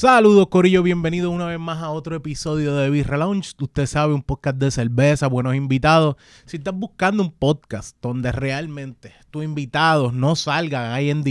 Saludos 0.00 0.46
Corillo, 0.48 0.82
bienvenido 0.82 1.30
una 1.30 1.44
vez 1.44 1.60
más 1.60 1.82
a 1.82 1.90
otro 1.90 2.16
episodio 2.16 2.74
de 2.74 2.88
Birra 2.88 3.18
Lounge. 3.18 3.52
Usted 3.60 3.84
sabe, 3.84 4.14
un 4.14 4.22
podcast 4.22 4.56
de 4.56 4.70
cerveza, 4.70 5.26
buenos 5.26 5.54
invitados. 5.54 6.16
Si 6.46 6.56
estás 6.56 6.72
buscando 6.72 7.22
un 7.22 7.30
podcast 7.30 7.94
donde 8.00 8.32
realmente 8.32 9.12
tus 9.30 9.44
invitados 9.44 10.14
no 10.14 10.36
salgan 10.36 10.92
ahí 10.92 11.10
en 11.10 11.22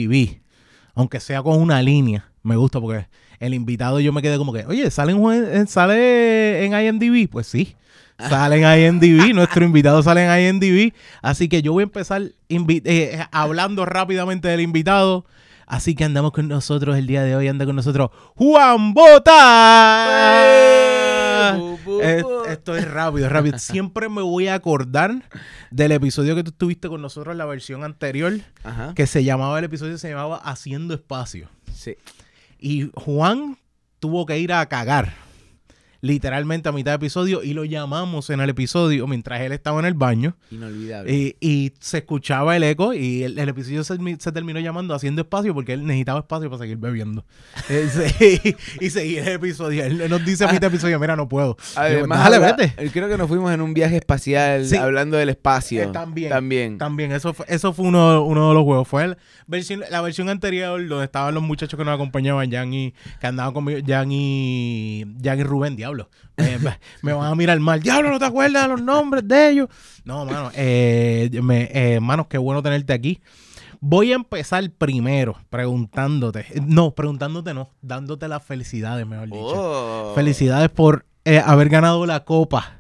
aunque 0.93 1.20
sea 1.20 1.41
con 1.41 1.59
una 1.59 1.81
línea, 1.81 2.31
me 2.43 2.57
gusta 2.57 2.79
porque 2.79 3.07
el 3.39 3.55
invitado 3.55 3.99
yo 4.02 4.13
me 4.13 4.21
quedé 4.21 4.38
como 4.38 4.53
que, 4.53 4.67
oye, 4.67 4.91
¿salen, 4.91 5.67
¿sale 5.67 6.63
en 6.63 6.79
IMDb? 6.79 7.27
Pues 7.27 7.47
sí, 7.47 7.75
salen 8.20 8.63
en 8.66 9.02
IMDb, 9.02 9.33
nuestro 9.33 9.66
invitado 9.66 10.03
sale 10.03 10.25
en 10.25 10.61
IMDb. 10.61 10.94
Así 11.23 11.49
que 11.49 11.63
yo 11.63 11.73
voy 11.73 11.81
a 11.81 11.86
empezar 11.86 12.22
eh, 12.49 13.25
hablando 13.31 13.88
rápidamente 13.88 14.47
del 14.47 14.61
invitado. 14.61 15.25
Así 15.70 15.94
que 15.94 16.04
andamos 16.04 16.32
con 16.32 16.48
nosotros 16.48 16.98
el 16.98 17.05
día 17.05 17.22
de 17.22 17.36
hoy, 17.36 17.48
anda 17.48 17.64
con 17.64 17.76
nosotros 17.76 18.09
Juan 18.36 18.96
Bota. 18.96 19.36
esto 22.48 22.76
es 22.76 22.90
rápido, 22.90 23.30
rápido. 23.30 23.59
Siempre 23.59 24.09
me 24.09 24.23
voy 24.23 24.48
a 24.48 24.55
acordar 24.55 25.30
del 25.70 25.92
episodio 25.92 26.36
que 26.36 26.44
tú 26.44 26.50
estuviste 26.50 26.90
con 26.90 27.04
nosotros, 27.04 27.36
la 27.36 27.45
versión 27.45 27.84
anterior, 27.84 28.34
que 28.95 29.05
se 29.05 29.23
llamaba, 29.23 29.59
el 29.59 29.66
episodio 29.66 30.00
se 30.00 30.09
llamaba 30.09 30.38
Haciendo 30.38 30.95
Espacio. 30.95 31.50
Sí. 31.72 31.98
Y 32.58 32.90
Juan 32.95 33.59
tuvo 34.00 34.26
que 34.26 34.40
ir 34.40 34.52
a 34.52 34.66
cagar 34.66 35.14
literalmente 36.02 36.70
a 36.70 36.71
mitad 36.71 36.91
de 36.91 36.95
episodio 36.95 37.44
y 37.44 37.53
lo 37.53 37.66
llamamos 37.66 38.30
en 38.30 38.39
el 38.39 38.49
episodio 38.49 39.08
mientras 39.08 39.41
él 39.41 39.52
estaba 39.52 39.80
en 39.80 39.86
el 39.86 39.94
baño. 39.94 40.36
Inolvidable. 40.52 41.36
Y, 41.39 41.73
se 41.80 42.00
escuchaba 42.00 42.55
el 42.55 42.64
eco 42.64 42.94
y 42.94 43.23
el, 43.23 43.38
episodio 43.38 43.83
se, 43.83 44.31
terminó 44.31 44.59
llamando 44.59 44.94
haciendo 44.94 45.22
espacio 45.22 45.53
porque 45.53 45.73
él 45.73 45.86
necesitaba 45.86 46.20
espacio 46.20 46.50
para 46.50 46.59
seguir 46.59 46.77
bebiendo. 46.77 47.25
Eh, 47.70 48.55
y, 48.80 48.89
seguir 48.89 49.20
el 49.20 49.36
episodio. 49.36 49.83
Él 49.86 50.09
nos 50.09 50.25
dice 50.25 50.44
a 50.44 50.47
mitad 50.47 50.61
de 50.61 50.67
episodio, 50.67 51.00
mira, 51.00 51.16
no 51.16 51.27
puedo. 51.27 51.55
Además, 51.75 52.23
Dale, 52.23 52.39
vete. 52.39 52.92
Creo 52.92 53.08
que 53.08 53.17
nos 53.17 53.27
fuimos 53.27 53.52
en 53.53 53.61
un 53.61 53.73
viaje 53.73 53.97
espacial 53.97 54.66
hablando 54.80 55.17
del 55.17 55.30
espacio. 55.30 55.83
Eh, 55.83 55.88
también. 55.88 56.30
También. 56.30 56.77
También. 56.77 57.11
Eso 57.11 57.33
fue, 57.33 57.45
eso 57.47 57.73
fue 57.73 57.86
uno, 57.86 58.23
uno 58.23 58.50
de 58.50 58.53
los 58.55 58.64
juegos. 58.64 58.88
Fue 58.88 59.16
versión, 59.47 59.83
la 59.89 60.02
versión 60.02 60.30
anterior 60.30 60.88
donde 60.88 61.05
estaban 61.05 61.33
los 61.33 61.44
muchachos 61.44 61.77
que 61.77 61.86
nos 61.86 61.94
acompañaban, 61.94 62.52
Jan 62.52 62.73
y, 62.73 62.94
que 63.20 63.27
andaban 63.27 63.53
conmigo, 63.53 63.80
Jan 63.86 64.11
y, 64.11 65.05
Jan 65.23 65.39
y 65.39 65.44
Rubén, 65.44 65.75
diablo. 65.75 65.89
Me 67.02 67.14
van 67.14 67.32
a 67.32 67.36
mirar 67.36 67.59
mal. 67.59 67.82
Diablo, 67.82 68.09
¿no 68.09 68.20
te 68.20 68.26
acuerdas 68.26 68.64
de 68.64 68.70
los 68.70 68.82
nombres 68.82 69.28
de 69.28 69.50
ellos? 69.50 69.70
No, 70.04 70.26
mano. 70.26 70.52
Eh, 70.56 71.30
me, 71.42 71.70
eh, 71.73 72.00
manos, 72.00 72.28
qué 72.28 72.38
bueno 72.38 72.62
tenerte 72.62 72.94
aquí. 72.94 73.22
Voy 73.82 74.12
a 74.12 74.16
empezar 74.16 74.70
primero 74.72 75.38
preguntándote. 75.50 76.45
No, 76.66 76.92
preguntándote 76.92 77.54
no, 77.54 77.70
dándote 77.82 78.28
las 78.28 78.44
felicidades, 78.44 79.08
mejor 79.08 79.28
dicho. 79.28 79.40
Oh. 79.42 80.14
Felicidades 80.16 80.70
por 80.70 81.06
eh, 81.23 81.42
haber 81.44 81.70
ganado 81.70 82.06
la 82.06 82.26
copa. 82.26 82.80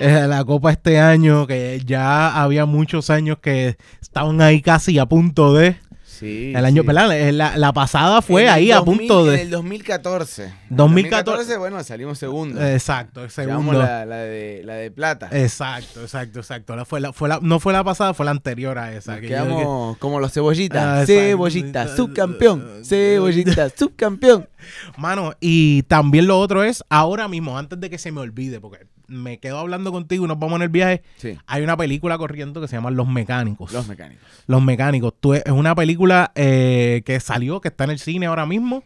Eh, 0.00 0.26
la 0.28 0.44
copa 0.44 0.72
este 0.72 0.98
año, 0.98 1.46
que 1.46 1.80
ya 1.84 2.42
había 2.42 2.66
muchos 2.66 3.10
años 3.10 3.38
que 3.38 3.76
estaban 4.02 4.40
ahí 4.40 4.60
casi 4.60 4.98
a 4.98 5.06
punto 5.06 5.54
de. 5.54 5.76
Sí. 6.14 6.52
El 6.54 6.64
año, 6.64 6.82
eh, 7.12 7.32
La, 7.32 7.56
la, 7.56 7.72
pasada 7.72 8.22
fue 8.22 8.48
ahí 8.48 8.70
a 8.70 8.82
punto 8.82 9.24
de. 9.24 9.34
En 9.34 9.40
el 9.40 9.50
2014. 9.50 10.54
2014. 10.70 11.56
bueno, 11.56 11.82
salimos 11.82 12.18
segundo. 12.18 12.64
Exacto, 12.64 13.28
segundo. 13.28 13.72
La, 13.72 14.06
la, 14.06 14.18
de, 14.18 14.62
la 14.64 14.74
de 14.74 14.90
plata. 14.90 15.28
Exacto, 15.32 16.02
exacto, 16.02 16.38
exacto. 16.38 16.76
La 16.76 16.84
fue 16.84 17.00
la, 17.00 17.12
fue 17.12 17.28
la, 17.28 17.40
no 17.42 17.58
fue 17.58 17.72
la 17.72 17.82
pasada, 17.82 18.14
fue 18.14 18.24
la 18.24 18.30
anterior 18.30 18.78
a 18.78 18.94
esa. 18.94 19.20
que 19.20 19.28
quedamos 19.28 19.98
como 19.98 20.20
los 20.20 20.32
cebollitas. 20.32 21.02
Ah, 21.02 21.06
cebollitas, 21.06 21.96
subcampeón. 21.96 22.84
Cebollita, 22.84 23.70
subcampeón. 23.76 24.48
Mano, 24.96 25.34
y 25.40 25.82
también 25.84 26.26
lo 26.26 26.38
otro 26.38 26.62
es, 26.62 26.84
ahora 26.88 27.28
mismo, 27.28 27.58
antes 27.58 27.80
de 27.80 27.90
que 27.90 27.98
se 27.98 28.12
me 28.12 28.20
olvide, 28.20 28.60
porque 28.60 28.86
me 29.06 29.38
quedo 29.38 29.58
hablando 29.58 29.92
contigo 29.92 30.24
y 30.24 30.28
nos 30.28 30.38
vamos 30.38 30.56
en 30.56 30.62
el 30.62 30.68
viaje. 30.68 31.02
Hay 31.46 31.62
una 31.62 31.76
película 31.76 32.18
corriendo 32.18 32.60
que 32.60 32.68
se 32.68 32.76
llama 32.76 32.90
Los 32.90 33.08
Mecánicos. 33.08 33.72
Los 33.72 33.86
Mecánicos. 33.88 34.26
Los 34.46 34.62
Mecánicos. 34.62 35.14
Tú, 35.20 35.34
es 35.34 35.44
una 35.48 35.74
película 35.74 36.32
eh, 36.34 37.02
que 37.04 37.20
salió, 37.20 37.60
que 37.60 37.68
está 37.68 37.84
en 37.84 37.90
el 37.90 37.98
cine 37.98 38.26
ahora 38.26 38.46
mismo. 38.46 38.84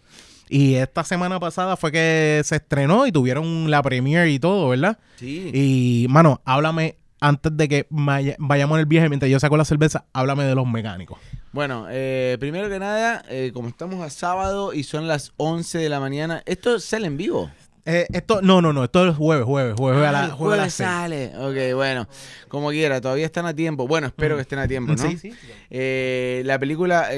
Y 0.49 0.75
esta 0.75 1.05
semana 1.05 1.39
pasada 1.39 1.77
fue 1.77 1.93
que 1.93 2.41
se 2.45 2.57
estrenó 2.57 3.07
y 3.07 3.12
tuvieron 3.12 3.71
la 3.71 3.83
premiere 3.83 4.31
y 4.31 4.39
todo, 4.39 4.69
¿verdad? 4.71 4.99
Sí. 5.17 5.51
Y, 5.53 6.07
mano, 6.09 6.41
háblame, 6.45 6.97
antes 7.21 7.57
de 7.57 7.69
que 7.69 7.87
vayamos 7.91 8.77
en 8.77 8.81
el 8.81 8.87
viaje, 8.87 9.09
mientras 9.09 9.31
yo 9.31 9.39
saco 9.41 9.57
la 9.57 9.65
cerveza, 9.65 10.07
háblame 10.12 10.45
de 10.45 10.55
los 10.55 10.67
mecánicos. 10.67 11.19
Bueno, 11.53 11.87
eh, 11.91 12.37
primero 12.41 12.69
que 12.69 12.78
nada, 12.78 13.25
eh, 13.28 13.51
como 13.53 13.69
estamos 13.69 14.05
a 14.05 14.11
sábado 14.11 14.73
y 14.73 14.84
son 14.84 15.09
las 15.09 15.33
11 15.37 15.78
de 15.78 15.89
la 15.89 16.01
mañana, 16.01 16.43
¿esto 16.47 16.78
sale 16.78 17.07
en 17.07 17.17
vivo? 17.17 17.51
Eh, 17.91 18.06
esto, 18.12 18.43
no, 18.43 18.60
no, 18.60 18.75
no, 18.75 18.84
esto 18.84 19.09
es 19.09 19.16
jueves, 19.16 19.47
jueves, 19.47 19.75
jueves 19.75 20.06
a 20.06 20.12
la 20.12 20.25
ah, 20.25 20.28
jueves, 20.28 20.75
sale. 20.75 21.32
Ok, 21.38 21.75
bueno, 21.75 22.06
como 22.49 22.69
quiera, 22.69 23.00
todavía 23.00 23.25
están 23.25 23.47
a 23.47 23.54
tiempo. 23.54 23.88
Bueno, 23.88 24.09
espero 24.09 24.37
que 24.37 24.43
estén 24.43 24.59
a 24.59 24.69
tiempo, 24.69 24.94
¿no? 24.94 25.09
Sí, 25.09 25.16
sí. 25.16 25.32
Eh, 25.71 26.43
la 26.44 26.59
película, 26.59 27.09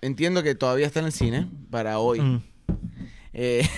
entiendo 0.00 0.42
que 0.42 0.54
todavía 0.54 0.86
está 0.86 1.00
en 1.00 1.06
el 1.06 1.12
cine 1.12 1.46
para 1.70 1.98
hoy. 1.98 2.40
Eh, 3.34 3.68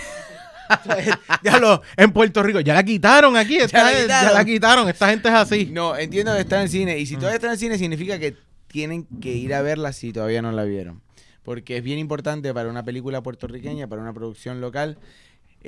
ya 1.43 1.59
lo, 1.59 1.81
en 1.97 2.13
Puerto 2.13 2.41
Rico, 2.41 2.61
ya 2.61 2.75
la 2.75 2.83
quitaron 2.83 3.35
aquí, 3.35 3.57
esta, 3.57 4.07
ya, 4.07 4.31
la 4.31 4.45
quitaron. 4.45 4.87
esta 4.87 5.09
gente 5.09 5.27
es 5.27 5.35
así. 5.35 5.65
No, 5.65 5.97
entiendo 5.97 6.33
que 6.33 6.39
está 6.39 6.55
en 6.55 6.61
el 6.61 6.69
cine. 6.69 6.97
Y 6.97 7.07
si 7.07 7.15
todavía 7.15 7.35
está 7.35 7.47
en 7.47 7.53
el 7.53 7.59
cine, 7.59 7.77
significa 7.77 8.19
que 8.19 8.37
tienen 8.67 9.05
que 9.19 9.33
ir 9.33 9.53
a 9.53 9.61
verla 9.61 9.91
si 9.91 10.13
todavía 10.13 10.41
no 10.41 10.53
la 10.53 10.63
vieron. 10.63 11.01
Porque 11.43 11.75
es 11.75 11.83
bien 11.83 11.99
importante 11.99 12.53
para 12.53 12.69
una 12.69 12.83
película 12.83 13.21
puertorriqueña, 13.21 13.87
para 13.87 14.01
una 14.01 14.13
producción 14.13 14.61
local, 14.61 14.97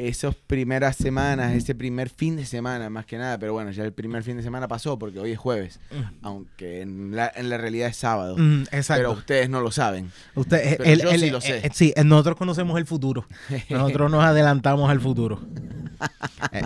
esas 0.08 0.36
primeras 0.36 0.96
semanas, 0.96 1.54
ese 1.54 1.76
primer 1.76 2.10
fin 2.10 2.36
de 2.38 2.46
semana, 2.46 2.90
más 2.90 3.06
que 3.06 3.18
nada, 3.18 3.38
pero 3.38 3.54
bueno, 3.54 3.72
ya 3.72 3.84
el 3.84 3.94
primer 3.94 4.24
fin 4.24 4.38
de 4.38 4.44
semana 4.44 4.68
pasó 4.68 4.98
porque 4.98 5.20
hoy 5.20 5.32
es 5.32 5.38
jueves, 5.38 5.80
mm. 5.92 6.26
aunque 6.26 6.82
en 6.82 7.16
la, 7.16 7.32
en 7.36 7.50
la, 7.50 7.58
realidad 7.58 7.90
es 7.90 7.98
sábado. 7.98 8.36
Mm, 8.38 8.64
exacto. 8.72 9.02
Pero 9.02 9.12
ustedes 9.12 9.50
no 9.50 9.62
lo 9.62 9.72
saben. 9.72 10.12
Usted, 10.36 10.78
yo 10.98 11.12
sí 11.12 11.30
lo 11.30 11.42
sé. 11.42 11.58
Eh, 11.58 11.70
sí, 11.74 11.94
nosotros 12.06 12.38
conocemos 12.38 12.78
el 12.78 12.86
futuro. 12.86 13.26
Nosotros 13.70 14.10
nos 14.10 14.24
adelantamos 14.24 14.90
al 14.90 15.00
futuro. 15.00 15.40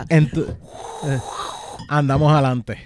Eh, 0.10 1.20
andamos 1.90 2.32
adelante. 2.32 2.78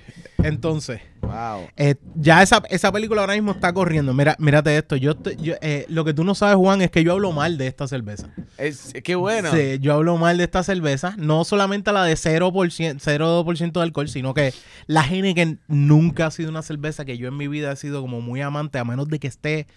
Entonces, 0.43 1.01
wow. 1.21 1.67
Eh, 1.75 1.95
ya 2.15 2.43
esa, 2.43 2.61
esa 2.69 2.91
película 2.91 3.21
ahora 3.21 3.33
mismo 3.33 3.51
está 3.51 3.73
corriendo. 3.73 4.13
Mira, 4.13 4.35
mírate 4.39 4.77
esto. 4.77 4.95
Yo, 4.95 5.13
eh, 5.25 5.85
lo 5.89 6.05
que 6.05 6.13
tú 6.13 6.23
no 6.23 6.35
sabes, 6.35 6.55
Juan, 6.55 6.81
es 6.81 6.91
que 6.91 7.03
yo 7.03 7.13
hablo 7.13 7.31
mal 7.31 7.57
de 7.57 7.67
esta 7.67 7.87
cerveza. 7.87 8.29
Es, 8.57 8.93
qué 9.03 9.15
bueno. 9.15 9.51
Sí, 9.51 9.79
yo 9.79 9.93
hablo 9.93 10.17
mal 10.17 10.37
de 10.37 10.43
esta 10.43 10.63
cerveza. 10.63 11.15
No 11.17 11.43
solamente 11.43 11.91
la 11.91 12.03
de 12.03 12.13
0%, 12.13 12.97
0 12.99 13.43
de 13.43 13.81
alcohol, 13.81 14.09
sino 14.09 14.33
que 14.33 14.53
la 14.85 15.03
que 15.07 15.57
nunca 15.67 16.27
ha 16.27 16.31
sido 16.31 16.49
una 16.49 16.61
cerveza 16.61 17.05
que 17.05 17.17
yo 17.17 17.27
en 17.27 17.37
mi 17.37 17.47
vida 17.47 17.71
he 17.71 17.75
sido 17.75 18.01
como 18.01 18.21
muy 18.21 18.41
amante, 18.41 18.77
a 18.79 18.83
menos 18.83 19.07
de 19.07 19.19
que 19.19 19.27
esté 19.27 19.67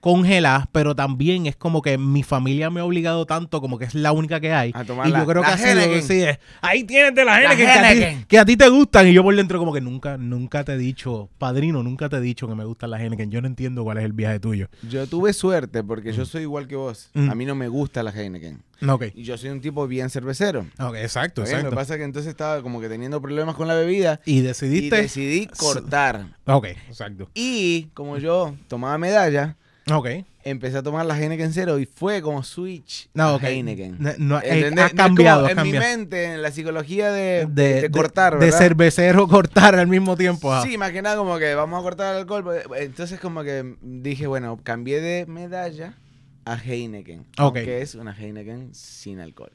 congeladas, 0.00 0.66
pero 0.72 0.94
también 0.94 1.46
es 1.46 1.56
como 1.56 1.82
que 1.82 1.98
mi 1.98 2.22
familia 2.22 2.70
me 2.70 2.80
ha 2.80 2.84
obligado 2.84 3.26
tanto 3.26 3.60
como 3.60 3.78
que 3.78 3.86
es 3.86 3.94
la 3.94 4.12
única 4.12 4.40
que 4.40 4.52
hay. 4.52 4.70
y 4.70 5.10
yo 5.10 5.26
creo 5.26 5.42
que 5.42 5.48
ha 5.48 5.58
sido, 5.58 6.02
sí, 6.02 6.24
ahí 6.60 6.84
tienes 6.84 7.14
de 7.14 7.24
la 7.24 7.40
Henneken, 7.42 8.24
que, 8.24 8.38
a 8.38 8.44
ti, 8.44 8.56
te 8.56 8.68
gustan 8.68 9.08
y 9.08 9.12
yo 9.12 9.22
por 9.22 9.34
dentro 9.34 9.58
como 9.58 9.72
que 9.72 9.80
nunca 9.80 10.16
nunca 10.16 10.64
te 10.64 10.74
he 10.74 10.78
dicho, 10.78 11.28
padrino, 11.38 11.82
nunca 11.82 12.08
te 12.08 12.16
he 12.16 12.20
dicho 12.20 12.48
que 12.48 12.54
me 12.54 12.64
gustan 12.64 12.90
las 12.90 13.00
Henneken. 13.00 13.30
Yo 13.30 13.40
no 13.40 13.46
entiendo 13.46 13.84
cuál 13.84 13.98
es 13.98 14.04
el 14.04 14.12
viaje 14.12 14.40
tuyo. 14.40 14.68
Yo 14.88 15.06
tuve 15.06 15.32
suerte 15.32 15.82
porque 15.82 16.12
yo 16.12 16.22
mm. 16.22 16.26
soy 16.26 16.42
igual 16.42 16.66
que 16.66 16.76
vos. 16.76 17.10
Mm. 17.14 17.30
A 17.30 17.34
mí 17.34 17.44
no 17.44 17.54
me 17.54 17.68
gusta 17.68 18.02
la 18.02 18.10
Heineken. 18.10 18.62
Okay. 18.86 19.12
Y 19.14 19.22
yo 19.22 19.38
soy 19.38 19.50
un 19.50 19.60
tipo 19.60 19.86
bien 19.86 20.10
cervecero. 20.10 20.66
Okay, 20.78 21.02
exacto, 21.02 21.42
exacto. 21.42 21.64
Lo 21.64 21.70
que 21.70 21.76
pasa 21.76 21.94
es 21.94 21.98
que 21.98 22.04
entonces 22.04 22.30
estaba 22.30 22.62
como 22.62 22.80
que 22.80 22.88
teniendo 22.88 23.22
problemas 23.22 23.54
con 23.54 23.68
la 23.68 23.74
bebida. 23.74 24.20
Y 24.26 24.42
decidiste. 24.42 24.98
Y 24.98 25.02
decidí 25.02 25.46
cortar. 25.46 26.26
Ok, 26.44 26.66
exacto. 26.88 27.30
Y 27.34 27.84
como 27.94 28.18
yo 28.18 28.54
tomaba 28.68 28.98
medalla, 28.98 29.56
Ok. 29.92 30.08
Empecé 30.42 30.78
a 30.78 30.82
tomar 30.82 31.06
la 31.06 31.18
Heineken 31.18 31.52
cero 31.52 31.78
y 31.78 31.86
fue 31.86 32.22
como 32.22 32.42
switch 32.42 33.08
no, 33.14 33.34
a 33.34 33.36
Heineken. 33.38 33.98
No, 34.18 34.40
eh, 34.42 34.72
ha 34.78 34.90
cambiado. 34.90 35.48
en 35.48 35.62
mi 35.62 35.72
mente, 35.72 36.34
en 36.34 36.42
la 36.42 36.50
psicología 36.50 37.10
de, 37.10 37.46
de, 37.46 37.90
cortar, 37.90 38.38
De 38.38 38.52
cervecero 38.52 39.28
cortar 39.28 39.76
al 39.76 39.86
mismo 39.86 40.16
tiempo. 40.16 40.60
Sí, 40.62 40.76
más 40.78 40.92
que 40.92 41.02
nada 41.02 41.16
como 41.16 41.38
que 41.38 41.54
vamos 41.54 41.78
a 41.78 41.82
cortar 41.82 42.14
el 42.14 42.20
alcohol. 42.20 42.44
Pues, 42.44 42.64
entonces 42.76 43.20
como 43.20 43.42
que 43.42 43.76
dije, 43.80 44.26
bueno, 44.26 44.58
cambié 44.62 45.00
de 45.00 45.26
medalla 45.26 45.98
a 46.44 46.56
Heineken. 46.56 47.26
Ok. 47.38 47.54
Que 47.54 47.82
es 47.82 47.94
una 47.94 48.12
Heineken 48.12 48.74
sin 48.74 49.20
alcohol. 49.20 49.52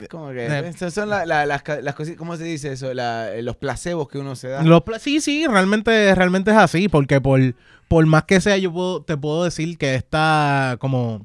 Es 0.00 0.08
como 0.08 0.30
que 0.30 0.46
eh, 0.46 0.90
son 0.90 1.08
las, 1.08 1.62
cosas, 1.62 2.16
¿cómo 2.16 2.36
se 2.36 2.44
dice 2.44 2.72
eso? 2.72 2.92
los 2.94 3.56
placebos 3.56 4.08
que 4.08 4.18
uno 4.18 4.36
se 4.36 4.48
da. 4.48 4.62
Los 4.62 4.82
sí, 5.00 5.20
sí, 5.20 5.46
realmente, 5.46 6.14
realmente 6.14 6.50
es 6.50 6.56
así, 6.56 6.88
porque 6.88 7.20
por, 7.20 7.40
por 7.88 8.06
más 8.06 8.24
que 8.24 8.40
sea, 8.40 8.56
yo 8.58 9.02
te 9.06 9.16
puedo 9.16 9.44
decir 9.44 9.78
que 9.78 9.94
está 9.94 10.76
como, 10.78 11.24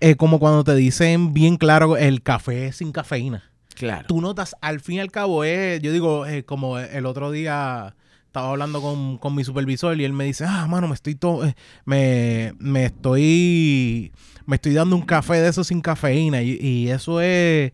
eh, 0.00 0.16
como 0.16 0.38
cuando 0.38 0.64
te 0.64 0.74
dicen 0.74 1.32
bien 1.32 1.56
claro 1.56 1.96
el 1.96 2.22
café 2.22 2.72
sin 2.72 2.92
cafeína. 2.92 3.50
Claro. 3.74 4.06
Tú 4.06 4.20
notas, 4.20 4.54
al 4.60 4.80
fin 4.80 4.96
y 4.96 5.00
al 5.00 5.10
cabo, 5.10 5.44
es, 5.44 5.80
yo 5.80 5.92
digo, 5.92 6.26
como 6.44 6.78
el 6.78 7.06
otro 7.06 7.30
día 7.30 7.94
estaba 8.26 8.50
hablando 8.50 8.80
con, 8.80 9.18
con 9.18 9.34
mi 9.34 9.44
supervisor 9.44 9.98
y 10.00 10.04
él 10.04 10.12
me 10.12 10.24
dice, 10.24 10.44
ah, 10.46 10.66
mano, 10.66 10.88
me 10.88 10.94
estoy 10.94 11.14
to 11.14 11.44
eh, 11.44 11.54
me, 11.84 12.54
me 12.58 12.86
estoy 12.86 14.12
me 14.46 14.56
estoy 14.56 14.74
dando 14.74 14.96
un 14.96 15.02
café 15.02 15.34
de 15.34 15.48
eso 15.48 15.64
sin 15.64 15.80
cafeína 15.80 16.42
y, 16.42 16.58
y 16.60 16.90
eso 16.90 17.20
es 17.20 17.72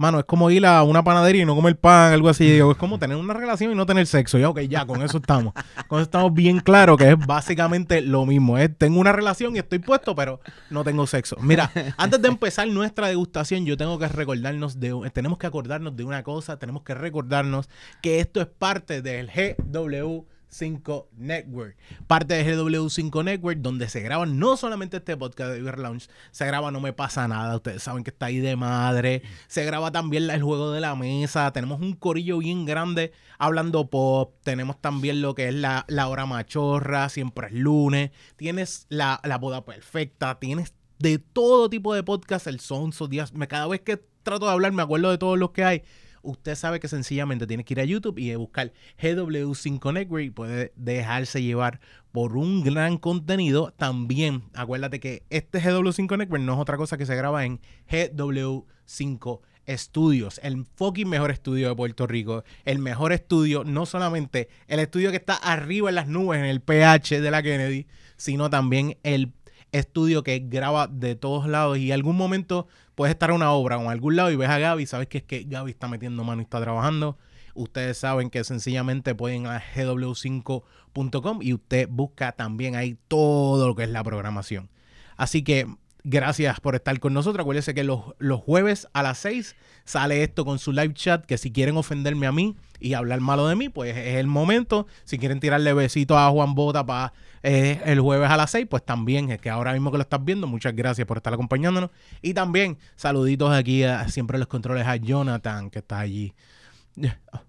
mano, 0.00 0.18
es 0.18 0.24
como 0.24 0.50
ir 0.50 0.64
a 0.64 0.82
una 0.82 1.04
panadería 1.04 1.42
y 1.42 1.44
no 1.44 1.54
comer 1.54 1.76
pan, 1.76 2.14
algo 2.14 2.30
así. 2.30 2.50
Digo, 2.50 2.72
es 2.72 2.78
como 2.78 2.98
tener 2.98 3.18
una 3.18 3.34
relación 3.34 3.70
y 3.70 3.74
no 3.74 3.84
tener 3.84 4.06
sexo. 4.06 4.38
Ya, 4.38 4.48
ok, 4.48 4.60
ya, 4.60 4.86
con 4.86 5.02
eso 5.02 5.18
estamos. 5.18 5.52
Con 5.88 5.98
eso 5.98 6.04
estamos 6.04 6.32
bien 6.32 6.60
claros 6.60 6.96
que 6.96 7.10
es 7.10 7.18
básicamente 7.18 8.00
lo 8.00 8.24
mismo. 8.24 8.56
Es, 8.56 8.74
tengo 8.78 8.98
una 8.98 9.12
relación 9.12 9.54
y 9.56 9.58
estoy 9.58 9.78
puesto, 9.78 10.14
pero 10.14 10.40
no 10.70 10.84
tengo 10.84 11.06
sexo. 11.06 11.36
Mira, 11.42 11.70
antes 11.98 12.22
de 12.22 12.28
empezar 12.28 12.66
nuestra 12.68 13.08
degustación, 13.08 13.66
yo 13.66 13.76
tengo 13.76 13.98
que 13.98 14.08
recordarnos 14.08 14.80
de, 14.80 15.10
tenemos 15.12 15.38
que 15.38 15.46
acordarnos 15.46 15.94
de 15.94 16.04
una 16.04 16.22
cosa, 16.22 16.58
tenemos 16.58 16.82
que 16.82 16.94
recordarnos 16.94 17.68
que 18.00 18.20
esto 18.20 18.40
es 18.40 18.46
parte 18.46 19.02
del 19.02 19.28
GW 19.28 20.24
5 20.50 21.08
Network. 21.16 21.76
Parte 22.06 22.34
de 22.34 22.56
GW5 22.56 23.24
Network, 23.24 23.58
donde 23.58 23.88
se 23.88 24.00
graba 24.00 24.26
no 24.26 24.56
solamente 24.56 24.98
este 24.98 25.16
podcast 25.16 25.52
de 25.52 25.62
Beer 25.62 25.78
Lounge, 25.78 26.08
se 26.30 26.46
graba 26.46 26.70
No 26.70 26.80
Me 26.80 26.92
Pasa 26.92 27.26
Nada, 27.28 27.56
ustedes 27.56 27.82
saben 27.82 28.04
que 28.04 28.10
está 28.10 28.26
ahí 28.26 28.38
de 28.38 28.56
madre. 28.56 29.22
Se 29.48 29.64
graba 29.64 29.90
también 29.92 30.28
el 30.28 30.42
juego 30.42 30.72
de 30.72 30.80
la 30.80 30.94
mesa. 30.94 31.52
Tenemos 31.52 31.80
un 31.80 31.94
corillo 31.94 32.38
bien 32.38 32.66
grande 32.66 33.12
hablando 33.38 33.88
pop. 33.88 34.34
Tenemos 34.42 34.80
también 34.80 35.22
lo 35.22 35.34
que 35.34 35.48
es 35.48 35.54
la, 35.54 35.84
la 35.88 36.08
hora 36.08 36.26
machorra, 36.26 37.08
siempre 37.08 37.48
es 37.48 37.54
lunes. 37.54 38.10
Tienes 38.36 38.86
la, 38.88 39.20
la 39.24 39.38
boda 39.38 39.64
perfecta, 39.64 40.38
tienes 40.38 40.74
de 40.98 41.18
todo 41.18 41.70
tipo 41.70 41.94
de 41.94 42.02
podcast, 42.02 42.46
el 42.46 42.60
Sonso, 42.60 43.08
días. 43.08 43.32
Cada 43.48 43.66
vez 43.66 43.80
que 43.80 43.96
trato 44.22 44.46
de 44.46 44.52
hablar, 44.52 44.72
me 44.72 44.82
acuerdo 44.82 45.10
de 45.10 45.18
todos 45.18 45.38
los 45.38 45.50
que 45.52 45.64
hay 45.64 45.82
usted 46.22 46.54
sabe 46.54 46.80
que 46.80 46.88
sencillamente 46.88 47.46
tiene 47.46 47.64
que 47.64 47.74
ir 47.74 47.80
a 47.80 47.84
YouTube 47.84 48.18
y 48.18 48.34
buscar 48.34 48.72
GW5 49.00 49.92
Network 49.92 50.24
y 50.24 50.30
puede 50.30 50.72
dejarse 50.76 51.42
llevar 51.42 51.80
por 52.12 52.36
un 52.36 52.62
gran 52.62 52.98
contenido. 52.98 53.72
También 53.76 54.42
acuérdate 54.54 55.00
que 55.00 55.24
este 55.30 55.60
GW5 55.60 56.18
Network 56.18 56.42
no 56.42 56.54
es 56.54 56.58
otra 56.58 56.76
cosa 56.76 56.98
que 56.98 57.06
se 57.06 57.16
graba 57.16 57.44
en 57.44 57.60
GW5 57.90 59.40
Estudios, 59.66 60.40
el 60.42 60.64
fucking 60.74 61.08
mejor 61.08 61.30
estudio 61.30 61.68
de 61.68 61.76
Puerto 61.76 62.06
Rico, 62.08 62.42
el 62.64 62.80
mejor 62.80 63.12
estudio, 63.12 63.62
no 63.62 63.86
solamente 63.86 64.48
el 64.66 64.80
estudio 64.80 65.10
que 65.10 65.18
está 65.18 65.34
arriba 65.34 65.90
en 65.90 65.94
las 65.94 66.08
nubes 66.08 66.40
en 66.40 66.46
el 66.46 66.60
PH 66.60 67.20
de 67.20 67.30
la 67.30 67.40
Kennedy, 67.40 67.86
sino 68.16 68.50
también 68.50 68.98
el 69.04 69.32
estudio 69.70 70.24
que 70.24 70.40
graba 70.40 70.88
de 70.88 71.14
todos 71.14 71.46
lados 71.46 71.78
y 71.78 71.92
algún 71.92 72.16
momento 72.16 72.66
puedes 73.00 73.14
estar 73.14 73.30
en 73.30 73.36
una 73.36 73.52
obra 73.52 73.78
o 73.78 73.80
en 73.80 73.88
algún 73.88 74.14
lado 74.14 74.30
y 74.30 74.36
ves 74.36 74.50
a 74.50 74.58
Gaby, 74.58 74.84
sabes 74.84 75.08
que 75.08 75.16
es 75.16 75.24
que 75.24 75.44
Gaby 75.44 75.70
está 75.70 75.88
metiendo 75.88 76.22
mano 76.22 76.42
y 76.42 76.44
está 76.44 76.60
trabajando. 76.60 77.16
Ustedes 77.54 77.96
saben 77.96 78.28
que 78.28 78.44
sencillamente 78.44 79.14
pueden 79.14 79.46
a 79.46 79.58
gw5.com 79.58 81.38
y 81.40 81.54
usted 81.54 81.88
busca 81.90 82.32
también 82.32 82.76
ahí 82.76 82.98
todo 83.08 83.68
lo 83.68 83.74
que 83.74 83.84
es 83.84 83.88
la 83.88 84.04
programación. 84.04 84.68
Así 85.16 85.42
que 85.42 85.66
gracias 86.04 86.60
por 86.60 86.74
estar 86.74 86.98
con 87.00 87.12
nosotros. 87.12 87.42
Acuérdense 87.42 87.74
que 87.74 87.84
los, 87.84 88.14
los, 88.18 88.40
jueves 88.40 88.88
a 88.92 89.02
las 89.02 89.18
6 89.18 89.56
sale 89.84 90.22
esto 90.22 90.44
con 90.44 90.58
su 90.58 90.72
live 90.72 90.94
chat. 90.94 91.24
Que 91.24 91.38
si 91.38 91.52
quieren 91.52 91.76
ofenderme 91.76 92.26
a 92.26 92.32
mí 92.32 92.56
y 92.78 92.94
hablar 92.94 93.20
malo 93.20 93.46
de 93.46 93.56
mí, 93.56 93.68
pues 93.68 93.96
es 93.96 94.16
el 94.16 94.26
momento. 94.26 94.86
Si 95.04 95.18
quieren 95.18 95.40
tirarle 95.40 95.72
besitos 95.72 96.16
a 96.16 96.28
Juan 96.30 96.54
Bota 96.54 96.84
para 96.84 97.12
eh, 97.42 97.80
el 97.84 98.00
jueves 98.00 98.30
a 98.30 98.36
las 98.36 98.50
6, 98.50 98.66
pues 98.68 98.84
también 98.84 99.30
es 99.30 99.40
que 99.40 99.50
ahora 99.50 99.72
mismo 99.72 99.90
que 99.90 99.98
lo 99.98 100.02
estás 100.02 100.24
viendo, 100.24 100.46
muchas 100.46 100.74
gracias 100.74 101.06
por 101.06 101.16
estar 101.16 101.32
acompañándonos. 101.32 101.90
Y 102.22 102.34
también 102.34 102.78
saluditos 102.96 103.52
aquí 103.52 103.84
a 103.84 104.08
siempre 104.08 104.38
los 104.38 104.48
controles 104.48 104.86
a 104.86 104.96
Jonathan, 104.96 105.70
que 105.70 105.80
está 105.80 106.00
allí. 106.00 106.34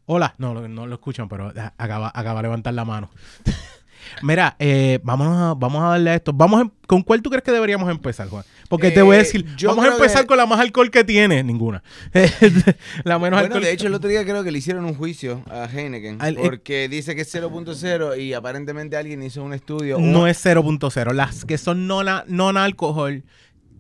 Hola, 0.06 0.36
no, 0.38 0.68
no 0.68 0.88
lo 0.88 0.96
escuchan, 0.96 1.28
pero 1.28 1.52
acaba, 1.78 2.12
acaba 2.14 2.40
de 2.40 2.44
levantar 2.44 2.74
la 2.74 2.86
mano. 2.86 3.10
Mira, 4.22 4.56
eh, 4.60 5.00
vamos, 5.04 5.28
a, 5.28 5.54
vamos 5.54 5.84
a 5.84 5.88
darle 5.90 6.10
a 6.12 6.16
esto. 6.16 6.34
Vamos 6.34 6.68
¿Con 6.92 7.04
cuál 7.04 7.22
tú 7.22 7.30
crees 7.30 7.44
que 7.44 7.54
deberíamos 7.54 7.90
empezar, 7.90 8.28
Juan? 8.28 8.44
Porque 8.68 8.92
te 8.92 9.02
voy 9.02 9.16
a 9.16 9.20
eh, 9.20 9.24
decir, 9.24 9.46
vamos 9.64 9.86
a 9.86 9.94
empezar 9.94 10.26
con 10.26 10.36
la 10.36 10.46
más 10.46 10.60
alcohol 10.60 10.92
que 10.92 11.06
tiene. 11.06 11.42
Ninguna. 11.42 11.82
la 13.06 13.18
menos 13.18 13.40
bueno, 13.40 13.60
de 13.62 13.72
hecho, 13.72 13.88
el 13.88 13.94
otro 13.94 14.10
día 14.10 14.24
creo 14.24 14.44
que 14.44 14.52
le 14.52 14.58
hicieron 14.58 14.84
un 14.84 14.96
juicio 14.96 15.42
a 15.50 15.70
Heineken. 15.72 16.20
Eh, 16.22 16.36
porque 16.42 16.90
dice 16.90 17.16
que 17.16 17.22
es 17.22 17.34
0.0 17.34 18.22
y 18.22 18.34
aparentemente 18.34 18.98
alguien 18.98 19.24
hizo 19.24 19.42
un 19.42 19.54
estudio. 19.54 20.00
No 20.00 20.28
es 20.28 20.46
0.0. 20.46 21.14
Las 21.14 21.46
que 21.46 21.58
son 21.58 21.88
non 21.88 22.58
alcohol, 22.58 23.24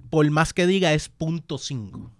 por 0.10 0.30
más 0.32 0.54
que 0.54 0.66
diga, 0.66 0.94
es 0.94 1.12
0.5 1.20 2.12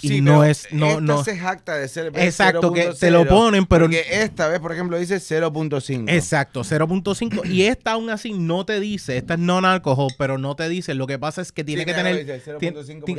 y 0.00 0.20
no 0.20 0.44
es 0.44 0.68
no 0.72 1.00
no 1.00 1.24
se 1.24 1.36
jacta 1.36 1.76
de 1.76 1.88
ser 1.88 2.12
exacto 2.16 2.72
que 2.72 2.92
te 2.98 3.10
lo 3.10 3.26
ponen 3.26 3.66
pero 3.66 3.84
porque 3.86 4.04
esta 4.10 4.48
vez 4.48 4.60
por 4.60 4.72
ejemplo 4.72 4.98
dice 4.98 5.16
0.5 5.16 6.04
exacto 6.08 6.62
0.5 6.62 7.48
y 7.48 7.62
esta 7.64 7.92
aún 7.92 8.10
así 8.10 8.32
no 8.32 8.64
te 8.64 8.80
dice 8.80 9.16
esta 9.16 9.34
es 9.34 9.40
non 9.40 9.64
alcohol 9.64 10.12
pero 10.18 10.38
no 10.38 10.54
te 10.54 10.68
dice. 10.68 10.94
Lo 10.94 11.06
que 11.06 11.18
pasa 11.18 11.42
es 11.42 11.52
que 11.52 11.64
tiene 11.64 11.84
que 11.84 11.94
tener 11.94 12.42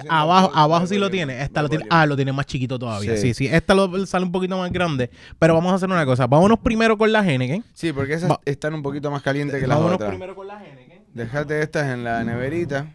abajo 0.09 0.51
abajo 0.53 0.87
sí 0.87 0.97
lo 0.97 1.09
tiene 1.09 1.41
esta 1.41 1.61
lo 1.61 1.69
tiene 1.69 1.85
ah 1.89 2.05
lo 2.05 2.15
tiene 2.15 2.31
más 2.31 2.45
chiquito 2.45 2.79
todavía. 2.79 3.17
Sí. 3.17 3.33
Sí, 3.33 3.47
esta 3.47 3.73
lo, 3.73 4.05
sale 4.05 4.25
un 4.25 4.31
poquito 4.31 4.57
más 4.57 4.71
grande 4.71 5.09
pero 5.39 5.53
vamos 5.53 5.71
a 5.71 5.75
hacer 5.75 5.89
una 5.89 6.05
cosa 6.05 6.27
vámonos 6.27 6.59
primero 6.59 6.97
con 6.97 7.11
la 7.11 7.25
Heineken 7.25 7.63
sí 7.73 7.91
porque 7.91 8.13
esas 8.13 8.31
están 8.45 8.73
un 8.73 8.83
poquito 8.83 9.11
más 9.11 9.21
calientes 9.21 9.59
que 9.59 9.67
las 9.67 9.77
otras. 9.77 9.99
vámonos 9.99 10.09
primero 10.09 10.35
con 10.35 10.47
la 10.47 10.63
Heineken 10.63 11.03
déjate 11.13 11.61
estas 11.61 11.93
en 11.93 12.03
la 12.03 12.23
neverita 12.23 12.93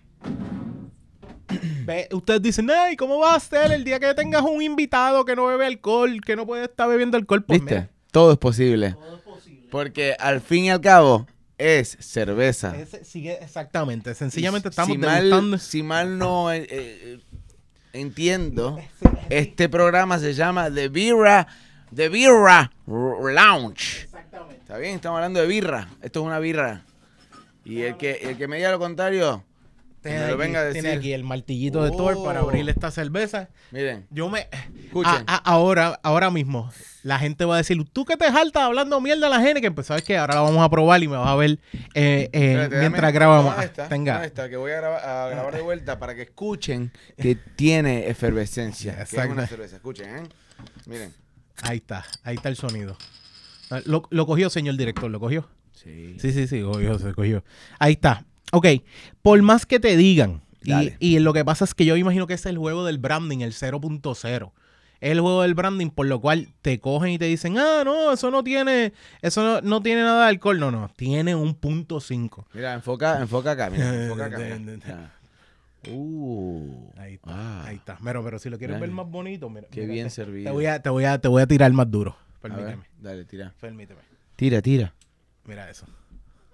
ustedes 2.12 2.42
dicen, 2.42 2.70
ay, 2.70 2.96
¿cómo 2.96 3.18
va 3.18 3.34
a 3.34 3.40
ser 3.40 3.72
el 3.72 3.84
día 3.84 4.00
que 4.00 4.12
tengas 4.14 4.42
un 4.42 4.62
invitado 4.62 5.24
que 5.24 5.36
no 5.36 5.46
bebe 5.46 5.66
alcohol, 5.66 6.20
que 6.24 6.36
no 6.36 6.46
puede 6.46 6.64
estar 6.64 6.88
bebiendo 6.88 7.16
alcohol? 7.16 7.42
Pues 7.42 7.60
¿Viste? 7.60 7.88
Todo 8.10 8.32
es 8.32 8.38
posible. 8.38 8.92
Todo 8.92 9.16
es 9.16 9.22
posible. 9.22 9.68
Porque 9.70 10.16
al 10.18 10.40
fin 10.40 10.64
y 10.64 10.70
al 10.70 10.80
cabo 10.80 11.26
es 11.58 11.96
cerveza. 12.00 12.74
exactamente. 12.76 14.14
Sencillamente 14.14 14.68
estamos 14.70 14.92
si 14.92 14.98
mal, 14.98 15.60
si 15.60 15.82
mal 15.82 16.18
no 16.18 16.52
eh, 16.52 16.66
eh, 16.70 17.20
entiendo, 17.92 18.78
este 19.28 19.68
programa 19.68 20.18
se 20.18 20.34
llama 20.34 20.70
The 20.72 20.88
Birra, 20.88 21.46
The 21.94 22.08
Birra 22.08 22.72
Lounge. 22.86 24.04
Exactamente. 24.04 24.56
¿Está 24.56 24.78
bien? 24.78 24.94
Estamos 24.94 25.18
hablando 25.18 25.40
de 25.40 25.46
birra. 25.46 25.88
Esto 26.00 26.20
es 26.20 26.26
una 26.26 26.38
birra. 26.38 26.84
Y 27.64 27.82
el 27.82 27.96
que, 27.96 28.12
el 28.22 28.36
que 28.36 28.48
me 28.48 28.56
diga 28.56 28.70
lo 28.70 28.78
contrario, 28.78 29.44
tiene, 30.02 30.24
aquí, 30.24 30.36
venga 30.36 30.60
a 30.60 30.64
decir. 30.64 30.82
tiene 30.82 30.96
aquí 30.96 31.12
el 31.12 31.24
martillito 31.24 31.82
de 31.84 31.90
Thor 31.90 32.22
para 32.24 32.42
oh. 32.42 32.48
abrirle 32.48 32.72
esta 32.72 32.90
cerveza. 32.90 33.50
Miren. 33.70 34.06
Yo 34.10 34.28
me. 34.28 34.48
Escuchen. 34.84 35.24
ahora, 35.26 36.00
ahora 36.02 36.30
mismo, 36.30 36.72
la 37.02 37.18
gente 37.18 37.44
va 37.44 37.54
a 37.54 37.58
decir, 37.58 37.82
tú 37.92 38.04
que 38.04 38.16
te 38.16 38.30
jaltas 38.30 38.62
hablando 38.62 39.00
mierda 39.00 39.26
a 39.26 39.30
la 39.30 39.40
gente, 39.40 39.60
que 39.60 39.70
pues 39.70 39.86
sabes 39.86 40.02
que 40.02 40.16
ahora 40.16 40.36
la 40.36 40.40
vamos 40.40 40.64
a 40.64 40.68
probar 40.70 41.02
y 41.02 41.08
me 41.08 41.16
vas 41.16 41.28
a 41.28 41.36
ver 41.36 41.58
eh, 41.94 42.28
eh, 42.32 42.68
mientras 42.70 43.12
grabamos. 43.12 43.62
Esta, 43.62 43.88
Tenga. 43.88 44.24
Esta, 44.24 44.48
que 44.48 44.56
voy 44.56 44.72
a 44.72 44.76
grabar, 44.80 45.54
de 45.54 45.62
vuelta 45.62 45.98
para 45.98 46.14
que 46.14 46.22
escuchen 46.22 46.92
que 47.16 47.34
tiene 47.34 48.08
efervescencia. 48.08 48.92
Exacto. 48.92 49.16
Que 49.16 49.22
es 49.22 49.32
una 49.32 49.46
cerveza. 49.46 49.76
Escuchen, 49.76 50.16
¿eh? 50.16 50.28
Miren. 50.86 51.14
Ahí 51.62 51.76
está, 51.76 52.04
ahí 52.24 52.36
está 52.36 52.48
el 52.48 52.56
sonido. 52.56 52.96
Lo, 53.84 54.08
lo 54.10 54.26
cogió, 54.26 54.48
señor 54.50 54.76
director, 54.76 55.10
lo 55.10 55.20
cogió. 55.20 55.48
Sí. 55.72 56.16
Sí, 56.18 56.32
sí, 56.32 56.46
sí, 56.46 56.62
cogió, 56.62 56.98
se 56.98 57.12
cogió. 57.12 57.44
Ahí 57.78 57.92
está. 57.92 58.26
Ok, 58.52 58.66
por 59.22 59.40
más 59.42 59.66
que 59.66 59.78
te 59.78 59.96
digan, 59.96 60.42
y, 60.98 61.18
lo 61.18 61.32
que 61.32 61.44
pasa 61.44 61.64
es 61.64 61.74
que 61.74 61.84
yo 61.84 61.96
imagino 61.96 62.26
que 62.26 62.34
es 62.34 62.46
el 62.46 62.58
juego 62.58 62.84
del 62.84 62.98
branding, 62.98 63.40
el 63.40 63.52
0.0. 63.52 64.52
Es 65.00 65.12
el 65.12 65.20
juego 65.20 65.42
del 65.42 65.54
branding 65.54 65.88
por 65.88 66.06
lo 66.06 66.20
cual 66.20 66.48
te 66.60 66.78
cogen 66.78 67.12
y 67.12 67.18
te 67.18 67.24
dicen, 67.24 67.56
ah, 67.56 67.82
no, 67.84 68.12
eso 68.12 68.30
no 68.30 68.44
tiene, 68.44 68.92
eso 69.22 69.62
no, 69.62 69.82
tiene 69.82 70.02
nada 70.02 70.24
de 70.24 70.28
alcohol. 70.28 70.60
No, 70.60 70.70
no, 70.70 70.90
tiene 70.94 71.34
un 71.34 71.54
punto 71.54 72.00
5. 72.00 72.48
Mira, 72.52 72.74
enfoca, 72.74 73.18
enfoca 73.18 73.52
acá, 73.52 73.70
mira, 73.70 73.94
enfoca 74.04 74.26
acá. 74.26 74.38
Uh, 75.88 76.90
ahí 76.98 77.14
está, 77.14 77.30
ah. 77.30 77.64
ahí 77.66 77.76
está. 77.76 77.98
Pero, 78.04 78.22
pero 78.22 78.38
si 78.38 78.50
lo 78.50 78.58
quieres 78.58 78.78
ver 78.78 78.90
más 78.90 79.08
bonito, 79.08 79.48
mira. 79.48 79.66
Qué 79.70 79.86
bien 79.86 80.10
servido. 80.10 80.50
Te 80.50 80.52
voy, 80.52 80.66
a, 80.66 80.82
te, 80.82 80.90
voy 80.90 81.04
a, 81.04 81.18
te 81.18 81.28
voy 81.28 81.40
a 81.40 81.46
tirar 81.46 81.72
más 81.72 81.90
duro. 81.90 82.16
Permíteme. 82.42 82.84
dale, 82.98 83.24
tira. 83.24 83.54
Permíteme. 83.58 84.00
Tira, 84.36 84.60
tira. 84.60 84.92
Mira 85.46 85.70
eso. 85.70 85.86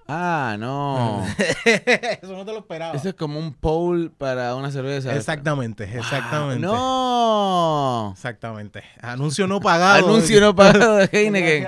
Ah, 0.08 0.56
no. 0.58 1.26
Eso 1.64 2.32
no 2.32 2.44
te 2.44 2.52
lo 2.52 2.58
esperaba. 2.58 2.94
Eso 2.94 3.08
es 3.08 3.14
como 3.14 3.40
un 3.40 3.52
pole 3.52 4.10
para 4.10 4.54
una 4.54 4.70
cerveza. 4.70 5.14
Exactamente, 5.14 5.84
exactamente. 5.84 6.64
no. 6.64 8.12
Exactamente. 8.12 8.84
Anuncio 9.00 9.48
no 9.48 9.60
pagado. 9.60 10.06
Anuncio 10.06 10.40
no 10.40 10.54
pagado 10.54 10.96
de 10.98 11.08
Heineken. 11.12 11.66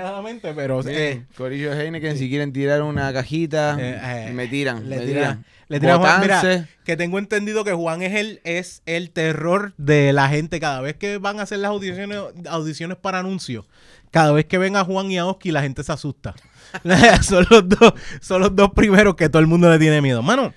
pero 0.55 0.81
eh, 0.87 1.25
Corillo 1.35 1.73
Heineken, 1.73 2.17
si 2.17 2.29
quieren 2.29 2.53
tirar 2.53 2.81
una 2.81 3.11
cajita, 3.11 3.77
eh, 3.79 4.29
eh, 4.29 4.33
me 4.33 4.47
tiran. 4.47 4.89
Le 4.89 4.99
tiran. 5.05 5.45
Le 5.67 5.79
tiran 5.79 5.99
Juan, 5.99 6.21
mira, 6.21 6.67
que 6.83 6.97
tengo 6.97 7.19
entendido 7.19 7.63
que 7.63 7.73
Juan 7.73 8.01
es 8.01 8.15
el, 8.15 8.41
es 8.43 8.81
el 8.87 9.11
terror 9.11 9.73
de 9.77 10.13
la 10.13 10.27
gente 10.29 10.59
cada 10.59 10.81
vez 10.81 10.95
que 10.95 11.17
van 11.19 11.39
a 11.39 11.43
hacer 11.43 11.59
las 11.59 11.69
audiciones, 11.69 12.19
audiciones 12.49 12.97
para 12.97 13.19
anuncios. 13.19 13.65
Cada 14.11 14.31
vez 14.31 14.45
que 14.45 14.57
ven 14.57 14.75
a 14.75 14.83
Juan 14.83 15.11
y 15.11 15.19
a 15.19 15.27
Oski, 15.27 15.51
la 15.51 15.61
gente 15.61 15.83
se 15.83 15.91
asusta. 15.91 16.33
son, 17.23 17.45
los 17.49 17.67
dos, 17.69 17.93
son 18.21 18.41
los 18.41 18.55
dos 18.55 18.71
primeros 18.71 19.15
que 19.15 19.29
todo 19.29 19.39
el 19.41 19.47
mundo 19.47 19.69
le 19.69 19.79
tiene 19.79 20.01
miedo. 20.01 20.21
Mano, 20.21 20.53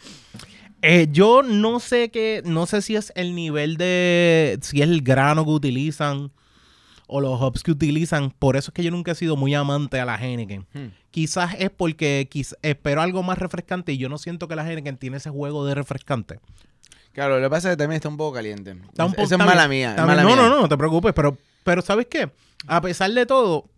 eh, 0.83 1.09
yo 1.11 1.43
no 1.43 1.81
sé 1.81 2.11
qué, 2.11 2.43
no 2.45 2.67
sé 2.67 2.83
si 2.83 2.97
es 2.97 3.13
el 3.15 3.35
nivel 3.35 3.77
de, 3.77 4.59
si 4.63 4.83
es 4.83 4.89
el 4.89 5.03
grano 5.03 5.45
que 5.45 5.51
utilizan 5.51 6.33
o 7.07 7.21
los 7.21 7.41
hops 7.41 7.63
que 7.63 7.71
utilizan. 7.73 8.31
Por 8.31 8.57
eso 8.57 8.71
es 8.71 8.75
que 8.75 8.83
yo 8.83 8.91
nunca 8.91 9.13
he 9.13 9.15
sido 9.15 9.37
muy 9.37 9.55
amante 9.55 10.01
a 10.01 10.05
la 10.05 10.17
Heineken. 10.17 10.67
Hmm. 10.73 10.87
Quizás 11.11 11.55
es 11.59 11.71
porque 11.71 12.27
quiz- 12.33 12.57
espero 12.63 13.03
algo 13.03 13.23
más 13.23 13.39
refrescante 13.39 13.93
y 13.93 13.99
yo 13.99 14.09
no 14.09 14.17
siento 14.19 14.49
que 14.49 14.57
la 14.57 14.67
Heineken 14.69 14.97
tiene 14.97 15.19
ese 15.19 15.31
juego 15.31 15.65
de 15.67 15.75
refrescante. 15.75 16.41
Claro, 17.13 17.37
lo 17.39 17.47
que 17.47 17.51
pasa 17.51 17.69
es 17.69 17.75
que 17.75 17.77
también 17.83 17.97
está 17.97 18.09
un 18.09 18.17
poco 18.17 18.33
caliente. 18.35 18.71
Está 18.89 19.05
un 19.05 19.13
poco- 19.13 19.25
Esa 19.25 19.35
es 19.35 19.39
mala 19.39 19.69
mía. 19.69 19.95
mala. 19.99 20.23
No, 20.23 20.29
mía. 20.29 20.37
no, 20.37 20.49
no, 20.49 20.63
no 20.63 20.69
te 20.69 20.77
preocupes, 20.79 21.13
pero, 21.15 21.37
pero 21.63 21.83
¿sabes 21.83 22.07
qué? 22.07 22.31
A 22.67 22.81
pesar 22.81 23.11
de 23.13 23.27
todo, 23.27 23.69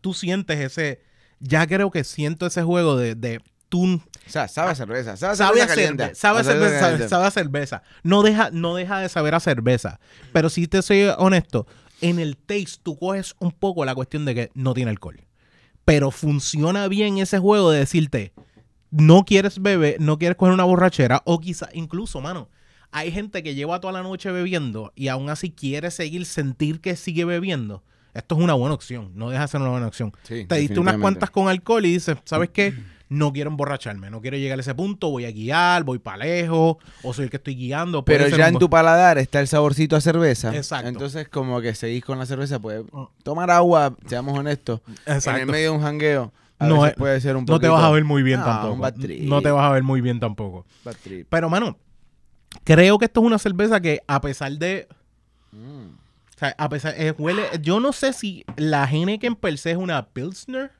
tú 0.00 0.14
sientes 0.14 0.58
ese, 0.58 1.02
ya 1.44 1.66
creo 1.66 1.90
que 1.90 2.04
siento 2.04 2.46
ese 2.46 2.62
juego 2.62 2.96
de, 2.96 3.14
de 3.14 3.40
tú 3.68 4.00
O 4.26 4.30
sea, 4.30 4.48
sabe 4.48 4.70
a 4.70 4.74
cerveza. 4.74 5.16
Sabe 5.16 5.36
sabe 5.36 5.60
cerveza 5.60 5.72
a 5.72 5.76
caliente. 5.76 6.14
sabe 6.14 6.40
a 6.40 6.44
cerveza 6.44 6.70
sabe, 6.70 6.80
caliente. 6.80 7.08
sabe 7.08 7.26
a 7.26 7.30
cerveza. 7.30 7.82
No 8.02 8.22
deja, 8.22 8.50
no 8.50 8.74
deja 8.74 8.98
de 8.98 9.08
saber 9.08 9.34
a 9.34 9.40
cerveza. 9.40 10.00
Pero 10.32 10.48
si 10.48 10.66
te 10.66 10.80
soy 10.82 11.04
honesto, 11.18 11.66
en 12.00 12.18
el 12.18 12.36
taste 12.36 12.80
tú 12.82 12.98
coges 12.98 13.34
un 13.38 13.52
poco 13.52 13.84
la 13.84 13.94
cuestión 13.94 14.24
de 14.24 14.34
que 14.34 14.50
no 14.54 14.74
tiene 14.74 14.90
alcohol. 14.90 15.20
Pero 15.84 16.10
funciona 16.10 16.88
bien 16.88 17.18
ese 17.18 17.38
juego 17.38 17.70
de 17.70 17.80
decirte, 17.80 18.32
no 18.90 19.24
quieres 19.24 19.60
beber, 19.60 20.00
no 20.00 20.18
quieres 20.18 20.36
coger 20.36 20.54
una 20.54 20.64
borrachera, 20.64 21.22
o 21.26 21.40
quizá 21.40 21.68
incluso, 21.74 22.22
mano, 22.22 22.48
hay 22.90 23.10
gente 23.12 23.42
que 23.42 23.54
lleva 23.54 23.80
toda 23.80 23.92
la 23.92 24.02
noche 24.02 24.30
bebiendo 24.30 24.92
y 24.94 25.08
aún 25.08 25.28
así 25.28 25.50
quiere 25.50 25.90
seguir, 25.90 26.24
sentir 26.24 26.80
que 26.80 26.96
sigue 26.96 27.26
bebiendo. 27.26 27.82
Esto 28.14 28.36
es 28.36 28.40
una 28.42 28.54
buena 28.54 28.74
opción, 28.74 29.10
no 29.14 29.28
deja 29.30 29.42
de 29.42 29.48
ser 29.48 29.60
una 29.60 29.70
buena 29.70 29.86
opción. 29.88 30.12
Sí, 30.22 30.44
Te 30.46 30.56
diste 30.56 30.78
unas 30.80 30.96
cuantas 30.98 31.30
con 31.30 31.48
alcohol 31.48 31.84
y 31.84 31.92
dices, 31.94 32.16
¿sabes 32.24 32.50
qué? 32.50 32.72
No 33.08 33.32
quiero 33.32 33.50
emborracharme, 33.50 34.08
no 34.10 34.20
quiero 34.20 34.36
llegar 34.38 34.58
a 34.58 34.62
ese 34.62 34.74
punto, 34.74 35.10
voy 35.10 35.24
a 35.26 35.30
guiar, 35.30 35.84
voy 35.84 35.98
para 35.98 36.18
lejos, 36.24 36.76
o 37.02 37.12
soy 37.12 37.24
el 37.24 37.30
que 37.30 37.36
estoy 37.36 37.54
guiando. 37.54 38.04
Pero 38.04 38.26
ya 38.28 38.48
en 38.48 38.58
tu 38.58 38.70
paladar 38.70 39.18
está 39.18 39.40
el 39.40 39.46
saborcito 39.48 39.94
a 39.94 40.00
cerveza. 40.00 40.54
Exacto. 40.56 40.88
Entonces, 40.88 41.28
como 41.28 41.60
que 41.60 41.74
seguís 41.74 42.04
con 42.04 42.18
la 42.18 42.24
cerveza, 42.26 42.58
puedes 42.60 42.84
Mm. 42.90 43.02
tomar 43.22 43.50
agua, 43.50 43.94
seamos 44.06 44.38
honestos. 44.38 44.80
En 45.06 45.36
el 45.36 45.46
medio 45.46 45.70
de 45.72 45.76
un 45.76 45.82
jangueo. 45.82 46.32
A 46.58 46.66
No 46.66 46.80
veces 46.82 46.96
puede 46.96 47.20
ser 47.20 47.36
un 47.36 47.44
No 47.44 47.58
te 47.58 47.68
vas 47.68 47.82
a 47.82 47.90
ver 47.90 48.04
muy 48.04 48.22
bien 48.22 48.38
No, 48.40 48.46
tampoco. 48.46 48.90
No 49.22 49.42
te 49.42 49.50
vas 49.50 49.64
a 49.64 49.70
ver 49.72 49.82
muy 49.82 50.00
bien 50.00 50.18
tampoco. 50.20 50.64
Pero, 51.28 51.50
mano, 51.50 51.76
creo 52.62 52.98
que 52.98 53.04
esto 53.06 53.20
es 53.20 53.26
una 53.26 53.38
cerveza 53.38 53.80
que, 53.80 54.00
a 54.06 54.20
pesar 54.20 54.52
de. 54.52 54.88
Mm. 55.52 56.03
O 56.34 56.38
sea, 56.38 56.54
a 56.58 56.68
pesar. 56.68 56.94
eh, 56.96 57.14
huele. 57.18 57.42
Yo 57.62 57.80
no 57.80 57.92
sé 57.92 58.12
si 58.12 58.44
la 58.56 58.84
Heineken 58.90 59.36
per 59.36 59.56
se 59.58 59.70
es 59.72 59.76
una 59.76 60.06
Pilsner. 60.06 60.72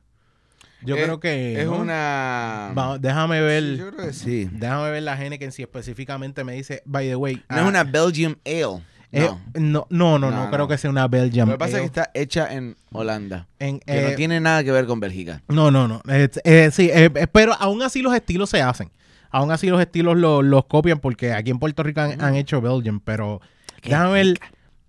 Yo 0.83 0.97
Es- 0.97 1.05
creo 1.05 1.21
que. 1.21 1.61
Es 1.61 1.67
¿no? 1.67 1.77
una. 1.79 2.73
Va- 2.77 2.99
déjame 2.99 3.41
ver. 3.41 3.63
Sí, 3.63 3.77
yo 3.79 3.91
creo 3.93 4.07
que 4.07 4.13
sí. 4.13 4.49
Déjame 4.53 4.91
ver 4.91 5.03
la 5.03 5.15
Heineken 5.21 5.53
si 5.53 5.63
específicamente 5.63 6.45
me 6.45 6.55
dice. 6.55 6.83
By 6.85 7.09
the 7.09 7.17
way. 7.17 7.37
No 7.37 7.57
ah, 7.57 7.61
es 7.63 7.67
una 7.69 7.85
Belgium 7.85 8.35
Ale. 8.45 8.83
eh, 9.13 9.21
No. 9.21 9.41
no, 9.55 9.87
no, 9.91 10.19
no, 10.19 10.31
no, 10.31 10.45
No, 10.45 10.51
creo 10.51 10.67
que 10.69 10.77
sea 10.77 10.91
una 10.91 11.07
Belgian. 11.09 11.47
Lo 11.49 11.55
que 11.55 11.59
pasa 11.59 11.77
es 11.77 11.81
que 11.83 11.87
está 11.87 12.11
hecha 12.15 12.53
en 12.53 12.77
Holanda. 12.93 13.47
En, 13.61 13.79
Que 13.79 14.07
eh, 14.07 14.11
no 14.11 14.17
tiene 14.17 14.41
nada 14.41 14.63
que 14.65 14.73
ver 14.73 14.87
con 14.87 14.99
Bélgica. 15.01 15.41
No, 15.49 15.71
no, 15.71 15.87
no. 15.89 16.03
Eh, 16.09 16.29
eh, 16.43 16.71
sí, 16.73 16.91
eh, 16.93 17.11
eh, 17.15 17.27
pero 17.31 17.55
aún 17.55 17.81
así 17.83 18.03
los 18.03 18.13
estilos 18.15 18.51
se 18.51 18.61
hacen. 18.61 18.91
Aún 19.31 19.51
así 19.53 19.69
los 19.69 19.81
estilos 19.81 20.17
lo- 20.17 20.43
los 20.43 20.65
copian 20.67 20.99
porque 20.99 21.33
aquí 21.33 21.51
en 21.51 21.59
Puerto 21.61 21.83
Rico 21.85 22.01
han, 22.01 22.21
han 22.21 22.35
hecho 22.35 22.61
Belgian, 22.61 23.01
pero 23.01 23.41
Qué 23.81 23.91
déjame 23.91 24.13
ver, 24.13 24.39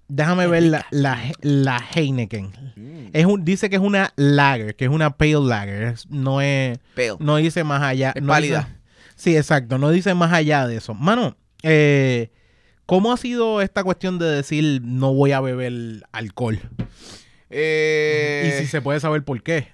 déjame 0.07 0.47
ver 0.47 0.63
la, 0.63 0.85
la, 0.91 1.19
la 1.41 1.83
Heineken. 1.93 2.51
Mm. 2.75 3.09
Es 3.13 3.25
un, 3.25 3.43
dice 3.45 3.69
que 3.69 3.75
es 3.77 3.81
una 3.81 4.13
lager, 4.15 4.75
que 4.75 4.85
es 4.85 4.91
una 4.91 5.17
pale 5.17 5.39
lager. 5.41 5.95
No 6.09 6.41
es, 6.41 6.77
Pale. 6.95 7.15
no 7.19 7.37
dice 7.37 7.63
más 7.63 7.81
allá. 7.81 8.11
Es 8.15 8.21
no 8.21 8.29
pálida. 8.29 8.59
dice- 8.61 8.79
sí, 9.15 9.37
exacto. 9.37 9.77
No 9.77 9.89
dice 9.91 10.13
más 10.13 10.31
allá 10.33 10.67
de 10.67 10.77
eso. 10.77 10.93
Mano, 10.93 11.37
eh, 11.63 12.31
¿cómo 12.85 13.11
ha 13.13 13.17
sido 13.17 13.61
esta 13.61 13.83
cuestión 13.83 14.19
de 14.19 14.25
decir 14.27 14.81
no 14.83 15.13
voy 15.13 15.31
a 15.31 15.41
beber 15.41 16.03
alcohol? 16.11 16.59
Eh, 17.49 18.53
y 18.55 18.61
si 18.61 18.67
se 18.67 18.81
puede 18.81 18.99
saber 18.99 19.23
por 19.23 19.41
qué. 19.43 19.69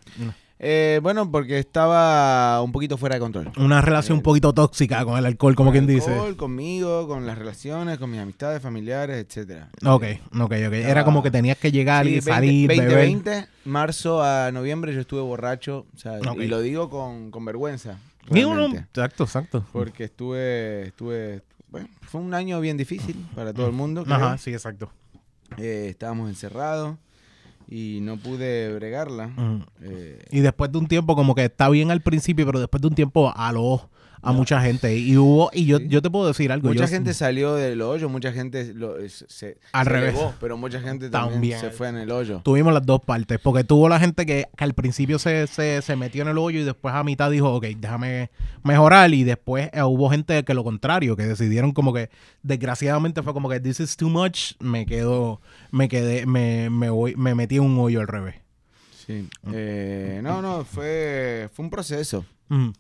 Eh, 0.64 1.00
bueno, 1.02 1.32
porque 1.32 1.58
estaba 1.58 2.62
un 2.62 2.72
poquito 2.72 2.96
fuera 2.96 3.16
de 3.16 3.20
control. 3.20 3.52
Una 3.58 3.82
relación 3.82 4.18
un 4.20 4.22
poquito 4.24 4.54
tóxica 4.54 5.04
con 5.04 5.18
el 5.18 5.26
alcohol, 5.26 5.56
como 5.56 5.70
Con 5.72 5.74
quien 5.80 5.90
el 5.90 5.96
dice. 5.96 6.12
alcohol, 6.12 6.36
Conmigo, 6.38 7.08
con 7.08 7.26
las 7.26 7.36
relaciones, 7.36 7.98
con 7.98 8.12
mis 8.12 8.20
amistades 8.20 8.62
familiares, 8.62 9.26
etcétera. 9.28 9.70
Ok, 9.84 10.04
ok, 10.36 10.42
ok. 10.68 10.74
Era 10.74 11.04
como 11.04 11.24
que 11.24 11.32
tenías 11.32 11.58
que 11.58 11.72
llegar 11.72 12.06
Sí, 12.06 12.10
y 12.12 12.14
20 12.14 12.32
salir, 12.32 12.68
beber. 12.68 12.86
2020, 12.90 13.48
marzo 13.66 14.22
a 14.22 14.52
noviembre 14.52 14.94
yo 14.94 15.02
estuve 15.02 15.22
borracho, 15.22 15.88
o 15.96 15.98
sea, 15.98 16.20
y 16.38 16.48
lo 16.48 16.62
digo 16.62 16.90
con, 16.92 17.32
con 17.32 17.44
vergüenza. 17.44 17.98
Digo, 18.30 18.52
no, 18.52 18.58
realmente, 18.60 18.88
exacto, 18.88 19.24
exacto. 19.24 19.66
Porque 19.74 20.04
estuve, 20.04 20.84
estuve, 20.90 21.42
bueno, 21.70 21.88
fue 22.04 22.22
un 22.22 22.36
año 22.36 22.60
bien 22.62 22.78
difícil 22.78 23.16
para 23.34 23.52
todo 23.52 23.66
el 23.66 23.74
mundo. 23.74 24.04
creo. 24.04 24.16
Ajá, 24.16 24.38
sí, 24.38 24.54
exacto. 24.54 24.92
Eh, 25.58 25.88
estábamos 25.90 26.30
encerrados 26.30 26.98
y 27.72 28.00
no 28.02 28.18
pude 28.18 28.74
bregarla. 28.76 29.32
Eh, 29.82 30.20
Y 30.30 30.42
después 30.42 30.72
de 30.74 30.78
un 30.78 30.88
tiempo, 30.88 31.16
como 31.16 31.34
que 31.34 31.46
está 31.46 31.70
bien 31.70 31.90
al 31.90 32.02
principio, 32.02 32.46
pero 32.46 32.60
después 32.60 32.82
de 32.82 32.88
un 32.90 32.96
tiempo 32.96 33.32
aló 33.34 33.90
a 34.24 34.32
mucha 34.32 34.62
gente. 34.62 34.96
Y 34.98 35.18
hubo, 35.18 35.50
y 35.54 35.66
yo, 35.66 35.78
Sí. 35.80 35.88
yo 35.88 36.02
te 36.02 36.10
puedo 36.10 36.28
decir 36.28 36.52
algo. 36.52 36.68
mucha 36.70 36.82
yo- 36.86 36.88
gente 36.88 37.14
salió 37.14 37.56
del 37.56 37.82
hoyo, 37.82 38.08
mucha 38.10 38.32
gente 38.32 38.74
lo- 38.74 38.96
se, 39.10 39.58
Al 39.72 39.86
se 39.86 39.90
revés. 39.92 40.14
elevó, 40.14 40.34
pero 40.40 40.58
mucha 40.58 40.80
gente 40.80 41.10
también, 41.10 41.34
También. 41.34 41.60
se 41.60 41.70
fue 41.72 41.88
en 41.90 41.98
el 41.98 42.12
hoyo. 42.12 42.42
Tuvimos 42.44 42.74
las 42.74 42.86
dos 42.86 43.02
partes, 43.02 43.40
porque 43.40 43.64
tuvo 43.64 43.90
la 43.90 44.00
gente 44.00 44.26
que, 44.26 44.48
que 44.56 44.64
al 44.64 44.74
principio 44.74 45.18
se, 45.20 45.48
se, 45.48 45.82
se 45.82 45.96
metió 45.96 46.22
en 46.22 46.28
el 46.28 46.38
hoyo 46.38 46.60
y 46.60 46.64
después 46.64 46.94
a 46.94 47.04
mitad 47.04 47.32
dijo, 47.32 47.54
ok, 47.54 47.66
déjame 47.78 48.30
mejorar. 48.64 49.14
Y 49.14 49.24
después 49.24 49.70
eh, 49.74 49.82
hubo 49.84 50.10
gente 50.10 50.44
que 50.44 50.54
lo 50.54 50.64
contrario, 50.64 51.16
que 51.16 51.24
decidieron 51.26 51.72
como 51.72 51.94
que, 51.94 52.10
desgraciadamente 52.44 53.22
fue 53.24 53.34
como 53.34 53.50
que 53.50 53.60
this 53.60 53.80
is 53.80 53.96
too 53.98 54.10
much, 54.10 54.54
me 54.60 54.86
quedo, 54.86 55.42
me 55.72 55.88
quedé, 55.88 56.26
me, 56.26 56.70
me, 56.70 56.90
voy, 56.90 57.16
me 57.16 57.34
metí 57.36 57.56
en 57.56 57.64
un 57.64 57.80
hoyo 57.80 58.02
al 58.02 58.08
revés. 58.08 58.36
Sí. 59.06 59.28
Eh, 59.52 60.20
no, 60.24 60.42
no, 60.42 60.64
fue, 60.64 61.50
fue 61.54 61.66
un 61.66 61.72
proceso. 61.72 62.26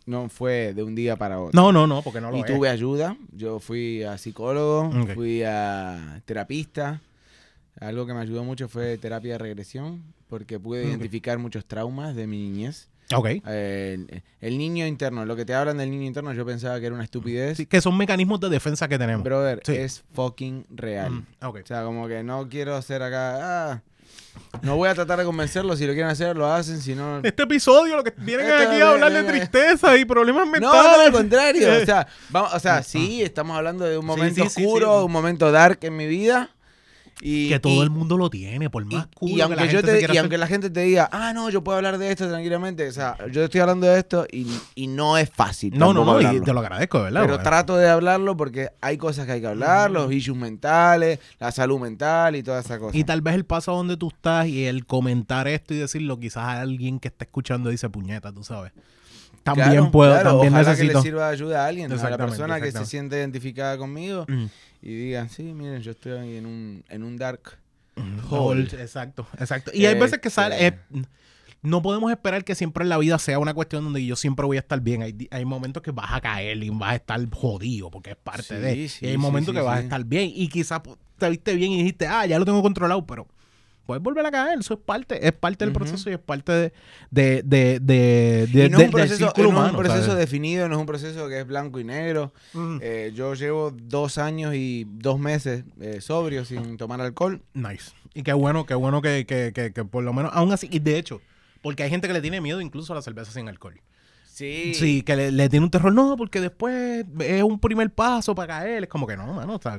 No 0.05 0.29
fue 0.29 0.73
de 0.73 0.83
un 0.83 0.95
día 0.95 1.15
para 1.15 1.39
otro. 1.39 1.51
No, 1.59 1.71
no, 1.71 1.87
no, 1.87 2.01
porque 2.01 2.19
no 2.21 2.29
lo 2.31 2.37
y 2.37 2.41
es. 2.41 2.45
tuve 2.45 2.69
ayuda. 2.69 3.15
Yo 3.31 3.59
fui 3.59 4.03
a 4.03 4.17
psicólogo, 4.17 4.91
fui 5.13 5.43
a 5.43 6.21
terapista. 6.25 6.99
Algo 7.79 8.05
que 8.05 8.13
me 8.13 8.19
ayudó 8.19 8.43
mucho 8.43 8.67
fue 8.67 8.97
terapia 8.97 9.33
de 9.33 9.37
regresión, 9.39 10.03
porque 10.27 10.59
pude 10.59 10.85
identificar 10.85 11.37
muchos 11.39 11.65
traumas 11.65 12.15
de 12.15 12.27
mi 12.27 12.37
niñez. 12.49 12.89
Ok. 13.13 13.27
Eh, 13.45 13.97
el, 14.09 14.23
el 14.39 14.57
niño 14.57 14.85
interno, 14.85 15.25
lo 15.25 15.35
que 15.35 15.43
te 15.45 15.53
hablan 15.53 15.77
del 15.77 15.89
niño 15.91 16.03
interno, 16.05 16.31
yo 16.33 16.45
pensaba 16.45 16.79
que 16.79 16.85
era 16.85 16.95
una 16.95 17.03
estupidez. 17.03 17.57
Sí, 17.57 17.65
que 17.65 17.81
son 17.81 17.97
mecanismos 17.97 18.39
de 18.39 18.49
defensa 18.49 18.87
que 18.87 18.97
tenemos. 18.97 19.23
Brother, 19.23 19.61
Sí. 19.65 19.73
es 19.73 20.03
fucking 20.13 20.65
real. 20.69 21.11
Mm, 21.11 21.25
ok. 21.45 21.59
O 21.63 21.67
sea, 21.67 21.83
como 21.83 22.07
que 22.07 22.23
no 22.23 22.47
quiero 22.47 22.75
hacer 22.75 23.01
acá. 23.03 23.71
ah, 23.73 23.81
no 24.61 24.75
voy 24.75 24.89
a 24.89 24.93
tratar 24.95 25.17
de 25.19 25.25
convencerlos. 25.25 25.79
Si 25.79 25.85
lo 25.87 25.93
quieren 25.93 26.11
hacer, 26.11 26.35
lo 26.35 26.51
hacen. 26.51 26.81
Si 26.81 26.93
no. 26.95 27.19
Este 27.23 27.43
episodio 27.43 27.95
lo 27.95 28.03
que 28.03 28.13
vienen 28.17 28.45
Este- 28.49 28.67
aquí 28.67 28.81
a 28.81 28.89
hablar 28.89 29.11
de 29.11 29.23
tristeza 29.23 29.97
y 29.97 30.05
problemas 30.05 30.45
No, 30.45 30.51
mentales. 30.51 30.97
no, 30.97 31.01
al 31.03 31.11
contrario. 31.11 31.81
O 31.81 31.85
sea, 31.85 32.07
vamos, 32.29 32.53
o 32.53 32.59
sea, 32.59 32.83
sí, 32.83 33.21
estamos 33.23 33.55
hablando 33.57 33.85
de 33.85 33.97
un 33.97 34.05
momento 34.05 34.43
sí, 34.43 34.49
sí, 34.49 34.63
oscuro, 34.65 34.99
sí. 34.99 35.05
un 35.05 35.11
momento 35.11 35.51
dark 35.51 35.79
en 35.81 35.95
mi 35.97 36.07
vida. 36.07 36.49
Y, 37.23 37.49
que 37.49 37.59
todo 37.59 37.73
y- 37.73 37.79
el 37.81 37.89
mundo 37.91 38.17
lo 38.17 38.29
tiene, 38.31 38.69
por 38.71 38.81
y- 38.83 38.95
más 38.95 39.05
y 39.05 39.15
cool 39.15 39.31
que 39.31 39.37
la 39.37 39.43
aunque 39.45 39.65
yo 39.65 39.71
gente 39.79 39.91
te, 39.93 40.01
y 40.01 40.05
hacer. 40.05 40.17
aunque 40.19 40.37
la 40.39 40.47
gente 40.47 40.69
te 40.71 40.79
diga, 40.81 41.07
ah, 41.11 41.33
no, 41.33 41.49
yo 41.51 41.63
puedo 41.63 41.77
hablar 41.77 41.97
de 41.99 42.09
esto 42.11 42.27
tranquilamente. 42.27 42.87
O 42.87 42.91
sea, 42.91 43.15
yo 43.31 43.43
estoy 43.43 43.61
hablando 43.61 43.85
de 43.85 43.99
esto 43.99 44.25
y, 44.31 44.47
y 44.73 44.87
no 44.87 45.17
es 45.19 45.29
fácil. 45.29 45.77
No, 45.77 45.93
no, 45.93 46.03
no, 46.03 46.19
y 46.19 46.41
te 46.41 46.51
lo 46.53 46.59
agradezco, 46.61 46.97
de 46.97 47.03
¿verdad? 47.05 47.21
Pero 47.23 47.39
trato 47.43 47.77
de 47.77 47.89
hablarlo 47.89 48.35
porque 48.35 48.69
hay 48.81 48.97
cosas 48.97 49.27
que 49.27 49.33
hay 49.33 49.41
que 49.41 49.47
hablar, 49.47 49.91
los 49.91 50.11
issues 50.11 50.35
mentales, 50.37 51.19
la 51.39 51.51
salud 51.51 51.79
mental 51.79 52.35
y 52.35 52.41
toda 52.43 52.59
esa 52.61 52.79
cosa. 52.79 52.97
Y 52.97 53.03
tal 53.03 53.21
vez 53.21 53.35
el 53.35 53.45
paso 53.45 53.71
donde 53.75 53.97
tú 53.97 54.07
estás 54.07 54.47
y 54.47 54.65
el 54.65 54.87
comentar 54.87 55.47
esto 55.47 55.75
y 55.75 55.77
decirlo, 55.77 56.19
quizás 56.19 56.43
a 56.45 56.61
alguien 56.61 56.99
que 56.99 57.09
está 57.09 57.25
escuchando 57.25 57.69
dice 57.69 57.87
puñeta, 57.89 58.31
tú 58.31 58.43
sabes. 58.43 58.71
También 59.43 59.69
Claro, 59.71 59.91
puedo, 59.91 60.11
claro, 60.11 60.29
también 60.31 60.53
ojalá 60.53 60.69
necesito. 60.69 60.91
que 60.91 60.97
le 60.97 61.01
sirva 61.03 61.27
de 61.27 61.33
ayuda 61.33 61.63
a 61.65 61.67
alguien, 61.67 61.91
a 61.91 62.09
la 62.09 62.17
persona 62.17 62.61
que 62.61 62.71
se 62.71 62.85
siente 62.85 63.17
identificada 63.17 63.77
conmigo 63.77 64.25
Mm. 64.27 64.45
Y 64.81 64.93
digan, 64.95 65.29
sí, 65.29 65.43
miren, 65.43 65.81
yo 65.81 65.91
estoy 65.91 66.13
ahí 66.13 66.35
en 66.37 66.45
un, 66.45 66.83
en 66.89 67.03
un 67.03 67.17
dark. 67.17 67.57
Hole, 68.29 68.63
Exacto, 68.63 69.27
exacto. 69.39 69.71
Y 69.73 69.85
hay 69.85 69.99
veces 69.99 70.19
que 70.19 70.29
sale. 70.29 70.55
Este- 70.67 70.79
eh, 70.99 71.03
no 71.61 71.83
podemos 71.83 72.09
esperar 72.09 72.43
que 72.43 72.55
siempre 72.55 72.83
en 72.83 72.89
la 72.89 72.97
vida 72.97 73.19
sea 73.19 73.37
una 73.37 73.53
cuestión 73.53 73.83
donde 73.83 74.03
yo 74.03 74.15
siempre 74.15 74.45
voy 74.47 74.57
a 74.57 74.61
estar 74.61 74.81
bien. 74.81 75.03
Hay, 75.03 75.27
hay 75.29 75.45
momentos 75.45 75.83
que 75.83 75.91
vas 75.91 76.11
a 76.11 76.19
caer 76.19 76.63
y 76.63 76.69
vas 76.71 76.93
a 76.93 76.95
estar 76.95 77.29
jodido 77.31 77.91
porque 77.91 78.11
es 78.11 78.15
parte 78.15 78.43
Sí, 78.43 78.55
de. 78.55 78.89
sí, 78.89 79.05
y 79.05 79.09
hay 79.09 79.17
momentos 79.17 79.53
sí, 79.53 79.59
que 79.59 79.63
vas 79.65 79.77
a 79.77 79.81
estar 79.81 80.03
bien. 80.03 80.31
Y 80.33 80.47
quizás 80.47 80.79
pues, 80.79 80.97
te 81.19 81.29
viste 81.29 81.53
bien 81.53 81.71
y 81.73 81.77
dijiste, 81.79 82.07
ah, 82.07 82.25
ya 82.25 82.39
lo 82.39 82.45
tengo 82.45 82.63
controlado, 82.63 83.05
pero 83.05 83.27
puedes 83.91 84.03
volver 84.03 84.25
a 84.25 84.31
caer. 84.31 84.59
Eso 84.59 84.73
es 84.75 84.79
parte, 84.79 85.25
es 85.27 85.33
parte 85.33 85.65
del 85.65 85.73
proceso 85.73 86.09
y 86.09 86.13
es 86.13 86.19
parte 86.19 86.51
de, 86.51 86.73
de, 87.11 87.43
de, 87.43 87.79
de, 87.81 88.47
de- 88.47 88.65
Y 88.65 88.69
no 88.69 88.77
es 88.77 88.77
un 88.77 88.77
del 88.77 88.91
proceso, 88.91 89.25
no 89.25 89.31
es 89.31 89.37
un 89.39 89.45
humano, 89.45 89.77
proceso 89.77 90.03
¿sabes? 90.05 90.17
definido, 90.19 90.67
no 90.69 90.75
es 90.75 90.79
un 90.79 90.85
proceso 90.85 91.27
que 91.27 91.39
es 91.41 91.47
blanco 91.47 91.79
y 91.79 91.83
negro. 91.83 92.31
Mm. 92.53 92.77
Eh, 92.81 93.11
yo 93.15 93.33
llevo 93.33 93.71
dos 93.71 94.17
años 94.17 94.55
y 94.55 94.85
dos 94.89 95.19
meses 95.19 95.63
eh, 95.79 95.99
sobrio 96.01 96.45
sin 96.45 96.77
tomar 96.77 97.01
alcohol. 97.01 97.41
Nice. 97.53 97.91
Y 98.13 98.23
qué 98.23 98.33
bueno, 98.33 98.65
qué 98.65 98.75
bueno 98.75 99.01
que, 99.01 99.25
que, 99.25 99.51
que, 99.53 99.71
que 99.73 99.85
por 99.85 100.03
lo 100.03 100.13
menos, 100.13 100.31
aún 100.33 100.51
así, 100.53 100.67
y 100.71 100.79
de 100.79 100.97
hecho, 100.97 101.21
porque 101.61 101.83
hay 101.83 101.89
gente 101.89 102.07
que 102.07 102.13
le 102.13 102.21
tiene 102.21 102.41
miedo 102.41 102.61
incluso 102.61 102.93
a 102.93 102.95
la 102.95 103.01
cerveza 103.01 103.31
sin 103.31 103.47
alcohol. 103.49 103.79
Sí. 104.25 104.73
Sí, 104.73 105.01
que 105.03 105.15
le, 105.15 105.31
le 105.31 105.49
tiene 105.49 105.65
un 105.65 105.69
terror. 105.69 105.93
No, 105.93 106.15
porque 106.17 106.39
después 106.39 107.05
es 107.19 107.43
un 107.43 107.59
primer 107.59 107.89
paso 107.91 108.33
para 108.33 108.59
caer. 108.59 108.83
Es 108.83 108.89
como 108.89 109.05
que 109.05 109.15
no, 109.17 109.27
mano. 109.33 109.55
o 109.55 109.61
sea, 109.61 109.77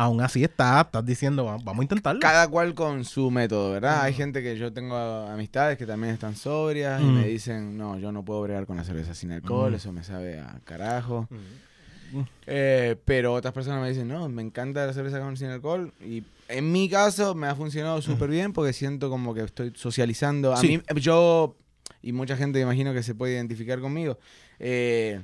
aún 0.00 0.20
así 0.20 0.44
está, 0.44 0.80
estás 0.82 1.04
diciendo, 1.04 1.44
"Va- 1.44 1.56
vamos 1.62 1.80
a 1.80 1.82
intentarlo. 1.82 2.20
Cada 2.20 2.46
cual 2.48 2.72
con 2.74 3.04
su 3.04 3.30
método, 3.32 3.72
¿verdad? 3.72 4.02
Hay 4.02 4.12
Ujú. 4.12 4.18
gente 4.18 4.42
que 4.42 4.56
yo 4.56 4.72
tengo 4.72 4.96
amistades 4.96 5.76
que 5.76 5.86
también 5.86 6.14
están 6.14 6.36
sobrias 6.36 7.00
y 7.00 7.04
Mm. 7.04 7.14
me 7.14 7.26
dicen, 7.26 7.76
no, 7.76 7.98
yo 7.98 8.12
no 8.12 8.24
puedo 8.24 8.40
bregar 8.42 8.64
con 8.66 8.76
la 8.76 8.84
cerveza 8.84 9.14
sin 9.14 9.32
alcohol, 9.32 9.72
Mm. 9.72 9.74
eso 9.74 9.92
me 9.92 10.04
sabe 10.04 10.38
a 10.38 10.60
carajo. 10.64 11.26
Mm. 11.30 12.20
Eh, 12.46 12.96
pero 13.04 13.34
otras 13.34 13.52
personas 13.52 13.82
me 13.82 13.88
dicen, 13.90 14.08
no, 14.08 14.28
me 14.28 14.40
encanta 14.42 14.86
la 14.86 14.92
cerveza 14.92 15.20
con 15.20 15.36
sin 15.36 15.48
alcohol. 15.48 15.92
Y 16.00 16.22
en 16.48 16.70
mi 16.72 16.88
caso 16.88 17.34
me 17.34 17.46
ha 17.48 17.54
funcionado 17.54 18.00
súper 18.00 18.30
bien 18.30 18.52
porque 18.52 18.72
siento 18.72 19.10
como 19.10 19.34
que 19.34 19.42
estoy 19.42 19.72
socializando. 19.74 20.52
A 20.52 20.56
Sí. 20.58 20.68
mí, 20.68 20.82
yo, 21.00 21.56
y 22.02 22.12
mucha 22.12 22.36
gente 22.36 22.60
imagino 22.60 22.94
que 22.94 23.02
se 23.02 23.14
puede 23.14 23.34
identificar 23.34 23.80
conmigo, 23.80 24.16
eh, 24.58 25.22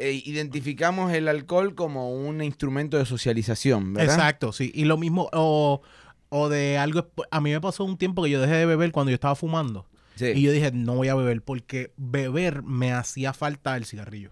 eh, 0.00 0.22
identificamos 0.24 1.12
el 1.12 1.28
alcohol 1.28 1.74
como 1.74 2.10
un 2.12 2.42
instrumento 2.42 2.96
de 2.96 3.04
socialización, 3.06 3.92
¿verdad? 3.92 4.14
Exacto, 4.16 4.52
sí. 4.52 4.72
Y 4.74 4.84
lo 4.84 4.96
mismo, 4.96 5.28
o, 5.32 5.82
o 6.30 6.48
de 6.48 6.78
algo. 6.78 7.08
A 7.30 7.40
mí 7.40 7.50
me 7.52 7.60
pasó 7.60 7.84
un 7.84 7.96
tiempo 7.98 8.22
que 8.24 8.30
yo 8.30 8.40
dejé 8.40 8.54
de 8.54 8.66
beber 8.66 8.92
cuando 8.92 9.10
yo 9.10 9.14
estaba 9.14 9.34
fumando. 9.36 9.86
Sí. 10.16 10.26
Y 10.34 10.42
yo 10.42 10.52
dije, 10.52 10.72
no 10.72 10.94
voy 10.96 11.08
a 11.08 11.14
beber 11.14 11.42
porque 11.42 11.92
beber 11.96 12.62
me 12.62 12.92
hacía 12.92 13.32
falta 13.32 13.76
el 13.76 13.84
cigarrillo. 13.84 14.30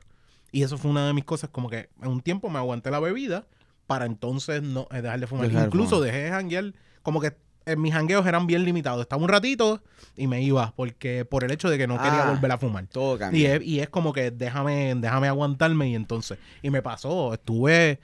Y 0.51 0.63
eso 0.63 0.79
fue 0.79 0.91
una 0.91 1.07
de 1.07 1.13
mis 1.13 1.25
cosas, 1.25 1.51
como 1.51 1.69
que 1.69 1.89
en 2.03 2.09
un 2.09 2.21
tiempo 2.21 2.49
me 2.51 2.59
aguanté 2.59 2.91
la 2.91 3.01
bebida 3.01 3.47
para 3.87 4.07
entonces 4.07 4.63
no 4.63 4.89
eh, 4.91 5.03
dejar 5.03 5.21
de 5.21 5.27
fumar. 5.27 5.47
Dejar 5.47 5.63
de 5.63 5.67
Incluso 5.69 5.97
fumar. 5.97 6.07
dejé 6.07 6.19
de 6.25 6.31
janguear, 6.31 6.75
como 7.03 7.21
que 7.21 7.37
eh, 7.69 7.77
mis 7.77 7.93
jangueos 7.93 8.27
eran 8.27 8.47
bien 8.47 8.65
limitados. 8.65 9.03
Estaba 9.03 9.23
un 9.23 9.29
ratito 9.29 9.83
y 10.17 10.27
me 10.27 10.43
iba, 10.43 10.73
porque 10.77 11.25
por 11.25 11.45
el 11.45 11.51
hecho 11.51 11.69
de 11.71 11.79
que 11.79 11.87
no 11.87 11.97
quería 11.97 12.25
Ah. 12.27 12.31
volver 12.31 12.51
a 12.53 12.59
fumar. 12.59 12.87
Todo 12.87 13.19
Y 13.33 13.45
es, 13.47 13.63
y 13.63 13.81
es 13.81 13.89
como 13.89 14.13
que 14.13 14.31
déjame, 14.31 14.95
déjame 14.97 15.29
aguantarme 15.29 15.89
y 15.89 15.95
entonces. 15.95 16.39
Y 16.63 16.71
me 16.71 16.83
pasó, 16.83 17.35
estuve, 17.35 18.01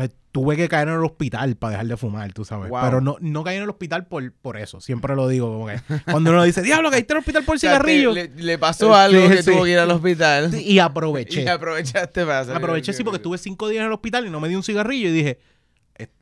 eh, 0.00 0.08
tuve 0.30 0.56
que 0.56 0.66
caer 0.68 0.88
en 0.88 0.94
el 0.94 1.04
hospital 1.04 1.56
para 1.56 1.72
dejar 1.72 1.86
de 1.86 1.96
fumar, 1.98 2.32
tú 2.32 2.46
sabes. 2.46 2.70
Wow. 2.70 2.80
Pero 2.82 3.00
no, 3.02 3.16
no 3.20 3.44
caí 3.44 3.58
en 3.58 3.64
el 3.64 3.68
hospital 3.68 4.06
por, 4.06 4.32
por 4.32 4.56
eso. 4.56 4.80
Siempre 4.80 5.14
lo 5.14 5.28
digo, 5.28 5.52
como 5.52 5.66
que 5.66 5.78
cuando 6.10 6.30
uno 6.30 6.42
dice, 6.42 6.62
diablo, 6.62 6.90
caíste 6.90 7.12
en 7.12 7.16
el 7.18 7.20
hospital 7.20 7.44
por 7.44 7.56
O 7.56 7.58
sea, 7.58 7.72
te- 7.72 7.76
cigarrillo. 7.92 8.12
le, 8.12 8.28
le 8.42 8.56
pasó 8.58 8.94
algo 8.94 9.20
Sí, 9.28 9.28
que 9.36 9.42
sí. 9.42 9.50
tuvo 9.50 9.64
que 9.64 9.70
ir 9.72 9.78
al 9.78 9.90
hospital. 9.90 10.54
Y 10.58 10.78
aproveché. 10.78 11.42
Y 11.44 11.48
aprovechaste 11.48 12.24
para 12.24 12.40
aproveché 12.56 12.94
sí 12.94 13.04
porque 13.04 13.16
estuve 13.18 13.36
cinco 13.36 13.68
días 13.68 13.80
en 13.82 13.88
el 13.88 13.92
hospital 13.92 14.26
y 14.26 14.30
no 14.30 14.40
me 14.40 14.48
di 14.48 14.54
un 14.54 14.62
cigarrillo 14.62 15.08
y 15.10 15.12
dije, 15.12 15.30
"Es- 15.30 15.38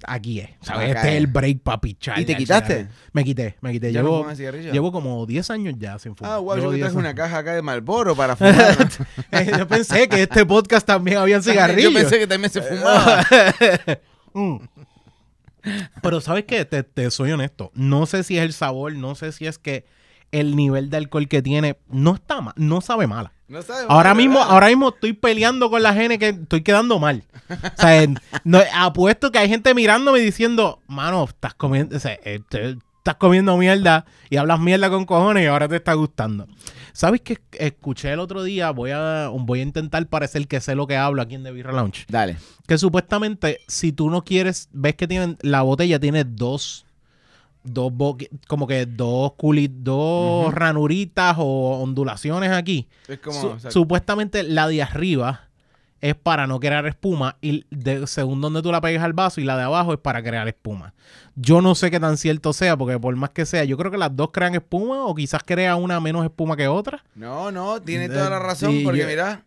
aquí 0.06 0.40
es. 0.40 0.50
¿sabes? 0.62 0.94
Este 0.94 1.08
es 1.08 1.14
el 1.16 1.26
break 1.26 1.60
para 1.60 1.80
pichar. 1.80 2.18
¿Y 2.18 2.24
te 2.24 2.36
quitaste? 2.36 2.88
Me 3.12 3.24
quité, 3.24 3.56
me 3.60 3.72
quité. 3.72 3.92
¿Ya 3.92 4.02
no 4.02 4.32
Llevo, 4.32 4.92
como 4.92 5.26
10 5.26 5.50
años 5.50 5.74
ya 5.78 5.98
sin 5.98 6.16
fumar. 6.16 6.32
Ah, 6.32 6.38
wow, 6.38 6.54
Llevo 6.56 6.66
yo 6.66 6.70
que 6.70 6.76
10 6.76 6.86
traje 6.86 6.98
una 6.98 7.14
caja 7.14 7.38
acá 7.38 7.54
de 7.54 7.62
Malboro 7.62 8.14
para 8.16 8.36
fumar. 8.36 8.88
Eh, 9.32 9.52
yo 9.56 9.66
pensé 9.66 10.08
que 10.08 10.22
este 10.22 10.44
podcast 10.44 10.86
también 10.86 11.18
había 11.18 11.40
cigarrillos. 11.40 11.92
Yo 11.92 11.98
pensé 11.98 12.18
que 12.18 12.26
también 12.26 12.50
se 12.50 12.62
fumaba. 12.62 13.24
Mm. 14.32 14.58
Pero 16.00 16.20
¿sabes 16.20 16.44
qué? 16.44 16.64
Te, 16.64 16.84
te 16.84 17.10
soy 17.10 17.32
honesto. 17.32 17.72
No 17.74 18.06
sé 18.06 18.22
si 18.22 18.38
es 18.38 18.44
el 18.44 18.52
sabor, 18.52 18.94
no 18.94 19.16
sé 19.16 19.32
si 19.32 19.48
es 19.48 19.58
que 19.58 19.84
el 20.30 20.54
nivel 20.54 20.88
de 20.88 20.98
alcohol 20.98 21.26
que 21.26 21.42
tiene 21.42 21.78
no 21.88 22.14
está 22.14 22.40
mal, 22.40 22.54
no 22.56 22.80
sabe 22.80 23.08
mala. 23.08 23.32
No 23.50 23.58
Ahora 23.88 24.10
¿verdad? 24.10 24.14
mismo, 24.14 24.38
ahora 24.40 24.68
mismo 24.68 24.90
estoy 24.90 25.12
peleando 25.12 25.70
con 25.70 25.82
la 25.82 25.92
gente 25.92 26.20
que 26.20 26.28
estoy 26.28 26.62
quedando 26.62 27.00
mal. 27.00 27.24
O 27.50 27.80
sea, 27.80 28.06
no, 28.44 28.60
apuesto 28.72 29.32
que 29.32 29.38
hay 29.38 29.48
gente 29.48 29.74
mirándome 29.74 30.20
diciendo, 30.20 30.80
mano, 30.86 31.24
estás 31.24 31.54
comiendo, 31.54 31.96
o 31.96 31.98
sea, 31.98 32.16
eh, 32.24 32.40
estás 32.52 33.16
comiendo 33.16 33.56
mierda 33.56 34.04
y 34.30 34.36
hablas 34.36 34.60
mierda 34.60 34.88
con 34.88 35.04
cojones 35.04 35.42
y 35.42 35.46
ahora 35.46 35.66
te 35.66 35.74
está 35.74 35.94
gustando. 35.94 36.46
¿Sabes 36.92 37.22
qué? 37.22 37.38
Escuché 37.52 38.12
el 38.12 38.20
otro 38.20 38.44
día, 38.44 38.70
voy 38.70 38.92
a, 38.92 39.28
voy 39.32 39.58
a 39.58 39.62
intentar 39.62 40.06
parecer 40.06 40.46
que 40.46 40.60
sé 40.60 40.76
lo 40.76 40.86
que 40.86 40.96
hablo 40.96 41.20
aquí 41.20 41.34
en 41.34 41.42
The 41.42 41.50
Birra 41.50 41.72
Lounge. 41.72 42.04
Dale. 42.08 42.36
Que 42.68 42.78
supuestamente, 42.78 43.58
si 43.66 43.90
tú 43.90 44.10
no 44.10 44.22
quieres, 44.22 44.68
ves 44.72 44.94
que 44.94 45.08
tienen, 45.08 45.38
la 45.42 45.62
botella 45.62 45.98
tiene 45.98 46.22
dos, 46.22 46.86
dos, 47.64 47.92
como 48.48 48.66
que 48.66 48.86
dos 48.86 49.32
culit, 49.36 49.72
dos 49.72 50.52
ranuritas 50.54 51.36
o 51.38 51.80
ondulaciones 51.82 52.50
aquí. 52.50 52.88
Es 53.08 53.18
como. 53.18 53.40
Su- 53.40 53.48
o 53.48 53.58
sea, 53.58 53.70
supuestamente 53.70 54.42
la 54.42 54.68
de 54.68 54.82
arriba 54.82 55.48
es 56.00 56.14
para 56.14 56.46
no 56.46 56.58
crear 56.60 56.86
espuma 56.86 57.36
y 57.42 57.66
de, 57.70 58.06
según 58.06 58.40
donde 58.40 58.62
tú 58.62 58.72
la 58.72 58.80
pegues 58.80 59.02
al 59.02 59.12
vaso 59.12 59.38
y 59.40 59.44
la 59.44 59.56
de 59.58 59.64
abajo 59.64 59.92
es 59.92 59.98
para 59.98 60.22
crear 60.22 60.48
espuma. 60.48 60.94
Yo 61.36 61.60
no 61.60 61.74
sé 61.74 61.90
qué 61.90 62.00
tan 62.00 62.16
cierto 62.16 62.54
sea 62.54 62.76
porque 62.78 62.98
por 62.98 63.14
más 63.16 63.30
que 63.30 63.44
sea, 63.44 63.64
yo 63.64 63.76
creo 63.76 63.90
que 63.90 63.98
las 63.98 64.16
dos 64.16 64.30
crean 64.32 64.54
espuma 64.54 65.04
o 65.04 65.14
quizás 65.14 65.42
crea 65.44 65.76
una 65.76 66.00
menos 66.00 66.24
espuma 66.24 66.56
que 66.56 66.68
otra. 66.68 67.04
No, 67.14 67.52
no, 67.52 67.82
tiene 67.82 68.08
toda 68.08 68.30
la 68.30 68.38
razón 68.38 68.80
porque 68.82 69.00
yo- 69.00 69.06
mira. 69.06 69.44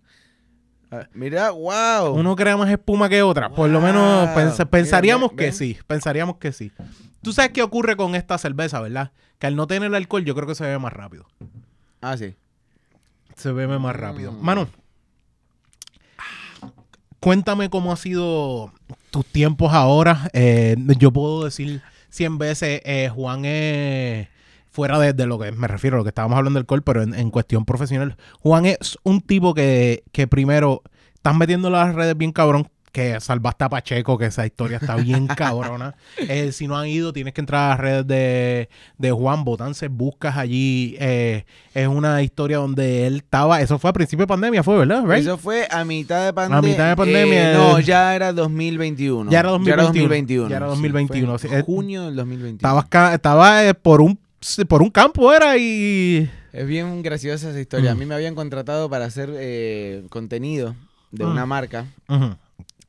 Ah, 1.02 1.08
Mira, 1.14 1.52
wow. 1.52 2.14
Uno 2.14 2.36
crea 2.36 2.56
más 2.58 2.70
espuma 2.70 3.10
que 3.10 3.22
otra. 3.22 3.50
Por 3.50 3.70
lo 3.70 3.82
menos 3.82 4.30
pens- 4.30 4.54
Mira, 4.54 4.66
pensaríamos 4.66 5.30
ven, 5.32 5.38
que 5.38 5.52
sí. 5.52 5.78
Pensaríamos 5.88 6.38
que 6.38 6.52
sí. 6.52 6.72
Tú 7.22 7.34
sabes 7.34 7.52
qué 7.52 7.62
ocurre 7.64 7.96
con 7.96 8.16
esta 8.16 8.38
cerveza, 8.38 8.80
¿verdad? 8.82 9.12
Que 9.40 9.48
al 9.48 9.56
no 9.56 9.68
tener 9.68 9.88
el 9.88 9.96
alcohol 9.96 10.24
yo 10.26 10.36
creo 10.36 10.48
que 10.48 10.56
se 10.56 10.64
bebe 10.64 10.80
más 10.80 10.94
rápido. 10.94 11.26
Ah, 12.02 12.18
sí. 12.18 12.36
Se 13.36 13.52
bebe 13.52 13.80
más 13.80 13.96
rápido. 13.96 14.32
Mm. 14.32 14.42
Mano, 14.42 14.68
cuéntame 17.20 17.70
cómo 17.70 17.92
ha 17.92 17.98
sido 17.98 18.72
tus 19.12 19.26
tiempos 19.26 19.74
ahora. 19.74 20.30
Eh, 20.34 20.76
yo 20.98 21.12
puedo 21.12 21.46
decir 21.46 21.82
100 22.10 22.38
veces, 22.38 22.82
eh, 22.86 23.10
Juan 23.14 23.46
es 23.46 24.28
fuera 24.74 24.98
de, 25.00 25.14
de 25.14 25.26
lo 25.28 25.38
que 25.40 25.52
me 25.52 25.68
refiero, 25.68 25.96
a 25.96 26.00
lo 26.00 26.04
que 26.04 26.10
estábamos 26.10 26.36
hablando 26.38 26.58
del 26.58 26.64
alcohol, 26.64 26.82
pero 26.84 27.04
en, 27.04 27.14
en 27.14 27.30
cuestión 27.30 27.64
profesional. 27.64 28.18
Juan 28.42 28.66
es 28.66 28.98
un 29.04 29.22
tipo 29.22 29.54
que, 29.54 30.04
que 30.12 30.28
primero 30.28 30.82
estás 31.14 31.36
metiendo 31.36 31.70
las 31.70 31.94
redes 31.96 32.18
bien 32.18 32.32
cabrón. 32.32 32.68
Que 32.92 33.20
salvaste 33.20 33.64
a 33.64 33.70
Pacheco, 33.70 34.20
que 34.20 34.28
esa 34.28 34.46
historia 34.46 34.78
está 34.78 34.96
bien 34.96 35.26
cabrona. 35.36 35.96
Eh, 36.30 36.52
si 36.52 36.68
no 36.68 36.78
han 36.78 36.86
ido, 36.88 37.12
tienes 37.12 37.34
que 37.34 37.42
entrar 37.42 37.66
a 37.66 37.70
las 37.70 37.80
redes 37.80 38.06
de, 38.08 38.70
de 39.00 39.12
Juan 39.12 39.44
Botances, 39.44 39.90
buscas 39.90 40.38
allí. 40.38 40.96
eh, 41.00 41.44
es 41.74 41.88
una 41.88 42.22
historia 42.22 42.58
donde 42.58 43.08
él 43.08 43.16
estaba, 43.16 43.62
eso 43.62 43.80
fue 43.80 43.90
a 43.90 43.94
principio 43.94 44.24
de 44.24 44.28
pandemia, 44.28 44.62
fue, 44.62 44.78
¿verdad? 44.78 45.04
Right? 45.08 45.22
Eso 45.24 45.40
fue 45.40 45.68
a 45.72 45.84
mitad 45.84 46.24
de 46.24 46.34
pandemia. 46.34 46.70
mitad 46.70 46.90
de 46.90 46.96
pandemia. 46.96 47.54
no, 47.54 47.80
ya 47.80 48.16
era 48.16 48.32
2021. 48.32 49.32
Ya 49.32 49.40
era 49.40 49.50
2021. 49.50 49.88
2021. 49.90 50.50
Ya 50.50 50.58
era 50.58 50.66
sí, 50.68 50.70
2021, 50.70 51.40
fue 51.40 51.50
sí. 51.50 51.56
en 51.56 51.60
Eh, 51.62 51.64
junio 51.64 52.04
del 52.06 52.16
2021. 52.16 52.58
Estabas 52.58 53.14
estaba 53.16 53.66
eh, 53.66 53.74
por 53.74 54.02
un 54.02 54.20
por 54.68 54.82
un 54.82 54.90
campo 54.90 55.32
era 55.34 55.58
y 55.58 56.30
Es 56.52 56.68
bien 56.68 57.02
graciosa 57.02 57.50
esa 57.50 57.60
historia. 57.60 57.92
A 57.92 57.96
Mm. 57.96 58.00
mí 58.00 58.06
me 58.06 58.16
habían 58.16 58.36
contratado 58.36 58.90
para 58.90 59.06
hacer 59.06 59.30
eh, 59.36 60.04
contenido 60.10 60.76
de 61.12 61.26
Mm. 61.26 61.32
una 61.32 61.46
marca. 61.46 61.86
Ujú. 62.08 62.36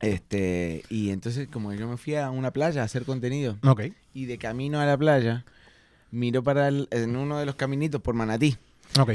Este, 0.01 0.83
y 0.89 1.09
entonces 1.11 1.47
como 1.51 1.73
yo 1.73 1.87
me 1.87 1.97
fui 1.97 2.15
a 2.15 2.29
una 2.29 2.51
playa 2.51 2.81
a 2.81 2.85
hacer 2.85 3.03
contenido 3.05 3.57
Ok. 3.65 3.83
y 4.13 4.25
de 4.25 4.37
camino 4.37 4.79
a 4.79 4.85
la 4.85 4.97
playa 4.97 5.45
miro 6.11 6.43
para 6.43 6.67
el- 6.67 6.87
en 6.91 7.15
uno 7.15 7.39
de 7.39 7.45
los 7.45 7.55
caminitos 7.55 8.01
por 8.01 8.13
Manatí, 8.13 8.55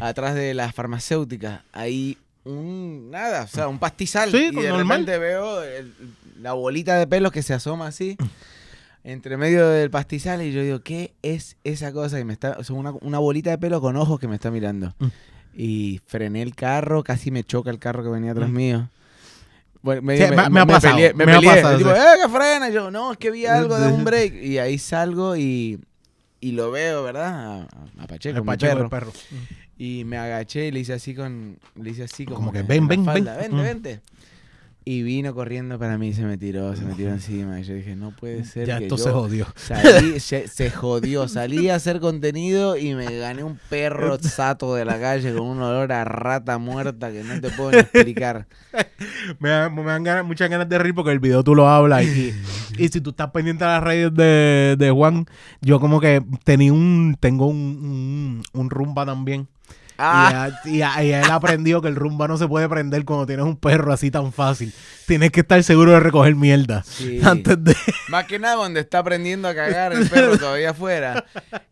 atrás 0.03 0.35
de 0.35 0.53
las 0.55 0.75
farmacéuticas, 0.75 1.61
hay 1.73 2.19
un 2.45 3.11
nada, 3.11 3.45
o 3.45 3.47
sea, 3.47 3.69
un 3.69 3.79
pastizal 3.79 4.31
Sí, 4.31 4.49
y 4.51 4.57
de 4.57 4.69
normal. 4.69 5.01
repente 5.01 5.19
veo 5.19 5.63
el- 5.63 5.93
la 6.41 6.55
bolita 6.55 6.99
de 6.99 7.07
pelos 7.07 7.31
que 7.33 7.43
se 7.43 7.53
asoma 7.55 7.87
así 7.87 8.17
entre 9.05 9.37
medio 9.37 9.69
del 9.69 9.91
pastizal 9.91 10.43
y 10.43 10.53
yo 10.53 10.63
digo, 10.63 10.81
¿qué 10.81 11.15
es 11.23 11.57
esa 11.65 11.93
cosa 11.93 12.19
que 12.19 12.25
me 12.25 12.33
está, 12.33 12.57
o 12.59 12.65
sea, 12.65 12.77
una, 12.77 12.93
una 13.01 13.19
bolita 13.19 13.51
de 13.51 13.59
pelo 13.59 13.81
con 13.81 13.97
ojos 13.97 14.21
que 14.21 14.29
me 14.29 14.35
está 14.37 14.51
mirando? 14.51 14.95
Mm. 14.99 15.07
Y 15.55 16.01
frené 16.07 16.43
el 16.43 16.55
carro, 16.55 17.03
casi 17.03 17.31
me 17.31 17.43
choca 17.45 17.71
el 17.71 17.79
carro 17.79 18.03
que 18.03 18.11
venía 18.11 18.33
atrás 18.33 18.49
Mm. 18.51 18.55
mío. 18.55 18.89
Bueno, 19.83 20.03
me, 20.03 20.17
Sí, 20.19 20.25
me- 20.35 20.51
me 20.51 20.61
ha 20.61 20.67
pasado, 20.67 20.95
peleé, 20.97 21.15
me 21.15 21.25
me 21.25 21.33
ha 21.33 21.41
pasado, 21.41 21.79
tipo, 21.79 21.91
sí. 21.91 21.97
¡eh, 21.99 22.23
que 22.23 22.29
frena! 22.29 22.69
Y 22.69 22.73
yo, 22.75 22.91
no, 22.91 23.13
es 23.13 23.19
que 23.19 23.31
vi 23.31 23.47
algo, 23.47 23.79
de 23.79 23.89
un 23.91 24.05
break. 24.05 24.35
Y 24.43 24.59
ahí 24.59 24.77
salgo 24.79 25.37
y, 25.37 25.81
y 26.41 26.53
lo 26.53 26.71
veo, 26.71 27.03
¿verdad? 27.03 27.63
A, 27.63 28.03
a 28.03 28.07
Pacheco, 28.07 28.45
Pacheco, 28.45 28.73
perro. 28.75 28.85
el 28.85 28.91
perro. 28.91 29.13
Y 29.79 30.05
me 30.05 30.19
agaché 30.19 30.67
y 30.67 30.71
le 30.73 30.81
hice 30.81 30.93
así 30.93 31.15
con, 31.15 31.59
le 31.77 31.91
hice 31.91 32.03
así 32.05 32.27
como, 32.27 32.37
Como 32.37 32.53
que 32.53 32.59
en 32.59 32.67
ven, 32.67 32.87
ven, 32.87 33.05
ven. 33.07 33.25
vente, 33.25 33.49
Mm. 33.49 33.63
vente. 33.63 34.01
Y 34.83 35.03
vino 35.03 35.35
corriendo 35.35 35.79
para 35.79 35.99
mí, 35.99 36.15
se 36.15 36.23
me 36.23 36.39
tiró, 36.39 36.75
se 36.75 36.85
me 36.85 36.95
tiró 36.95 37.11
encima. 37.11 37.61
Y 37.61 37.65
yo 37.65 37.75
dije, 37.75 37.95
no 37.97 38.13
puede 38.17 38.45
ser 38.45 38.67
Ya 38.67 38.79
que 38.79 38.85
esto 38.85 38.97
yo 38.97 39.03
se 39.05 39.11
jodió. 39.11 39.47
salí- 39.55 40.19
se, 40.21 40.49
se 40.49 40.71
jodió. 40.71 41.29
Salí 41.29 41.69
a 41.69 41.75
hacer 41.75 42.01
contenido 42.01 42.77
y 42.79 42.95
me 42.95 43.19
gané 43.19 43.45
un 43.45 43.59
perro 43.69 44.19
sato 44.19 44.75
de 44.75 44.87
la 44.87 44.99
calle 44.99 45.35
con 45.35 45.47
un 45.47 45.61
olor 45.63 45.93
a 45.93 46.05
rata 46.05 46.57
muerta 46.59 47.13
que 47.13 47.23
no 47.23 47.39
te 47.41 47.51
puedo 47.51 47.73
ni 47.73 47.79
explicar. 47.79 48.47
Me, 49.39 49.49
da- 49.49 49.71
me 49.71 49.83
dan 49.83 50.03
ganas- 50.05 50.25
muchas 50.27 50.49
ganas 50.51 50.69
de 50.69 50.79
reír 50.79 50.95
porque 50.95 51.11
el 51.13 51.21
video 51.21 51.43
tú 51.43 51.55
lo 51.55 51.69
hablas 51.69 52.05
y, 52.05 52.35
y 52.79 52.89
si 52.89 53.01
tú 53.01 53.11
estás 53.11 53.31
pendiente 53.31 53.65
a 53.65 53.69
las 53.69 53.83
redes 53.83 54.13
de, 54.15 54.77
de 54.79 54.91
Juan, 54.91 55.27
yo 55.63 55.81
como 55.81 56.01
que 56.01 56.23
tenía 56.45 56.73
un, 56.73 57.17
tengo 57.19 57.47
un, 57.47 57.57
un, 57.57 58.43
un 58.61 58.71
rumba 58.71 59.05
también. 59.07 59.49
Ah. 60.03 60.51
Y, 60.65 60.71
a- 60.71 60.75
y 60.75 60.83
a- 60.83 61.05
y 61.05 61.13
él 61.25 61.31
aprendió 61.31 61.83
que 61.83 61.89
el 61.89 61.97
rumba 61.97 62.27
no 62.29 62.37
se 62.39 62.49
puede 62.49 62.69
prender 62.69 63.05
cuando 63.05 63.27
tienes 63.27 63.45
un 63.45 63.57
perro 63.57 63.93
así 63.93 64.11
tan 64.11 64.33
fácil. 64.33 64.73
Tienes 65.07 65.31
que 65.31 65.41
estar 65.41 65.63
seguro 65.63 65.93
de 65.93 66.01
recoger 66.01 66.35
mierda. 66.37 66.83
Sí. 66.85 67.21
Antes 67.25 67.63
de... 67.63 67.77
Más 68.09 68.25
que 68.27 68.39
nada 68.39 68.57
cuando 68.57 68.81
está 68.81 69.01
aprendiendo 69.01 69.49
a 69.49 69.55
cagar 69.55 69.93
el 69.93 70.09
perro 70.09 70.39
todavía 70.39 70.71
afuera. 70.71 71.25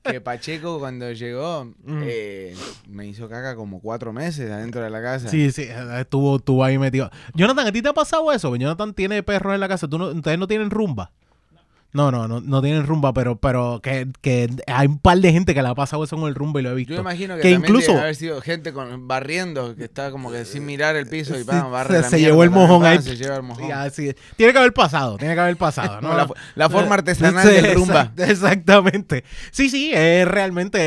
Que 0.03 0.21
Pacheco 0.21 0.79
cuando 0.79 1.11
llegó 1.13 1.65
Mm. 1.85 2.03
eh, 2.05 2.55
me 2.89 3.07
hizo 3.07 3.29
caca 3.29 3.55
como 3.57 3.81
cuatro 3.81 4.13
meses 4.13 4.51
adentro 4.51 4.83
de 4.83 4.91
la 4.91 5.01
casa. 5.03 5.29
Sí, 5.29 5.51
sí, 5.53 5.67
estuvo, 5.99 6.37
estuvo 6.37 6.63
ahí 6.65 6.77
metido. 6.79 7.11
Jonathan, 7.35 7.67
¿a 7.69 7.73
ti 7.73 7.81
te 7.83 7.89
ha 7.89 7.95
pasado 7.95 8.31
eso? 8.33 8.55
Jonathan 8.57 8.93
tiene 8.95 9.23
perros 9.23 9.55
en 9.55 9.61
la 9.61 9.69
casa. 9.69 9.89
¿Tú 9.89 9.99
no, 9.99 10.09
¿Ustedes 10.09 10.39
no 10.39 10.47
tienen 10.47 10.71
rumba? 10.71 11.13
No, 11.91 12.11
no, 12.13 12.29
no, 12.29 12.41
no 12.43 12.61
tienen 12.61 12.87
rumba, 12.87 13.15
pero, 13.15 13.37
pero 13.41 13.81
que, 13.83 14.07
que 14.21 14.49
hay 14.67 14.87
un 14.87 14.99
par 14.99 15.19
de 15.19 15.33
gente 15.33 15.55
que 15.55 15.63
le 15.63 15.69
ha 15.69 15.75
pasado 15.75 16.05
eso 16.05 16.17
con 16.17 16.29
el 16.29 16.35
rumba 16.35 16.61
y 16.61 16.63
lo 16.63 16.71
he 16.71 16.75
visto. 16.75 16.93
Yo 16.95 17.01
imagino 17.01 17.35
que, 17.37 17.41
Que 17.41 17.53
también 17.53 17.71
incluso- 17.73 17.93
debe 17.93 18.03
haber 18.03 18.15
sido 18.15 18.41
gente 18.43 18.75
con, 18.75 19.09
barriendo 19.09 19.75
que 19.75 19.85
está 19.85 20.11
como 20.11 20.31
que 20.31 20.45
sin 20.45 20.67
mirar 20.67 20.97
el 20.97 21.07
piso 21.07 21.39
y 21.41 21.45
pam, 21.45 21.71
barre 21.73 21.95
se- 21.97 22.03
la 22.03 22.09
se 22.11 22.21
llevó 22.21 22.45
el 22.45 22.51
mojón 22.51 22.85
ahí. 22.85 23.01
Se 23.01 23.17
lleva 23.17 23.37
el 23.37 23.43
mojón. 23.43 23.65
Sí, 23.65 23.71
así. 23.73 24.15
Tiene 24.37 24.53
que 24.53 24.59
haber 24.59 24.75
pasado, 24.75 25.17
tiene 25.17 25.33
que 25.35 25.41
haber 25.41 25.57
pasado. 25.57 25.99
la, 26.03 26.29
la 26.55 26.69
forma 26.69 26.95
artesanal 26.97 27.49
Sí, 27.49 27.55
del 27.55 27.75
rumba. 27.75 28.13
exact- 28.15 28.31
Exactamente. 28.31 29.25
Sí, 29.51 29.71
sí, 29.71 29.91
es 29.95 30.29
realmente. 30.29 30.79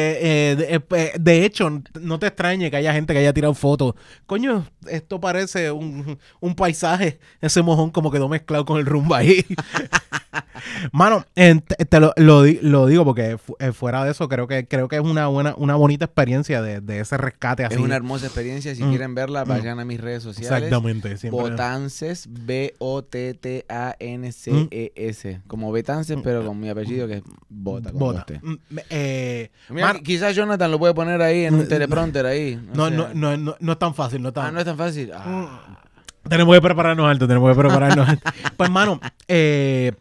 eh, 0.52 0.56
de, 0.56 0.84
eh, 0.98 1.14
de 1.20 1.46
hecho, 1.46 1.82
no 2.00 2.20
te 2.20 2.28
extrañe 2.28 2.70
que 2.70 2.78
haya 2.78 2.94
gente 2.94 3.14
que 3.14 3.20
haya 3.20 3.34
tirado 3.34 3.56
fotos. 3.56 3.96
Coño, 4.28 4.68
esto 4.88 5.20
parece 5.20 5.72
un, 5.72 6.20
un 6.40 6.56
paisaje. 6.56 7.20
Ese 7.42 7.64
mojón 7.64 7.90
como 7.90 8.12
quedó 8.12 8.30
mezclado 8.30 8.66
con 8.66 8.78
el 8.80 8.86
rumba 8.86 9.18
ahí. 9.18 9.44
Mano, 11.02 11.26
te, 11.34 11.56
te 11.62 12.00
lo, 12.00 12.14
lo 12.16 12.44
di- 12.44 12.60
lo 12.62 12.86
digo 12.86 13.04
porque 13.04 13.40
fu- 13.40 13.56
eh, 13.60 13.72
fuera 13.72 14.04
de 14.06 14.12
eso, 14.12 14.30
creo 14.30 14.46
que 14.48 14.68
creo 14.68 14.88
que 14.88 14.98
es 14.98 15.02
una 15.02 15.26
buena, 15.28 15.56
una 15.58 15.74
bonita 15.76 16.06
experiencia 16.06 16.62
de, 16.62 16.80
de 16.80 17.00
ese 17.00 17.18
rescate 17.18 17.66
así. 17.66 17.74
Es 17.74 17.82
una 17.82 17.96
hermosa 17.96 18.28
experiencia. 18.28 18.76
Si 18.76 18.84
Mm. 18.84 18.90
quieren 18.90 19.16
verla, 19.16 19.44
Mm. 19.44 19.48
vayan 19.48 19.80
a 19.80 19.86
mis 19.86 20.00
redes 20.00 20.22
sociales. 20.22 20.52
Exactamente. 20.68 21.18
siempre- 21.18 21.42
Botances, 21.42 22.28
B-O-T-T-A-N-C-E-S. 24.12 25.42
Como 25.48 25.72
Betances, 25.72 26.18
pero 26.24 26.46
con 26.46 26.60
mi 26.60 26.70
apellido 26.70 27.08
que 27.08 27.16
es 27.16 27.24
Bota. 27.50 27.92
Bota. 27.92 28.26
Mm, 28.42 28.56
eh, 28.90 29.50
Mira, 29.70 29.88
mano, 29.88 30.00
quizás 30.04 30.36
Jonathan 30.36 30.70
lo 30.72 30.80
puede 30.80 30.94
poner 30.94 31.22
ahí 31.22 31.46
en 31.46 31.56
un 31.56 31.68
teleprompter 31.68 32.26
ahí. 32.26 32.60
no, 32.74 32.90
no, 32.90 33.10
no, 33.14 33.38
no, 33.38 33.56
no 33.60 33.72
es 33.72 33.80
tan 33.80 33.94
fácil, 33.96 34.22
no 34.22 34.32
tan 34.32 34.46
Ah, 34.48 34.52
no 34.52 34.60
es 34.60 34.66
tan 34.66 34.78
fácil. 34.78 35.12
Ah. 35.14 35.78
Tenemos 36.30 36.54
que 36.56 36.62
prepararnos 36.62 37.10
alto, 37.10 37.28
tenemos 37.28 37.50
que 37.56 37.60
prepararnos 37.60 38.08
alto. 38.10 38.30
Pues, 38.56 38.68
hermano, 38.68 39.00
eh, 39.28 39.92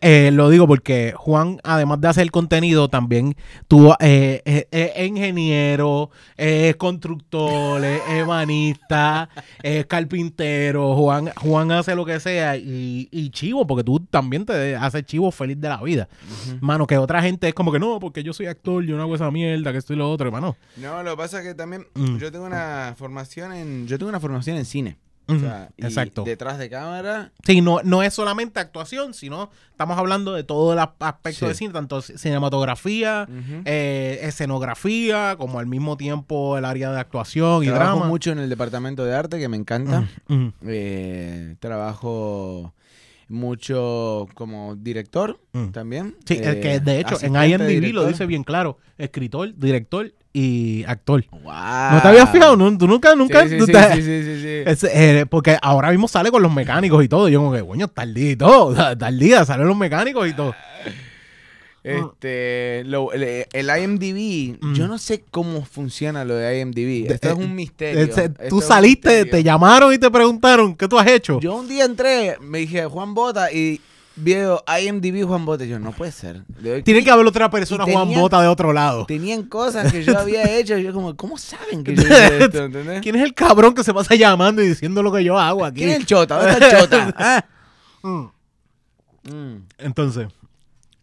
eh, 0.00 0.30
lo 0.32 0.50
digo 0.50 0.66
porque 0.66 1.12
Juan, 1.16 1.60
además 1.62 2.00
de 2.00 2.08
hacer 2.08 2.30
contenido, 2.30 2.88
también 2.88 3.36
tuvo 3.68 3.96
eh, 4.00 4.42
eh, 4.44 5.06
ingeniero, 5.06 6.10
es 6.36 6.76
constructor, 6.76 7.84
es 7.84 8.00
ebanista, 8.08 9.28
es 9.62 9.86
carpintero. 9.86 10.94
Juan, 10.96 11.30
Juan 11.36 11.70
hace 11.72 11.94
lo 11.94 12.04
que 12.04 12.18
sea 12.20 12.56
y, 12.56 13.08
y 13.10 13.30
chivo, 13.30 13.66
porque 13.66 13.84
tú 13.84 14.00
también 14.00 14.44
te 14.44 14.74
haces 14.76 15.04
chivo 15.04 15.30
feliz 15.30 15.60
de 15.60 15.68
la 15.68 15.82
vida. 15.82 16.08
Ujú. 16.48 16.58
Mano, 16.60 16.86
que 16.86 16.98
otra 16.98 17.22
gente 17.22 17.48
es 17.48 17.54
como 17.54 17.72
que 17.72 17.78
no, 17.78 17.98
porque 18.00 18.22
yo 18.22 18.32
soy 18.32 18.46
actor, 18.46 18.84
yo 18.84 18.96
no 18.96 19.02
hago 19.02 19.14
esa 19.14 19.30
mierda, 19.30 19.72
que 19.72 19.78
estoy 19.78 19.96
lo 19.96 20.10
otro, 20.10 20.26
hermano. 20.26 20.56
No, 20.76 21.02
lo 21.02 21.12
que 21.12 21.16
pasa 21.16 21.38
es 21.40 21.46
que 21.46 21.54
también 21.54 21.86
Mm. 21.94 22.18
yo 22.18 22.30
tengo 22.30 22.44
una 22.44 22.94
formación 22.96 23.52
en 23.52 23.86
yo 23.86 23.98
tengo 23.98 24.08
una 24.08 24.20
formación 24.20 24.56
en 24.56 24.64
cine. 24.64 24.96
O 25.30 25.38
sea, 25.38 25.68
y 25.76 25.84
Exacto. 25.84 26.24
detrás 26.24 26.58
de 26.58 26.70
cámara. 26.70 27.32
Sí, 27.44 27.60
no, 27.60 27.80
no 27.84 28.02
es 28.02 28.14
solamente 28.14 28.60
actuación, 28.60 29.12
sino 29.12 29.50
estamos 29.70 29.98
hablando 29.98 30.32
de 30.32 30.42
todo 30.42 30.72
el 30.72 30.78
aspecto 30.78 31.40
Sí. 31.40 31.46
de 31.46 31.54
cine, 31.54 31.72
tanto 31.74 31.98
ci- 31.98 32.16
cinematografía, 32.16 33.28
eh, 33.66 34.20
escenografía, 34.22 35.36
como 35.38 35.58
al 35.58 35.66
mismo 35.66 35.96
tiempo 35.98 36.56
el 36.56 36.64
área 36.64 36.90
de 36.92 36.98
actuación 37.00 37.62
y 37.62 37.66
Trabajo 37.66 37.96
drama. 37.96 38.06
mucho 38.08 38.32
en 38.32 38.38
el 38.38 38.48
departamento 38.48 39.04
de 39.04 39.14
arte 39.14 39.38
que 39.38 39.48
me 39.48 39.56
encanta. 39.58 40.08
Eh, 40.66 41.56
trabajo 41.60 42.72
mucho 43.28 44.26
como 44.34 44.74
director 44.76 45.38
mm. 45.52 45.66
también. 45.68 46.16
Sí, 46.24 46.34
Eh, 46.40 46.60
que 46.60 46.80
de 46.80 47.00
hecho 47.00 47.16
en 47.20 47.34
IMDb 47.36 47.92
lo 47.92 48.06
dice 48.06 48.26
bien 48.26 48.42
claro, 48.44 48.78
escritor, 48.96 49.54
director 49.56 50.12
y 50.32 50.84
actor. 50.86 51.24
Wow. 51.30 51.42
¿No 51.92 52.02
te 52.02 52.08
habías 52.08 52.30
fijado? 52.30 52.56
¿No? 52.56 52.76
¿Tú 52.78 52.86
nunca, 52.86 53.14
nunca? 53.16 53.42
Sí, 53.44 53.50
sí, 53.50 53.58
tú 53.58 53.66
sí, 53.66 53.72
te- 53.72 53.94
sí, 53.94 54.02
sí, 54.02 54.22
sí, 54.22 54.40
sí. 54.42 54.62
Es, 54.66 54.84
eh, 54.84 55.26
porque 55.28 55.56
ahora 55.62 55.90
mismo 55.90 56.06
sale 56.08 56.30
con 56.30 56.42
los 56.42 56.52
mecánicos 56.52 57.02
y 57.04 57.08
todo. 57.08 57.28
Yo 57.28 57.40
como 57.40 57.52
que, 57.52 57.64
coño, 57.64 57.88
tal 57.88 58.12
día 58.14 58.30
y 58.32 58.36
todo. 58.36 58.74
Tal 58.98 59.18
día 59.18 59.44
salen 59.44 59.66
los 59.66 59.76
mecánicos 59.76 60.28
y 60.28 60.32
todo. 60.34 60.54
Este, 61.84 62.82
lo- 62.86 63.12
el, 63.12 63.46
el 63.52 63.70
IMDb, 63.82 64.58
Mm. 64.60 64.74
yo 64.74 64.88
no 64.88 64.98
sé 64.98 65.24
cómo 65.30 65.64
funciona 65.64 66.24
lo 66.24 66.34
de 66.34 66.60
IMDb. 66.60 67.10
Esto 67.10 67.28
eh, 67.28 67.32
es 67.32 67.38
un 67.38 67.54
misterio. 67.54 68.08
Tú 68.48 68.60
saliste, 68.60 69.08
misterio. 69.08 69.30
te 69.32 69.42
llamaron 69.42 69.92
y 69.94 69.98
te 69.98 70.10
preguntaron, 70.10 70.74
¿qué 70.76 70.86
tú 70.88 70.98
has 70.98 71.06
hecho? 71.06 71.40
Yo 71.40 71.54
un 71.56 71.68
día 71.68 71.84
entré, 71.84 72.36
me 72.40 72.58
dije 72.58 72.84
Juan 72.84 73.14
Bota 73.14 73.50
y 73.52 73.80
veo 74.20 74.62
IMDb 74.80 75.26
Juan 75.26 75.44
Bota. 75.44 75.64
Yo, 75.64 75.78
no 75.78 75.92
puede 75.92 76.12
ser. 76.12 76.42
Tiene 76.62 76.82
clic, 76.82 77.04
que 77.04 77.10
haber 77.10 77.26
otra 77.26 77.50
persona, 77.50 77.84
Juan 77.84 78.12
Bota, 78.12 78.40
de 78.40 78.48
otro 78.48 78.72
lado. 78.72 79.06
Tenían 79.06 79.44
cosas 79.44 79.90
que 79.92 80.02
yo 80.04 80.18
había 80.18 80.44
hecho. 80.58 80.76
Yo, 80.78 80.92
como, 80.92 81.16
¿cómo 81.16 81.38
saben 81.38 81.84
que 81.84 81.94
yo 81.94 82.02
hice 82.02 82.44
esto? 82.44 82.58
¿Entendés? 82.64 83.00
¿Quién 83.02 83.16
es 83.16 83.22
el 83.22 83.34
cabrón 83.34 83.74
que 83.74 83.84
se 83.84 83.94
pasa 83.94 84.14
llamando 84.14 84.62
y 84.62 84.68
diciendo 84.68 85.02
lo 85.02 85.12
que 85.12 85.24
yo 85.24 85.38
hago 85.38 85.64
aquí? 85.64 85.78
¿Quién 85.78 85.90
es 85.90 85.96
el 85.96 86.06
chota? 86.06 86.36
¿Dónde 86.36 86.52
está 86.52 86.66
el 86.66 86.80
chota? 86.80 87.14
Ah. 87.16 87.44
Mm. 88.02 88.26
Mm. 89.30 89.66
Entonces, 89.78 90.28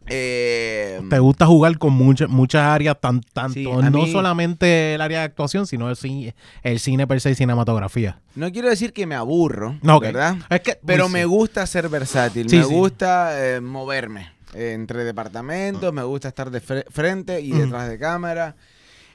Eh, 0.08 1.02
te 1.10 1.20
gusta 1.20 1.46
jugar 1.46 1.78
con 1.78 1.94
muchas 1.94 2.30
muchas 2.30 2.62
áreas, 2.64 2.98
tan, 3.00 3.22
tanto 3.22 3.54
Sí, 3.54 3.64
no 3.66 3.90
mí- 3.92 4.12
solamente 4.12 4.96
el 4.96 5.02
área 5.02 5.20
de 5.20 5.26
actuación, 5.26 5.66
sino 5.68 5.90
el 5.90 5.96
cine, 5.96 6.36
el 6.64 6.80
cine 6.80 7.08
per 7.08 7.22
se 7.22 7.32
y 7.32 7.36
cinematografía. 7.36 8.20
no 8.36 8.52
quiero 8.52 8.70
decir 8.70 8.94
que 8.94 9.06
me 9.08 9.16
aburro, 9.16 9.78
No. 9.82 10.00
¿verdad? 10.00 10.38
Es 10.50 10.62
que, 10.62 10.78
Pero 10.86 11.08
uy, 11.08 11.12
me 11.12 11.20
sí. 11.22 11.26
gusta 11.26 11.66
ser 11.66 11.90
versátil, 11.90 12.50
Sí, 12.50 12.58
me 12.58 12.66
gusta 12.66 13.32
eh, 13.56 13.62
moverme 13.62 14.32
eh, 14.54 14.74
entre 14.74 15.04
departamentos, 15.04 15.92
me 15.92 16.04
gusta 16.04 16.28
estar 16.28 16.50
de 16.52 16.62
fre- 16.62 16.86
frente 16.92 17.42
y 17.42 17.52
detrás 17.52 17.90
de 17.90 17.98
cámara. 17.98 18.56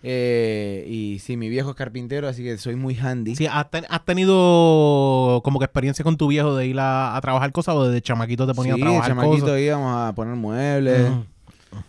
Eh, 0.02 0.86
y 0.88 1.18
sí, 1.18 1.36
mi 1.36 1.48
viejo 1.48 1.70
es 1.70 1.76
carpintero, 1.76 2.28
así 2.28 2.42
que 2.42 2.56
soy 2.58 2.74
muy 2.76 2.96
handy. 2.96 3.36
Sí, 3.36 3.46
¿has, 3.46 3.70
ten- 3.70 3.84
has 3.88 4.04
tenido 4.04 5.40
como 5.44 5.58
que 5.58 5.64
experiencia 5.66 6.02
con 6.02 6.16
tu 6.16 6.28
viejo 6.28 6.54
de 6.56 6.66
ir 6.66 6.78
a, 6.80 7.16
a 7.16 7.20
trabajar 7.20 7.52
cosas 7.52 7.74
o 7.74 7.84
desde 7.86 8.00
chamaquito 8.02 8.46
te 8.46 8.54
ponía 8.54 8.74
Sí, 8.74 8.80
a 8.80 8.84
trabajar 8.84 9.08
chamaquito 9.10 9.46
cosas? 9.46 9.60
íbamos 9.60 10.08
a 10.08 10.14
poner 10.14 10.34
muebles. 10.36 11.10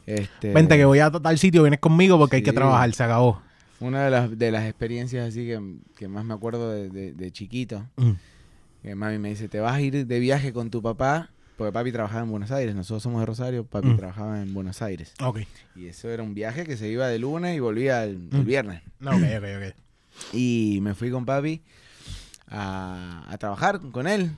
Este, 0.05 0.53
Vente 0.53 0.77
que 0.77 0.85
voy 0.85 0.99
a 0.99 1.09
tal 1.09 1.37
sitio, 1.39 1.63
vienes 1.63 1.79
conmigo 1.79 2.17
porque 2.19 2.37
hay 2.37 2.43
que 2.43 2.53
trabajar, 2.53 2.91
se 2.93 3.03
acabó. 3.03 3.41
Una 3.79 4.03
de 4.05 4.11
las, 4.11 4.37
de 4.37 4.51
las 4.51 4.65
experiencias 4.65 5.27
así 5.29 5.45
que, 5.47 5.59
que 5.97 6.07
más 6.07 6.23
me 6.23 6.33
acuerdo 6.35 6.69
de, 6.71 6.89
de- 6.89 7.13
de 7.13 7.31
chiquito. 7.31 7.85
Mm. 7.97 8.11
Que 8.83 8.95
mami 8.95 9.17
me 9.19 9.29
dice, 9.29 9.47
te 9.47 9.59
vas 9.59 9.73
a 9.75 9.81
ir 9.81 10.05
de 10.05 10.19
viaje 10.19 10.53
con 10.53 10.69
tu 10.69 10.81
papá, 10.81 11.29
porque 11.61 11.73
papi 11.73 11.91
trabajaba 11.91 12.23
en 12.23 12.31
Buenos 12.31 12.49
Aires, 12.51 12.73
nosotros 12.73 13.03
somos 13.03 13.19
de 13.19 13.25
Rosario, 13.27 13.63
papi 13.65 13.89
Mm. 13.89 13.97
trabajaba 13.97 14.41
en 14.41 14.51
Buenos 14.53 14.81
Aires. 14.81 15.13
Ok. 15.23 15.41
Y 15.75 15.85
eso 15.85 16.09
era 16.09 16.23
un 16.23 16.33
viaje 16.33 16.65
que 16.65 16.75
se 16.75 16.87
iba 16.87 17.07
de 17.07 17.19
lunes 17.19 17.55
y 17.55 17.59
volvía 17.59 18.03
el, 18.03 18.29
el 18.31 18.41
Mm. 18.41 18.45
viernes. 18.45 18.81
No, 18.99 19.11
ok, 19.11 19.21
ok, 19.37 19.43
ok. 19.69 19.75
Y 20.33 20.79
me 20.81 20.95
fui 20.95 21.11
con 21.11 21.23
papi 21.25 21.61
a, 22.47 23.25
a 23.29 23.37
trabajar 23.37 23.79
con 23.91 24.07
él. 24.07 24.31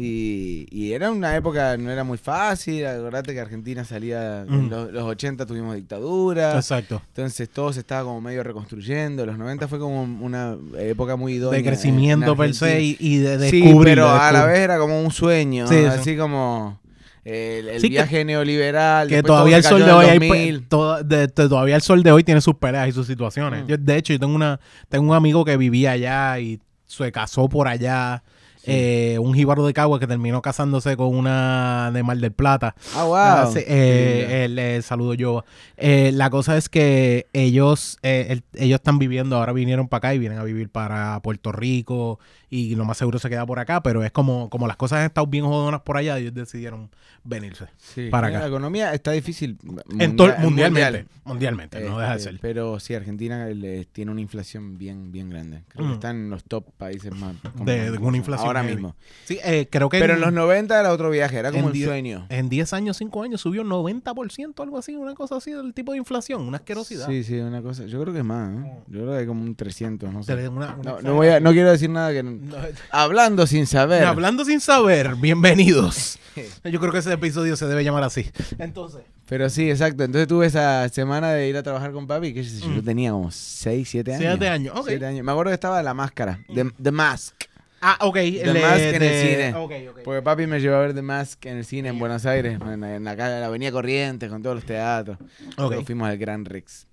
Y, 0.00 0.66
y 0.70 0.92
era 0.92 1.10
una 1.10 1.34
época, 1.34 1.76
no 1.76 1.90
era 1.90 2.04
muy 2.04 2.18
fácil, 2.18 2.86
acordate 2.86 3.32
que 3.34 3.40
Argentina 3.40 3.84
salía, 3.84 4.42
en 4.42 4.70
los, 4.70 4.92
los 4.92 5.02
80 5.04 5.44
tuvimos 5.44 5.74
dictadura, 5.74 6.54
Exacto. 6.54 7.02
entonces 7.08 7.48
todo 7.50 7.72
se 7.72 7.80
estaba 7.80 8.04
como 8.04 8.20
medio 8.20 8.42
reconstruyendo, 8.44 9.26
los 9.26 9.36
90 9.36 9.66
fue 9.66 9.78
como 9.80 10.02
una 10.02 10.56
época 10.78 11.16
muy 11.16 11.34
idónea. 11.34 11.54
De 11.54 11.58
en- 11.58 11.64
crecimiento 11.66 12.32
en 12.32 12.36
per 12.38 12.54
se 12.54 12.80
y, 12.80 12.96
y 13.00 13.16
de 13.18 13.50
Sí, 13.50 13.60
descubrir. 13.60 13.94
pero 13.96 14.04
de 14.12 14.18
a 14.20 14.30
la 14.32 14.44
vez 14.46 14.58
era 14.60 14.78
como 14.78 15.02
un 15.02 15.10
sueño, 15.10 15.66
Sí, 15.66 15.74
sí. 15.78 15.84
así 15.86 16.16
como 16.16 16.78
el, 17.24 17.68
el 17.68 17.80
Sí, 17.80 17.88
que- 17.88 17.94
viaje 17.94 18.24
neoliberal. 18.24 19.08
Que 19.08 19.22
todavía 19.22 19.56
el 19.56 19.64
sol 19.64 19.84
de 19.84 19.90
hoy 19.90 20.04
el 20.06 20.10
hay, 20.12 20.18
2000. 20.28 20.68
toda- 20.68 21.02
de- 21.02 21.26
de- 21.26 21.28
todavía 21.48 21.74
el 21.76 21.82
sol 21.82 22.02
de 22.02 22.12
hoy 22.12 22.22
tiene 22.24 22.40
sus 22.40 22.54
peleas 22.54 22.88
y 22.88 22.92
sus 22.92 23.06
situaciones. 23.06 23.64
Mm. 23.64 23.66
Yo, 23.66 23.76
de 23.76 23.96
hecho, 23.96 24.12
yo 24.12 24.20
tengo 24.20 24.34
una 24.34 24.60
tengo 24.88 25.10
un 25.10 25.14
amigo 25.16 25.44
que 25.44 25.56
vivía 25.56 25.90
allá 25.92 26.38
y 26.38 26.60
se 26.86 27.10
casó 27.12 27.48
por 27.48 27.66
allá. 27.68 28.22
Eh, 28.68 29.18
un 29.18 29.34
jíbaro 29.34 29.64
de 29.66 29.72
Cagua 29.72 29.98
que 29.98 30.06
terminó 30.06 30.42
casándose 30.42 30.96
con 30.96 31.14
una 31.16 31.90
de 31.92 32.02
Mar 32.02 32.18
del 32.18 32.32
Plata. 32.32 32.74
Ah, 32.94 33.04
wow. 33.04 33.16
Ah, 33.16 33.50
sí, 33.52 33.60
eh, 33.66 34.46
eh, 34.58 34.82
saludo 34.82 35.14
yo. 35.14 35.44
La 35.78 36.30
cosa 36.30 36.56
es 36.56 36.68
que 36.68 37.26
ellos, 37.32 37.98
el- 38.02 38.42
ellos 38.54 38.76
están 38.76 38.98
viviendo, 38.98 39.36
ahora 39.36 39.52
vinieron 39.52 39.88
para 39.88 39.98
acá 39.98 40.14
y 40.14 40.18
vienen 40.18 40.38
a 40.38 40.44
vivir 40.44 40.68
para 40.70 41.20
Puerto 41.22 41.52
Rico 41.52 42.18
y 42.50 42.74
lo 42.76 42.84
más 42.84 42.96
seguro 42.98 43.18
se 43.18 43.28
queda 43.28 43.44
por 43.44 43.58
acá, 43.58 43.82
pero 43.82 44.02
es 44.04 44.10
como, 44.10 44.48
como 44.50 44.66
las 44.66 44.76
cosas 44.76 45.00
han 45.00 45.06
estado 45.06 45.26
bien 45.26 45.44
jodonas 45.44 45.82
por 45.82 45.96
allá, 45.96 46.18
ellos 46.18 46.32
decidieron 46.34 46.90
venirse. 47.24 47.66
Sí. 47.76 48.08
para 48.10 48.28
acá. 48.28 48.38
La 48.40 48.46
economía 48.46 48.94
está 48.94 49.10
difícil. 49.12 49.58
En 49.98 50.16
mundialmente, 50.16 50.42
mundial. 50.44 51.06
mundialmente, 51.24 51.80
no 51.80 51.98
deja 51.98 52.12
de 52.12 52.16
Este, 52.18 52.30
ser. 52.30 52.40
Pero 52.40 52.80
sí, 52.80 52.94
Argentina 52.94 53.46
tiene 53.92 54.10
una 54.10 54.20
inflación 54.20 54.78
bien, 54.78 55.12
bien 55.12 55.28
grande. 55.28 55.62
Creo 55.68 55.84
que 55.86 55.90
Mm. 55.90 55.94
está 55.94 56.10
en 56.10 56.30
los 56.30 56.44
top 56.44 56.64
países 56.78 57.14
más. 57.14 57.34
De- 57.64 57.90
de 57.90 57.98
una 57.98 58.16
inflación 58.16 58.46
Ahora 58.46 58.57
ahora 58.58 58.68
heavy. 58.68 58.74
mismo. 58.82 58.96
Sí, 59.24 59.38
eh, 59.44 59.66
creo 59.70 59.88
que 59.88 59.98
Pero 59.98 60.14
en 60.14 60.18
en, 60.18 60.24
los 60.24 60.32
90 60.32 60.78
era 60.80 60.92
otro 60.92 61.10
viaje, 61.10 61.36
era 61.38 61.50
como 61.52 61.66
un 61.66 61.74
sueño. 61.76 62.26
en 62.28 62.48
10 62.48 62.72
años, 62.72 62.96
5 62.96 63.22
años 63.22 63.40
subió 63.40 63.62
90%, 63.64 64.62
algo 64.62 64.78
así, 64.78 64.94
una 64.96 65.14
cosa 65.14 65.36
así 65.36 65.52
del 65.52 65.74
tipo 65.74 65.92
de 65.92 65.98
inflación, 65.98 66.42
una 66.42 66.58
asquerosidad. 66.58 67.06
Sí, 67.06 67.24
sí, 67.24 67.38
una 67.38 67.62
cosa. 67.62 67.86
Yo 67.86 68.00
creo 68.00 68.12
que 68.12 68.20
es 68.20 68.24
más, 68.24 68.50
¿no? 68.50 68.66
Yo 68.88 69.00
creo 69.02 69.12
que 69.12 69.18
hay 69.18 69.26
como 69.26 69.42
un 69.42 69.54
300, 69.54 70.12
no 70.12 70.22
sé. 70.22 70.34
da 70.36 70.50
una- 70.50 70.74
una 70.74 70.82
No, 70.92 71.02
no 71.02 71.14
voy 71.14 71.28
a, 71.28 71.40
no 71.40 71.52
quiero 71.52 71.70
decir 71.70 71.90
nada 71.90 72.12
que... 72.12 72.22
No, 72.22 72.56
Hablando 72.90 73.46
sin 73.46 73.66
saber. 73.66 74.04
Hablando 74.04 74.44
sin 74.44 74.60
saber, 74.60 75.14
bienvenidos. 75.16 76.18
Yo 76.64 76.78
creo 76.80 76.92
que 76.92 76.98
ese 76.98 77.12
episodio 77.12 77.56
se 77.56 77.66
debe 77.66 77.82
llamar 77.84 78.04
así. 78.04 78.26
Entonces, 78.58 79.00
Pero 79.28 79.50
sí, 79.50 79.68
exacto. 79.70 80.04
Entonces 80.04 80.28
tuve 80.28 80.46
esa 80.46 80.88
semana 80.88 81.32
de 81.32 81.48
ir 81.48 81.56
a 81.56 81.62
trabajar 81.62 81.92
con 81.92 82.06
papi, 82.06 82.32
que 82.32 82.44
yo, 82.44 82.60
yo 82.68 82.80
Mm. 82.82 82.84
tenía 82.84 83.10
como 83.10 83.30
6, 83.30 83.88
7 83.88 84.14
años. 84.14 84.24
Siete 84.30 84.48
años, 84.48 84.74
ok. 84.76 84.88
Años. 85.02 85.24
Me 85.24 85.32
acuerdo 85.32 85.50
que 85.50 85.54
estaba 85.54 85.82
la 85.82 85.94
máscara, 85.94 86.38
The, 86.54 86.70
The 86.80 86.92
Mask. 86.92 87.34
Ah, 87.80 87.96
ok. 88.00 88.14
The 88.14 88.52
le- 88.52 88.60
Mask 88.62 88.80
en 88.80 89.02
el 89.02 89.28
cine. 89.28 89.54
Ok. 89.54 89.72
Porque 90.04 90.22
papi 90.22 90.46
me 90.46 90.60
llevó 90.60 90.76
a 90.76 90.80
ver 90.80 90.94
The 90.94 91.02
Mask 91.02 91.44
en 91.46 91.58
el 91.58 91.64
cine 91.64 91.88
en 91.90 91.98
Buenos 91.98 92.26
Aires, 92.26 92.58
en, 92.60 92.84
en 92.84 93.04
la, 93.04 93.16
calle- 93.16 93.40
la 93.40 93.46
Avenida 93.46 93.70
Corrientes, 93.72 94.28
con 94.30 94.42
todos 94.42 94.56
los 94.56 94.64
teatros. 94.64 95.18
Ok. 95.56 95.70
Luego 95.70 95.84
fuimos 95.84 96.08
al 96.08 96.18
Gran 96.18 96.44
Rex, 96.44 96.86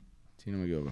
si 0.44 0.50
no 0.52 0.58
me 0.60 0.66
equivoco. 0.66 0.92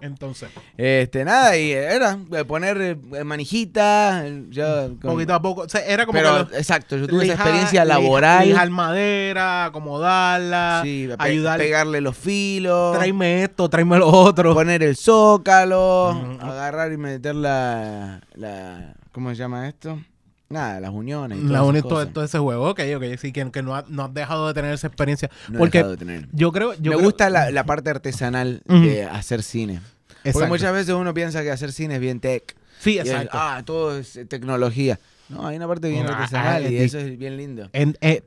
Entonces, 0.00 0.48
Este, 0.76 1.24
nada, 1.24 1.56
y 1.58 1.72
era 1.72 2.16
eh, 2.36 2.44
poner 2.44 2.80
eh, 2.80 3.24
manijita, 3.24 4.22
eh, 4.28 4.44
yo... 4.48 4.90
con- 4.90 5.14
poquito 5.14 5.34
a 5.34 5.42
poco. 5.42 5.62
o 5.62 5.68
sea, 5.68 5.80
era 5.84 6.06
como 6.06 6.16
pero, 6.16 6.46
que. 6.46 6.52
lo- 6.52 6.56
exacto, 6.58 6.96
yo 6.96 7.08
tuve 7.08 7.24
esa 7.24 7.34
experiencia 7.34 7.84
laboral. 7.84 8.46
Lijar 8.46 8.70
madera, 8.70 9.64
acomodarla, 9.64 10.82
sí, 10.84 11.08
ayudar. 11.18 11.58
pegarle 11.58 12.00
los 12.00 12.16
filos. 12.16 12.96
Tráeme 12.96 13.42
esto, 13.42 13.68
tráeme 13.68 13.98
lo 13.98 14.06
otro. 14.06 14.54
poner 14.54 14.84
el 14.84 14.94
zócalo, 14.96 16.10
agarrar 16.42 16.92
y 16.92 16.96
meter 16.96 17.34
la, 17.34 18.20
la 18.34 18.94
¿cómo 19.12 19.30
se 19.30 19.36
llama 19.36 19.68
esto? 19.68 20.00
Nada, 20.50 20.80
las 20.80 20.90
uniones. 20.90 21.38
y 21.38 21.40
todas 21.42 21.52
La 21.52 21.58
esas 21.58 21.68
une 21.68 21.82
todo, 21.82 21.90
cosas. 21.90 22.12
todo 22.14 22.24
ese 22.24 22.38
juego. 22.38 22.70
Ok, 22.70 22.80
ok. 22.96 23.04
Sí, 23.18 23.32
que, 23.32 23.50
que 23.50 23.62
no, 23.62 23.76
ha- 23.76 23.84
no 23.88 24.04
has 24.04 24.14
dejado 24.14 24.48
de 24.48 24.54
tener 24.54 24.72
esa 24.72 24.86
experiencia. 24.86 25.30
No 25.50 25.56
he 25.56 25.58
porque 25.58 25.78
dejado 25.78 25.90
de 25.92 25.96
tener. 25.98 26.28
yo 26.32 26.52
creo. 26.52 26.72
Yo 26.74 26.92
Me 26.92 26.96
creo- 26.96 27.00
gusta 27.00 27.28
la, 27.28 27.50
la 27.50 27.64
parte 27.64 27.90
artesanal 27.90 28.62
de 28.66 29.04
hacer 29.04 29.42
cine. 29.42 29.80
Porque 30.08 30.28
Exacto. 30.30 30.48
muchas 30.48 30.72
veces 30.72 30.94
uno 30.94 31.12
piensa 31.14 31.42
que 31.42 31.50
hacer 31.50 31.70
cine 31.72 31.96
es 31.96 32.00
bien 32.00 32.20
tech. 32.20 32.56
Sí, 32.80 32.94
Y 32.94 32.98
es, 32.98 33.06
exacto. 33.08 33.30
ah, 33.34 33.62
todo 33.64 33.98
es 33.98 34.16
eh, 34.16 34.24
tecnología. 34.24 34.98
No, 35.28 35.46
hay 35.46 35.56
una 35.58 35.68
parte 35.68 35.90
bien 35.90 36.06
Ah, 36.06 36.16
artesanal 36.16 36.72
y 36.72 36.76
es 36.78 36.94
eso 36.94 36.98
es 36.98 37.18
bien 37.18 37.36
lindo. 37.36 37.68
En- 37.74 37.96
eh, 38.00 38.22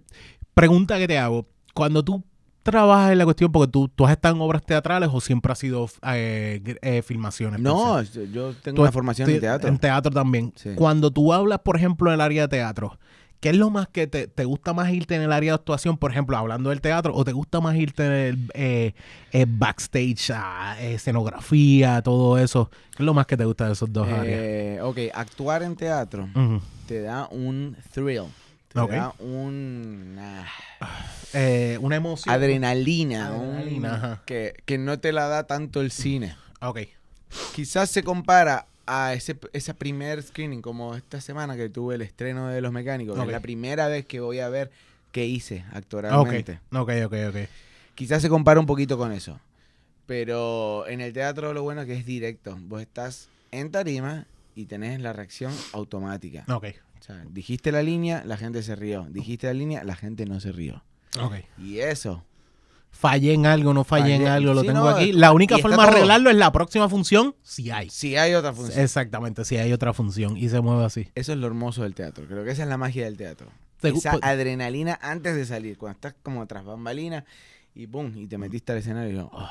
pregunta 0.54 1.00
que 1.00 1.08
te 1.08 1.18
hago. 1.18 1.48
Cuando 1.74 2.04
tú 2.04 2.24
trabajas 2.64 3.12
en 3.12 3.18
la 3.18 3.26
cuestión, 3.26 3.52
porque 3.52 3.72
tú, 3.72 3.88
tú 3.90 4.06
has 4.06 4.12
estado 4.12 4.36
en 4.36 4.42
obras 4.42 4.64
teatrales 4.64 5.10
o 5.12 5.22
siempre 5.22 5.52
has 5.52 5.60
sido 5.60 5.88
eh, 6.14 6.78
eh, 6.82 7.02
filmaciones. 7.02 7.60
No, 7.60 8.02
yo 8.02 8.54
tengo 8.56 8.76
Tú 8.76 8.82
una 8.82 8.92
formación 8.92 9.30
en 9.30 9.40
teatro. 9.40 9.70
En 9.70 9.78
teatro 9.78 10.12
también. 10.12 10.54
Sí. 10.56 10.72
Cuando 10.76 11.12
tú 11.12 11.34
hablas, 11.34 11.60
por 11.60 11.76
ejemplo, 11.76 12.10
en 12.10 12.16
el 12.16 12.22
área 12.22 12.44
de 12.44 12.48
teatro, 12.48 12.98
¿qué 13.40 13.50
es 13.50 13.56
lo 13.56 13.70
más 13.70 13.88
que 13.88 14.08
te, 14.08 14.28
te 14.28 14.46
gusta 14.46 14.74
más 14.74 14.92
irte 14.92 15.16
en 15.16 15.24
el 15.24 15.32
área 15.32 15.52
de 15.52 15.56
actuación, 15.56 15.98
por 15.98 16.12
ejemplo, 16.12 16.38
hablando 16.38 16.70
del 16.70 16.82
teatro, 16.82 17.14
o 17.16 17.24
te 17.26 17.32
gusta 17.32 17.60
más 17.60 17.76
irte 17.76 18.06
en 18.06 18.12
el 18.12 18.52
eh, 18.54 18.94
eh, 19.32 19.46
backstage, 19.48 20.32
a 20.32 20.80
escenografía, 20.82 22.02
todo 22.02 22.38
eso? 22.38 22.70
¿Qué 22.96 23.04
es 23.04 23.06
lo 23.06 23.14
más 23.14 23.26
que 23.26 23.38
te 23.38 23.46
gusta 23.46 23.66
de 23.66 23.74
esos 23.74 23.92
dos 23.92 24.08
áreas? 24.08 24.40
Eh, 24.40 24.80
ok, 24.82 24.98
actuar 25.14 25.64
en 25.64 25.76
teatro 25.76 26.30
te 26.88 27.02
da 27.02 27.28
un 27.32 27.76
thrill. 27.94 28.26
Te 28.74 28.80
Ok. 28.80 28.92
da 28.92 29.14
un... 29.20 30.18
ah, 30.20 30.46
Eh, 31.34 31.78
una 31.80 31.96
emoción. 31.96 32.34
adrenalina, 32.36 33.28
Adrenalina, 33.28 34.18
un- 34.20 34.26
que, 34.26 34.54
que 34.66 34.78
no 34.78 35.00
te 35.00 35.14
la 35.14 35.28
da 35.30 35.48
tanto 35.48 35.80
el 35.80 35.90
cine. 35.92 36.36
Ok. 36.60 36.80
Quizás 37.56 37.90
se 37.90 38.04
compara 38.04 38.66
a 38.86 39.14
ese, 39.14 39.38
esa 39.54 39.74
primer 39.74 40.22
screening, 40.22 40.62
como 40.62 40.94
esta 40.96 41.22
semana 41.22 41.56
que 41.56 41.70
tuve 41.70 41.96
el 41.96 42.02
estreno 42.02 42.48
de 42.50 42.60
Los 42.60 42.74
Mecánicos, 42.74 43.16
que 43.16 43.22
Ok. 43.22 43.28
es 43.28 43.32
la 43.32 43.40
primera 43.40 43.88
vez 43.88 44.06
que 44.06 44.20
voy 44.20 44.40
a 44.40 44.50
ver 44.50 44.72
qué 45.14 45.26
hice 45.26 45.64
actoralmente. 45.72 46.60
Ok, 46.74 46.90
ok, 47.06 47.14
ok. 47.30 47.36
Quizás 47.96 48.22
se 48.22 48.28
compara 48.28 48.60
un 48.60 48.66
poquito 48.66 48.98
con 48.98 49.14
eso. 49.14 49.40
Pero 50.06 50.86
en 50.88 51.00
el 51.00 51.14
teatro 51.14 51.54
lo 51.54 51.64
bueno 51.64 51.82
es 51.82 51.88
que 51.88 51.94
es 51.96 52.06
directo. 52.06 52.58
Vos 52.64 52.82
estás 52.82 53.30
en 53.52 53.72
tarima 53.72 54.26
y 54.56 54.66
tenés 54.66 55.00
la 55.02 55.14
reacción 55.14 55.54
automática. 55.74 56.46
Ok. 56.54 56.66
O 57.00 57.04
sea, 57.04 57.24
dijiste 57.30 57.72
la 57.72 57.82
línea, 57.82 58.24
la 58.26 58.38
gente 58.38 58.62
se 58.64 58.76
rió. 58.76 59.08
Dijiste 59.10 59.48
la 59.48 59.54
línea, 59.54 59.84
la 59.84 59.96
gente 59.96 60.26
no 60.26 60.40
se 60.40 60.52
rió. 60.52 60.84
Ok. 61.20 61.36
Y 61.58 61.80
eso, 61.80 62.24
Fallé 62.94 63.34
en 63.34 63.46
algo, 63.46 63.74
no 63.74 63.86
fallé 63.86 64.16
en 64.16 64.28
algo, 64.28 64.54
lo 64.54 64.62
Sí, 64.62 64.68
tengo 64.68 64.82
no, 64.82 64.90
aquí. 64.90 65.14
La 65.14 65.32
única 65.32 65.58
forma 65.60 65.78
de 65.84 65.92
arreglarlo 65.92 66.30
es 66.30 66.36
la 66.36 66.52
próxima 66.52 66.90
función, 66.90 67.36
si 67.42 67.72
hay. 67.72 67.90
si 67.90 68.18
hay 68.18 68.34
otra 68.34 68.52
función. 68.54 68.80
Exactamente, 68.84 69.46
si 69.46 69.56
hay 69.56 69.72
otra 69.72 69.94
función 69.94 70.36
y 70.36 70.50
se 70.50 70.60
mueve 70.60 70.84
así. 70.84 71.08
Eso 71.16 71.32
es 71.32 71.38
lo 71.40 71.48
hermoso 71.48 71.84
del 71.84 71.96
teatro. 71.96 72.26
Creo 72.28 72.44
que 72.44 72.52
esa 72.52 72.64
es 72.64 72.70
la 72.70 72.78
magia 72.78 73.06
del 73.06 73.16
teatro. 73.16 73.48
Te- 73.80 73.90
Esa 73.90 74.12
pues- 74.12 74.24
adrenalina 74.24 75.00
antes 75.02 75.36
de 75.38 75.46
salir, 75.46 75.78
cuando 75.78 75.96
estás 75.96 76.16
como 76.22 76.46
tras 76.48 76.66
bambalinas 76.66 77.24
y 77.74 77.88
pum, 77.88 78.12
y 78.16 78.28
te 78.28 78.38
metiste 78.38 78.74
al 78.74 78.80
escenario 78.80 79.10
y 79.10 79.16
yo, 79.16 79.30
oh, 79.34 79.50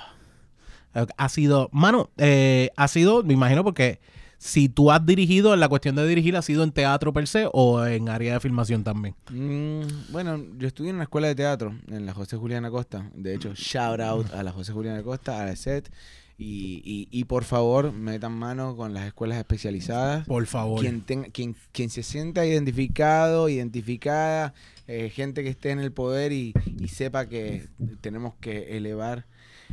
Ha 1.17 1.29
sido, 1.31 1.71
mano, 1.73 2.11
eh, 2.19 2.71
ha 2.77 2.89
sido, 2.89 3.23
me 3.25 3.33
imagino, 3.33 3.65
porque 3.65 4.01
si 4.43 4.71
tú 4.71 4.91
has 4.91 5.05
dirigido, 5.05 5.55
la 5.55 5.69
cuestión 5.69 5.97
de 5.97 6.09
dirigir, 6.09 6.35
¿ha 6.35 6.41
sido 6.41 6.65
en 6.65 6.73
teatro 6.73 7.13
per 7.13 7.29
se 7.29 7.47
o 7.53 7.85
en 7.85 8.09
área 8.09 8.33
de 8.33 8.41
filmación 8.41 8.83
también? 8.83 9.15
mm, 9.31 10.13
bueno, 10.13 10.43
yo 10.57 10.67
estudié 10.67 10.89
en 10.89 10.97
una 10.97 11.05
escuela 11.05 11.29
de 11.29 11.35
teatro, 11.35 11.75
en 11.89 12.07
la 12.07 12.15
José 12.15 12.39
Julián 12.39 12.65
Acosta. 12.65 13.11
De 13.15 13.35
hecho, 13.35 13.53
shout 13.55 14.01
out 14.01 14.33
a 14.33 14.43
la 14.43 14.51
José 14.51 14.73
Julián 14.73 14.97
Acosta, 14.97 15.43
a 15.43 15.45
la 15.45 15.55
SET. 15.55 15.91
Y, 16.39 16.81
y, 16.87 17.07
y 17.11 17.25
por 17.25 17.45
favor, 17.45 17.93
metan 17.93 18.33
mano 18.33 18.75
con 18.77 18.95
las 18.95 19.07
escuelas 19.07 19.37
especializadas. 19.37 20.27
Por 20.27 20.47
favor. 20.47 20.81
Quien, 20.81 21.03
tenga, 21.03 21.29
quien, 21.29 21.55
quien 21.71 21.91
se 21.91 22.03
sienta 22.03 22.47
identificado, 22.47 23.51
identificada, 23.51 24.55
eh, 24.87 25.11
gente 25.11 25.43
que 25.43 25.51
esté 25.51 25.71
en 25.71 25.81
el 25.81 25.93
poder 25.93 26.33
y, 26.33 26.55
y 26.79 26.89
sepa 26.89 27.27
que 27.27 27.69
tenemos 28.01 28.33
que 28.41 28.75
elevar 28.79 29.27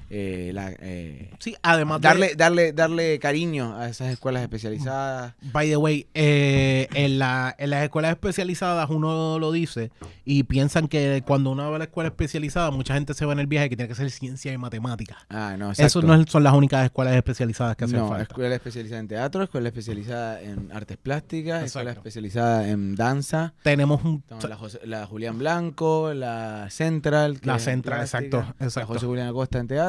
eh, 0.10 0.52
la, 0.54 0.72
eh, 0.80 1.32
Sí, 1.40 1.56
además 1.62 2.02
de- 2.02 2.08
darle, 2.08 2.36
darle, 2.36 2.74
darle 2.74 3.20
cariño 3.20 3.76
a 3.78 3.90
esas 3.90 4.10
escuelas 4.12 4.42
especializadas. 4.44 5.34
By 5.54 5.70
the 5.70 5.78
way, 5.78 6.08
eh, 6.14 6.88
en, 6.94 7.20
la, 7.20 7.56
en 7.58 7.70
las 7.70 7.84
escuelas 7.84 8.12
especializadas 8.12 8.90
uno 8.90 9.40
lo 9.40 9.52
dice 9.52 9.92
y 10.26 10.44
piensan 10.44 10.88
que 10.88 11.24
cuando 11.26 11.52
uno 11.52 11.70
va 11.70 11.76
a 11.76 11.80
la 11.80 11.86
escuela 11.86 12.10
especializada, 12.10 12.72
mucha 12.72 12.94
gente 12.94 13.14
se 13.14 13.26
va 13.26 13.34
en 13.34 13.40
el 13.40 13.48
viaje 13.48 13.70
que 13.70 13.76
tiene 13.78 13.88
que 13.90 13.96
ser 13.96 14.10
ciencia 14.12 14.52
y 14.54 14.58
matemáticas. 14.58 15.18
Ah, 15.30 15.56
no, 15.58 15.72
Eso 15.72 16.02
no 16.02 16.26
son 16.28 16.44
las 16.44 16.54
únicas 16.54 16.86
escuelas 16.86 17.16
especializadas 17.16 17.76
que 17.76 17.86
hacen 17.86 17.98
no, 18.00 18.08
falta. 18.10 18.24
escuela 18.24 18.56
especializada 18.56 19.00
en 19.00 19.08
teatro, 19.08 19.44
escuela 19.44 19.70
especializada 19.70 20.42
en 20.42 20.72
artes 20.72 20.98
plásticas, 20.98 21.64
escuela 21.64 21.92
Exacto. 21.92 22.00
especializada 22.10 22.68
en 22.70 22.96
danza. 22.96 23.54
Tenemos 23.64 24.04
un... 24.04 24.24
La, 24.48 24.56
José- 24.58 24.80
la 24.86 25.06
Julián 25.06 25.38
Blanco, 25.38 26.14
la 26.14 26.68
Central. 26.70 27.40
La 27.44 27.60
Central, 27.60 28.02
exacto, 28.02 28.46
exacto. 28.60 28.80
La 28.80 28.86
José 28.86 29.06
Julián 29.06 29.28
Acosta 29.28 29.60
en 29.60 29.68
teatro. 29.68 29.87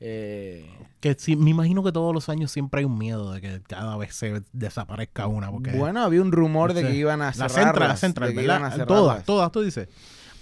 Eh, 0.00 0.68
Que 1.00 1.14
sí, 1.18 1.36
me 1.36 1.50
imagino 1.50 1.82
que 1.82 1.92
todos 1.92 2.14
los 2.14 2.28
años 2.28 2.50
siempre 2.50 2.80
hay 2.80 2.84
un 2.84 2.96
miedo 2.98 3.32
de 3.32 3.40
que 3.40 3.60
cada 3.66 3.96
vez 3.96 4.14
se 4.14 4.42
desaparezca 4.52 5.26
una. 5.26 5.50
Porque 5.50 5.72
bueno, 5.72 6.02
había 6.02 6.22
un 6.22 6.32
rumor 6.32 6.72
de 6.74 6.82
que 6.82 6.94
iban 6.94 7.22
a 7.22 7.26
la 7.26 7.32
cerrar. 7.32 7.50
Central, 7.50 7.88
la 7.88 7.96
Central, 7.96 8.34
¿verdad? 8.34 8.86
Todas, 8.86 9.24
todas, 9.24 9.52
tú 9.52 9.62
dices. 9.62 9.88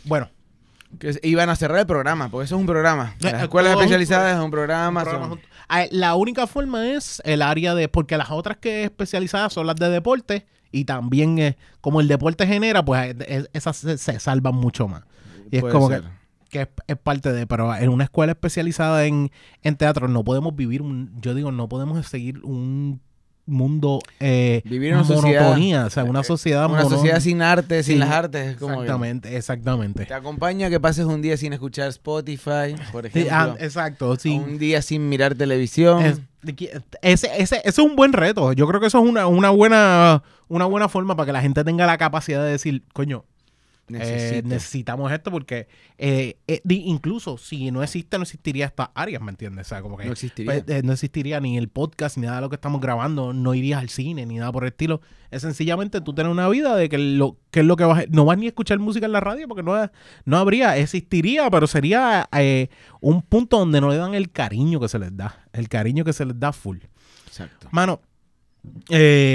Bueno, 0.05 0.29
Que 0.98 1.18
iban 1.22 1.51
a 1.51 1.57
cerrar 1.57 1.79
el 1.81 1.87
programa, 1.87 2.29
porque 2.31 2.46
eso 2.46 2.55
es 2.57 2.61
un 2.61 2.66
programa. 2.66 3.14
Eh, 3.18 3.24
Las 3.24 3.35
eh, 3.35 3.42
escuelas 3.42 3.72
todo 3.72 3.79
un- 3.81 3.85
especializadas 3.85 4.37
es 4.38 4.42
un 4.44 4.51
programa. 4.51 5.01
un 5.01 5.05
programa 5.05 5.24
son- 5.27 5.31
junto- 5.38 5.48
Ah, 5.68 5.85
la 5.90 6.14
única 6.14 6.46
forma 6.46 6.87
es 6.88 7.20
el 7.27 7.42
área 7.42 7.74
de. 7.74 7.88
Porque 7.88 8.16
las 8.16 8.31
otras 8.31 8.57
que 8.57 8.85
especializadas 8.85 9.53
son 9.53 9.66
las 9.66 9.77
de 9.77 9.90
deporte. 9.90 10.46
Y 10.72 10.85
también, 10.87 11.38
eh, 11.38 11.57
como 11.83 12.01
el 12.01 12.09
deporte 12.09 12.46
genera, 12.46 12.83
pues 12.85 13.14
esas 13.53 13.77
se, 13.77 13.98
se 13.98 14.18
salvan 14.20 14.55
mucho 14.55 14.87
más. 14.88 15.03
Y 15.51 15.59
es 15.59 15.62
como 15.64 15.88
ser. 15.88 16.03
que, 16.03 16.09
que 16.49 16.63
es, 16.63 16.69
es 16.87 16.97
parte 16.97 17.33
de. 17.33 17.47
Pero 17.47 17.75
en 17.75 17.89
una 17.91 18.05
escuela 18.05 18.33
especializada 18.33 19.05
en, 19.07 19.31
en 19.63 19.77
teatro 19.77 20.09
no 20.09 20.25
podemos 20.25 20.55
vivir. 20.57 20.83
Un, 20.83 21.13
yo 21.21 21.35
digo, 21.35 21.53
no 21.53 21.69
podemos 21.69 22.07
seguir 22.07 22.41
un 22.45 23.01
mundo. 23.47 23.99
Eh, 24.21 24.61
Vivir 24.67 24.93
en 24.93 24.99
una 24.99 25.09
monotonía. 25.09 25.87
O 25.87 25.91
sea, 25.91 26.05
una 26.05 26.21
eh, 26.21 26.25
sociedad 26.25 26.67
Una 26.67 26.83
mono- 26.83 26.91
sociedad 26.97 27.19
sin 27.21 27.41
arte, 27.41 27.83
sin 27.83 27.95
Sí, 27.95 27.99
las 27.99 28.11
artes. 28.11 28.57
Que 28.59 28.65
Exactamente, 28.67 29.37
exactamente. 29.37 30.05
te 30.05 30.13
acompaña 30.15 30.69
que 30.69 30.79
pases 30.81 31.07
un 31.07 31.23
día 31.23 31.37
sin 31.39 31.53
escuchar 31.55 31.89
Spotify, 31.89 32.75
por 32.93 33.05
Sí, 33.11 33.21
ejemplo. 33.21 33.35
ah, 33.37 33.57
exacto, 33.59 34.17
sí. 34.17 34.37
Un 34.39 34.59
día 34.59 34.83
sin 34.83 35.09
mirar 35.09 35.35
televisión. 35.35 36.05
Es- 36.05 36.21
ese, 37.03 37.27
ese, 37.35 37.57
ese 37.57 37.63
es 37.65 37.79
un 37.79 37.97
buen 37.97 38.13
reto. 38.13 38.53
Yo 38.53 38.67
creo 38.69 38.81
que 38.81 38.87
eso 38.87 39.03
es 39.03 39.09
una, 39.09 39.27
una 39.27 39.51
buena 39.51 40.23
una 40.49 40.65
buena 40.67 40.89
forma 40.89 41.17
para 41.17 41.27
que 41.27 41.33
la 41.33 41.41
gente 41.43 41.63
tenga 41.65 41.85
la 41.85 41.99
capacidad 41.99 42.43
de 42.45 42.51
decir, 42.53 42.83
coño, 42.93 43.25
eh, 43.90 44.42
necesitamos 44.44 45.11
esto 45.11 45.31
porque 45.31 45.66
eh, 45.96 46.37
eh, 46.46 46.61
incluso 46.66 47.38
si 47.38 47.70
no 47.70 47.83
existe, 47.83 48.18
no 48.18 48.22
existiría 48.22 48.66
estas 48.66 48.90
áreas, 48.94 49.22
¿me 49.22 49.31
entiendes? 49.31 49.66
O 49.66 49.68
sea, 49.70 49.83
como 49.83 49.96
que 49.96 50.05
no 50.05 50.12
existiría. 50.12 50.62
pues, 50.64 50.85
no 50.85 50.92
existiría 50.92 51.40
ni 51.40 51.57
el 51.57 51.68
podcast, 51.68 52.18
ni 52.18 52.27
nada 52.27 52.37
de 52.37 52.42
lo 52.42 52.51
que 52.51 52.57
estamos 52.57 52.81
grabando, 52.81 53.33
no 53.33 53.55
irías 53.55 53.81
al 53.81 53.88
cine, 53.88 54.27
ni 54.27 54.37
nada 54.37 54.53
por 54.53 54.64
el 54.64 54.68
estilo. 54.68 55.01
Es 55.31 55.42
sencillamente 55.42 56.01
tú 56.01 56.14
tener 56.14 56.31
una 56.31 56.48
vida 56.48 56.77
de 56.77 56.88
que 56.88 56.98
lo 56.98 57.38
que 57.51 57.61
es 57.61 57.66
lo 57.66 57.77
que 57.77 57.85
vas 57.85 58.05
no 58.11 58.24
vas 58.24 58.38
ni 58.38 58.46
a 58.46 58.48
escuchar 58.48 58.79
música 58.79 59.07
en 59.07 59.12
la 59.12 59.20
radio 59.20 59.48
porque 59.48 59.62
no, 59.62 59.90
no 60.24 60.37
habría, 60.37 60.77
existiría, 60.77 61.51
pero 61.51 61.66
sería 61.66 62.29
un 63.01 63.22
punto 63.22 63.59
donde 63.59 63.81
no 63.81 63.88
le 63.88 63.96
dan 63.96 64.14
el 64.14 64.31
cariño 64.31 64.81
que 64.81 64.88
se 64.88 64.98
les 64.98 65.16
da, 65.16 65.46
el 65.53 65.68
cariño 65.68 66.05
que 66.05 66.12
se 66.12 66.27
les 66.27 66.38
da 66.38 66.53
full. 66.53 66.79
Exacto. 67.27 67.68
Mano, 67.70 68.01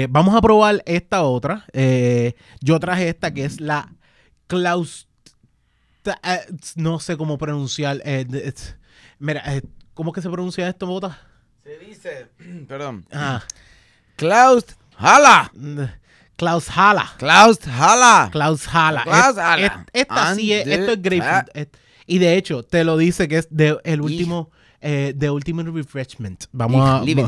vamos 0.08 0.34
a 0.34 0.40
probar 0.40 0.82
esta 0.86 1.24
otra. 1.24 1.64
Yo 2.60 2.78
traje 2.78 3.08
esta 3.08 3.34
que 3.34 3.44
es 3.44 3.60
la 3.60 3.92
Klaus. 4.46 5.08
eh, 6.04 6.40
No 6.76 6.98
sé 7.00 7.16
cómo 7.16 7.38
pronunciar. 7.38 8.00
eh, 8.04 8.26
es- 8.32 8.76
mira, 9.18 9.42
eh, 9.54 9.62
¿cómo 9.94 10.10
es 10.10 10.14
que 10.14 10.22
se 10.22 10.30
pronuncia 10.30 10.68
esto, 10.68 10.86
Bota? 10.86 11.18
Se 11.62 11.78
dice, 11.78 12.26
perdón, 12.68 13.06
Ah, 13.12 13.42
Klaus 14.16 14.64
Hala. 14.96 15.50
Klaus 16.36 16.68
Hala. 16.68 17.14
Klaus 17.18 17.58
Hala. 17.66 18.28
Klaus 18.32 18.66
Hala. 18.68 19.02
Klaus 19.04 19.38
Hala. 19.38 19.66
es- 19.92 20.02
esta 20.02 20.34
sí 20.34 20.52
es, 20.52 20.66
esto 20.66 20.92
es 20.92 21.02
grapefruit. 21.02 21.56
Es- 21.56 21.68
y 22.06 22.18
de 22.18 22.36
hecho, 22.36 22.62
te 22.62 22.84
lo 22.84 22.96
dice 22.98 23.28
que 23.28 23.38
es 23.38 23.48
de 23.50 23.78
el 23.84 24.00
último, 24.02 24.50
eh, 24.80 25.14
de 25.16 25.30
Ultimate 25.30 25.70
Refreshment. 25.70 26.44
Vamos 26.52 26.86
a, 26.86 27.02
Liebe 27.02 27.24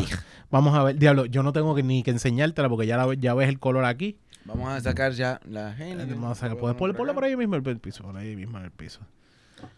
vamos 0.50 0.76
a 0.76 0.83
ver, 0.83 0.96
diablo, 0.98 1.24
yo 1.26 1.42
no 1.42 1.52
tengo 1.52 1.74
que, 1.74 1.83
ni 1.83 2.02
que 2.02 2.11
enseñártela 2.11 2.68
porque 2.68 2.87
ya, 2.87 2.96
la, 2.98 3.14
ya 3.14 3.33
ves 3.35 3.48
el 3.48 3.59
color 3.59 3.85
aquí. 3.87 4.18
Vamos 4.46 4.68
a 4.68 4.80
sacar 4.80 5.12
ya 5.12 5.40
la 5.48 5.74
Vamos 6.09 6.32
a 6.32 6.35
sacar, 6.40 6.56
puedes 6.56 6.76
ponerlo 6.76 7.14
por 7.14 7.24
ahí 7.24 7.37
mismo 7.37 7.56
en 7.56 7.66
el 7.66 7.78
piso, 7.78 8.04
por 8.04 8.16
ahí 8.16 8.37
mismo 8.37 8.59
en 8.59 8.64
el 8.64 8.70
piso. 8.70 9.00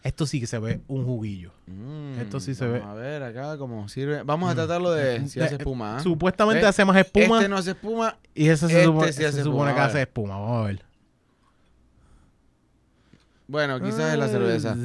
Esto 0.03 0.25
sí 0.25 0.39
que 0.41 0.47
se 0.47 0.59
ve 0.59 0.81
un 0.87 1.05
juguillo. 1.05 1.51
Mm, 1.65 2.19
Esto 2.19 2.39
sí 2.41 2.53
se 2.53 2.67
vamos 2.67 2.81
ve. 2.81 2.89
A 2.89 2.93
ver 2.93 3.23
acá 3.23 3.57
cómo 3.57 3.87
sirve. 3.87 4.23
Vamos 4.23 4.51
a 4.51 4.55
tratarlo 4.55 4.91
de 4.91 5.25
si 5.27 5.39
Eh, 5.39 5.43
hace 5.43 5.55
espuma. 5.55 5.97
¿ah? 5.97 5.99
Supuestamente 6.01 6.65
hace 6.65 6.83
más 6.83 6.97
espuma 6.97 7.37
Este 7.37 7.49
no 7.49 7.57
hace 7.57 7.71
espuma. 7.71 8.17
y 8.35 8.49
ese 8.49 8.67
se 8.67 8.73
este 8.73 8.83
supone, 8.85 9.13
sí 9.13 9.23
hace 9.23 9.37
se 9.37 9.43
supone 9.43 9.73
que 9.73 9.79
hace 9.79 10.01
espuma. 10.01 10.37
Vamos 10.37 10.63
a 10.63 10.67
ver. 10.67 10.83
Bueno, 13.47 13.81
quizás 13.81 14.13
es 14.13 14.19
la 14.19 14.27
cerveza. 14.27 14.75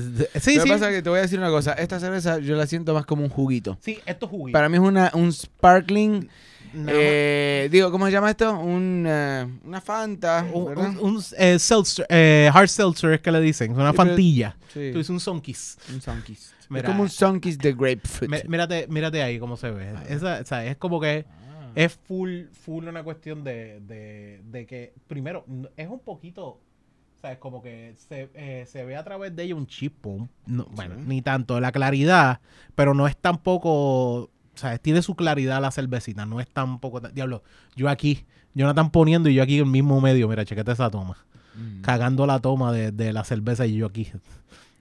Sí, 0.40 0.56
Lo 0.56 0.62
sí. 0.62 0.68
que 0.68 0.72
pasa 0.72 0.88
es 0.88 0.96
que 0.96 1.02
te 1.02 1.10
voy 1.10 1.18
a 1.18 1.22
decir 1.22 1.38
una 1.38 1.50
cosa. 1.50 1.72
Esta 1.74 2.00
cerveza 2.00 2.38
yo 2.38 2.56
la 2.56 2.66
siento 2.66 2.94
más 2.94 3.04
como 3.04 3.22
un 3.22 3.28
juguito. 3.28 3.76
Sí, 3.82 3.98
esto 4.06 4.24
es 4.26 4.30
juguito. 4.30 4.56
Para 4.56 4.68
mí 4.70 4.76
es 4.76 4.82
una, 4.82 5.10
un 5.14 5.30
sparkling. 5.32 6.28
Eh, 6.88 7.68
digo, 7.70 7.90
¿cómo 7.90 8.06
se 8.06 8.12
llama 8.12 8.30
esto? 8.30 8.58
Un, 8.58 9.04
eh, 9.06 9.46
una 9.64 9.80
Fanta. 9.80 10.46
un, 10.52 10.64
¿verdad? 10.66 10.88
un- 11.00 11.16
un, 11.16 11.22
eh, 11.38 11.58
seltzer, 11.58 12.06
eh, 12.08 12.50
hard 12.52 12.68
seltzer 12.68 13.12
es 13.12 13.20
que 13.20 13.30
le 13.30 13.40
dicen, 13.40 13.72
una 13.72 13.90
Sí, 13.90 13.96
pero- 13.96 14.08
fantilla. 14.08 14.56
Sí, 14.72 14.90
Tú 14.92 14.98
dices 14.98 15.10
un 15.10 15.20
Sunkist. 15.20 15.80
un 15.90 16.00
Sunkist. 16.00 16.52
Es 16.74 16.82
como 16.82 17.02
un 17.02 17.08
Sunkist 17.08 17.62
de 17.62 17.72
grapefruit. 17.74 18.48
Mírate, 18.48 18.86
mírate 18.88 19.22
ahí 19.22 19.38
cómo 19.38 19.56
se 19.56 19.70
ve. 19.70 19.94
Esa, 20.08 20.40
o 20.40 20.44
sea, 20.44 20.64
es 20.66 20.76
como 20.76 20.98
que 21.00 21.24
Ah. 21.28 21.70
es 21.76 21.92
full, 21.92 22.46
full 22.64 22.88
una 22.88 23.02
cuestión 23.04 23.44
de, 23.44 23.80
de, 23.80 24.40
de 24.44 24.66
que, 24.66 24.92
primero, 25.06 25.44
es 25.76 25.88
un 25.88 26.00
poquito, 26.00 26.58
¿sabes? 27.20 27.38
Como 27.38 27.62
que 27.62 27.94
se, 28.08 28.28
eh, 28.34 28.66
se 28.66 28.84
ve 28.84 28.96
a 28.96 29.04
través 29.04 29.36
de 29.36 29.44
ella 29.44 29.54
un 29.54 29.68
no, 30.46 30.66
Bueno, 30.72 30.96
ni 30.96 31.22
tanto 31.22 31.60
la 31.60 31.70
claridad, 31.70 32.40
pero 32.74 32.94
no 32.94 33.06
es 33.06 33.16
tampoco, 33.16 34.30
¿sabes? 34.54 34.80
Tiene 34.80 35.02
su 35.02 35.14
claridad 35.14 35.60
la 35.60 35.70
cervecita, 35.70 36.26
no 36.26 36.40
es 36.40 36.48
tampoco, 36.48 37.00
tan- 37.00 37.14
diablo, 37.14 37.42
yo 37.76 37.88
aquí, 37.88 38.24
Jonathan 38.54 38.90
poniendo 38.90 39.28
y 39.28 39.34
yo 39.34 39.42
aquí 39.42 39.54
en 39.58 39.64
el 39.66 39.70
mismo 39.70 40.00
medio, 40.00 40.28
mira, 40.28 40.44
chequete 40.44 40.72
esa 40.72 40.90
toma. 40.90 41.16
Mm. 41.56 41.82
Cagando 41.82 42.26
la 42.26 42.38
toma 42.40 42.72
de, 42.72 42.90
de 42.92 43.12
la 43.12 43.24
cerveza 43.24 43.66
y 43.66 43.74
yo 43.76 43.86
aquí. 43.86 44.10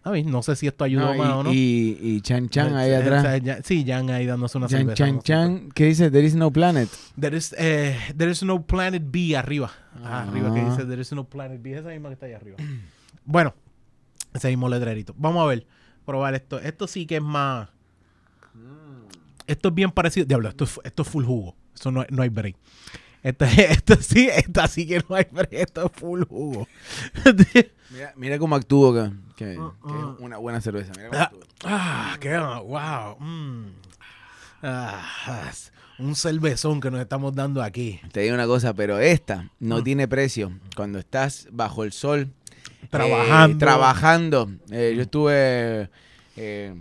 A 0.05 0.11
ver, 0.11 0.25
no 0.25 0.41
sé 0.43 0.55
si 0.57 0.67
esto 0.67 0.83
ayudó 0.83 1.13
No, 1.13 1.15
más 1.15 1.33
o 1.33 1.43
no. 1.43 1.53
y, 1.53 1.97
y, 2.01 2.19
Chan 2.21 2.49
Chan 2.49 2.75
ahí 2.75 2.89
Eh, 2.91 2.95
atrás. 2.97 3.23
o 3.23 3.27
sea, 3.27 3.37
ya- 3.37 3.63
sí, 3.63 3.85
Jan 3.87 4.09
ahí 4.09 4.25
dándose 4.25 4.57
una 4.57 4.67
Chan 4.67 4.79
cerveza. 4.79 4.95
Chan 4.97 5.21
Chan. 5.21 5.69
¿Qué 5.73 5.85
dice? 5.85 6.11
There 6.11 6.25
is 6.27 6.35
no 6.35 6.51
planet. 6.51 6.89
There 7.17 7.37
is, 7.37 7.55
eh, 7.57 7.97
there 8.17 8.29
is 8.29 8.43
no 8.43 8.61
planet 8.63 9.01
B 9.05 9.37
arriba. 9.37 9.71
Ah, 10.03 10.23
Ah. 10.25 10.29
Arriba 10.29 10.53
que 10.53 10.61
dice 10.65 10.83
There 10.85 11.01
is 11.01 11.13
no 11.13 11.23
planet 11.23 11.61
B. 11.61 11.73
Esa 11.77 11.87
misma 11.89 12.09
que 12.09 12.13
está 12.15 12.25
ahí 12.25 12.33
arriba. 12.33 12.57
bueno, 13.23 13.53
ese 14.33 14.49
mismo 14.49 14.67
letrerito. 14.67 15.15
Vamos 15.17 15.41
a 15.43 15.47
ver. 15.47 15.65
Probar 16.05 16.33
esto. 16.35 16.59
Esto 16.59 16.85
sí 16.87 17.05
que 17.05 17.15
es 17.17 17.21
más. 17.21 17.69
Esto 19.47 19.69
es 19.69 19.75
bien 19.75 19.91
parecido. 19.91 20.25
Diablo, 20.25 20.49
esto 20.49 20.63
es, 20.65 20.79
esto 20.83 21.01
es 21.03 21.07
full 21.07 21.25
jugo. 21.25 21.55
Eso 21.75 21.91
no, 21.91 22.05
no 22.09 22.21
hay 22.23 22.29
break. 22.29 22.55
Esto, 23.23 23.45
esto 23.57 23.95
sí, 24.01 24.27
esta 24.33 24.67
sí 24.67 24.85
que 24.87 25.01
no 25.07 25.15
hay 25.15 25.25
break. 25.31 25.53
Esto 25.53 25.85
es 25.85 25.91
full 25.93 26.23
jugo. 26.23 26.67
Mira, 27.89 28.11
mira 28.15 28.39
cómo 28.39 28.55
actúo, 28.55 28.91
que, 28.91 29.11
que- 29.35 29.53
que 29.55 29.55
es 29.99 30.05
una 30.19 30.37
buena 30.37 30.59
cerveza. 30.61 30.91
Mira 30.97 31.09
cómo 31.09 31.21
Ah, 31.21 31.25
actúo. 31.25 31.41
ah, 31.65 32.17
qué 32.19 32.37
wow. 32.37 33.17
mm. 33.19 33.65
Ah, 34.63 35.51
un 35.99 36.15
cervezón 36.15 36.81
que 36.81 36.89
nos 36.89 36.99
estamos 37.01 37.35
dando 37.35 37.61
aquí. 37.61 37.99
Te 38.11 38.21
digo 38.21 38.33
una 38.33 38.47
cosa, 38.47 38.73
pero 38.73 38.97
esta 38.99 39.49
no 39.59 39.79
Mm. 39.79 39.83
tiene 39.83 40.07
precio. 40.07 40.51
Cuando 40.75 40.97
estás 40.99 41.47
bajo 41.51 41.83
el 41.83 41.91
sol, 41.91 42.31
Trabajando. 42.89 43.55
eh, 43.55 43.59
trabajando. 43.59 44.51
Eh, 44.71 44.93
yo 44.95 45.01
estuve 45.03 45.89
eh, 46.35 46.75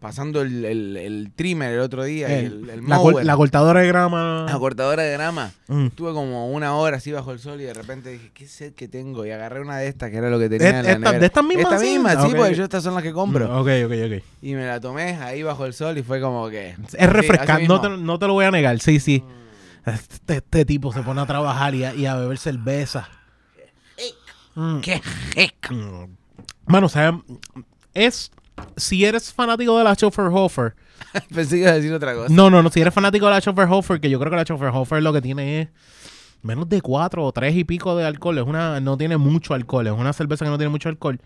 pasando 0.00 0.42
el, 0.42 0.64
el- 0.64 0.96
el 0.96 1.32
trimmer 1.34 1.72
el 1.74 1.80
otro 1.80 2.04
día, 2.04 2.28
y 2.28 2.46
el, 2.46 2.70
el 2.70 2.86
la, 2.86 2.98
la 3.24 3.36
cortadora 3.36 3.80
de 3.80 3.88
grama. 3.88 4.46
la 4.48 4.58
cortadora 4.58 5.02
de 5.02 5.12
grama. 5.12 5.50
Mm. 5.66 5.86
Estuve 5.86 6.12
como 6.12 6.50
una 6.52 6.74
hora 6.76 6.98
así 6.98 7.10
bajo 7.12 7.32
el 7.32 7.38
sol 7.40 7.60
y 7.60 7.64
de 7.64 7.74
repente 7.74 8.10
dije, 8.10 8.30
qué 8.32 8.46
sed 8.46 8.74
que 8.74 8.86
tengo. 8.88 9.26
Y 9.26 9.30
agarré 9.30 9.60
una 9.60 9.78
de 9.78 9.88
estas, 9.88 10.10
que 10.10 10.16
era 10.18 10.30
lo 10.30 10.38
que 10.38 10.48
tenía 10.48 10.68
en 10.68 10.74
la 10.74 10.80
Esta- 10.80 10.98
nevera. 10.98 11.18
¿De 11.18 11.26
estas 11.26 11.44
mismas? 11.44 11.64
Esta 11.72 11.78
sí? 11.78 11.90
misma, 11.92 12.10
sí, 12.26 12.34
porque 12.36 12.54
yo 12.54 12.64
estas 12.64 12.82
son 12.84 12.94
las 12.94 13.02
que 13.02 13.12
compro. 13.12 13.48
Mm, 13.48 13.56
Ok, 13.58 13.68
ok, 13.86 13.92
ok. 14.18 14.24
Y 14.42 14.54
me 14.54 14.66
la 14.66 14.80
tomé 14.80 15.14
ahí 15.16 15.42
bajo 15.42 15.66
el 15.66 15.74
sol 15.74 15.98
y 15.98 16.02
fue 16.02 16.20
como 16.20 16.48
que... 16.48 16.76
Es 16.96 17.08
refrescante, 17.10 17.66
no, 17.66 17.80
te, 17.80 17.88
no 17.88 18.18
te 18.18 18.26
lo 18.26 18.34
voy 18.34 18.44
a 18.44 18.50
negar. 18.50 18.78
Sí, 18.80 19.00
sí. 19.00 19.24
Este, 19.86 20.36
este 20.36 20.64
tipo 20.64 20.92
se 20.92 21.02
pone 21.02 21.20
a 21.22 21.26
trabajar 21.26 21.74
y 21.74 21.84
a, 21.84 21.94
y 21.94 22.04
a 22.06 22.14
beber 22.16 22.36
cerveza. 22.38 23.08
Mm. 24.54 24.80
¡Qué 24.80 25.00
rico! 25.34 25.74
Mm. 25.74 26.16
Mano, 26.66 26.86
o 26.86 26.88
sea, 26.90 27.18
es. 27.94 28.30
Si 28.76 29.04
eres 29.04 29.32
fanático 29.32 29.76
de 29.78 29.84
la 29.84 29.94
Schofferhofer. 29.94 30.74
Pensé 31.34 31.56
que 31.56 31.62
iba 31.62 31.70
a 31.70 31.74
decir 31.74 31.92
otra 31.92 32.14
cosa. 32.14 32.32
No, 32.32 32.50
no, 32.50 32.62
no. 32.62 32.70
Si 32.70 32.80
eres 32.80 32.94
fanático 32.94 33.26
de 33.26 33.32
la 33.32 33.40
Schofferhofer, 33.40 34.00
que 34.00 34.10
yo 34.10 34.18
creo 34.18 34.30
que 34.30 34.36
la 34.36 34.44
Schofferhofer 34.44 35.02
lo 35.02 35.12
que 35.12 35.20
tiene 35.22 35.60
es 35.62 35.68
menos 36.42 36.68
de 36.68 36.80
cuatro 36.80 37.24
o 37.24 37.32
tres 37.32 37.56
y 37.56 37.64
pico 37.64 37.96
de 37.96 38.04
alcohol. 38.06 38.38
Es 38.38 38.44
una, 38.44 38.80
no 38.80 38.96
tiene 38.96 39.16
mucho 39.16 39.54
alcohol. 39.54 39.86
Es 39.86 39.92
una 39.92 40.12
cerveza 40.12 40.44
que 40.44 40.50
no 40.50 40.58
tiene 40.58 40.70
mucho 40.70 40.88
alcohol. 40.88 41.20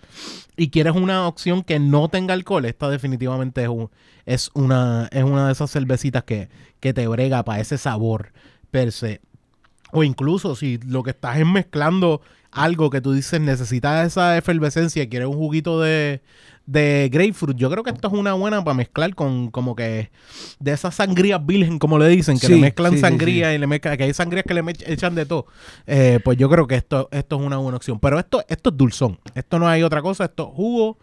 Y 0.56 0.70
quieres 0.70 0.94
una 0.94 1.26
opción 1.26 1.62
que 1.62 1.78
no 1.78 2.08
tenga 2.08 2.32
alcohol, 2.34 2.64
esta 2.64 2.88
definitivamente 2.88 3.62
es, 3.62 3.68
un- 3.68 3.90
es, 4.24 4.50
una, 4.54 5.08
es 5.12 5.24
una 5.24 5.46
de 5.46 5.52
esas 5.52 5.70
cervecitas 5.70 6.24
que, 6.24 6.48
que 6.80 6.94
te 6.94 7.06
brega 7.08 7.42
para 7.44 7.60
ese 7.60 7.76
sabor 7.78 8.32
per 8.70 8.92
se. 8.92 9.20
O 9.92 10.02
incluso 10.02 10.56
si 10.56 10.78
lo 10.78 11.02
que 11.02 11.10
estás 11.10 11.36
es 11.38 11.46
mezclando 11.46 12.22
algo 12.52 12.90
que 12.90 13.00
tú 13.00 13.12
dices 13.12 13.40
necesitas 13.40 14.06
esa 14.06 14.36
efervescencia, 14.36 15.08
quieres 15.08 15.28
un 15.28 15.36
juguito 15.36 15.80
de, 15.80 16.20
de 16.66 17.08
grapefruit, 17.10 17.56
yo 17.56 17.70
creo 17.70 17.82
que 17.82 17.90
esto 17.90 18.08
es 18.08 18.14
una 18.14 18.34
buena 18.34 18.62
para 18.62 18.74
mezclar 18.74 19.14
con 19.14 19.50
como 19.50 19.74
que 19.74 20.10
de 20.60 20.72
esas 20.72 20.94
sangrías 20.94 21.44
virgen, 21.44 21.78
como 21.78 21.98
le 21.98 22.08
dicen, 22.08 22.38
que 22.38 22.46
Sí, 22.46 22.54
le 22.54 22.60
mezclan 22.60 22.92
sí, 22.92 22.98
sí, 22.98 23.00
sangría 23.00 23.54
y 23.54 23.58
le 23.58 23.66
mezclan, 23.66 23.96
que 23.96 24.04
hay 24.04 24.14
sangrías 24.14 24.44
que 24.46 24.54
le 24.54 24.62
echan 24.86 25.14
de 25.14 25.26
todo. 25.26 25.46
Eh, 25.86 26.20
pues 26.22 26.36
yo 26.38 26.48
creo 26.50 26.66
que 26.66 26.76
esto, 26.76 27.08
esto 27.10 27.36
es 27.36 27.42
una 27.42 27.56
buena 27.56 27.76
opción. 27.76 27.98
Pero 27.98 28.18
esto, 28.18 28.44
esto 28.48 28.70
es 28.70 28.76
dulzón. 28.76 29.18
Esto 29.34 29.58
no 29.58 29.66
hay 29.66 29.82
otra 29.82 30.02
cosa, 30.02 30.24
esto 30.24 30.48
es 30.48 30.54
jugo. 30.54 30.98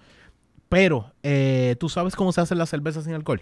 Pero, 0.70 1.12
eh, 1.24 1.76
¿tú 1.80 1.90
sabes 1.90 2.16
cómo 2.16 2.32
se 2.32 2.42
hacen 2.42 2.60
las 2.60 2.70
cervezas 2.70 3.04
sin 3.04 3.14
alcohol? 3.14 3.42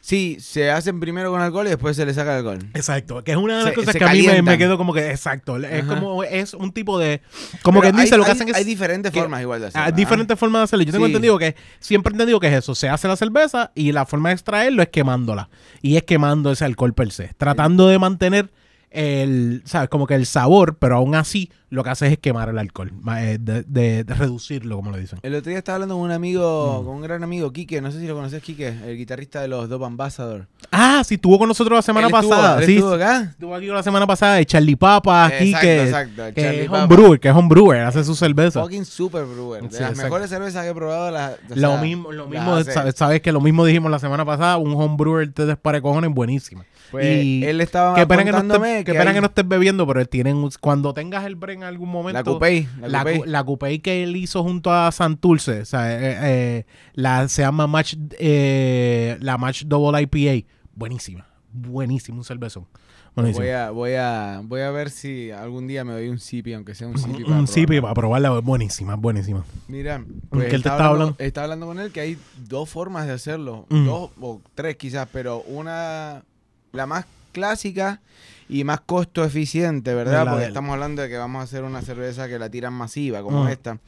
Sí, 0.00 0.38
se 0.40 0.70
hacen 0.70 1.00
primero 1.00 1.30
con 1.30 1.40
alcohol 1.40 1.66
y 1.66 1.70
después 1.70 1.96
se 1.96 2.06
le 2.06 2.14
saca 2.14 2.32
el 2.32 2.38
alcohol. 2.38 2.70
Exacto, 2.72 3.22
que 3.24 3.32
es 3.32 3.36
una 3.36 3.58
de 3.58 3.64
las 3.64 3.70
Se- 3.70 3.74
cosas 3.74 3.92
se 3.92 3.98
que 3.98 4.04
a 4.04 4.12
mí 4.12 4.26
me, 4.42 4.56
quedo 4.56 4.78
como 4.78 4.94
que, 4.94 5.10
exacto, 5.10 5.56
es 5.58 5.84
como, 5.84 6.22
es 6.24 6.54
un 6.54 6.72
tipo 6.72 6.98
de, 6.98 7.20
como 7.62 7.80
Pero 7.80 7.94
que 7.96 8.02
dice, 8.02 8.16
lo 8.16 8.22
que 8.24 8.30
hay- 8.30 8.36
hacen 8.36 8.48
es... 8.48 8.54
Hay 8.54 8.64
diferentes 8.64 9.12
que- 9.12 9.20
formas 9.20 9.42
igual 9.42 9.60
de 9.60 9.66
hacerlo. 9.66 9.84
Hay 9.84 9.92
¿ah? 9.92 9.94
diferentes 9.94 10.38
formas 10.38 10.60
de 10.60 10.64
hacerlo. 10.64 10.84
Yo 10.84 10.92
tengo 10.92 11.04
Sí. 11.06 11.10
entendido 11.10 11.36
que, 11.38 11.56
siempre 11.80 12.12
he 12.12 12.14
entendido 12.14 12.40
que 12.40 12.46
es 12.46 12.54
eso. 12.54 12.74
Se 12.74 12.88
hace 12.88 13.08
la 13.08 13.16
cerveza 13.16 13.72
y 13.74 13.92
la 13.92 14.06
forma 14.06 14.30
de 14.30 14.34
extraerlo 14.36 14.82
es 14.82 14.88
quemándola. 14.88 15.48
Y 15.82 15.96
es 15.96 16.04
quemando 16.04 16.52
ese 16.52 16.64
alcohol 16.64 16.94
per 16.94 17.10
se. 17.10 17.34
Tratando 17.36 17.88
de 17.88 17.98
mantener 17.98 18.50
el, 18.90 19.62
¿sabes? 19.64 19.88
Como 19.88 20.06
que 20.06 20.14
el 20.14 20.26
sabor, 20.26 20.76
pero 20.78 20.96
aún 20.96 21.14
así 21.14 21.50
lo 21.70 21.84
que 21.84 21.90
hace 21.90 22.06
es 22.06 22.18
quemar 22.18 22.48
el 22.48 22.58
alcohol. 22.58 22.90
eh, 23.18 23.36
De, 23.38 23.62
de- 23.64 24.02
de 24.04 24.14
reducirlo, 24.14 24.76
como 24.76 24.90
le 24.90 25.00
dicen. 25.00 25.18
El 25.22 25.34
otro 25.34 25.50
día 25.50 25.58
estaba 25.58 25.76
hablando 25.76 25.94
con 25.96 26.04
un 26.04 26.08
Mm. 26.10 26.12
amigo, 26.12 26.82
con 26.84 26.96
un 26.96 27.02
gran 27.02 27.22
amigo, 27.22 27.52
Quique, 27.52 27.80
no 27.82 27.90
sé 27.92 28.00
si 28.00 28.06
lo 28.06 28.14
conoces, 28.14 28.42
Quique, 28.42 28.68
el 28.68 28.96
guitarrista 28.96 29.42
de 29.42 29.48
los 29.48 29.68
Dope 29.68 29.84
Ambassador. 29.84 30.46
Ah, 30.72 31.02
sí, 31.04 31.16
estuvo 31.16 31.38
con 31.38 31.48
nosotros 31.48 31.76
la 31.76 31.82
semana 31.82 32.06
Él 32.06 32.14
estuvo- 32.14 32.30
pasada. 32.30 32.60
él 32.60 32.66
sí, 32.66 32.74
estuvo 32.76 32.92
acá. 32.94 33.22
estuvo 33.22 33.54
aquí 33.54 33.66
la 33.66 33.82
semana 33.82 34.06
pasada 34.06 34.34
de 34.36 34.46
Charlie 34.46 34.76
Papa 34.76 35.26
aquí, 35.26 35.48
Exacto, 35.48 35.60
que, 35.66 35.82
exacto, 35.82 36.22
que 36.34 36.42
Charlie 36.42 36.60
es 36.60 36.66
Papa. 36.70 36.84
homebrewer, 36.84 37.20
que 37.20 37.28
es 37.28 37.34
homebrewer, 37.34 37.80
hace 37.82 38.04
su 38.04 38.14
cerveza. 38.14 38.62
Fucking 38.62 38.84
super 38.86 39.24
brewer. 39.26 39.62
De 39.64 39.68
Sí, 39.68 39.74
las 39.74 39.90
exacto. 39.90 40.02
mejores 40.04 40.30
cervezas 40.30 40.64
que 40.64 40.70
he 40.70 40.74
probado. 40.74 41.10
La, 41.10 41.34
o 41.50 41.54
Lo 41.54 41.72
sea, 41.72 41.82
mismo, 41.82 42.10
lo 42.12 42.22
las 42.24 42.30
mismo, 42.30 42.64
sabes, 42.72 42.94
sabes 42.96 43.20
que 43.20 43.30
lo 43.32 43.42
mismo 43.42 43.64
dijimos 43.66 43.90
la 43.90 43.98
semana 43.98 44.24
pasada, 44.24 44.56
un 44.56 44.72
homebrewer 44.72 45.30
te 45.32 45.44
despare 45.44 45.82
cojones 45.82 46.10
buenísima. 46.14 46.64
Pues, 46.90 47.24
y 47.24 47.44
él 47.44 47.60
estaba 47.60 47.94
Qué 47.94 48.06
pena 48.06 48.24
que 48.24 48.32
no, 48.32 48.38
estés, 48.38 48.58
pena 48.84 49.10
hay- 49.10 49.14
que 49.14 49.20
no 49.20 49.26
estés 49.26 49.46
bebiendo, 49.46 49.86
pero 49.86 50.00
él 50.00 50.08
tienen, 50.08 50.36
un- 50.36 50.50
cuando 50.60 50.94
tengas 50.94 51.24
el 51.26 51.34
break 51.36 51.58
en 51.58 51.64
algún 51.64 51.88
momento. 51.90 52.18
La 52.18 52.24
Coupé. 52.24 52.66
La, 52.80 52.98
Coupé. 53.00 53.18
cu- 53.18 53.24
la 53.26 53.44
Coupé 53.44 53.80
que 53.80 54.02
él 54.02 54.16
hizo 54.16 54.42
junto 54.42 54.72
a 54.72 54.90
Santurce, 54.92 55.60
o 55.60 55.64
sea, 55.64 55.92
eh, 55.92 56.18
eh, 56.22 56.66
la, 56.94 57.28
se 57.28 57.42
llama 57.42 57.66
Match, 57.66 57.94
eh, 58.18 59.16
la 59.20 59.36
Match 59.38 59.64
Double 59.64 60.00
IPA. 60.02 60.46
Buenísima, 60.74 61.26
buenísima, 61.52 62.18
un 62.18 62.24
cervezón. 62.24 62.66
Buenísimo. 63.14 63.44
Voy 63.44 63.50
a, 63.52 63.70
voy, 63.70 63.92
a, 63.94 64.40
voy 64.44 64.60
a 64.60 64.70
ver 64.70 64.90
si 64.90 65.32
algún 65.32 65.66
día 65.66 65.82
me 65.84 65.92
doy 65.92 66.08
un 66.08 66.20
sipi, 66.20 66.52
aunque 66.52 66.76
sea 66.76 66.86
un 66.86 66.96
sipi. 66.96 67.24
para 67.24 67.36
un 67.40 67.48
sipi 67.48 67.80
para 67.80 67.92
probarla, 67.94 68.30
buenísima, 68.38 68.94
buenísima. 68.94 69.44
Mira, 69.66 69.98
¿Qué 69.98 70.04
pues 70.30 70.44
él 70.44 70.50
te 70.50 70.56
estaba 70.58 70.76
estaba 70.76 70.88
hablando, 70.90 71.04
hablando? 71.14 71.24
estaba 71.24 71.44
hablando 71.46 71.66
con 71.66 71.80
él 71.80 71.90
que 71.90 72.00
hay 72.00 72.18
dos 72.48 72.68
formas 72.68 73.06
de 73.08 73.14
hacerlo. 73.14 73.66
Mm. 73.70 73.86
Dos 73.86 74.10
o 74.20 74.40
tres 74.54 74.76
quizás, 74.76 75.08
pero 75.12 75.40
una, 75.48 76.22
la 76.78 76.86
más 76.86 77.04
clásica 77.32 78.00
y 78.48 78.64
más 78.64 78.80
costo 78.80 79.22
eficiente, 79.24 79.92
¿verdad? 79.94 80.24
Porque 80.24 80.40
del- 80.40 80.48
estamos 80.48 80.72
hablando 80.72 81.02
de 81.02 81.08
que 81.10 81.18
vamos 81.18 81.40
a 81.40 81.44
hacer 81.44 81.64
una 81.64 81.82
cerveza 81.82 82.26
que 82.28 82.38
la 82.38 82.48
tiran 82.48 82.72
masiva, 82.72 83.22
como 83.22 83.44
Mm. 83.44 83.48
esta. 83.48 83.78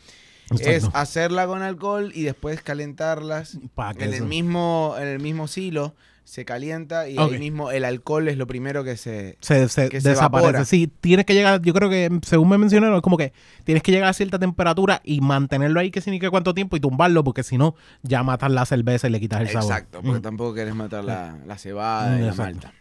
Es 0.58 0.84
hacerla 0.92 1.46
con 1.46 1.62
alcohol 1.62 2.10
y 2.14 2.24
después 2.24 2.60
calentarlas 2.60 3.54
en 3.54 4.12
el 4.14 4.24
mismo 4.24 4.96
en 4.98 5.06
el 5.06 5.20
mismo 5.20 5.46
silo 5.46 5.94
se 6.24 6.44
calienta 6.44 7.08
y 7.08 7.18
Ok. 7.18 7.32
ahí 7.32 7.38
mismo 7.38 7.70
el 7.72 7.84
alcohol 7.84 8.28
es 8.28 8.36
lo 8.36 8.46
primero 8.46 8.82
que 8.84 8.96
se 8.96 9.36
se, 9.40 9.68
se 9.68 9.88
que 9.88 10.00
se 10.00 10.10
desaparece. 10.10 10.48
evapora. 10.50 10.64
Sí, 10.64 10.88
tienes 11.00 11.24
que 11.26 11.34
llegar, 11.34 11.60
yo 11.62 11.72
creo 11.72 11.88
que 11.88 12.08
según 12.24 12.48
me 12.50 12.58
mencionaron, 12.58 12.96
es 12.96 13.02
como 13.02 13.16
que 13.16 13.32
tienes 13.64 13.82
que 13.82 13.90
llegar 13.92 14.08
a 14.08 14.12
cierta 14.12 14.38
temperatura 14.38 15.00
y 15.04 15.20
mantenerlo 15.20 15.80
ahí 15.80 15.90
que 15.90 16.00
significa 16.00 16.30
cuánto 16.30 16.52
tiempo 16.54 16.76
y 16.76 16.80
tumbarlo, 16.80 17.22
porque 17.24 17.42
si 17.44 17.56
no, 17.58 17.74
ya 18.02 18.22
matas 18.24 18.50
la 18.52 18.64
cerveza 18.66 19.06
y 19.08 19.10
le 19.10 19.18
quitas 19.20 19.40
el 19.40 19.48
sabor. 19.48 19.70
Exacto, 19.72 20.02
porque 20.02 20.18
Mm. 20.18 20.22
tampoco 20.22 20.54
quieres 20.54 20.74
matar 20.74 21.02
la, 21.04 21.36
la 21.46 21.58
cebada 21.58 22.18
y 22.20 22.24
la 22.24 22.34
malta. 22.34 22.72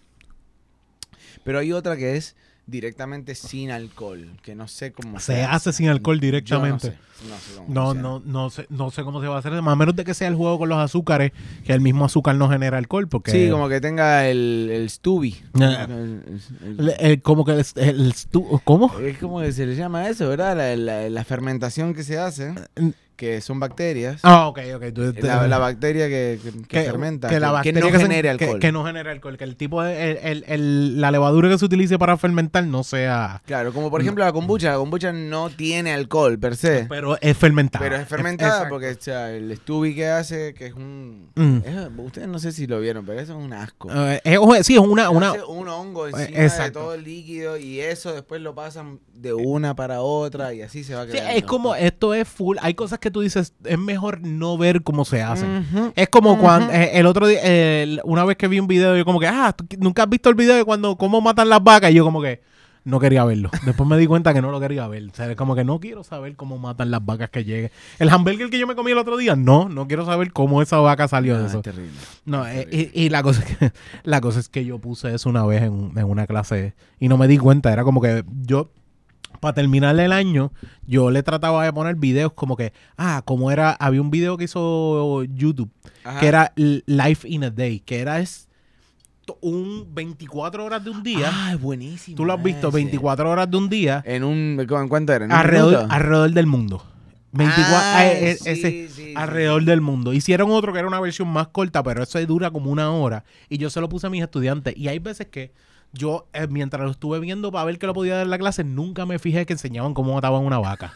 Pero 1.44 1.60
hay 1.60 1.72
otra 1.74 1.96
que 1.98 2.16
es 2.16 2.36
directamente 2.68 3.34
sin 3.34 3.72
alcohol, 3.72 4.30
que 4.44 4.54
no 4.54 4.68
sé 4.68 4.92
cómo 4.92 5.20
Se 5.20 5.44
hace 5.44 5.74
sin 5.74 5.90
alcohol 5.90 6.18
Yo 6.18 6.20
no 6.20 6.26
directamente. 6.28 6.88
sé, 6.92 6.98
no 7.28 7.36
sé 7.36 7.56
cómo 7.56 7.74
No, 7.74 7.94
no, 7.96 8.22
no 8.24 8.50
sé, 8.52 8.68
no 8.70 8.92
sé 8.92 9.04
cómo 9.04 9.22
se 9.22 9.28
va 9.28 9.38
a 9.38 9.40
hacer, 9.40 9.52
más 9.64 9.74
o 9.74 9.76
menos 9.76 9.96
de 9.96 10.04
que 10.06 10.14
sea 10.14 10.28
el 10.28 10.36
juego 10.36 10.60
con 10.60 10.70
los 10.70 10.78
azúcares, 10.78 11.32
que 11.66 11.74
el 11.74 11.82
mismo 11.82 12.06
azúcar 12.06 12.36
no 12.36 12.48
genera 12.48 12.78
alcohol, 12.78 13.08
porque 13.08 13.32
Sí, 13.32 13.50
como 13.50 13.70
que 13.70 13.82
tenga 13.82 14.28
el, 14.28 14.70
el 14.72 14.88
Stubby. 14.92 15.36
Ah. 15.60 15.88
El- 15.90 16.94
el- 17.00 17.22
como 17.24 17.44
que 17.44 17.54
el, 17.54 17.60
estu- 18.14 18.62
¿cómo? 18.64 19.00
es 19.00 19.18
como 19.18 19.42
que 19.42 19.52
se 19.52 19.66
le 19.66 19.76
llama 19.76 20.08
eso, 20.08 20.30
¿verdad? 20.30 20.56
La, 20.56 20.76
la- 20.76 21.10
la 21.10 21.24
fermentación 21.24 21.96
que 21.96 22.04
se 22.04 22.20
hace, 22.20 22.54
que 23.20 23.42
son 23.42 23.60
bacterias. 23.60 24.22
Ah, 24.24 24.48
ok, 24.48 24.60
ok. 24.78 24.84
tú- 24.94 25.14
La, 25.22 25.46
la 25.46 25.58
bacteria 25.58 26.08
que, 26.08 26.40
que- 26.42 26.52
que 26.54 26.68
que, 26.68 26.84
fermenta, 26.84 27.28
que 27.28 27.34
que, 27.36 27.40
la 27.42 27.52
bacteria 27.52 27.82
no 27.82 28.00
genere 28.00 28.30
alcohol. 28.30 28.60
Que, 28.60 28.72
no 28.72 28.86
genere 28.86 29.12
alcohol, 29.12 29.38
que 29.38 29.44
el 29.44 29.58
tipo 29.58 29.84
de, 29.84 30.12
el- 30.12 30.18
el- 30.24 30.44
el- 30.48 31.02
la 31.02 31.12
levadura 31.12 31.50
que 31.50 31.58
se 31.58 31.66
utilice 31.66 32.00
para 32.00 32.16
fermentar 32.16 32.64
no 32.66 32.84
sea, 32.84 33.42
Claro, 33.46 33.74
como 33.74 33.92
por 33.92 34.00
ejemplo 34.00 34.24
la 34.24 34.32
kombucha. 34.32 34.72
La 34.72 34.78
kombucha 34.78 35.12
no 35.12 35.50
tiene 35.50 35.92
alcohol 35.94 36.40
per 36.40 36.56
se. 36.56 36.86
pero 36.88 37.18
es 37.20 37.36
fermentada. 37.38 37.84
Pero 37.84 37.98
es 37.98 38.08
fermentada 38.08 38.52
Exacto. 38.52 38.70
porque 38.76 38.90
o 38.92 39.02
sea, 39.02 39.32
el 39.32 39.54
Stubby 39.58 39.94
que 39.96 40.08
hace, 40.08 40.54
que 40.54 40.68
es 40.68 40.74
un... 40.74 41.30
Mm. 41.36 41.58
es- 41.66 41.90
ustedes 41.98 42.28
no 42.30 42.40
sé 42.40 42.54
si 42.54 42.68
lo 42.68 42.80
vieron, 42.80 43.06
pero 43.06 43.20
eso 43.20 43.38
es 43.38 43.44
un 43.46 43.52
asco. 43.52 43.90
Eh, 43.94 44.22
es- 44.24 44.66
sí, 44.66 44.76
es 44.76 44.80
una, 44.80 45.10
una 45.10 45.32
Hace 45.32 45.44
un 45.44 45.68
hongo 45.68 46.08
encima 46.08 46.24
Eh, 46.30 46.32
de 46.40 46.46
exacto. 46.46 46.80
todo 46.80 46.94
el 46.94 47.04
líquido 47.04 47.58
y 47.58 47.82
eso 47.82 48.14
después 48.14 48.40
lo 48.42 48.56
pasan 48.56 49.00
de 49.14 49.34
una 49.34 49.76
para 49.76 50.00
otra 50.02 50.54
y 50.54 50.62
así 50.62 50.86
se 50.86 50.96
va 50.96 51.04
sí, 51.04 51.12
creando. 51.12 51.32
es 51.34 51.44
como 51.44 51.76
esto 51.76 52.14
es 52.14 52.26
full, 52.28 52.56
hay 52.62 52.74
cosas 52.76 53.00
que 53.00 53.09
tú 53.12 53.22
dices, 53.22 53.54
es 53.64 53.78
mejor 53.80 54.22
no 54.22 54.58
ver 54.58 54.84
cómo 54.84 55.06
se 55.06 55.22
hacen. 55.22 55.66
Es 55.96 56.10
como 56.10 56.38
cuando 56.40 56.72
eh, 56.72 56.92
el 57.00 57.06
otro 57.06 57.28
día, 57.28 57.40
una 58.04 58.26
vez 58.26 58.38
que 58.38 58.48
vi 58.48 58.60
un 58.60 58.68
video, 58.68 58.96
yo 58.98 59.06
como 59.06 59.20
que, 59.20 59.28
ah, 59.28 59.54
¿tú 59.56 59.66
nunca 59.80 60.04
has 60.04 60.10
visto 60.10 60.30
el 60.30 60.36
video 60.36 60.56
de 60.56 60.64
cuando 60.66 60.96
cómo 60.98 61.22
matan 61.22 61.50
las 61.50 61.64
vacas? 61.64 61.92
Y 61.92 61.96
yo 61.96 62.04
como 62.04 62.22
que 62.22 62.42
no 62.86 63.00
quería 63.00 63.24
verlo. 63.26 63.52
Después 63.66 63.88
me 63.88 63.98
di 63.98 64.08
cuenta 64.08 64.34
que 64.34 64.42
no 64.42 64.52
lo 64.52 64.60
quería 64.60 64.88
ver. 64.88 65.04
O 65.12 65.14
sea, 65.14 65.30
es 65.30 65.36
como 65.36 65.54
que 65.54 65.64
no 65.64 65.80
quiero 65.80 66.04
saber 66.04 66.36
cómo 66.36 66.58
matan 66.58 66.90
las 66.92 67.06
vacas 67.06 67.30
que 67.30 67.44
lleguen. 67.44 67.72
El 68.00 68.10
hamburger 68.10 68.50
que 68.50 68.58
yo 68.58 68.66
me 68.66 68.76
comí 68.76 68.92
el 68.92 68.98
otro 68.98 69.18
día, 69.18 69.36
no, 69.36 69.68
no 69.70 69.88
quiero 69.88 70.06
saber 70.06 70.32
cómo 70.32 70.62
esa 70.62 70.78
vaca 70.78 71.08
salió 71.08 71.36
Ah, 71.36 71.40
de 71.40 71.46
es 71.46 71.52
eso. 71.52 71.62
terrible. 71.62 71.92
No, 72.26 72.46
es 72.48 72.56
eh, 72.58 72.66
terrible. 72.66 72.92
y, 72.96 73.04
y 73.06 73.10
la 73.10 73.22
cosa 73.22 73.44
es 73.44 73.58
que 73.58 73.72
la 74.04 74.22
cosa 74.22 74.40
es 74.40 74.50
que 74.50 74.66
yo 74.66 74.80
puse 74.80 75.14
eso 75.14 75.30
una 75.30 75.46
vez 75.46 75.62
en, 75.64 75.92
en 75.96 76.04
una 76.06 76.26
clase 76.26 76.74
y 77.00 77.10
no 77.10 77.18
me 77.18 77.28
di 77.28 77.38
cuenta. 77.38 77.72
Era 77.72 77.84
como 77.84 78.02
que 78.02 78.24
yo, 78.44 78.72
para 79.40 79.54
terminar 79.54 80.00
el 80.00 80.12
año, 80.12 80.52
yo 80.86 81.12
le 81.12 81.24
trataba 81.24 81.64
de 81.66 81.74
poner 81.74 81.96
videos 81.96 82.34
como 82.34 82.56
que, 82.56 82.74
ah, 82.98 83.22
como 83.26 83.52
era, 83.52 83.72
había 83.72 84.02
un 84.02 84.12
video 84.12 84.38
que 84.38 84.46
hizo 84.46 85.24
YouTube 85.24 85.70
Ajá. 86.04 86.20
que 86.20 86.28
era 86.28 86.54
Life 86.56 87.28
in 87.28 87.44
a 87.44 87.50
Day, 87.50 87.80
que 87.80 88.00
era 88.00 88.20
es 88.20 88.50
un 89.42 89.88
24 89.94 90.66
horas 90.66 90.84
de 90.84 90.90
un 90.90 91.04
día. 91.04 91.30
Ah, 91.32 91.54
es 91.54 91.62
buenísimo. 91.62 92.18
Tú 92.18 92.26
lo 92.26 92.34
has 92.34 92.42
visto, 92.42 92.70
ese. 92.70 92.76
24 92.78 93.30
horas 93.30 93.50
de 93.50 93.58
un 93.58 93.70
día 93.70 94.02
En 94.06 94.24
un... 94.24 94.58
¿En 94.60 94.88
cuánto 94.88 95.14
era? 95.14 95.26
¿En 95.26 95.32
alrededor, 95.32 96.32
del 96.32 96.48
mundo. 96.48 96.84
24, 97.32 97.76
Ah, 97.78 98.08
eh, 98.08 98.32
eh, 98.32 98.36
sí, 98.36 98.50
ese, 98.50 98.72
sí, 98.72 98.88
sí. 98.90 99.14
alrededor 99.16 99.64
del 99.64 99.82
mundo. 99.82 100.14
Hicieron 100.14 100.50
otro 100.50 100.74
que 100.74 100.80
era 100.80 100.88
una 100.88 101.00
versión 101.00 101.28
más 101.28 101.48
corta, 101.50 101.84
pero 101.84 102.02
eso 102.02 102.20
dura 102.26 102.50
como 102.50 102.72
una 102.72 102.92
hora. 102.92 103.24
Y 103.50 103.60
yo 103.60 103.70
se 103.70 103.80
lo 103.82 103.88
puse 103.88 104.08
a 104.08 104.10
mis 104.10 104.24
estudiantes. 104.24 104.76
Y 104.76 104.88
hay 104.88 104.98
veces 104.98 105.28
que 105.28 105.52
yo, 105.94 106.28
eh, 106.34 106.48
mientras 106.50 106.84
lo 106.84 106.92
estuve 106.92 107.20
viendo 107.20 107.52
para 107.52 107.66
ver 107.66 107.80
que 107.80 107.88
lo 107.88 107.94
podía 107.94 108.16
dar 108.16 108.24
en 108.26 108.30
la 108.30 108.38
clase, 108.38 108.64
nunca 108.64 109.06
me 109.06 109.20
fijé 109.20 109.46
que 109.46 109.54
enseñaban 109.54 109.94
cómo 109.94 110.14
mataban 110.14 110.44
una 110.44 110.60
vaca. 110.60 110.94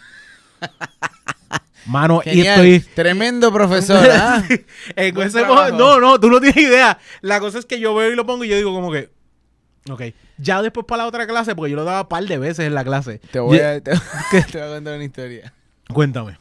Mano, 1.85 2.21
y 2.25 2.41
estoy... 2.41 2.79
Tremendo 2.95 3.51
profesor, 3.51 4.07
¿ah? 4.11 4.41
No, 5.73 5.99
no, 5.99 6.17
tú 6.19 6.29
no 6.29 6.39
tienes 6.39 6.57
idea. 6.63 6.97
La 7.21 7.39
cosa 7.41 7.59
es 7.59 7.65
que 7.65 7.79
yo 7.79 7.93
veo 7.93 8.09
y 8.11 8.15
lo 8.15 8.25
pongo 8.25 8.45
y 8.45 8.47
yo 8.49 8.55
digo 8.55 8.73
como 8.73 8.91
que... 8.91 9.09
Ok. 9.89 10.01
Ya 10.37 10.61
después 10.61 10.85
para 10.85 11.03
la 11.03 11.09
otra 11.09 11.27
clase, 11.27 11.55
porque 11.55 11.71
yo 11.71 11.75
lo 11.75 11.83
daba 11.83 12.03
un 12.03 12.07
par 12.07 12.23
de 12.23 12.37
veces 12.37 12.65
en 12.65 12.73
la 12.73 12.85
clase. 12.85 13.19
Te 13.31 13.39
voy, 13.39 13.57
Yo- 13.57 13.67
a, 13.67 13.81
te, 13.81 13.91
te 14.51 14.57
voy 14.59 14.67
a 14.69 14.73
contar 14.75 14.95
una 14.95 15.03
historia. 15.03 15.53
Cuéntame. 15.93 16.37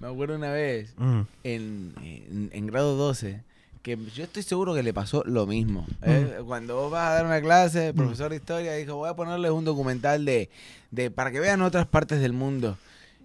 Me 0.00 0.06
acuerdo 0.08 0.36
una 0.36 0.50
vez 0.52 0.94
Mm. 0.98 1.20
en, 1.42 1.94
en- 2.02 2.50
en 2.52 2.66
grado 2.68 2.96
12 2.96 3.42
que 3.84 3.98
yo 4.16 4.24
estoy 4.24 4.42
seguro 4.42 4.74
que 4.74 4.82
le 4.82 4.92
pasó 4.94 5.22
lo 5.26 5.46
mismo. 5.46 5.86
¿eh? 6.02 6.40
Cuando 6.46 6.74
vos 6.74 6.90
vas 6.90 7.06
a 7.10 7.14
dar 7.16 7.26
una 7.26 7.40
clase, 7.42 7.88
el 7.88 7.94
profesor 7.94 8.30
de 8.30 8.36
historia 8.36 8.72
dijo, 8.74 8.96
voy 8.96 9.10
a 9.10 9.14
ponerles 9.14 9.50
un 9.50 9.64
documental 9.64 10.24
de, 10.24 10.48
de 10.90 11.10
para 11.10 11.30
que 11.30 11.38
vean 11.38 11.60
otras 11.60 11.86
partes 11.86 12.18
del 12.20 12.32
mundo. 12.32 12.78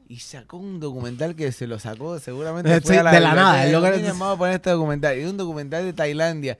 Y 0.09 0.17
sacó 0.19 0.57
un 0.57 0.79
documental 0.81 1.35
que 1.35 1.51
se 1.53 1.65
lo 1.65 1.79
sacó 1.79 2.19
seguramente 2.19 2.75
Eh, 2.75 2.81
fue 2.81 2.95
sí, 2.95 2.99
a 2.99 3.03
la 3.03 3.11
de 3.13 3.19
la 3.21 3.33
nada, 3.35 3.65
es 3.65 3.71
que- 3.71 3.79
"Miren, 3.79 4.19
vamos 4.19 4.35
a 4.35 4.37
poner 4.37 4.55
este 4.55 4.69
documental. 4.71 5.17
Y 5.17 5.21
es 5.21 5.29
un 5.29 5.37
documental 5.37 5.85
de 5.85 5.93
Tailandia. 5.93 6.57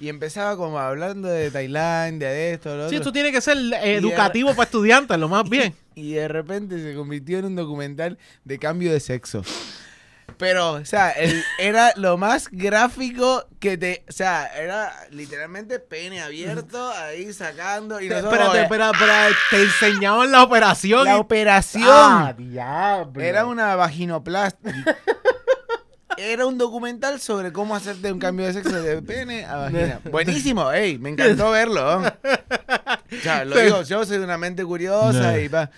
Y 0.00 0.08
empezaba 0.08 0.56
como 0.56 0.78
hablando 0.80 1.28
de 1.28 1.50
Tailandia, 1.50 2.28
de 2.30 2.52
esto, 2.54 2.70
de 2.70 2.76
lo 2.76 2.82
Sí, 2.90 2.96
otro. 2.96 2.98
esto 2.98 3.12
tiene 3.12 3.30
que 3.32 3.40
ser 3.40 3.56
eh, 3.58 3.94
educativo 3.96 4.50
para 4.50 4.64
estudiantes, 4.64 5.16
lo 5.18 5.28
más 5.28 5.44
bien. 5.48 5.72
Y 5.94 6.14
de 6.14 6.26
repente 6.26 6.82
se 6.82 6.94
convirtió 6.96 7.38
en 7.38 7.44
un 7.44 7.54
documental 7.56 8.18
de 8.44 8.58
cambio 8.58 8.92
de 8.92 8.98
sexo. 9.00 9.42
Pero, 10.38 10.72
o 10.72 10.84
sea, 10.84 11.10
el- 11.12 11.42
era 11.58 11.92
lo 11.96 12.18
más 12.18 12.48
gráfico 12.50 13.46
que 13.58 13.78
te. 13.78 14.04
O 14.08 14.12
sea, 14.12 14.46
era 14.54 14.92
literalmente 15.10 15.78
pene 15.78 16.20
abierto 16.20 16.90
ahí 16.92 17.32
sacando. 17.32 18.00
Y 18.00 18.08
nosotros, 18.08 18.34
Espérate, 18.34 18.62
espera, 18.62 19.28
te 19.50 19.62
enseñaban 19.62 20.30
la 20.32 20.42
operación. 20.42 21.04
La 21.04 21.16
y- 21.16 21.20
operación 21.20 21.84
Ah, 21.86 22.34
diablo. 22.36 23.22
era 23.22 23.46
una 23.46 23.76
vaginoplastia. 23.76 24.84
Era 26.18 26.46
un 26.46 26.56
documental 26.56 27.20
sobre 27.20 27.52
cómo 27.52 27.76
hacerte 27.76 28.10
un 28.10 28.18
cambio 28.18 28.46
de 28.46 28.54
sexo 28.54 28.80
de 28.80 29.02
pene 29.02 29.44
a 29.44 29.56
vagina. 29.56 30.00
Buenísimo, 30.10 30.72
ey, 30.72 30.98
me 30.98 31.10
encantó 31.10 31.50
verlo. 31.50 31.98
O 31.98 32.02
sea, 33.22 33.44
lo 33.44 33.58
digo, 33.58 33.82
yo 33.82 34.04
soy 34.04 34.18
de 34.18 34.24
una 34.24 34.38
mente 34.38 34.64
curiosa 34.64 35.38
y 35.38 35.48
pa. 35.50 35.70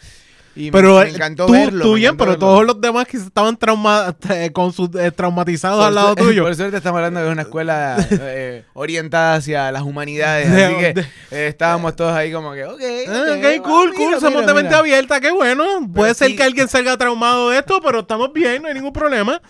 Y 0.60 0.72
Pero 0.72 0.96
me, 0.98 1.04
eh, 1.04 1.10
encantó 1.14 1.46
tú, 1.46 1.52
verlo. 1.52 1.84
tú 1.84 1.94
bien, 1.94 2.16
pero 2.16 2.32
verlo. 2.32 2.46
todos 2.46 2.66
los 2.66 2.80
demás 2.80 3.06
que 3.06 3.16
estaban 3.16 3.56
trauma, 3.56 4.16
eh, 4.30 4.50
con 4.52 4.72
sus, 4.72 4.90
eh, 4.96 5.12
traumatizados 5.12 5.78
Por 5.78 5.86
al 5.86 5.94
lado 5.94 6.16
tuyo. 6.16 6.42
Por 6.42 6.56
suerte 6.56 6.76
estamos 6.78 6.98
hablando 6.98 7.22
de 7.22 7.30
una 7.30 7.42
escuela 7.42 7.96
eh, 8.10 8.64
orientada 8.74 9.34
hacia 9.36 9.70
las 9.70 9.82
humanidades. 9.82 10.50
De- 10.54 10.64
así 10.64 10.74
que 10.76 10.92
de- 10.94 11.00
eh, 11.30 11.46
estábamos 11.46 11.94
todos 11.94 12.12
ahí 12.12 12.32
como 12.32 12.52
que, 12.54 12.64
ok. 12.64 12.72
Ah, 13.08 13.12
ok, 13.12 13.38
ok, 13.38 13.44
ah, 13.46 13.62
cool, 13.62 13.86
mira, 13.90 13.96
cool, 13.96 14.06
mira, 14.08 14.20
somos 14.20 14.40
de 14.46 14.54
mente 14.54 14.68
mira. 14.70 14.78
abierta, 14.80 15.20
qué 15.20 15.30
bueno. 15.30 15.64
Puede 15.94 16.14
ser 16.14 16.28
sí. 16.30 16.36
que 16.36 16.42
alguien 16.42 16.66
salga 16.66 16.96
traumado 16.96 17.50
de 17.50 17.58
esto, 17.58 17.80
pero 17.80 18.00
estamos 18.00 18.32
bien, 18.32 18.60
no 18.62 18.66
hay 18.68 18.74
ningún 18.74 18.92
problema. 18.92 19.40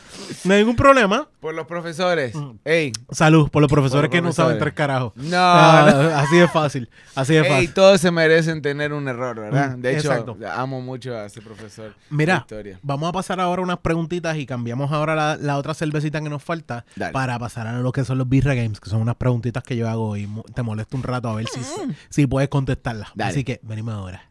No 0.44 0.52
hay 0.52 0.60
ningún 0.60 0.76
problema. 0.76 1.26
Por 1.40 1.54
los 1.54 1.66
profesores. 1.66 2.34
Mm. 2.34 2.50
Ey, 2.66 2.92
Salud 3.12 3.48
por 3.48 3.62
los 3.62 3.70
profesores 3.70 4.08
Por 4.08 4.16
que 4.16 4.20
no 4.20 4.32
saben 4.32 4.58
tres 4.58 4.74
carajos. 4.74 5.12
no, 5.16 5.36
Ah, 5.38 5.88
no. 5.90 6.16
Así 6.18 6.36
de 6.36 6.48
fácil, 6.48 6.90
así 7.14 7.32
de 7.34 7.44
fácil. 7.44 7.72
todos 7.72 8.00
se 8.00 8.10
merecen 8.10 8.60
tener 8.60 8.92
un 8.92 9.06
error, 9.08 9.36
¿verdad? 9.40 9.76
Mm, 9.76 9.80
De 9.80 9.96
hecho, 9.96 10.08
exacto. 10.10 10.36
amo 10.52 10.80
mucho 10.82 10.97
a 11.06 11.26
ese 11.26 11.40
profesor. 11.40 11.94
Mira, 12.10 12.38
historia. 12.38 12.78
vamos 12.82 13.08
a 13.08 13.12
pasar 13.12 13.40
ahora 13.40 13.62
unas 13.62 13.78
preguntitas 13.78 14.36
y 14.36 14.46
cambiamos 14.46 14.90
ahora 14.92 15.14
la, 15.14 15.36
la 15.36 15.56
otra 15.56 15.74
cervecita 15.74 16.20
que 16.20 16.28
nos 16.28 16.42
falta 16.42 16.84
Dale. 16.96 17.12
para 17.12 17.38
pasar 17.38 17.66
a 17.66 17.78
lo 17.78 17.92
que 17.92 18.04
son 18.04 18.18
los 18.18 18.28
Birra 18.28 18.54
Games, 18.54 18.80
que 18.80 18.90
son 18.90 19.00
unas 19.00 19.16
preguntitas 19.16 19.62
que 19.62 19.76
yo 19.76 19.88
hago 19.88 20.16
y 20.16 20.28
te 20.54 20.62
molesto 20.62 20.96
un 20.96 21.02
rato 21.02 21.28
a 21.28 21.34
ver 21.36 21.46
si, 21.46 21.60
si 22.08 22.26
puedes 22.26 22.48
contestarlas. 22.48 23.10
Dale. 23.14 23.30
Así 23.30 23.44
que 23.44 23.60
venimos 23.62 23.94
ahora. 23.94 24.30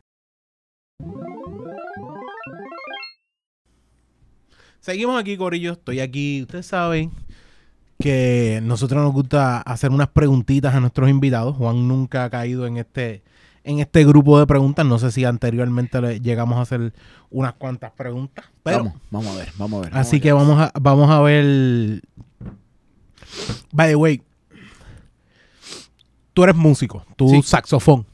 Seguimos 4.79 5.19
aquí, 5.19 5.37
Corillo. 5.37 5.73
Estoy 5.73 5.99
aquí. 5.99 6.41
Ustedes 6.43 6.65
saben 6.65 7.11
que 7.99 8.59
nosotros 8.63 9.03
nos 9.03 9.11
gusta 9.11 9.61
hacer 9.61 9.91
unas 9.91 10.09
preguntitas 10.09 10.73
a 10.73 10.79
nuestros 10.79 11.09
invitados. 11.09 11.55
Juan 11.55 11.87
nunca 11.87 12.23
ha 12.23 12.29
caído 12.29 12.67
en 12.67 12.77
este, 12.77 13.23
en 13.67 13.79
este 13.79 14.05
grupo 14.05 14.39
de 14.39 14.47
preguntas. 14.47 14.85
No 14.85 14.97
sé 14.99 15.11
si 15.11 15.25
anteriormente 15.25 16.01
le 16.01 16.19
llegamos 16.21 16.57
a 16.57 16.61
hacer 16.61 16.93
unas 17.29 17.53
cuantas 17.53 17.91
preguntas. 17.91 18.45
Pero, 18.63 18.77
vamos, 18.79 18.93
vamos 19.11 19.27
a 19.35 19.37
ver, 19.37 19.49
vamos 19.57 19.77
a 19.79 19.89
ver. 19.89 19.97
así 19.97 20.19
que 20.19 20.31
vamos 20.31 20.59
a, 20.59 20.71
vamos 20.79 21.09
a 21.09 21.19
ver. 21.21 22.01
By 23.71 23.89
the 23.89 23.95
way, 23.95 24.21
tú 26.33 26.43
eres 26.43 26.55
músico, 26.55 27.05
tú 27.15 27.29
Sí. 27.29 27.41
saxofón. 27.41 28.05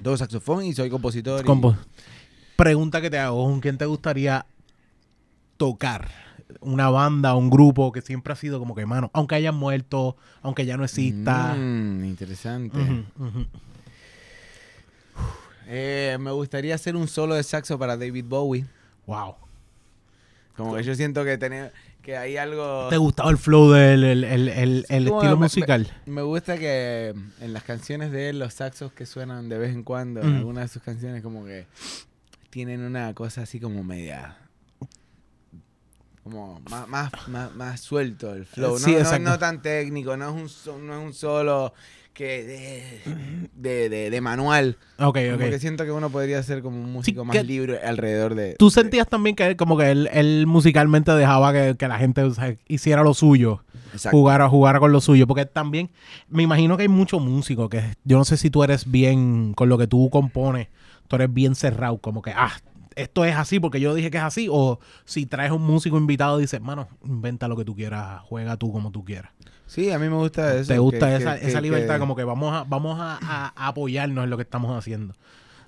Dos 0.00 0.18
saxofón 0.20 0.64
y 0.64 0.72
soy 0.74 0.90
compositor. 0.90 1.40
y- 1.40 1.46
Compo- 1.46 1.76
Pregunta 2.56 3.00
que 3.00 3.10
te 3.10 3.18
hago, 3.18 3.44
¿con 3.44 3.60
quién 3.60 3.76
te 3.78 3.84
gustaría 3.86 4.46
tocar 5.56 6.08
una 6.60 6.88
banda, 6.90 7.34
un 7.34 7.50
grupo 7.50 7.92
que 7.92 8.00
siempre 8.02 8.32
ha 8.32 8.36
sido 8.36 8.58
como 8.58 8.74
que, 8.74 8.86
mano, 8.86 9.10
aunque 9.12 9.34
hayan 9.34 9.54
muerto, 9.56 10.16
aunque 10.42 10.64
ya 10.64 10.76
no 10.76 10.84
exista. 10.84 11.54
Mm, 11.54 12.04
interesante. 12.04 12.78
Ujú. 12.78 13.46
Eh, 15.66 16.16
me 16.20 16.30
gustaría 16.30 16.74
hacer 16.74 16.96
un 16.96 17.08
solo 17.08 17.34
de 17.34 17.42
saxo 17.42 17.78
para 17.78 17.96
David 17.96 18.24
Bowie. 18.26 18.66
Wow. 19.06 19.34
Como 20.56 20.74
que 20.76 20.82
yo 20.84 20.94
siento 20.94 21.24
que 21.24 21.36
tener, 21.36 21.72
que 22.02 22.16
hay 22.16 22.36
algo... 22.38 22.88
¿Te 22.88 22.96
gustaba 22.96 23.30
el 23.30 23.36
flow 23.36 23.72
del 23.72 24.04
el, 24.04 24.24
el- 24.24 24.48
el- 24.48 24.86
estilo 24.88 25.36
me- 25.36 25.44
musical? 25.44 25.92
Me 26.06 26.22
gusta 26.22 26.56
que 26.56 27.14
en 27.40 27.52
las 27.52 27.62
canciones 27.64 28.10
de 28.10 28.30
él, 28.30 28.38
los 28.38 28.54
saxos 28.54 28.92
que 28.92 29.04
suenan 29.06 29.48
de 29.48 29.58
vez 29.58 29.74
en 29.74 29.82
cuando, 29.82 30.22
en 30.22 30.32
Mm. 30.32 30.36
algunas 30.36 30.64
de 30.64 30.68
sus 30.68 30.82
canciones, 30.82 31.22
como 31.22 31.44
que 31.44 31.66
tienen 32.50 32.80
una 32.82 33.12
cosa 33.12 33.42
así 33.42 33.60
como 33.60 33.84
media. 33.84 34.38
Como 36.22 36.58
más, 36.70 36.88
más, 36.88 37.12
más, 37.28 37.54
más 37.54 37.80
suelto 37.80 38.34
el 38.34 38.46
flow. 38.46 38.78
Sí, 38.78 38.96
no, 38.96 39.12
no- 39.12 39.18
no 39.30 39.38
tan 39.38 39.62
técnico, 39.62 40.16
no 40.16 40.36
es 40.38 40.66
un, 40.66 40.86
no 40.86 40.98
es 40.98 41.04
un 41.06 41.12
solo 41.14 41.72
que 42.16 42.42
de, 42.44 43.48
de, 43.54 43.88
de- 43.90 44.10
de 44.10 44.20
manual. 44.20 44.76
Ok, 44.98 45.18
ok. 45.34 45.38
que 45.40 45.58
siento 45.58 45.84
que 45.84 45.92
uno 45.92 46.08
podría 46.10 46.42
ser 46.42 46.62
como 46.62 46.80
un 46.80 46.90
músico 46.90 47.24
más 47.24 47.44
libre 47.44 47.78
alrededor 47.84 48.34
de. 48.34 48.54
¿Tú 48.58 48.70
sentías 48.70 49.06
también 49.06 49.36
que 49.36 49.56
como 49.56 49.76
que 49.76 49.90
él, 49.90 50.08
él 50.12 50.46
musicalmente 50.46 51.12
dejaba 51.12 51.52
que, 51.52 51.76
que 51.78 51.88
la 51.88 51.98
gente 51.98 52.22
o 52.22 52.32
sea, 52.32 52.56
hiciera 52.66 53.02
lo 53.02 53.12
suyo? 53.14 53.62
Exacto. 53.92 54.16
jugara, 54.16 54.48
jugara 54.48 54.80
con 54.80 54.92
lo 54.92 55.00
suyo. 55.00 55.26
Porque 55.26 55.46
también 55.46 55.90
me 56.28 56.42
imagino 56.42 56.76
que 56.76 56.82
hay 56.84 56.88
muchos 56.88 57.20
músicos 57.22 57.68
que 57.68 57.82
yo 58.04 58.16
no 58.18 58.24
sé 58.24 58.36
si 58.36 58.50
tú 58.50 58.62
eres 58.64 58.90
bien 58.90 59.52
con 59.54 59.68
lo 59.68 59.76
que 59.78 59.86
tú 59.86 60.08
compones, 60.10 60.68
tú 61.08 61.16
eres 61.16 61.32
bien 61.32 61.54
cerrado, 61.54 61.98
como 61.98 62.22
que, 62.22 62.32
ah, 62.32 62.52
esto 62.96 63.24
es 63.24 63.36
así 63.36 63.60
porque 63.60 63.78
yo 63.80 63.94
dije 63.94 64.10
que 64.10 64.16
es 64.18 64.22
así. 64.24 64.48
O 64.50 64.80
si 65.04 65.26
traes 65.26 65.52
un 65.52 65.62
músico 65.62 65.96
invitado, 65.96 66.38
dices, 66.38 66.60
mano, 66.60 66.88
inventa 67.04 67.46
lo 67.46 67.56
que 67.56 67.64
tú 67.64 67.76
quieras, 67.76 68.20
juega 68.24 68.56
tú 68.56 68.72
como 68.72 68.90
tú 68.90 69.04
quieras. 69.04 69.30
Sí, 69.66 69.90
a 69.90 69.98
mí 69.98 70.08
me 70.08 70.14
gusta 70.16 70.56
eso. 70.56 70.72
Te 70.72 70.78
gusta 70.78 71.08
que- 71.10 71.16
esa, 71.16 71.38
que- 71.38 71.46
esa 71.48 71.58
que- 71.58 71.62
libertad, 71.62 71.94
que- 71.94 72.00
como 72.00 72.16
que 72.16 72.24
vamos 72.24 72.52
a, 72.54 72.64
vamos 72.64 72.98
a, 73.00 73.52
apoyarnos 73.56 74.24
en 74.24 74.30
lo 74.30 74.36
que 74.36 74.42
estamos 74.44 74.76
haciendo. 74.76 75.14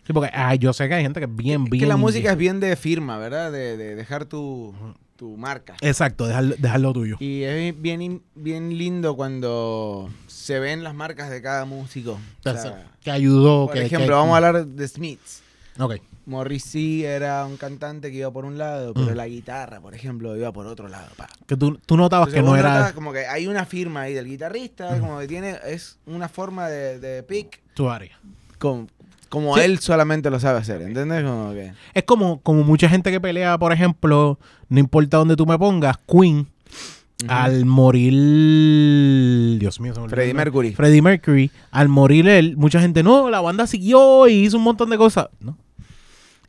Sí, 0.07 0.12
porque 0.12 0.31
ah, 0.33 0.55
yo 0.55 0.72
sé 0.72 0.89
que 0.89 0.95
hay 0.95 1.03
gente 1.03 1.20
que 1.20 1.26
es 1.26 1.37
bien, 1.37 1.64
que 1.64 1.70
bien. 1.70 1.89
la 1.89 1.97
música 1.97 2.33
es 2.33 2.39
bien 2.39 2.61
de 2.61 2.74
firma, 2.76 3.18
¿verdad? 3.18 3.53
De, 3.53 3.76
de 3.76 3.95
dejar 3.95 4.24
tu, 4.24 4.74
tu 5.16 5.37
marca. 5.37 5.74
Exacto, 5.83 6.26
dejar, 6.26 6.45
dejar 6.57 6.81
lo 6.81 6.93
tuyo. 6.95 7.16
Y 7.20 7.43
es 7.43 7.79
bien, 7.79 8.22
bien 8.35 8.79
lindo 8.79 9.16
cuando 9.16 10.09
se 10.29 10.61
ven 10.61 10.83
las 10.83 10.95
marcas 10.95 11.29
de 11.29 11.43
cada 11.43 11.64
músico. 11.66 12.12
O 12.12 12.43
sea, 12.55 12.87
que 13.03 13.11
ayudó. 13.11 13.66
por 13.66 13.74
que, 13.74 13.85
ejemplo, 13.85 14.07
que- 14.07 14.12
vamos 14.14 14.33
a 14.33 14.37
hablar 14.37 14.64
de 14.66 14.89
Smiths. 14.89 15.43
Ok. 15.79 15.97
Morrissey 16.29 17.05
era 17.05 17.45
un 17.47 17.57
cantante 17.57 18.11
que 18.11 18.18
iba 18.18 18.31
por 18.31 18.45
un 18.45 18.59
lado, 18.59 18.93
pero 18.95 19.12
Mm. 19.12 19.16
la 19.16 19.26
guitarra, 19.26 19.81
por 19.81 19.95
ejemplo, 19.95 20.37
iba 20.37 20.53
por 20.53 20.66
otro 20.66 20.87
lado. 20.89 21.09
pa. 21.16 21.26
Que 21.47 21.57
tú, 21.57 21.79
tú 21.87 21.97
notabas 21.97 22.29
Entonces 22.29 22.45
que 22.45 22.62
no 22.62 22.68
era. 22.76 22.93
como 22.93 23.12
que 23.12 23.26
hay 23.26 23.47
una 23.47 23.64
firma 23.64 24.03
ahí 24.03 24.14
del 24.14 24.26
guitarrista, 24.26 25.01
como 25.01 25.18
que 25.18 25.26
tiene, 25.26 25.57
es 25.66 25.99
una 26.07 26.29
forma 26.29 26.68
de, 26.68 26.99
de 27.01 27.22
pick 27.22 27.61
tu 27.74 27.89
área. 27.89 28.18
como, 28.59 28.87
como 29.31 29.57
Sí. 29.57 29.62
él 29.62 29.79
solamente 29.79 30.31
lo 30.31 30.39
sabe 30.41 30.59
hacer, 30.59 30.83
¿entiendes? 30.83 31.22
Como 31.24 31.53
que... 31.53 31.72
Es 31.95 32.03
como, 32.05 32.41
como 32.43 32.62
mucha 32.64 32.89
gente 32.89 33.11
que 33.11 33.20
pelea, 33.20 33.57
por 33.59 33.72
ejemplo, 33.72 34.39
no 34.68 34.79
importa 34.81 35.16
dónde 35.16 35.35
tú 35.37 35.47
me 35.47 35.59
pongas, 35.59 35.97
Queen, 36.07 36.47
al 37.26 37.64
morir. 37.64 39.59
Dios 39.59 39.81
mío, 39.81 39.95
se 39.95 40.01
me 40.01 40.09
Freddie. 40.09 40.35
Mercury. 40.35 40.72
Freddie 40.74 41.03
Mercury, 41.03 41.51
al 41.70 41.89
morir 41.89 42.29
él, 42.29 42.57
mucha 42.57 42.81
gente, 42.81 43.03
no, 43.03 43.31
la 43.31 43.41
banda 43.41 43.66
siguió 43.66 44.29
y 44.29 44.45
hizo 44.45 44.57
un 44.57 44.62
montón 44.64 44.91
de 44.91 44.97
cosas. 44.99 45.29
No. 45.41 45.57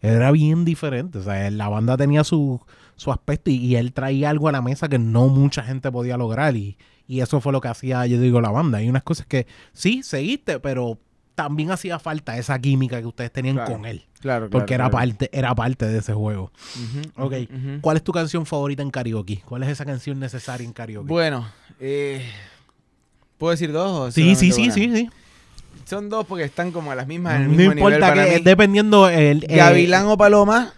Era 0.02 0.32
bien 0.32 0.66
diferente. 0.66 1.18
O 1.20 1.24
sea, 1.24 1.50
la 1.52 1.68
banda 1.70 1.98
tenía 1.98 2.24
su, 2.24 2.62
su 2.96 3.12
aspecto 3.12 3.52
y, 3.52 3.56
y 3.56 3.76
él 3.76 3.92
traía 3.94 4.30
algo 4.30 4.48
a 4.48 4.52
la 4.52 4.62
mesa 4.62 4.88
que 4.88 5.00
no 5.00 5.28
mucha 5.28 5.64
gente 5.64 5.92
podía 5.92 6.16
lograr. 6.18 6.56
Y, 6.56 6.78
y 7.08 7.20
eso 7.22 7.42
fue 7.42 7.52
lo 7.52 7.60
que 7.62 7.68
hacía, 7.68 8.06
yo 8.06 8.20
digo, 8.20 8.40
la 8.42 8.50
banda. 8.52 8.78
Hay 8.78 8.90
unas 8.90 9.04
cosas 9.04 9.26
que 9.26 9.46
sí, 9.74 10.04
seguiste, 10.04 10.60
pero 10.60 10.98
también 11.36 11.72
hacía 11.72 12.00
falta 12.00 12.38
esa 12.38 12.60
química 12.60 13.00
que 13.00 13.08
ustedes 13.08 13.32
tenían 13.32 13.56
Claro. 13.56 13.72
con 13.74 13.86
él. 13.86 14.06
Claro, 14.20 14.50
Porque 14.50 14.76
claro, 14.76 14.84
era, 14.86 14.90
claro. 14.90 15.10
parte, 15.10 15.30
era 15.32 15.56
parte 15.56 15.86
de 15.86 16.00
ese 16.00 16.14
juego. 16.14 16.52
Ujú, 16.76 17.26
Ok. 17.26 17.34
¿Cuál 17.82 17.96
es 17.98 18.04
tu 18.04 18.12
canción 18.12 18.46
favorita 18.46 18.84
en 18.84 18.92
karaoke? 18.92 19.42
¿Cuál 19.46 19.64
es 19.64 19.70
esa 19.70 19.86
canción 19.86 20.20
necesaria 20.20 20.66
en 20.66 20.74
karaoke? 20.74 21.08
Bueno, 21.08 21.48
eh, 21.80 22.26
¿puedo 23.38 23.52
decir 23.52 23.72
dos? 23.72 23.92
o 24.10 24.12
sí, 24.12 24.36
sí, 24.36 24.52
sí, 24.52 24.70
sí, 24.72 24.92
sí. 24.94 25.10
Son 25.90 26.08
dos 26.10 26.26
porque 26.28 26.44
están 26.44 26.72
como 26.72 26.92
a 26.92 26.96
las 26.96 27.08
mismas 27.08 27.36
en 27.38 27.42
el 27.44 27.48
No 27.48 27.58
mismo 27.58 27.74
nivel 27.74 27.94
importa 27.94 28.10
para 28.16 28.26
que 28.30 28.36
mí. 28.38 28.42
dependiendo 28.44 29.10
el... 29.10 29.46
eh, 29.50 29.58
Gavilán 29.58 30.06
o 30.08 30.18
Paloma 30.18 30.74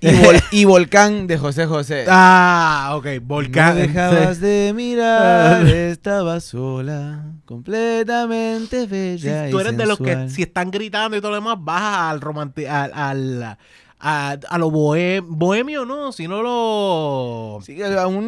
y, 0.00 0.06
Vol- 0.22 0.42
y 0.50 0.64
Volcán 0.64 1.26
de 1.26 1.38
José 1.38 1.66
José. 1.66 2.04
Ah, 2.08 2.92
ok. 2.94 3.06
Volcán. 3.22 3.74
No 3.76 3.80
dejabas 3.82 4.40
de 4.40 4.72
mirar, 4.76 5.66
estaba 5.66 6.40
sola, 6.40 7.24
completamente 7.44 8.80
Si 8.82 8.86
bella 8.86 9.50
tú 9.50 9.58
y 9.58 9.60
eres 9.60 9.76
de 9.76 9.86
los 9.86 9.98
que 9.98 10.28
si 10.28 10.42
están 10.42 10.70
gritando 10.70 11.16
y 11.16 11.20
todo 11.20 11.30
lo 11.30 11.36
demás, 11.36 11.56
bajas 11.60 12.10
al 12.12 12.20
romanti 12.20 12.66
al, 12.66 12.92
al- 12.94 13.58
a, 14.04 14.36
a 14.48 14.58
lo 14.58 14.68
bohe- 14.70 15.22
bohemio, 15.24 15.84
no, 15.84 16.10
sino 16.10 16.42
lo... 16.42 17.60
Sí, 17.64 17.80
a 17.82 18.06
un, 18.08 18.24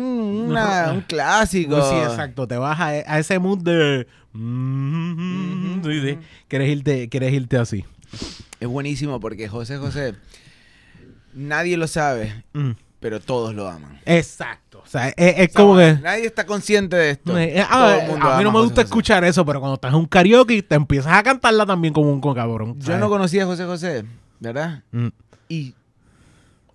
una- 0.50 0.92
un 0.92 1.00
clásico. 1.00 1.82
Sí, 1.90 1.96
exacto. 1.96 2.46
Te 2.46 2.56
vas 2.56 2.78
a, 2.78 2.86
a 2.88 3.18
ese 3.18 3.40
mood 3.40 3.58
de... 3.58 4.06
mm, 4.34 5.78
Ujú, 5.80 5.90
sí, 5.90 6.00
sí. 6.00 6.12
ujú. 6.12 6.20
Quieres 6.48 6.68
irte, 6.70 7.08
quieres 7.08 7.32
irte 7.32 7.56
así. 7.56 7.84
Es 8.60 8.68
buenísimo 8.68 9.20
porque 9.20 9.48
José 9.48 9.78
José, 9.78 10.14
nadie 11.34 11.76
lo 11.76 11.86
sabe, 11.86 12.44
Mm. 12.52 12.72
pero 13.00 13.20
todos 13.20 13.54
lo 13.54 13.68
aman. 13.68 14.00
Exacto. 14.06 14.82
O 14.84 14.86
sea, 14.86 15.08
es, 15.08 15.14
es 15.16 15.32
O 15.34 15.36
sea, 15.36 15.48
como 15.54 15.76
que... 15.76 15.94
Nadie 16.02 16.26
está 16.26 16.44
consciente 16.46 16.96
de 16.96 17.10
esto. 17.10 17.36
Eh, 17.38 17.58
eh, 17.58 17.64
Todo 17.70 17.84
ah, 17.84 17.96
el 18.00 18.10
mundo 18.10 18.26
a 18.30 18.38
mí 18.38 18.44
no 18.44 18.52
me 18.52 18.58
a 18.58 18.62
gusta 18.62 18.74
José 18.74 18.82
José. 18.82 18.86
escuchar 18.88 19.24
eso, 19.24 19.44
pero 19.46 19.60
cuando 19.60 19.74
estás 19.74 19.90
en 19.92 19.98
un 19.98 20.06
karaoke 20.06 20.62
te 20.62 20.74
empiezas 20.74 21.12
a 21.12 21.22
cantarla 21.22 21.64
también 21.66 21.92
como 21.94 22.10
un 22.12 22.20
con 22.20 22.34
cabrón. 22.34 22.78
Yo 22.80 22.98
no 22.98 23.08
conocía 23.08 23.44
a 23.44 23.46
José 23.46 23.64
José, 23.64 24.04
¿verdad? 24.40 24.82
Mm. 24.92 25.08
Y 25.48 25.74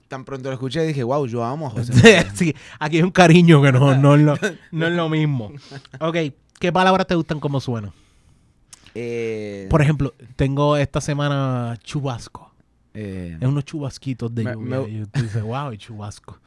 tan 0.09 0.25
pronto 0.25 0.49
lo 0.49 0.53
escuché 0.55 0.81
dije, 0.85 1.03
wow, 1.03 1.25
yo 1.25 1.43
amo 1.45 1.67
a 1.67 1.69
José 1.69 1.93
sí, 2.35 2.53
aquí 2.79 2.97
hay 2.97 3.03
un 3.03 3.11
cariño 3.11 3.61
que 3.61 3.71
no, 3.71 3.95
no, 3.95 4.15
es 4.15 4.21
lo, 4.21 4.35
no 4.73 4.87
es 4.87 4.93
lo 4.93 5.07
mismo. 5.07 5.53
Ok, 6.01 6.17
¿qué 6.59 6.71
palabras 6.73 7.07
te 7.07 7.15
gustan 7.15 7.39
como 7.39 7.61
suenan? 7.61 7.93
Eh, 8.95 9.67
Por 9.69 9.81
ejemplo, 9.81 10.13
tengo 10.35 10.75
esta 10.75 10.99
semana 10.99 11.77
chubasco. 11.83 12.51
eh, 12.93 13.37
Es 13.39 13.47
unos 13.47 13.63
chubasquitos 13.63 14.33
de 14.33 14.43
Me- 14.43 14.53
lluvia. 14.53 14.79
me- 14.81 14.89
Y 14.89 15.05
tú 15.05 15.21
dices, 15.21 15.41
wow, 15.43 15.73
chubasco. 15.75 16.37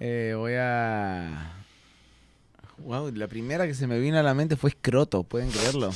eh, 0.00 0.34
voy 0.36 0.52
a... 0.56 1.52
Wow, 2.78 3.10
la 3.14 3.26
primera 3.26 3.66
que 3.66 3.74
se 3.74 3.86
me 3.86 3.98
vino 3.98 4.18
a 4.18 4.22
la 4.22 4.34
mente 4.34 4.54
fue 4.56 4.70
escroto, 4.70 5.22
¿pueden 5.24 5.50
creerlo? 5.50 5.90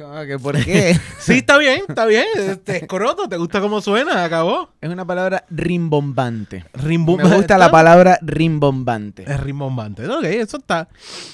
¿Cómo 0.00 0.20
que 0.24 0.38
por 0.38 0.64
qué? 0.64 0.98
Sí, 1.18 1.34
está 1.38 1.58
bien, 1.58 1.82
está 1.88 2.06
bien. 2.06 2.24
Este 2.36 2.78
escroto, 2.78 3.28
¿te 3.28 3.36
gusta 3.36 3.60
cómo 3.60 3.80
suena? 3.80 4.24
Acabó. 4.24 4.70
es 4.80 4.88
una 4.90 5.04
palabra 5.04 5.44
rimbombante. 5.50 6.64
Rimbom- 6.74 7.22
Me 7.22 7.36
gusta 7.36 7.58
la 7.58 7.70
palabra 7.70 8.18
rimbombante. 8.22 9.24
Es 9.30 9.40
rimbombante. 9.40 10.06
Ok, 10.08 10.24
eso 10.24 10.56
está. 10.56 10.88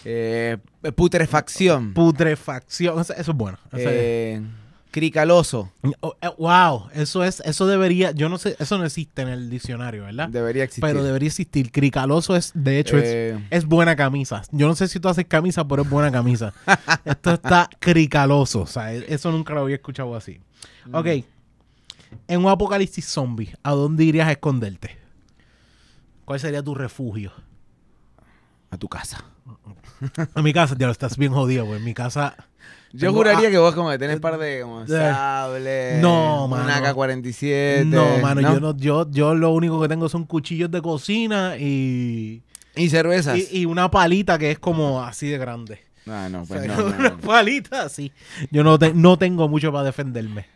Eh, 0.04 0.56
putrefacción. 0.96 1.94
Putrefacción. 1.94 3.00
Eso, 3.00 3.12
eso 3.14 3.30
es 3.32 3.36
bueno. 3.36 3.58
Eso 3.72 3.76
es- 3.78 3.86
Eh, 3.88 4.42
cricaloso. 4.90 5.70
Oh, 6.00 6.16
eh, 6.20 6.28
wow, 6.38 6.88
eso 6.94 7.22
es, 7.24 7.40
eso 7.40 7.66
debería, 7.66 8.12
yo 8.12 8.28
no 8.28 8.38
sé, 8.38 8.56
eso 8.58 8.78
no 8.78 8.84
existe 8.84 9.22
en 9.22 9.28
el 9.28 9.50
diccionario, 9.50 10.04
¿verdad? 10.04 10.28
Debería 10.28 10.64
existir. 10.64 10.82
Pero 10.82 11.02
debería 11.02 11.26
existir. 11.28 11.70
Cricaloso 11.70 12.34
es, 12.36 12.52
de 12.54 12.78
hecho, 12.78 12.96
es, 12.98 13.04
Eh, 13.06 13.46
es 13.50 13.64
buena 13.66 13.94
camisa. 13.96 14.42
Yo 14.52 14.66
no 14.68 14.74
sé 14.74 14.88
si 14.88 14.98
tú 15.00 15.08
haces 15.08 15.26
camisa, 15.26 15.66
pero 15.66 15.82
es 15.82 15.90
buena 15.90 16.10
camisa. 16.10 16.52
Esto 17.04 17.32
está 17.32 17.68
cricaloso. 17.78 18.62
O 18.62 18.66
sea, 18.66 18.92
e- 18.94 19.04
eso 19.12 19.30
nunca 19.30 19.54
lo 19.54 19.60
había 19.60 19.76
escuchado 19.76 20.14
así. 20.16 20.40
Ok. 20.92 21.06
En 22.28 22.40
un 22.44 22.48
apocalipsis 22.50 23.04
zombie, 23.06 23.52
¿a 23.62 23.72
dónde 23.72 24.04
irías 24.04 24.28
a 24.28 24.32
esconderte? 24.32 24.96
¿Cuál 26.24 26.40
sería 26.40 26.62
tu 26.62 26.74
refugio? 26.74 27.32
a 28.70 28.76
tu 28.78 28.88
casa. 28.88 29.24
En 30.34 30.42
mi 30.44 30.52
casa, 30.52 30.74
ya 30.76 30.86
lo 30.86 30.92
estás 30.92 31.16
bien 31.16 31.32
jodido, 31.32 31.64
pues 31.66 31.80
mi 31.80 31.94
casa. 31.94 32.36
Yo 32.92 33.08
Tengo- 33.08 33.14
juraría 33.18 33.50
que 33.50 33.58
vos 33.58 33.74
como 33.74 33.90
que 33.90 33.98
tenés 33.98 34.20
par 34.20 34.38
de 34.38 34.60
como 34.62 34.82
eh, 34.82 34.86
sables. 34.88 36.00
no, 36.00 36.48
mano. 36.48 36.70
AK-47. 36.72 37.84
No, 37.86 38.18
mano, 38.18 38.40
yo 38.40 38.60
no, 38.60 38.76
yo, 38.76 39.10
yo 39.10 39.34
lo 39.34 39.50
único 39.50 39.80
que 39.80 39.88
tengo 39.88 40.08
son 40.08 40.24
cuchillos 40.24 40.70
de 40.70 40.80
cocina 40.80 41.56
y, 41.58 42.42
Y 42.74 42.88
cervezas. 42.88 43.36
y, 43.38 43.48
y 43.60 43.66
una 43.66 43.90
palita 43.90 44.38
que 44.38 44.50
es 44.52 44.58
como 44.58 45.02
así 45.02 45.28
de 45.28 45.38
grande. 45.38 45.80
Ah, 46.06 46.28
no, 46.30 46.42
O 46.42 46.46
pues 46.46 46.62
sea, 46.62 46.76
no, 46.76 46.82
no, 46.90 46.96
una 46.96 47.08
no. 47.10 47.18
palita 47.18 47.82
así. 47.82 48.12
Yo 48.50 48.62
no, 48.64 48.78
te- 48.78 48.94
no 48.94 49.18
tengo 49.18 49.48
mucho 49.48 49.72
para 49.72 49.84
defenderme. 49.84 50.46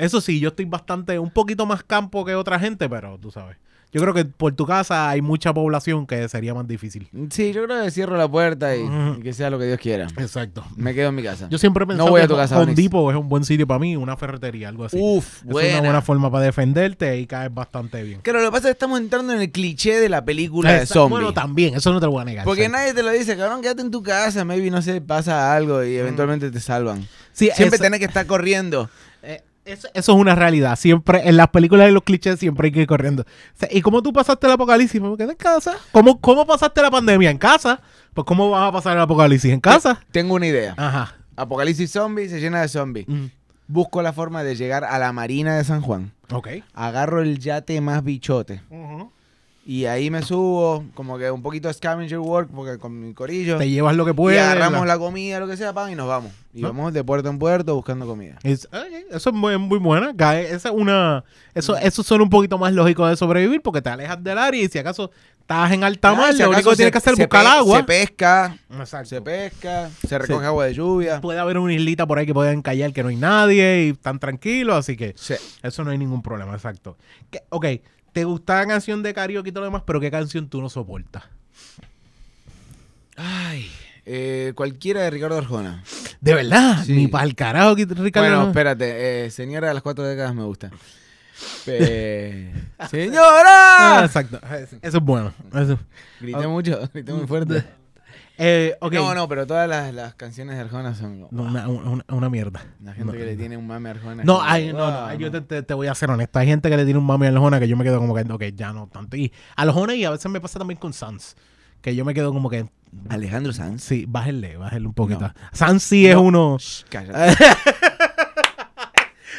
Eso 0.00 0.20
sí, 0.20 0.40
yo 0.40 0.48
estoy 0.48 0.64
bastante, 0.64 1.18
un 1.18 1.30
poquito 1.30 1.64
más 1.64 1.84
campo 1.84 2.24
que 2.24 2.34
otra 2.34 2.58
gente, 2.58 2.88
pero 2.88 3.18
tú 3.18 3.30
sabes. 3.30 3.56
Yo 3.92 4.02
creo 4.02 4.12
que 4.12 4.24
por 4.26 4.52
tu 4.52 4.66
casa 4.66 5.08
hay 5.08 5.22
mucha 5.22 5.54
población 5.54 6.06
que 6.06 6.28
sería 6.28 6.52
más 6.52 6.68
difícil. 6.68 7.08
Sí, 7.30 7.52
yo 7.52 7.64
creo 7.64 7.82
que 7.82 7.90
cierro 7.90 8.16
la 8.16 8.28
puerta 8.28 8.76
y, 8.76 8.86
que 9.22 9.32
sea 9.32 9.48
lo 9.48 9.58
que 9.58 9.64
Dios 9.66 9.78
quiera. 9.80 10.06
Exacto. 10.18 10.64
Me 10.76 10.92
quedo 10.92 11.08
en 11.08 11.14
mi 11.14 11.22
casa. 11.22 11.48
Yo 11.48 11.56
siempre 11.56 11.84
he 11.84 11.86
pensado 11.86 12.10
voy 12.10 12.20
a 12.20 12.24
que 12.24 12.28
tu 12.28 12.36
casa, 12.36 12.56
Home 12.56 12.64
Onyx. 12.72 12.76
Depot 12.76 13.10
es 13.10 13.16
un 13.18 13.28
buen 13.28 13.44
sitio 13.44 13.66
para 13.66 13.78
mí, 13.80 13.96
una 13.96 14.16
ferretería, 14.16 14.68
algo 14.68 14.84
así. 14.84 14.98
Uf, 15.00 15.38
es 15.38 15.44
una 15.44 15.52
buena. 15.80 16.02
forma 16.02 16.30
para 16.30 16.44
defenderte 16.44 17.16
y 17.18 17.26
caes 17.26 17.54
bastante 17.54 18.02
bien. 18.02 18.20
Claro, 18.20 18.40
lo 18.40 18.46
que 18.46 18.52
pasa 18.52 18.68
es 18.68 18.72
que 18.72 18.72
estamos 18.72 19.00
entrando 19.00 19.32
en 19.32 19.40
el 19.40 19.50
cliché 19.50 19.98
de 19.98 20.08
la 20.10 20.24
película 20.24 20.72
de 20.72 20.82
Esa- 20.82 20.94
zombies. 20.94 21.20
Bueno, 21.22 21.32
también, 21.32 21.74
eso 21.74 21.92
no 21.92 22.00
te 22.00 22.06
lo 22.06 22.12
voy 22.12 22.22
a 22.22 22.24
negar. 22.26 22.44
Porque 22.44 22.68
nadie 22.68 22.92
te 22.92 23.02
lo 23.02 23.10
dice, 23.12 23.36
cabrón, 23.36 23.62
quédate 23.62 23.80
en 23.82 23.90
tu 23.90 24.02
casa, 24.02 24.44
maybe, 24.44 24.70
no 24.70 24.82
sé, 24.82 25.00
pasa 25.00 25.54
algo 25.54 25.82
y 25.84 25.96
eventualmente 25.96 26.50
te 26.50 26.60
salvan. 26.60 27.06
Sí, 27.32 27.50
Siempre 27.54 27.76
eso- 27.76 27.84
tenés 27.84 28.00
que 28.00 28.06
estar 28.06 28.26
corriendo. 28.26 28.90
Eso, 29.66 29.88
eso 29.94 30.12
es 30.12 30.18
una 30.18 30.34
realidad. 30.36 30.76
Siempre, 30.76 31.28
en 31.28 31.36
las 31.36 31.48
películas 31.48 31.86
de 31.86 31.92
los 31.92 32.04
clichés, 32.04 32.38
siempre 32.38 32.68
hay 32.68 32.72
que 32.72 32.82
ir 32.82 32.86
corriendo. 32.86 33.22
O 33.22 33.58
sea, 33.58 33.68
¿Y 33.70 33.82
cómo 33.82 34.00
tú 34.00 34.12
pasaste 34.12 34.46
el 34.46 34.52
apocalipsis? 34.52 35.00
Me 35.00 35.16
quedé 35.16 35.32
en 35.32 35.36
casa. 35.36 35.76
¿Cómo, 35.90 36.20
¿Cómo 36.20 36.46
pasaste 36.46 36.80
la 36.80 36.90
pandemia? 36.90 37.30
¿En 37.30 37.38
casa? 37.38 37.80
Pues, 38.14 38.24
¿cómo 38.24 38.48
vas 38.48 38.68
a 38.68 38.72
pasar 38.72 38.96
el 38.96 39.02
apocalipsis? 39.02 39.52
¿En 39.52 39.60
casa? 39.60 40.00
Tengo 40.12 40.34
una 40.34 40.46
idea. 40.46 40.74
Ajá. 40.76 41.16
Apocalipsis 41.34 41.90
zombie 41.90 42.28
se 42.28 42.40
llena 42.40 42.60
de 42.60 42.68
zombies. 42.68 43.08
Mm. 43.08 43.26
Busco 43.68 44.00
la 44.00 44.12
forma 44.12 44.44
de 44.44 44.54
llegar 44.54 44.84
a 44.84 44.98
la 44.98 45.12
marina 45.12 45.56
de 45.56 45.64
San 45.64 45.82
Juan. 45.82 46.12
Ok. 46.30 46.48
Agarro 46.72 47.20
el 47.20 47.40
yate 47.40 47.80
más 47.80 48.04
bichote. 48.04 48.62
Y 49.68 49.86
ahí 49.86 50.10
me 50.12 50.22
subo, 50.22 50.84
como 50.94 51.18
que 51.18 51.28
un 51.28 51.42
poquito 51.42 51.66
de 51.66 51.74
scavenger 51.74 52.20
work, 52.20 52.48
porque 52.54 52.78
con 52.78 53.00
mi 53.00 53.12
corillo. 53.14 53.58
Te 53.58 53.68
llevas 53.68 53.96
lo 53.96 54.04
que 54.04 54.12
y 54.12 54.14
puedes. 54.14 54.40
agarramos 54.40 54.86
la 54.86 54.96
comida, 54.96 55.40
lo 55.40 55.48
que 55.48 55.56
sea, 55.56 55.72
pan, 55.72 55.90
y 55.90 55.96
nos 55.96 56.06
vamos. 56.06 56.30
Y 56.54 56.62
¿No? 56.62 56.68
vamos 56.68 56.92
de 56.92 57.02
puerto 57.02 57.28
en 57.28 57.38
puerto 57.40 57.74
buscando 57.74 58.06
comida. 58.06 58.38
Es- 58.44 58.68
eso 59.10 59.30
es 59.30 59.34
muy, 59.34 59.58
muy 59.58 59.80
buena. 59.80 60.14
Cae- 60.14 60.44
Esa 60.54 60.68
es 60.68 60.74
una, 60.74 61.24
eso, 61.52 61.76
eso 61.78 62.04
suena 62.04 62.22
un 62.22 62.30
poquito 62.30 62.56
más 62.58 62.72
lógico 62.72 63.08
de 63.08 63.16
sobrevivir 63.16 63.60
porque 63.60 63.82
te 63.82 63.90
alejas 63.90 64.22
del 64.22 64.38
área 64.38 64.62
y 64.62 64.68
si 64.68 64.78
acaso 64.78 65.10
estás 65.40 65.72
en 65.72 65.82
alta 65.82 66.14
mar, 66.14 66.30
Ah, 66.30 66.32
si 66.32 66.42
lo 66.44 66.50
único 66.50 66.70
que 66.70 66.76
tienes 66.76 66.92
que 66.92 66.98
hacer 66.98 67.14
es 67.14 67.18
buscar 67.18 67.44
agua. 67.44 67.78
Se 67.78 67.84
pesca, 67.84 68.56
Exacto. 68.70 69.08
se 69.08 69.20
pesca, 69.20 69.90
se 70.06 70.16
recoge 70.16 70.46
agua 70.46 70.66
de 70.66 70.74
lluvia. 70.74 71.20
Puede 71.20 71.40
haber 71.40 71.58
una 71.58 71.72
islita 71.74 72.06
por 72.06 72.18
ahí 72.20 72.26
que 72.26 72.34
pueden 72.34 72.62
callar 72.62 72.92
que 72.92 73.02
no 73.02 73.08
hay 73.08 73.16
nadie 73.16 73.86
y 73.86 73.90
están 73.90 74.20
tranquilos, 74.20 74.76
así 74.76 74.96
que 74.96 75.14
Sí. 75.16 75.34
eso 75.64 75.82
no 75.82 75.90
hay 75.90 75.98
ningún 75.98 76.22
problema, 76.22 76.54
exacto. 76.54 76.96
¿Qué- 77.30 77.42
ok, 77.50 77.66
te 78.16 78.24
gusta 78.24 78.56
la 78.60 78.66
canción 78.66 79.02
de 79.02 79.12
karaoke 79.12 79.50
y 79.50 79.52
todo 79.52 79.60
lo 79.60 79.66
demás, 79.66 79.82
pero 79.86 80.00
¿qué 80.00 80.10
canción 80.10 80.48
tú 80.48 80.62
no 80.62 80.70
soportas? 80.70 81.24
Ay, 83.14 83.70
eh, 84.06 84.54
cualquiera 84.54 85.02
de 85.02 85.10
Ricardo 85.10 85.36
Arjona. 85.36 85.82
De 86.22 86.32
verdad, 86.32 86.82
Sí. 86.82 86.94
ni 86.94 87.08
para 87.08 87.24
el 87.24 87.34
karaoke, 87.34 87.84
Ricardo. 87.84 88.26
Bueno, 88.28 88.42
no. 88.44 88.48
espérate, 88.48 89.26
eh, 89.26 89.30
señora 89.30 89.68
de 89.68 89.74
las 89.74 89.82
cuatro 89.82 90.02
décadas 90.06 90.34
me 90.34 90.44
gusta. 90.44 90.70
Pe- 91.66 92.50
Ah, 92.78 92.88
¡Señora! 92.88 94.02
exacto. 94.06 94.40
Eso 94.80 94.96
es 94.98 95.04
bueno. 95.04 95.34
Eso. 95.54 95.78
Grité 96.18 96.46
mucho, 96.46 96.88
grité 96.94 97.12
muy 97.12 97.26
fuerte. 97.26 97.64
Eh. 98.38 98.76
No, 98.92 99.14
no, 99.14 99.28
pero 99.28 99.46
todas 99.46 99.68
las, 99.68 99.94
las 99.94 100.14
canciones 100.14 100.56
de 100.56 100.62
Arjona 100.62 100.94
son 100.94 101.20
No, 101.30 101.42
una, 101.42 101.68
una- 101.68 102.04
una 102.08 102.28
mierda. 102.30 102.62
la 102.82 102.92
gente 102.92 103.12
No. 103.12 103.18
que 103.18 103.24
le 103.24 103.36
tiene 103.36 103.56
un 103.56 103.66
mame 103.66 103.88
a 103.88 103.92
Arjona. 103.92 104.24
No, 104.24 104.34
como, 104.34 104.44
ay, 104.46 104.72
no, 104.72 104.90
no, 104.90 105.06
"Wow, 105.08 105.18
yo 105.18 105.30
te, 105.30 105.40
te- 105.40 105.62
te 105.62 105.74
voy 105.74 105.86
a 105.86 105.94
ser 105.94 106.10
honesto. 106.10 106.38
Hay 106.38 106.46
gente 106.46 106.68
que 106.68 106.76
le 106.76 106.84
tiene 106.84 106.98
un 106.98 107.06
mami 107.06 107.26
a 107.26 107.30
Aljona 107.30 107.58
que 107.58 107.68
yo 107.68 107.76
me 107.76 107.84
quedo 107.84 107.98
como 107.98 108.14
que, 108.14 108.22
ok, 108.30 108.42
ya 108.54 108.72
no 108.72 108.88
tanto. 108.88 109.16
Y 109.16 109.32
Aljona 109.56 109.94
y 109.94 110.04
a 110.04 110.10
veces 110.10 110.30
me 110.30 110.40
pasa 110.40 110.58
también 110.58 110.78
con 110.78 110.92
Sans. 110.92 111.34
Que 111.80 111.94
yo 111.94 112.04
me 112.04 112.14
quedo 112.14 112.32
como 112.32 112.50
que, 112.50 112.68
Alejandro 113.08 113.52
Sanz. 113.52 113.82
sí, 113.82 114.04
bájenle, 114.08 114.56
bájenle 114.56 114.88
un 114.88 114.94
poquito. 114.94 115.20
No. 115.20 115.32
Sans 115.52 115.82
sí 115.82 116.06
es 116.06 116.14
No. 116.14 116.22
uno. 116.22 116.56
Shh, 116.58 116.84
cállate. 116.88 117.36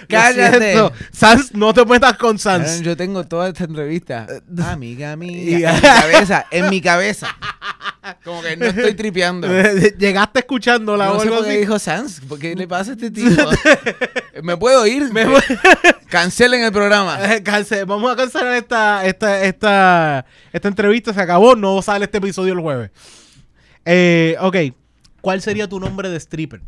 Cállate. 0.08 0.76
Sans, 1.12 1.53
no 1.53 1.74
te 1.74 1.86
metas 1.86 2.18
con 2.18 2.39
Sans. 2.39 2.82
Yo 2.82 2.95
tengo 2.95 3.24
toda 3.26 3.49
esta 3.49 3.66
entrevista. 3.66 4.28
Amiga 4.66 5.14
Y- 5.14 5.18
mía. 5.18 5.70
En 5.70 5.76
mi 5.76 5.82
cabeza, 5.82 6.45
en 6.51 6.70
mi 6.70 6.82
cabeza. 6.82 7.28
Como 8.24 8.41
que 8.41 8.55
no 8.55 8.66
estoy 8.68 8.93
tripeando. 8.93 9.47
Llegaste 9.97 10.39
escuchándola 10.39 11.12
o 11.12 11.16
No 11.16 11.20
sé 11.20 11.30
por 11.30 11.45
qué 11.45 11.58
dijo 11.58 11.78
Sans. 11.78 12.22
¿Por 12.22 12.39
qué 12.39 12.55
le 12.55 12.68
pasa 12.68 12.91
a 12.91 12.93
este 12.93 13.12
tipo? 13.12 13.43
¿Me 14.43 14.55
puedo 14.55 14.88
ir? 14.88 15.10
Cancelen 16.10 16.64
el 16.64 16.72
programa. 16.72 17.20
Eh, 17.36 17.43
Vamos 17.86 18.12
a 18.12 18.16
cancelar 18.16 18.53
esta, 18.55 19.05
esta, 19.05 19.43
esta, 19.43 20.26
esta 20.53 20.68
entrevista. 20.70 21.14
Se 21.14 21.20
acabó. 21.22 21.55
No 21.55 21.82
sale 21.82 22.05
este 22.05 22.20
episodio 22.20 22.53
el 22.53 22.60
jueves. 22.62 22.91
Eh, 23.84 24.38
ok. 24.39 24.55
¿Cuál 25.20 25.41
sería 25.41 25.68
tu 25.68 25.80
nombre 25.80 26.10
de 26.10 26.18
stripper? 26.18 26.62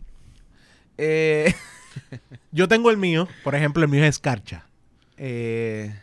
Eh, 0.98 1.54
Yo 2.52 2.68
tengo 2.68 2.90
el 2.92 2.98
mío. 2.98 3.28
Por 3.44 3.56
ejemplo, 3.56 3.84
el 3.84 3.90
mío 3.90 4.04
es 4.04 4.10
Escarcha. 4.10 4.66
eh, 5.18 5.94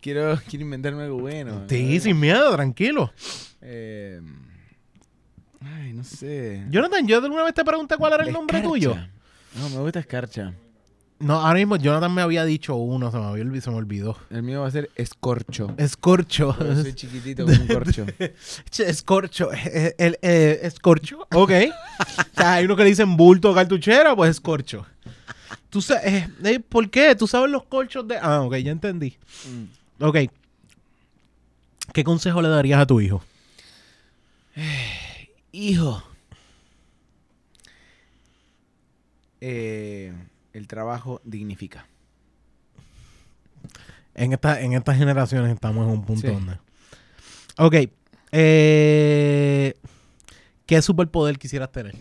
quiero, 0.00 0.38
quiero 0.48 0.64
inventarme 0.64 1.02
algo 1.04 1.18
bueno. 1.18 1.64
Sí, 1.68 1.98
sin 2.00 2.18
miedo, 2.20 2.54
tranquilo. 2.54 3.12
Eh, 3.60 4.20
ay, 5.60 5.92
no 5.92 6.04
sé. 6.04 6.64
Jonathan, 6.70 7.06
yo 7.06 7.18
alguna 7.18 7.44
vez 7.44 7.54
te 7.54 7.64
pregunté 7.64 7.96
cuál 7.96 8.12
era 8.14 8.24
el 8.24 8.32
nombre 8.32 8.58
Escarcha. 8.58 8.68
tuyo. 8.72 8.96
No, 9.56 9.68
me 9.70 9.78
gusta 9.78 10.00
Escarcha. 10.00 10.52
No, 11.20 11.34
ahora 11.40 11.54
mismo 11.58 11.76
Jonathan 11.76 12.14
me 12.14 12.22
había 12.22 12.44
dicho 12.44 12.76
uno, 12.76 13.10
se 13.10 13.18
me, 13.18 13.24
había 13.24 13.60
se 13.60 13.70
me 13.70 13.76
olvidó. 13.76 14.16
El 14.30 14.44
mío 14.44 14.60
va 14.60 14.68
a 14.68 14.70
ser 14.70 14.88
Escorcho. 14.94 15.74
Escorcho. 15.76 16.54
Soy 16.54 16.92
chiquitito 16.94 17.44
como 17.44 17.60
un 17.60 17.66
corcho. 17.66 18.06
Escorcho. 18.78 19.52
eh, 19.52 19.94
El, 19.98 20.18
eh, 20.22 20.60
escorcho. 20.62 21.26
Ok. 21.34 21.50
o 22.00 22.36
sea, 22.36 22.52
hay 22.54 22.64
uno 22.66 22.76
que 22.76 22.84
le 22.84 22.90
dicen 22.90 23.16
bulto 23.16 23.50
o 23.50 23.54
cartuchera, 23.54 24.14
pues 24.14 24.30
escorcho. 24.30 24.86
Tú 25.70 25.82
sabes, 25.82 26.04
eh, 26.06 26.28
eh, 26.44 26.60
¿por 26.60 26.88
qué? 26.88 27.16
¿Tú 27.16 27.26
sabes 27.26 27.50
los 27.50 27.64
corchos 27.64 28.06
de...? 28.06 28.16
Ah, 28.16 28.42
ok, 28.42 28.56
ya 28.56 28.70
entendí. 28.70 29.16
Mm. 29.46 30.04
Ok. 30.04 30.16
¿Qué 31.92 32.04
consejo 32.04 32.40
le 32.42 32.48
darías 32.48 32.80
a 32.80 32.86
tu 32.86 33.00
hijo? 33.00 33.22
Hijo. 35.52 36.02
Eh, 39.40 40.12
el 40.58 40.66
trabajo 40.68 41.20
dignifica. 41.24 41.86
En, 44.14 44.32
esta, 44.32 44.60
en 44.60 44.72
estas 44.72 44.98
generaciones 44.98 45.52
estamos 45.52 45.86
en 45.86 45.92
un 45.92 46.04
punto 46.04 46.26
Sí. 46.26 46.32
donde... 46.32 46.58
Ok. 47.56 47.90
eh, 48.32 49.74
¿Qué 50.66 50.82
superpoder 50.82 51.38
quisieras 51.38 51.72
tener? 51.72 51.94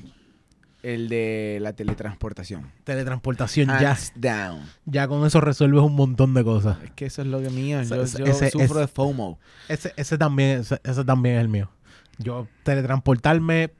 El 0.83 1.09
de 1.09 1.57
la 1.61 1.73
teletransportación. 1.73 2.71
Teletransportación. 2.83 3.67
Ya, 3.67 3.91
Hands 3.91 4.11
down. 4.15 4.61
ya 4.85 5.07
con 5.07 5.25
eso 5.25 5.41
resuelves 5.41 5.81
un 5.81 5.95
montón 5.95 6.33
de 6.33 6.43
cosas. 6.43 6.77
Es 6.83 6.91
que 6.91 7.05
eso 7.07 7.21
es 7.21 7.27
lo 7.27 7.41
que 7.41 7.49
mío. 7.49 7.81
Yo, 7.83 8.01
Ese- 8.03 8.19
yo 8.19 8.25
ese- 8.25 8.51
sufro 8.51 8.65
ese- 8.65 8.79
de 8.81 8.87
FOMO. 8.87 9.39
Ese, 9.69 9.93
ese 9.97 10.17
también, 10.17 10.59
ese 10.61 11.03
también 11.05 11.35
es 11.35 11.41
el 11.41 11.49
mío. 11.49 11.69
Yo 12.17 12.47
teletransportarme... 12.63 13.71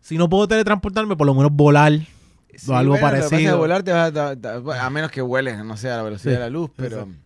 Si 0.00 0.18
no 0.18 0.28
puedo 0.28 0.46
teletransportarme, 0.46 1.16
por 1.16 1.26
lo 1.26 1.34
menos 1.34 1.50
volar. 1.52 1.92
Sí, 2.58 2.72
algo 2.72 2.92
bueno, 2.92 3.06
lo 3.06 3.12
que 3.12 3.16
pasa 3.16 3.16
es 3.24 3.24
que 3.24 3.30
parecido. 3.30 3.58
volar 3.58 3.82
te 3.82 3.92
vas 3.92 4.12
a, 4.16 4.86
a 4.86 4.90
menos 4.90 5.10
que 5.10 5.20
vueles, 5.22 5.64
no 5.64 5.76
sé, 5.76 5.90
a 5.90 5.96
la 5.96 6.02
velocidad 6.02 6.32
Sí, 6.32 6.36
de 6.36 6.40
la 6.40 6.50
luz, 6.50 6.70
pero 6.76 7.00
exacto. 7.00 7.23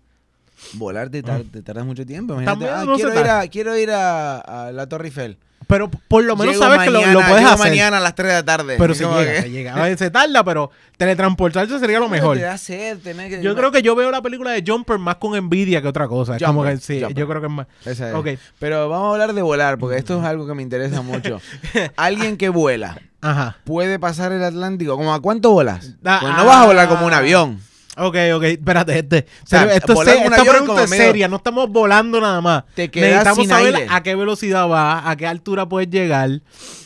Volar 0.75 1.09
te, 1.11 1.23
tar- 1.23 1.43
te 1.51 1.63
tardas 1.63 1.85
mucho 1.85 2.05
tiempo. 2.07 2.35
Imagínate, 2.35 2.65
También 2.67 2.73
ah, 2.81 2.85
no 2.85 2.97
se 2.97 3.03
quiero, 3.05 3.11
ir 3.21 3.27
tarda. 3.27 3.41
a, 3.41 3.49
quiero 3.49 3.77
ir 3.79 3.91
a, 3.91 4.39
a 4.39 4.73
la 4.73 4.87
Torre 4.89 5.07
Eiffel. 5.09 5.39
Pero 5.67 5.91
por 5.91 6.25
lo 6.25 6.35
menos 6.35 6.55
Llego 6.55 6.65
sabes 6.65 6.79
que 6.81 6.91
lo, 6.91 7.01
puedes 7.01 7.15
llego 7.15 7.49
hacer. 7.51 7.59
mañana 7.71 7.99
a 7.99 8.01
las 8.01 8.15
3 8.15 8.29
de 8.29 8.35
la 8.35 8.43
tarde. 8.45 8.77
Pero 8.79 8.93
Es 8.95 9.03
como 9.03 9.19
llega, 9.19 9.33
que- 9.35 9.43
se 9.43 9.51
llega. 9.51 9.75
A 9.75 9.83
veces 9.83 9.99
se 9.99 10.11
tarda, 10.11 10.43
pero 10.43 10.71
teletransportarse 10.97 11.79
sería 11.79 11.99
lo 12.01 12.09
mejor. 12.09 12.39
Te 12.39 12.43
da 12.45 12.57
sed, 12.57 12.99
tener 13.01 13.29
que- 13.29 13.43
Yo 13.43 13.55
creo 13.55 13.71
que 13.71 13.83
yo 13.83 13.95
veo 13.95 14.11
la 14.11 14.23
película 14.23 14.53
de 14.53 14.65
Jumper 14.67 14.99
más 14.99 15.17
con 15.17 15.35
envidia 15.37 15.83
que 15.83 15.89
otra 15.89 16.09
cosa. 16.09 16.37
Es 16.37 16.43
como 16.43 16.61
Jumper, 16.61 16.79
que 16.79 16.85
sí, 16.85 17.01
Jumper. 17.01 17.17
yo 17.17 17.29
creo 17.29 17.41
que 17.43 17.47
es 17.49 17.53
más. 17.53 17.67
Esa 17.85 18.09
es. 18.09 18.15
Ok. 18.15 18.29
Pero 18.59 18.89
vamos 18.89 19.09
a 19.09 19.13
hablar 19.13 19.35
de 19.35 19.43
volar, 19.43 19.77
porque 19.79 19.99
esto 19.99 20.19
es 20.19 20.25
algo 20.25 20.47
que 20.47 20.55
me 20.55 20.63
interesa 20.63 21.03
mucho. 21.03 21.39
Alguien 21.97 22.39
que 22.39 22.49
vuela, 22.49 22.99
Ajá. 23.21 23.57
¿puede 23.65 23.99
pasar 23.99 24.33
el 24.33 24.43
Atlántico? 24.45 24.97
¿Cómo 24.97 25.13
a 25.13 25.21
cuánto 25.21 25.51
volas? 25.51 25.97
Ah, 26.03 26.19
pues 26.23 26.35
no 26.35 26.47
vas 26.47 26.57
a 26.57 26.67
volar 26.67 26.89
como 26.89 27.05
un 27.05 27.13
ah. 27.13 27.19
avión. 27.19 27.61
Ok, 27.99 28.17
ok. 28.35 28.43
Espérate, 28.45 28.99
este. 28.99 29.27
sea, 29.45 29.61
serio, 29.61 29.75
esto 29.75 30.03
es 30.03 30.09
esta 30.09 30.45
pregunta 30.45 30.85
es 30.85 30.91
seria. 30.91 31.29
No 31.29 31.37
estamos 31.37 31.69
volando 31.69 32.21
nada 32.21 32.41
más. 32.41 32.65
Te 32.75 32.91
quedas 32.91 33.09
Necesitamos 33.11 33.39
sin 33.39 33.49
saber 33.49 33.75
aire. 33.75 33.87
a 33.91 34.03
qué 34.03 34.15
velocidad 34.15 34.69
va, 34.69 35.11
a 35.11 35.17
qué 35.17 35.27
altura 35.27 35.69
puedes 35.69 35.91
llegar. 35.91 36.31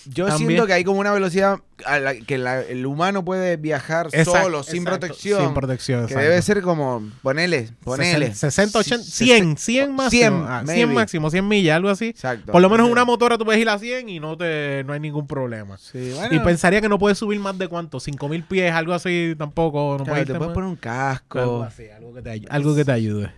Yo 0.07 0.27
También. 0.27 0.49
siento 0.49 0.67
que 0.67 0.73
hay 0.73 0.85
como 0.85 1.01
una 1.01 1.13
velocidad 1.13 1.59
a 1.87 1.99
la 1.99 2.14
que 2.14 2.39
la- 2.39 2.61
el 2.62 2.87
humano 2.87 3.24
puede 3.24 3.57
viajar 3.57 4.07
Exacto, 4.12 4.33
solo, 4.43 4.62
sin 4.62 4.83
exacto, 4.83 5.01
protección. 5.01 5.43
Sin 5.45 5.55
protección. 5.55 6.07
que 6.07 6.14
debe 6.14 6.41
ser 6.43 6.62
como, 6.62 7.03
ponele, 7.22 7.68
ponele. 7.85 8.35
60, 8.35 8.78
80, 8.78 9.05
Sí, 9.05 9.24
100, 9.26 9.57
100 9.57 9.95
máximo. 9.95 10.11
100, 10.11 10.33
100, 10.33 10.45
ah, 10.49 10.62
maybe. 10.64 10.74
100 10.74 10.95
máximo, 10.95 11.30
100 11.30 11.49
millas, 11.49 11.76
algo 11.76 11.89
así. 11.89 12.07
Exacto. 12.09 12.53
Por 12.53 12.61
lo 12.62 12.68
menos 12.70 12.89
una 12.91 13.05
motora 13.05 13.39
tú 13.39 13.45
puedes 13.45 13.61
ir 13.61 13.68
a 13.68 13.78
100 13.78 14.09
y 14.09 14.20
no 14.20 14.37
te 14.37 14.83
no 14.85 14.93
hay 14.93 15.01
ningún 15.01 15.26
problema. 15.26 15.78
Sí, 15.78 16.12
bueno, 16.14 16.35
Y 16.35 16.39
pensaría 16.41 16.80
que 16.80 16.89
no 16.89 16.99
puedes 16.99 17.18
subir 17.18 17.39
más 17.41 17.57
de 17.59 17.68
cuánto, 17.68 18.01
5000 18.01 18.43
pies, 18.45 18.72
algo 18.72 18.93
así 18.95 19.35
tampoco. 19.39 19.97
No 19.99 20.05
claro, 20.05 20.12
puedes 20.12 20.26
te 20.26 20.35
puedes 20.35 20.55
poner 20.55 20.68
un 20.68 20.76
casco. 20.76 21.39
Algo 21.39 21.62
así, 21.62 21.89
algo 21.89 22.14
que 22.14 22.22
te, 22.22 22.43
algo 22.49 22.74
que 22.74 22.85
te 22.85 22.93
ayude. 22.93 23.33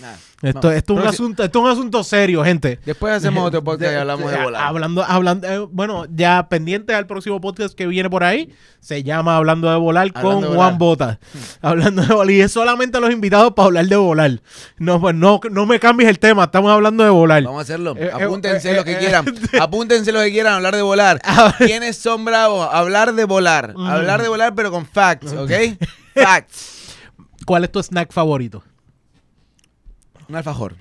Nada. 0.00 0.18
Esto, 0.42 0.70
es 0.70 0.84
un 0.88 0.98
asunto, 1.00 1.44
esto 1.44 1.58
es 1.58 1.64
un 1.64 1.70
asunto 1.70 2.04
serio, 2.04 2.44
gente. 2.44 2.78
Después 2.84 3.12
hacemos 3.14 3.46
otro 3.46 3.64
podcast 3.64 3.92
y 3.92 3.96
hablamos 3.96 4.30
de 4.30 4.42
volar. 4.42 4.62
Hablando, 4.62 5.04
hablando, 5.04 5.48
eh, 5.48 5.58
bueno, 5.70 6.06
ya 6.14 6.48
pendiente 6.48 6.94
al 6.94 7.06
próximo 7.06 7.40
podcast 7.40 7.74
que 7.74 7.86
viene 7.86 8.08
por 8.08 8.24
ahí 8.24 8.52
se 8.80 9.02
llama 9.02 9.36
Hablando 9.36 9.70
de 9.70 9.76
Volar 9.76 10.10
Hablando 10.14 10.40
con 10.40 10.50
de 10.50 10.56
Juan. 10.56 10.78
Bota. 10.78 11.18
Hablando 11.60 12.02
de 12.02 12.14
volar. 12.14 12.30
Y 12.30 12.40
es 12.40 12.52
solamente 12.52 13.00
los 13.00 13.10
invitados 13.10 13.52
para 13.54 13.66
hablar 13.66 13.86
de 13.86 13.96
volar. 13.96 14.40
No, 14.78 15.00
pues 15.00 15.14
no, 15.14 15.40
no 15.50 15.66
me 15.66 15.80
cambies 15.80 16.08
el 16.08 16.18
tema, 16.18 16.44
estamos 16.44 16.70
hablando 16.70 17.04
de 17.04 17.10
volar. 17.10 17.42
Vamos 17.42 17.58
a 17.58 17.62
hacerlo. 17.62 17.94
Eh, 17.96 18.06
eh, 18.06 18.24
Apúntense 18.24 18.70
eh, 18.70 18.76
los 18.76 18.84
que 18.84 18.96
quieran. 18.98 19.26
Apúntense 19.60 20.12
los 20.12 20.22
que 20.22 20.30
quieran 20.30 20.54
hablar 20.54 20.76
de 20.76 20.82
volar. 20.82 21.20
A. 21.24 21.54
¿Quiénes 21.58 21.96
son 21.96 22.24
bravos? 22.24 22.68
Hablar 22.72 23.14
de 23.14 23.24
volar. 23.24 23.74
Mm. 23.76 23.86
Hablar 23.86 24.22
de 24.22 24.28
volar, 24.28 24.54
pero 24.54 24.70
con 24.70 24.86
facts, 24.86 25.32
¿ok? 25.32 25.50
Facts. 26.14 26.96
¿Cuál 27.44 27.64
es 27.64 27.72
tu 27.72 27.82
snack 27.82 28.12
favorito? 28.12 28.62
Un 30.28 30.36
alfajor. 30.36 30.76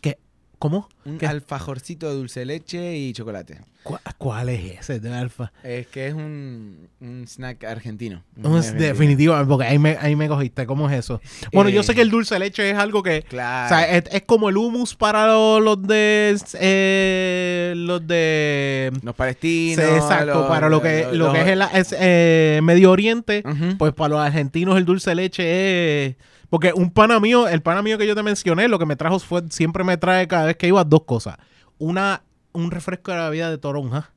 ¿Qué? 0.00 0.18
¿Cómo? 0.58 0.88
Un 1.04 1.18
¿Qué? 1.18 1.26
alfajorcito 1.26 2.08
de 2.08 2.14
dulce 2.16 2.40
de 2.40 2.46
leche 2.46 2.96
y 2.96 3.12
chocolate. 3.12 3.60
¿Cu- 3.82 3.96
¿Cuál 4.18 4.50
es 4.50 4.78
ese 4.80 5.00
de 5.00 5.10
alfa? 5.14 5.52
Es 5.62 5.86
que 5.86 6.08
es 6.08 6.14
un, 6.14 6.88
un 7.00 7.24
snack 7.26 7.64
argentino. 7.64 8.22
No, 8.36 8.58
es 8.58 8.74
definitivo, 8.74 9.34
porque 9.48 9.66
ahí 9.66 9.78
me, 9.78 9.96
ahí 10.00 10.16
me 10.16 10.28
cogiste. 10.28 10.66
¿Cómo 10.66 10.88
es 10.90 10.98
eso? 10.98 11.20
Bueno, 11.52 11.70
yo 11.70 11.80
Eh, 11.80 11.84
sé 11.84 11.94
que 11.94 12.02
el 12.02 12.10
dulce 12.10 12.34
de 12.34 12.40
leche 12.40 12.70
es 12.70 12.76
algo 12.76 13.02
que. 13.02 13.22
Claro. 13.22 13.66
O 13.66 13.68
sea, 13.70 13.96
es, 13.96 14.04
es 14.12 14.22
como 14.22 14.50
el 14.50 14.58
hummus 14.58 14.94
para 14.94 15.26
los, 15.26 15.62
los 15.62 15.82
de. 15.82 16.38
eh, 16.58 17.72
los 17.76 18.06
de. 18.06 18.92
los 19.02 19.14
palestinos. 19.14 19.82
Sí, 19.84 19.90
exacto, 19.94 20.40
los- 20.40 20.48
para 20.48 20.68
lo 20.68 20.82
que, 20.82 21.04
los- 21.12 21.16
lo 21.16 21.32
que 21.32 21.40
es 21.40 21.46
el 21.48 21.62
es, 21.74 21.94
eh, 21.98 22.60
Medio 22.62 22.90
Oriente, 22.90 23.42
pues 23.78 23.92
para 23.94 24.08
los 24.10 24.20
argentinos 24.20 24.76
el 24.76 24.84
dulce 24.84 25.10
de 25.10 25.16
leche 25.16 26.06
es... 26.06 26.16
Porque 26.50 26.72
un 26.74 26.90
pana 26.90 27.18
mío, 27.20 27.48
el 27.48 27.62
pana 27.62 27.80
mío 27.80 27.96
que 27.96 28.06
yo 28.06 28.14
te 28.14 28.22
mencioné, 28.22 28.68
lo 28.68 28.78
que 28.78 28.86
me 28.86 28.96
trajo 28.96 29.18
fue, 29.20 29.42
siempre 29.50 29.84
me 29.84 29.96
trae 29.96 30.26
cada 30.28 30.46
vez 30.46 30.56
que 30.56 30.66
iba 30.66 30.82
dos 30.84 31.04
cosas. 31.04 31.36
Una, 31.78 32.22
un 32.52 32.70
refresco 32.70 33.12
de 33.12 33.18
la 33.18 33.30
vida 33.30 33.50
de 33.50 33.56
toronja. 33.58 34.10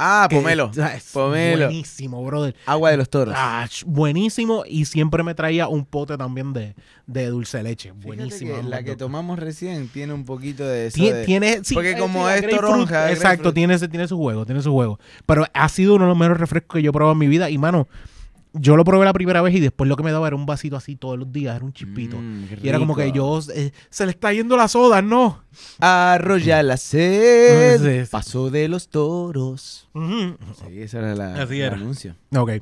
Ah, 0.00 0.28
pomelo. 0.30 0.70
es 0.94 1.10
Pomelo. 1.12 1.66
Buenísimo, 1.66 2.24
brother. 2.24 2.54
Agua 2.66 2.92
de 2.92 2.96
los 2.96 3.10
toros. 3.10 3.34
Ah, 3.36 3.66
buenísimo. 3.84 4.62
Y 4.64 4.84
siempre 4.84 5.24
me 5.24 5.34
traía 5.34 5.66
un 5.66 5.84
pote 5.84 6.16
también 6.16 6.52
de, 6.52 6.76
de 7.08 7.26
dulce 7.26 7.60
leche. 7.64 7.90
Buenísimo. 7.90 8.54
que 8.54 8.62
la 8.62 8.84
que 8.84 8.94
tomamos 8.94 9.40
recién 9.40 9.88
tiene 9.88 10.12
un 10.12 10.24
poquito 10.24 10.64
de 10.64 10.86
eso. 10.86 10.98
Tie- 10.98 11.12
de- 11.12 11.24
tiene, 11.26 11.64
sí, 11.64 11.74
porque 11.74 11.92
eh, 11.92 11.98
como 11.98 12.28
es 12.28 12.48
toronja, 12.48 13.10
Exacto, 13.10 13.52
tiene, 13.52 13.76
tiene 13.76 14.06
su 14.06 14.16
juego, 14.16 14.46
tiene 14.46 14.62
su 14.62 14.70
juego. 14.72 15.00
Pero 15.26 15.44
ha 15.52 15.68
sido 15.68 15.96
uno 15.96 16.04
de 16.04 16.10
los 16.10 16.18
mejores 16.18 16.38
refrescos 16.38 16.76
que 16.76 16.82
yo 16.84 16.90
he 16.90 16.92
probado 16.92 17.14
en 17.14 17.18
mi 17.18 17.26
vida. 17.26 17.50
Y, 17.50 17.58
mano, 17.58 17.88
yo 18.60 18.76
lo 18.76 18.84
probé 18.84 19.04
la 19.04 19.12
primera 19.12 19.42
vez 19.42 19.54
y 19.54 19.60
después 19.60 19.88
lo 19.88 19.96
que 19.96 20.02
me 20.02 20.12
daba 20.12 20.26
era 20.26 20.36
un 20.36 20.46
vasito 20.46 20.76
así 20.76 20.96
todos 20.96 21.18
los 21.18 21.32
días, 21.32 21.56
era 21.56 21.64
un 21.64 21.72
chispito. 21.72 22.18
Mm, 22.18 22.44
y 22.62 22.68
era 22.68 22.78
como 22.78 22.94
que 22.96 23.10
yo, 23.12 23.40
eh, 23.54 23.72
se 23.90 24.04
le 24.04 24.10
está 24.10 24.32
yendo 24.32 24.56
la 24.56 24.68
soda, 24.68 25.02
¿no? 25.02 25.42
Arrolla 25.78 26.62
la 26.62 26.76
sed. 26.76 27.74
Ah, 27.74 27.78
sí, 27.82 28.04
sí. 28.04 28.10
Paso 28.10 28.50
de 28.50 28.68
los 28.68 28.88
toros. 28.88 29.88
Sí, 29.94 30.80
ese 30.80 30.98
era 30.98 31.14
la, 31.14 31.42
Así 31.42 31.60
era. 31.60 31.76
anuncio. 31.76 32.14
Ok. 32.34 32.52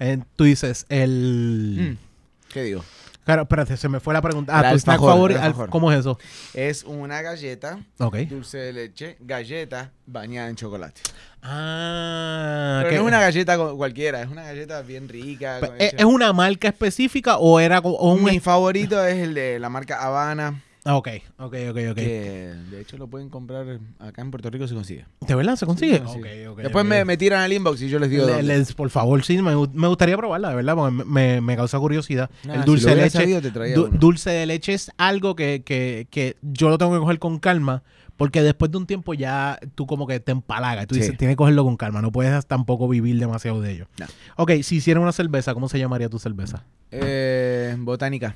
Eh, 0.00 0.18
tú 0.36 0.44
dices, 0.44 0.86
el... 0.88 1.96
Mm, 1.98 2.52
¿Qué 2.52 2.62
digo? 2.62 2.84
Claro, 3.28 3.42
espérate, 3.42 3.76
se 3.76 3.90
me 3.90 4.00
fue 4.00 4.14
la 4.14 4.22
pregunta. 4.22 4.58
Ah, 4.58 4.72
tu 4.72 4.78
snack 4.78 4.98
favorito. 4.98 5.66
¿Cómo 5.68 5.92
es 5.92 5.98
eso? 6.00 6.18
Es 6.54 6.82
una 6.82 7.20
galleta 7.20 7.78
dulce 7.98 8.56
de 8.56 8.72
leche, 8.72 9.18
galleta 9.20 9.92
bañada 10.06 10.48
en 10.48 10.56
chocolate. 10.56 11.02
Ah, 11.42 12.78
Pero 12.78 12.88
que- 12.88 12.96
no 12.96 13.02
es 13.02 13.08
una 13.08 13.20
galleta 13.20 13.58
cualquiera, 13.58 14.22
es 14.22 14.30
una 14.30 14.44
galleta 14.44 14.80
bien 14.80 15.10
rica. 15.10 15.60
¿Es, 15.78 16.02
una 16.06 16.32
marca 16.32 16.68
específica 16.68 17.36
o 17.36 17.60
era 17.60 17.80
o 17.80 18.14
un... 18.14 18.24
Mi 18.24 18.40
favorito 18.40 19.04
es 19.04 19.18
el 19.18 19.34
de 19.34 19.58
la 19.58 19.68
marca 19.68 20.02
Habana, 20.02 20.62
ok, 20.96 21.08
ok, 21.38 21.54
ok, 21.70 21.76
ok. 21.90 21.94
que 21.96 22.54
de 22.70 22.80
hecho 22.80 22.96
lo 22.96 23.06
pueden 23.08 23.28
comprar 23.28 23.78
acá 23.98 24.22
en 24.22 24.30
Puerto 24.30 24.50
Rico 24.50 24.66
se 24.66 24.74
consigue. 24.74 25.04
¿De 25.26 25.34
verdad 25.34 25.56
se 25.56 25.66
consigue? 25.66 25.98
Sí, 25.98 26.04
sí. 26.12 26.18
Ok, 26.18 26.26
ok, 26.52 26.58
Después 26.62 26.84
ok. 26.84 26.88
Me, 26.88 27.04
me 27.04 27.16
tiran 27.16 27.42
al 27.42 27.52
inbox 27.52 27.82
y 27.82 27.88
yo 27.88 27.98
les 27.98 28.10
digo 28.10 28.26
Le- 28.26 28.42
les- 28.42 28.72
por 28.74 28.90
favor, 28.90 29.22
sí, 29.24 29.40
me, 29.42 29.54
gu- 29.54 29.70
me 29.72 29.86
gustaría 29.88 30.16
probarla, 30.16 30.50
de 30.50 30.56
verdad, 30.56 30.74
porque 30.74 30.92
me, 30.92 31.04
me- 31.04 31.40
me 31.40 31.56
causa 31.56 31.78
curiosidad. 31.78 32.30
Nah, 32.44 32.54
el 32.54 32.64
dulce 32.64 32.90
de 32.90 32.96
leche. 32.96 33.18
sabido, 33.18 33.40
te 33.42 33.50
du- 33.74 33.88
dulce 33.88 34.30
de 34.30 34.46
leche 34.46 34.74
es 34.74 34.90
algo 34.96 35.34
que, 35.36 35.62
que, 35.64 36.06
que 36.10 36.36
yo 36.42 36.68
lo 36.68 36.78
tengo 36.78 36.92
que 36.92 36.98
coger 37.00 37.18
con 37.18 37.38
calma, 37.38 37.82
porque 38.16 38.42
después 38.42 38.70
de 38.72 38.78
un 38.78 38.86
tiempo 38.86 39.14
ya 39.14 39.58
tú 39.76 39.86
como 39.86 40.06
que 40.06 40.18
te 40.18 40.32
empalagas. 40.32 40.86
Tú 40.88 40.94
Sí. 40.96 41.02
dices, 41.02 41.16
tienes 41.16 41.34
que 41.34 41.36
cogerlo 41.38 41.64
con 41.64 41.76
calma, 41.76 42.02
no 42.02 42.10
puedes 42.10 42.46
tampoco 42.46 42.88
vivir 42.88 43.16
demasiado 43.20 43.60
de 43.60 43.72
ello. 43.72 43.86
No. 44.00 44.06
Ok, 44.36 44.52
si 44.62 44.76
hiciera 44.76 44.98
una 44.98 45.12
cerveza, 45.12 45.54
¿cómo 45.54 45.68
se 45.68 45.78
llamaría 45.78 46.08
tu 46.08 46.18
cerveza? 46.18 46.64
Eh, 46.90 47.76
botánica. 47.78 48.34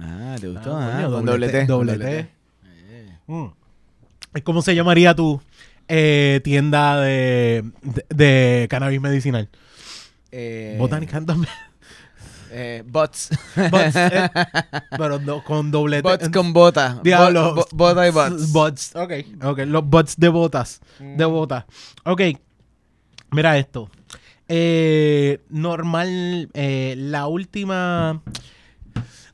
Ah, 0.00 0.36
¿te 0.40 0.48
gustó? 0.48 0.76
Ah, 0.76 0.98
Ah, 0.98 1.02
doble 1.02 1.30
doble 1.32 1.48
T, 1.48 1.66
doble. 1.66 2.28
Mm. 3.26 3.46
¿Cómo 4.44 4.62
se 4.62 4.74
llamaría 4.74 5.14
tu 5.14 5.40
eh, 5.88 6.40
tienda 6.44 7.00
de, 7.00 7.64
de, 7.82 8.04
de 8.14 8.66
cannabis 8.68 9.00
medicinal? 9.00 9.48
Eh, 10.32 10.78
también. 10.90 11.48
Eh, 12.52 12.82
bots. 12.86 13.30
Bots, 13.70 13.94
eh, 13.96 14.28
pero 14.98 15.18
do- 15.20 15.44
con 15.44 15.70
doble 15.70 15.98
T. 15.98 16.02
bots 16.02 16.28
con 16.30 16.52
bota. 16.52 16.98
Diablo. 17.02 17.54
Bo- 17.54 17.54
bo- 17.54 17.68
bota 17.72 18.08
y 18.08 18.10
bots. 18.10 18.52
Bots. 18.52 18.96
Ok, 18.96 19.12
ok. 19.44 19.58
Los 19.66 19.84
bots 19.86 20.16
de 20.16 20.28
botas. 20.28 20.80
De 20.98 21.26
Mm. 21.26 21.30
botas. 21.30 21.64
Ok. 22.04 22.22
Mira 23.30 23.56
esto. 23.58 23.88
Eh, 24.48 25.40
normal, 25.50 26.50
eh, 26.54 26.94
la 26.98 27.28
última... 27.28 28.20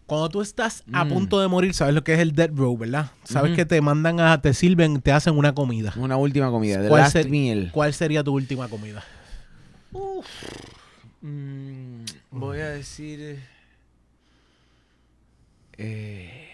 Cuando 0.07 0.29
tú 0.29 0.41
estás 0.41 0.85
a 0.93 1.05
Mm. 1.05 1.09
punto 1.09 1.41
de 1.41 1.49
morir, 1.49 1.75
sabes 1.75 1.93
lo 1.95 2.05
que 2.05 2.15
es 2.15 2.21
el 2.21 2.33
dead 2.33 2.51
row, 2.55 2.77
¿verdad? 2.79 3.11
Sabes 3.25 3.57
que 3.57 3.65
te 3.67 3.81
mandan 3.81 4.21
a... 4.21 4.41
Te 4.41 4.55
sirven, 4.55 5.01
te 5.03 5.11
hacen 5.11 5.37
una 5.37 5.53
comida. 5.55 5.93
Una 5.97 6.17
última 6.17 6.49
comida. 6.51 6.87
¿Cuál 6.89 7.03
last 7.03 7.13
ser- 7.15 7.29
meal. 7.29 7.71
¿Cuál 7.73 7.93
sería 7.93 8.23
tu 8.23 8.33
última 8.33 8.69
comida? 8.69 9.03
Mm, 11.23 12.05
voy 12.31 12.59
a 12.61 12.69
decir. 12.71 13.41
eh, 15.79 16.49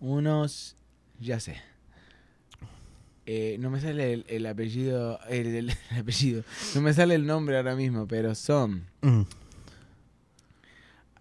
unos. 0.00 0.76
Ya 1.20 1.40
sé. 1.40 1.56
Eh, 3.26 3.56
no 3.58 3.70
me 3.70 3.80
sale 3.80 4.12
el, 4.12 4.24
el 4.28 4.46
apellido. 4.46 5.18
El, 5.28 5.46
el- 5.48 5.70
el 5.70 5.76
apellido. 6.00 6.44
No 6.74 6.80
me 6.80 6.92
sale 6.94 7.14
el 7.14 7.26
nombre 7.26 7.56
ahora 7.56 7.74
mismo, 7.76 8.06
pero 8.06 8.34
son. 8.34 8.86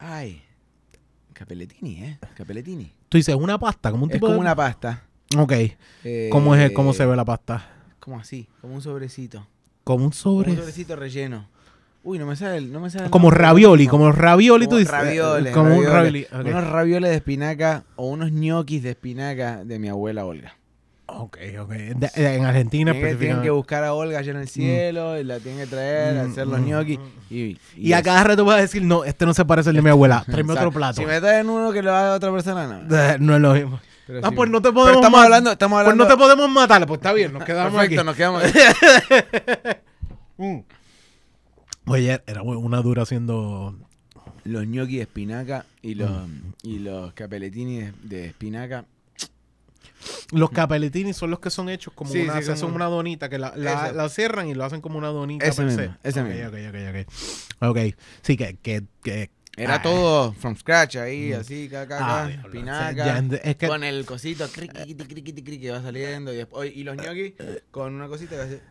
Ay. 0.07 0.41
Capeletini, 1.33 2.03
¿eh? 2.03 2.19
Capeletini. 2.35 2.91
Tú 3.09 3.17
dices 3.17 3.35
una 3.35 3.57
pasta, 3.57 3.89
como 3.91 4.03
un 4.03 4.09
Es 4.11 4.13
tipo 4.13 4.27
como 4.27 4.35
de... 4.35 4.39
una 4.41 4.55
pasta. 4.55 5.03
Ok. 5.35 5.53
Eh, 6.03 6.29
¿Cómo, 6.31 6.55
es, 6.55 6.71
¿Cómo 6.71 6.93
se 6.93 7.05
ve 7.05 7.15
la 7.15 7.25
pasta? 7.25 7.67
Como 7.99 8.19
así, 8.19 8.47
como 8.61 8.75
un 8.75 8.81
sobrecito. 8.81 9.47
Como 9.83 10.05
un 10.05 10.11
Como 10.11 10.13
sobre... 10.13 10.51
un 10.51 10.57
sobrecito 10.57 10.95
relleno. 10.95 11.49
Uy, 12.03 12.19
no 12.19 12.27
me 12.27 12.35
sale 12.35 12.61
no 12.61 12.79
me 12.79 12.91
sale 12.91 13.09
Como 13.09 13.31
ravioli, 13.31 13.87
como 13.87 14.11
ravioli, 14.11 14.67
tú 14.67 14.77
dices. 14.77 14.91
ravioles, 14.91 15.51
Como 15.53 15.75
un 15.75 15.85
ravioli. 15.85 16.27
Unos 16.31 16.67
ravioles 16.67 17.09
de 17.09 17.15
espinaca 17.15 17.83
o 17.95 18.07
unos 18.07 18.31
ñoquis 18.31 18.83
de 18.83 18.91
espinaca 18.91 19.65
de 19.65 19.79
mi 19.79 19.87
abuela 19.89 20.23
Olga. 20.25 20.55
Ok, 21.17 21.37
ok. 21.61 21.69
De- 21.69 21.95
de- 22.13 22.35
en 22.35 22.45
Argentina 22.45 22.91
Tienen 22.91 23.11
que, 23.11 23.15
tienen 23.17 23.41
que 23.41 23.49
buscar 23.49 23.83
a 23.83 23.93
Olga 23.93 24.19
allá 24.19 24.31
en 24.31 24.37
el 24.37 24.47
cielo 24.49 25.17
y 25.19 25.23
la 25.23 25.39
tienen 25.39 25.61
que 25.61 25.67
traer, 25.67 26.15
Mm, 26.27 26.31
hacer 26.31 26.47
los 26.47 26.59
mm, 26.59 26.63
mm. 26.65 26.97
Y, 27.29 27.57
Y 27.77 27.93
a 27.93 28.01
cada 28.03 28.23
rato 28.23 28.43
vas 28.43 28.57
a 28.57 28.61
decir, 28.61 28.83
no, 28.83 29.03
este 29.05 29.25
no 29.25 29.33
se 29.33 29.45
parece 29.45 29.69
al 29.69 29.75
de 29.77 29.81
mi 29.81 29.89
abuela. 29.89 30.23
Tráeme 30.29 30.53
otro 30.53 30.71
plato. 30.71 30.99
Si 31.01 31.05
me 31.05 31.19
traen 31.21 31.49
uno 31.49 31.71
que 31.71 31.81
lo 31.81 31.93
haga 31.95 32.13
otra 32.15 32.31
persona, 32.31 32.67
no. 32.67 33.17
No 33.19 33.35
es 33.35 33.41
lo 33.41 33.53
mismo. 33.53 33.79
Pero 34.07 34.19
Ah, 34.23 34.29
sí. 34.29 34.35
pues 34.35 34.49
no 34.51 34.61
te 34.61 34.71
podemos 34.71 34.97
estamos 34.97 35.19
hablando, 35.23 35.51
estamos 35.51 35.77
Pues 35.77 35.81
hablando. 35.87 36.03
no 36.03 36.09
te 36.09 36.17
podemos 36.17 36.49
matar. 36.49 36.85
Pues 36.85 36.99
está 36.99 37.11
bien, 37.13 37.33
nos 37.33 37.43
quedamos 37.45 37.73
Perfecto, 37.73 38.01
aquí. 38.01 38.05
nos 38.05 38.15
quedamos 38.15 38.43
aquí. 38.45 38.59
Mm. 40.37 40.59
Oye, 41.87 42.21
era 42.27 42.41
una 42.43 42.81
dura 42.81 43.03
haciendo... 43.03 43.75
los 44.43 44.67
ñoquis 44.67 44.97
de 44.97 45.01
espinaca 45.03 45.65
y 45.81 45.95
los, 45.95 46.09
Mm. 46.11 46.53
y 46.63 46.79
los 46.79 47.13
capeletini 47.13 47.77
de, 47.77 47.93
de 48.03 48.25
espinaca. 48.27 48.85
Los 50.31 50.49
capelletini 50.51 51.13
son 51.13 51.31
los 51.31 51.39
que 51.39 51.49
son 51.49 51.69
hechos 51.69 51.93
como 51.93 52.11
Sí, 52.11 52.21
una, 52.21 52.41
sí, 52.41 52.51
como- 52.61 52.75
una 52.75 52.85
donita 52.85 53.29
que 53.29 53.37
la, 53.37 53.53
la, 53.55 53.91
la 53.91 54.09
cierran 54.09 54.47
y 54.47 54.53
lo 54.53 54.63
hacen 54.65 54.81
como 54.81 54.97
una 54.97 55.07
donita 55.09 55.45
Ese 55.45 55.63
mismo, 55.63 55.95
ese 56.03 56.21
Ok, 56.21 56.27
mismo. 56.27 56.47
Ok, 56.47 56.55
ok, 56.69 56.75
ok. 56.89 57.67
Ok, 57.91 57.95
sí, 58.21 58.37
que... 58.37 58.57
que, 58.57 58.83
que 59.03 59.31
Era 59.57 59.75
Ah. 59.75 59.81
todo 59.81 60.33
from 60.33 60.55
scratch 60.57 60.97
ahí, 60.97 61.31
Mm. 61.33 61.39
así, 61.39 61.73
acá, 61.75 62.23
ah, 62.25 62.29
espinaca. 62.29 62.93
ya 63.05 63.19
ent- 63.19 63.39
es 63.43 63.55
que... 63.55 63.67
Con 63.67 63.83
el 63.85 64.05
cosito 64.05 64.45
criqui, 64.49 64.95
criqui, 64.95 65.05
criqui, 65.07 65.33
criqui, 65.43 65.59
que 65.61 65.71
va 65.71 65.81
saliendo 65.81 66.33
y, 66.33 66.35
después, 66.37 66.75
y 66.75 66.83
los 66.83 66.97
ñoquis 66.97 67.33
con 67.71 67.93
una 67.95 68.07
cosita 68.09 68.35
que 68.35 68.41
hace 68.41 68.61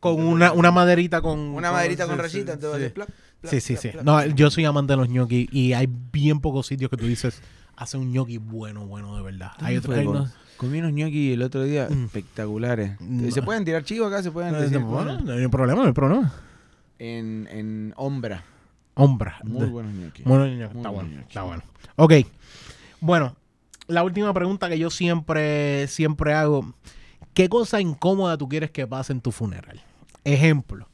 con 0.00 0.20
una, 0.24 0.52
una 0.52 0.70
maderita 0.70 1.20
con... 1.20 1.38
una 1.40 1.68
con- 1.68 1.76
maderita 1.76 2.04
sí, 2.04 2.08
con 2.08 2.16
sí, 2.18 2.22
rayita, 2.22 2.52
entonces 2.52 2.78
sí. 2.78 2.84
hace 2.84 2.94
plap, 2.94 3.08
plap, 3.40 3.52
Sí, 3.52 3.60
sí, 3.60 3.72
plap, 3.74 3.82
sí. 3.82 3.98
No, 4.04 4.24
yo 4.26 4.50
soy 4.50 4.64
amante 4.64 4.92
de 4.92 4.96
los 4.96 5.08
ñoquis 5.08 5.48
y 5.52 5.72
hay 5.72 5.88
bien 5.90 6.38
pocos 6.40 6.66
sitios 6.68 6.88
que 6.90 6.96
tú 6.96 7.06
dices, 7.06 7.40
hace 7.78 7.96
un 7.96 8.12
ñoqui 8.12 8.38
bueno, 8.38 8.86
bueno, 8.86 9.16
de 9.16 9.22
verdad. 9.22 9.52
Hay 9.60 9.76
¿Dónde 9.76 10.00
otro, 10.00 10.10
unos- 10.10 10.32
Comí 10.56 10.78
unos 10.80 10.92
ñoquis 10.92 11.34
el 11.34 11.42
otro 11.42 11.62
día 11.62 11.86
Mm. 11.88 12.04
espectaculares. 12.06 12.96
Mm. 13.00 13.28
¿Se 13.30 13.42
pueden 13.42 13.64
tirar 13.64 13.84
chivos 13.84 14.08
acá? 14.12 14.22
¿Se 14.22 14.30
pueden 14.32 14.52
no, 14.52 14.60
decir? 14.60 14.78
bueno, 14.80 15.20
no 15.20 15.32
hay 15.32 15.46
problema, 15.48 15.82
no 15.82 15.86
hay 15.86 15.92
problema. 15.92 16.32
En, 16.98 17.46
en 17.50 17.94
Ombra. 17.96 18.42
Hombra. 18.94 19.38
Muy 19.44 19.60
de- 19.60 19.66
buenos 19.66 19.92
bueno, 19.92 20.06
ñoqui, 20.06 20.22
Muy 20.24 20.62
está 20.78 20.88
bueno, 20.88 21.20
está 21.20 21.42
bueno. 21.44 21.62
Ok. 21.94 22.12
Bueno, 23.00 23.36
la 23.86 24.02
última 24.02 24.34
pregunta 24.34 24.68
que 24.68 24.78
yo 24.80 24.90
siempre, 24.90 25.86
siempre 25.86 26.34
hago. 26.34 26.74
¿Qué 27.34 27.48
cosa 27.48 27.80
incómoda 27.80 28.36
tú 28.36 28.48
quieres 28.48 28.72
que 28.72 28.84
pase 28.88 29.12
en 29.12 29.20
tu 29.20 29.30
funeral? 29.30 29.80
Ejemplo. 30.24 30.88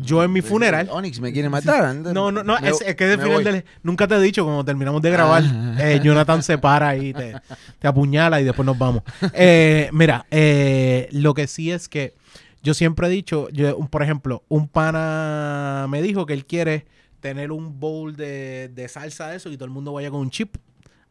Yo 0.00 0.24
en 0.24 0.32
mi 0.32 0.40
funeral. 0.40 0.88
Onyx 0.90 1.20
me 1.20 1.32
quiere 1.32 1.48
matar. 1.50 1.94
No, 1.94 2.32
no, 2.32 2.42
no, 2.42 2.58
Me- 2.60 2.68
es, 2.70 2.80
es 2.80 2.94
que 2.96 3.04
de 3.06 3.16
me 3.18 3.24
final 3.24 3.44
del- 3.44 3.64
nunca 3.82 4.06
te 4.08 4.14
he 4.14 4.20
dicho, 4.20 4.42
cuando 4.44 4.64
terminamos 4.64 5.02
de 5.02 5.10
grabar, 5.10 5.42
Ah. 5.44 5.76
eh, 5.80 6.00
Jonathan 6.02 6.42
se 6.42 6.56
para 6.58 6.96
y 6.96 7.12
te, 7.12 7.34
te 7.78 7.88
apuñala 7.88 8.40
y 8.40 8.44
después 8.44 8.64
nos 8.64 8.78
vamos. 8.78 9.02
Eh, 9.34 9.90
mira, 9.92 10.24
eh, 10.30 11.08
lo 11.12 11.34
que 11.34 11.46
sí 11.46 11.70
es 11.70 11.88
que 11.88 12.14
yo 12.62 12.72
siempre 12.74 13.08
he 13.08 13.10
dicho, 13.10 13.48
yo, 13.50 13.78
por 13.90 14.02
ejemplo, 14.02 14.44
un 14.48 14.68
pana 14.68 15.86
me 15.90 16.00
dijo 16.02 16.26
que 16.26 16.32
él 16.32 16.46
quiere 16.46 16.86
tener 17.20 17.52
un 17.52 17.78
bowl 17.78 18.16
de, 18.16 18.70
de 18.74 18.88
salsa 18.88 19.28
de 19.28 19.36
eso 19.36 19.50
y 19.50 19.56
todo 19.56 19.66
el 19.66 19.70
mundo 19.70 19.92
vaya 19.92 20.10
con 20.10 20.20
un 20.20 20.30
chip 20.30 20.56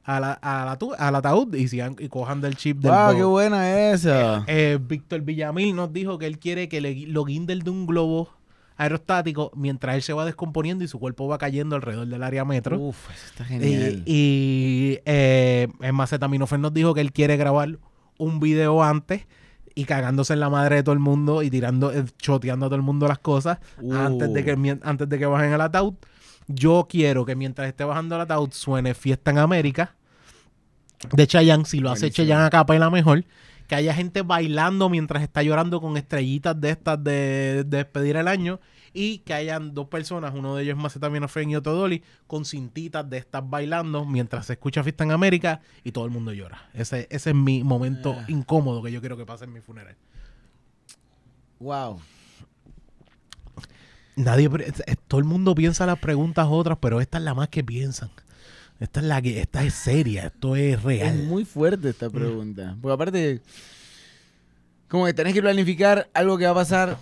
a 0.04 0.20
la, 0.20 0.34
a 0.34 0.66
la 0.66 0.96
al 0.98 1.16
ataúd 1.16 1.54
y, 1.56 1.68
sigan, 1.68 1.96
y 2.00 2.08
cojan 2.08 2.42
del 2.42 2.56
chip 2.56 2.80
del 2.80 2.92
Wow, 2.92 3.06
bowl. 3.06 3.16
qué 3.16 3.24
buena 3.24 3.92
esa. 3.92 4.44
Eh, 4.48 4.80
Víctor 4.82 5.22
Villamil 5.22 5.76
nos 5.76 5.94
dijo 5.94 6.18
que 6.18 6.26
él 6.26 6.40
quiere 6.40 6.68
que 6.68 6.82
le, 6.82 7.06
lo 7.08 7.24
guinden 7.26 7.60
de 7.60 7.70
un 7.70 7.86
globo 7.86 8.30
aerostático 8.78 9.52
mientras 9.56 9.96
él 9.96 10.02
se 10.02 10.14
va 10.14 10.26
descomponiendo 10.26 10.84
y 10.84 10.88
su 10.88 11.00
cuerpo 11.00 11.28
va 11.28 11.38
cayendo 11.38 11.76
alrededor 11.76 12.08
del 12.08 12.24
área 12.24 12.46
metro. 12.46 12.80
Uf, 12.80 13.10
eso 13.14 13.26
está 13.28 13.46
genial. 13.46 14.04
y 14.06 14.98
eh, 15.06 15.68
en 15.82 15.96
Macetaminofer 15.96 16.60
nos 16.60 16.74
dijo 16.74 16.94
que 16.94 17.02
él 17.02 17.12
quiere 17.12 17.38
grabar 17.38 17.78
un 18.18 18.40
video 18.40 18.84
antes 18.84 19.28
y 19.76 19.86
cagándose 19.86 20.34
en 20.34 20.40
la 20.42 20.50
madre 20.50 20.78
de 20.78 20.84
todo 20.84 20.94
el 20.94 21.00
mundo 21.00 21.44
y 21.44 21.50
tirando, 21.50 21.92
eh, 21.94 22.04
choteando 22.18 22.66
a 22.66 22.70
todo 22.70 22.76
el 22.76 22.82
mundo 22.82 23.08
las 23.08 23.20
cosas 23.20 23.60
Uh. 23.82 23.94
antes, 23.94 24.34
de 24.34 24.44
que, 24.44 24.58
mien- 24.58 24.82
antes 24.84 25.08
de 25.08 25.18
que 25.20 25.26
bajen 25.26 25.54
al 25.54 25.62
ataúd. 25.62 25.94
Yo 26.48 26.88
quiero 26.90 27.24
que 27.26 27.36
mientras 27.36 27.68
esté 27.70 27.84
bajando 27.84 28.16
al 28.16 28.22
ataúd 28.22 28.50
suene 28.52 28.94
Fiesta 28.94 29.32
en 29.32 29.38
América 29.38 29.96
de 31.14 31.26
Chayanne. 31.26 31.66
Si 31.66 31.80
lo 31.80 31.90
hace 31.92 32.02
Buenísimo. 32.08 32.26
Chayanne 32.26 32.46
a 32.46 32.50
capela 32.50 32.90
mejor. 32.90 33.24
Que 33.72 33.76
haya 33.76 33.94
gente 33.94 34.22
bailando 34.22 34.90
mientras 34.90 35.24
está 35.24 35.44
llorando 35.44 35.80
con 35.80 35.96
estrellitas 35.96 36.60
de 36.60 36.72
estas 36.72 37.02
de, 37.02 37.64
de 37.66 37.78
despedir 37.78 38.18
el 38.18 38.28
año. 38.28 38.60
Y 38.94 39.20
que 39.20 39.34
hayan 39.34 39.74
dos 39.74 39.88
personas, 39.88 40.34
uno 40.36 40.58
de 40.58 40.64
ellos 40.64 40.76
es 40.76 40.84
Macetaminofen 40.84 41.52
y 41.52 41.56
otro 41.56 41.72
Dolly, 41.74 42.04
con 42.28 42.44
cintitas 42.44 43.10
de 43.10 43.20
estas 43.20 43.50
bailando 43.50 44.04
mientras 44.04 44.48
se 44.48 44.54
escucha 44.54 44.84
Fiesta 44.84 45.06
en 45.06 45.12
América 45.12 45.62
y 45.86 45.94
todo 45.94 46.04
el 46.04 46.12
mundo 46.12 46.34
llora. 46.34 46.70
Ese, 46.74 47.08
ese 47.10 47.30
es 47.30 47.36
mi 47.38 47.64
momento 47.64 48.14
Ah. 48.20 48.26
incómodo 48.28 48.84
que 48.84 48.92
yo 48.92 49.00
quiero 49.00 49.16
que 49.16 49.26
pase 49.26 49.46
en 49.46 49.54
mi 49.54 49.62
funeral. 49.62 49.96
Wow. 51.62 52.02
Nadie, 54.18 54.50
todo 55.08 55.20
el 55.22 55.26
mundo 55.26 55.56
piensa 55.56 55.86
las 55.86 55.98
preguntas 56.00 56.46
otras, 56.50 56.78
pero 56.82 57.00
esta 57.00 57.20
es 57.20 57.24
la 57.24 57.34
más 57.34 57.48
que 57.48 57.64
piensan. 57.64 58.10
Esta 58.82 59.00
es 59.00 59.06
la 59.06 59.22
que, 59.22 59.40
esta 59.42 59.64
es 59.64 59.74
seria, 59.76 60.26
esto 60.28 60.56
es 60.56 60.74
Es 60.76 60.84
real. 60.84 61.16
muy 61.24 61.46
fuerte 61.46 61.90
esta 61.90 62.10
pregunta. 62.10 62.76
Porque 62.82 62.94
aparte, 62.94 63.42
como 64.90 65.06
que 65.06 65.14
tenés 65.14 65.34
que 65.34 65.42
planificar 65.42 66.10
algo 66.14 66.38
que 66.38 66.46
va 66.46 66.52
a 66.52 66.56
pasar 66.56 66.98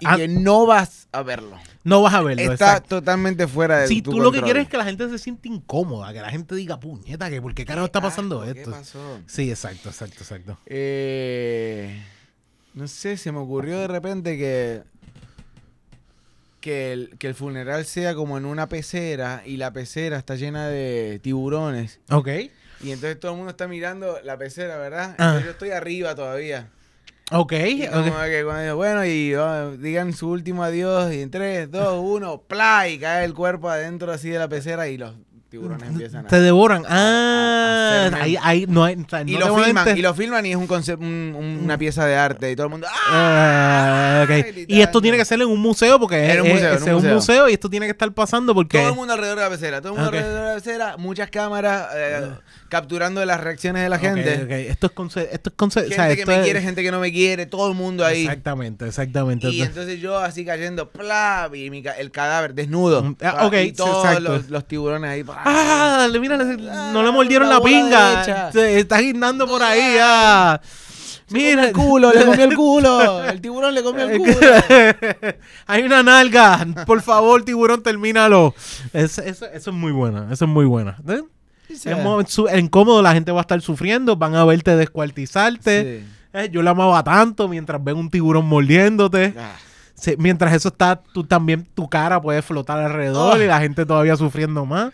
y 0.00 0.04
Ah. 0.06 0.16
que 0.16 0.26
no 0.28 0.66
vas 0.66 1.06
a 1.12 1.22
verlo. 1.22 1.56
No 1.84 2.02
vas 2.02 2.12
a 2.14 2.22
verlo. 2.22 2.42
Está 2.42 2.54
exacto. 2.72 2.96
totalmente 2.96 3.46
fuera 3.46 3.78
de 3.78 3.86
Si 3.88 4.02
tú 4.02 4.18
lo 4.18 4.32
que 4.32 4.42
quieres 4.42 4.64
es 4.64 4.68
que 4.68 4.76
la 4.76 4.84
gente 4.84 5.08
se 5.08 5.18
siente 5.18 5.48
incómoda, 5.48 6.12
que 6.12 6.20
la 6.20 6.30
gente 6.30 6.54
diga, 6.56 6.78
puñeta, 6.80 7.30
que 7.30 7.40
por 7.40 7.54
qué 7.54 7.64
carajo 7.64 7.86
está 7.86 8.00
pasando 8.00 8.42
esto. 8.44 8.70
¿Qué 8.72 8.76
pasó? 8.76 9.20
Sí, 9.26 9.48
exacto, 9.48 9.88
exacto, 9.90 10.16
exacto. 10.22 10.58
Eh, 10.66 12.02
no 12.74 12.88
sé, 12.88 13.16
se 13.16 13.30
me 13.30 13.38
ocurrió 13.38 13.78
de 13.78 13.86
repente 13.88 14.36
que 14.36 14.82
que 16.66 16.92
el, 16.92 17.16
que 17.20 17.28
el 17.28 17.36
funeral 17.36 17.84
sea 17.84 18.16
como 18.16 18.36
en 18.36 18.44
una 18.44 18.68
pecera 18.68 19.42
y 19.46 19.56
la 19.56 19.72
pecera 19.72 20.18
está 20.18 20.34
llena 20.34 20.66
de 20.66 21.20
tiburones 21.22 22.00
Ok. 22.10 22.26
y 22.80 22.90
entonces 22.90 23.20
todo 23.20 23.30
el 23.30 23.36
mundo 23.36 23.50
está 23.52 23.68
mirando 23.68 24.18
la 24.24 24.36
pecera, 24.36 24.76
¿verdad? 24.76 25.14
Ah. 25.16 25.26
Entonces 25.26 25.44
yo 25.44 25.50
estoy 25.52 25.70
arriba 25.70 26.16
todavía. 26.16 26.68
Ok. 27.30 27.52
Y 27.52 27.86
como 27.86 28.20
que 28.22 28.42
cuando 28.44 28.74
bueno, 28.74 29.06
y 29.06 29.32
oh, 29.36 29.76
digan 29.76 30.12
su 30.12 30.28
último 30.28 30.64
adiós 30.64 31.12
y 31.14 31.20
en 31.22 31.30
3, 31.30 31.70
2, 31.70 32.00
1, 32.02 32.42
¡plá! 32.48 32.88
Y 32.88 32.98
cae 32.98 33.24
el 33.24 33.32
cuerpo 33.32 33.70
adentro 33.70 34.10
así 34.10 34.28
de 34.30 34.40
la 34.40 34.48
pecera 34.48 34.88
y 34.88 34.96
los 34.98 35.14
tiburones 35.48 35.88
empiezan 35.88 36.26
a... 36.26 36.28
Te 36.28 36.40
devoran. 36.40 36.84
a 36.86 36.88
Ah, 36.88 38.06
hacerme- 38.08 38.20
ahí, 38.22 38.36
ahí 38.42 38.66
no 38.68 38.84
hay. 38.84 38.94
o 38.96 39.08
sea, 39.08 39.22
Y 39.22 39.32
no 39.32 39.38
lo 39.40 39.56
a 39.56 39.64
filman, 39.64 39.98
y 39.98 40.02
lo 40.02 40.14
filman 40.14 40.46
y 40.46 40.50
es 40.50 40.56
un 40.56 40.66
concep- 40.68 40.98
un- 40.98 41.34
un- 41.36 41.60
una 41.64 41.78
pieza 41.78 42.04
de 42.04 42.16
arte 42.16 42.50
y 42.50 42.56
todo 42.56 42.66
el 42.66 42.70
mundo 42.72 42.86
¡ah! 42.90 44.20
Ah, 44.20 44.20
ok. 44.24 44.28
gritando. 44.28 44.74
Y 44.74 44.80
esto 44.82 45.00
tiene 45.00 45.16
que 45.16 45.24
ser 45.24 45.40
en 45.40 45.48
un 45.48 45.60
museo 45.60 45.98
porque 45.98 46.32
es, 46.32 46.40
un 46.40 46.48
museo, 46.48 46.68
en 46.70 46.74
es- 46.76 46.82
un 46.82 46.88
es 46.88 46.94
un 46.94 46.94
museo. 47.02 47.14
museo 47.14 47.48
y 47.48 47.52
esto 47.54 47.70
tiene 47.70 47.86
que 47.86 47.92
estar 47.92 48.12
pasando 48.12 48.54
porque. 48.54 48.78
Todo 48.78 48.88
el 48.90 48.94
mundo 48.96 49.12
alrededor 49.14 49.38
de 49.38 49.44
la 49.44 49.50
pecera, 49.50 49.80
todo 49.80 49.92
el 49.92 49.98
mundo 49.98 50.10
Ok. 50.10 50.14
alrededor 50.16 50.42
de 50.42 50.48
la 50.48 50.54
pecera, 50.56 50.96
muchas 50.98 51.30
cámaras 51.30 51.88
eh, 51.94 52.28
capturando 52.68 53.24
las 53.24 53.40
reacciones 53.40 53.82
de 53.82 53.88
la 53.88 53.98
gente. 53.98 54.68
Esto 54.70 54.86
es 54.88 54.92
conce- 54.94 55.28
esto 55.32 55.50
es 55.50 55.56
conce- 55.56 55.86
o 55.86 55.90
Gente 55.90 56.16
que 56.16 56.26
me 56.26 56.36
es- 56.38 56.44
quiere, 56.44 56.60
gente 56.62 56.82
que 56.82 56.90
no 56.90 57.00
me 57.00 57.12
quiere, 57.12 57.46
todo 57.46 57.68
el 57.68 57.74
mundo 57.74 58.04
ahí. 58.04 58.22
Exactamente, 58.22 58.86
exactamente. 58.86 59.48
Y 59.50 59.62
entonces 59.62 60.00
yo 60.00 60.18
así 60.18 60.44
cayendo, 60.44 60.90
¡plá! 60.90 61.48
Y 61.54 61.70
mi 61.70 61.82
ca- 61.82 61.92
el 61.98 62.10
cadáver 62.10 62.54
desnudo. 62.54 63.02
Mm, 63.02 63.16
ah, 63.22 63.32
Pa- 63.36 63.46
ok, 63.46 63.54
y 63.64 63.72
todos 63.72 64.20
los, 64.20 64.48
los 64.50 64.66
tiburones 64.66 65.10
ahí. 65.10 65.24
¡plá! 65.24 65.42
Ah, 65.44 66.08
mira, 66.20 66.36
le- 66.36 66.56
no 66.56 67.02
le 67.02 67.08
Ah, 67.08 67.12
mordieron 67.12 67.48
la 67.48 67.60
pinga. 67.60 68.50
Se 68.52 68.78
está 68.78 68.98
guindando 69.00 69.46
por 69.46 69.62
ahí. 69.62 69.96
Ah. 70.00 70.60
Se 71.28 71.32
comió 71.34 71.48
Mira, 71.50 71.64
el 71.66 71.72
culo, 71.72 72.12
le 72.12 72.24
comió 72.24 72.44
el 72.44 72.54
culo. 72.56 73.24
El 73.24 73.40
tiburón 73.40 73.74
le 73.74 73.82
comió 73.82 74.04
el 74.08 74.16
culo. 74.18 74.32
Hay 75.66 75.82
una 75.82 76.02
nalga. 76.04 76.64
Por 76.86 77.02
favor, 77.02 77.44
tiburón, 77.44 77.82
termínalo. 77.82 78.54
Es- 78.92 79.18
eso, 79.18 79.46
eso 79.46 79.70
es 79.70 79.76
muy 79.76 79.90
buena. 79.92 80.28
Eso 80.32 80.44
es 80.44 80.50
muy 80.50 80.66
buena. 80.66 80.96
¿Eh? 81.08 81.22
Es 81.68 82.02
mo- 82.02 82.22
su- 82.26 82.48
incómodo, 82.48 83.02
la 83.02 83.12
gente 83.12 83.32
va 83.32 83.40
a 83.40 83.42
estar 83.42 83.60
sufriendo, 83.60 84.16
van 84.16 84.34
a 84.34 84.44
verte 84.44 84.76
descuartizarte. 84.76 86.00
Sí. 86.00 86.06
Eh, 86.32 86.48
yo 86.52 86.62
la 86.62 86.70
amaba 86.72 87.02
tanto 87.02 87.48
mientras 87.48 87.82
ven 87.82 87.96
un 87.96 88.10
tiburón 88.10 88.46
mordiéndote. 88.46 89.34
Ah. 89.38 89.52
Sí, 89.94 90.14
mientras 90.18 90.52
eso 90.52 90.68
está, 90.68 90.96
tú 91.14 91.24
también, 91.24 91.66
tu 91.74 91.88
cara 91.88 92.20
puede 92.20 92.42
flotar 92.42 92.78
alrededor 92.80 93.40
Ah. 93.40 93.44
y 93.44 93.46
la 93.46 93.58
gente 93.60 93.86
todavía 93.86 94.16
sufriendo 94.16 94.66
más. 94.66 94.92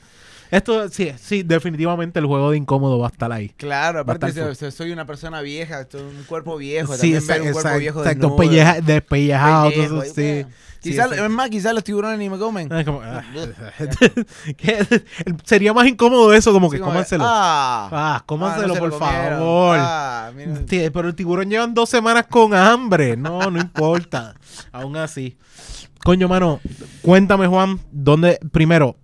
Esto, 0.53 0.87
sí, 0.91 1.11
sí, 1.19 1.43
definitivamente 1.43 2.19
el 2.21 2.27
juego 2.27 2.51
de 2.51 2.59
incómodo 2.59 2.99
va 2.99 3.07
a 3.07 3.11
estar 3.11 3.33
ahí. 3.33 3.49
Claro, 3.57 4.01
aparte 4.01 4.55
so- 4.55 4.71
soy 4.71 4.93
una 4.93 5.07
persona 5.07 5.41
vieja, 5.41 5.87
soy 5.91 6.03
un 6.03 6.25
cuerpo 6.25 6.59
viejo. 6.59 6.93
Sí, 6.93 6.99
también 7.13 7.17
exacto, 7.23 7.43
un 7.45 7.53
cuerpo 7.53 7.79
viejo 7.79 7.99
exacto, 8.01 8.21
desnudo. 8.21 8.37
pelleja- 8.37 8.81
despellejado, 8.83 9.71
todo 9.73 10.03
eso, 10.03 10.15
sí. 10.15 10.45
Quizás, 10.81 11.13
es 11.13 11.31
más, 11.31 11.49
quizás 11.49 11.73
los 11.75 11.85
tiburones 11.85 12.19
ni 12.19 12.29
me 12.29 12.39
comen. 12.39 12.69
Como, 12.85 13.01
ah, 13.03 13.23
sería 15.45 15.73
más 15.73 15.87
incómodo 15.87 16.33
eso, 16.33 16.53
como 16.53 16.71
que 16.71 16.77
Sí, 16.77 16.81
como 16.81 16.93
cómanselo. 16.93 17.25
Ah, 17.27 17.89
Ah, 17.93 18.23
cómanselo, 18.27 18.75
Ah, 18.75 18.77
no 18.77 18.81
por 18.81 18.99
favor. 18.99 19.77
Ah. 19.81 20.31
Sí, 20.69 20.91
pero 20.93 21.09
el 21.09 21.15
tiburón 21.15 21.51
llevan 21.51 21.75
dos 21.75 21.89
semanas 21.89 22.27
con 22.29 22.55
hambre. 22.55 23.17
No, 23.17 23.51
no 23.51 23.61
importa. 23.61 24.35
Aún 24.73 24.97
así. 24.97 25.37
Coño, 26.05 26.29
mano, 26.29 26.61
cuéntame, 27.01 27.47
Juan, 27.47 27.79
¿dónde, 27.93 28.41
primero, 28.51 28.97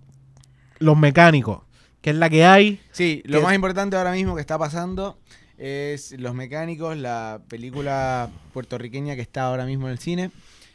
los 0.79 0.97
mecánicos, 0.97 1.61
qué 2.01 2.09
es 2.11 2.15
la 2.15 2.29
que 2.29 2.45
hay? 2.45 2.79
Sí, 2.91 3.21
lo 3.25 3.39
que- 3.39 3.43
más 3.45 3.55
importante 3.55 3.95
ahora 3.95 4.11
mismo 4.11 4.35
que 4.35 4.41
está 4.41 4.57
pasando 4.57 5.17
es 5.57 6.13
Los 6.17 6.33
Mecánicos, 6.33 6.95
la 6.95 7.41
película 7.49 8.29
puertorriqueña 8.53 9.15
que 9.15 9.21
está 9.21 9.43
ahora 9.43 9.65
mismo 9.65 9.87
en 9.87 9.91
el 9.91 9.99
cine, 9.99 10.31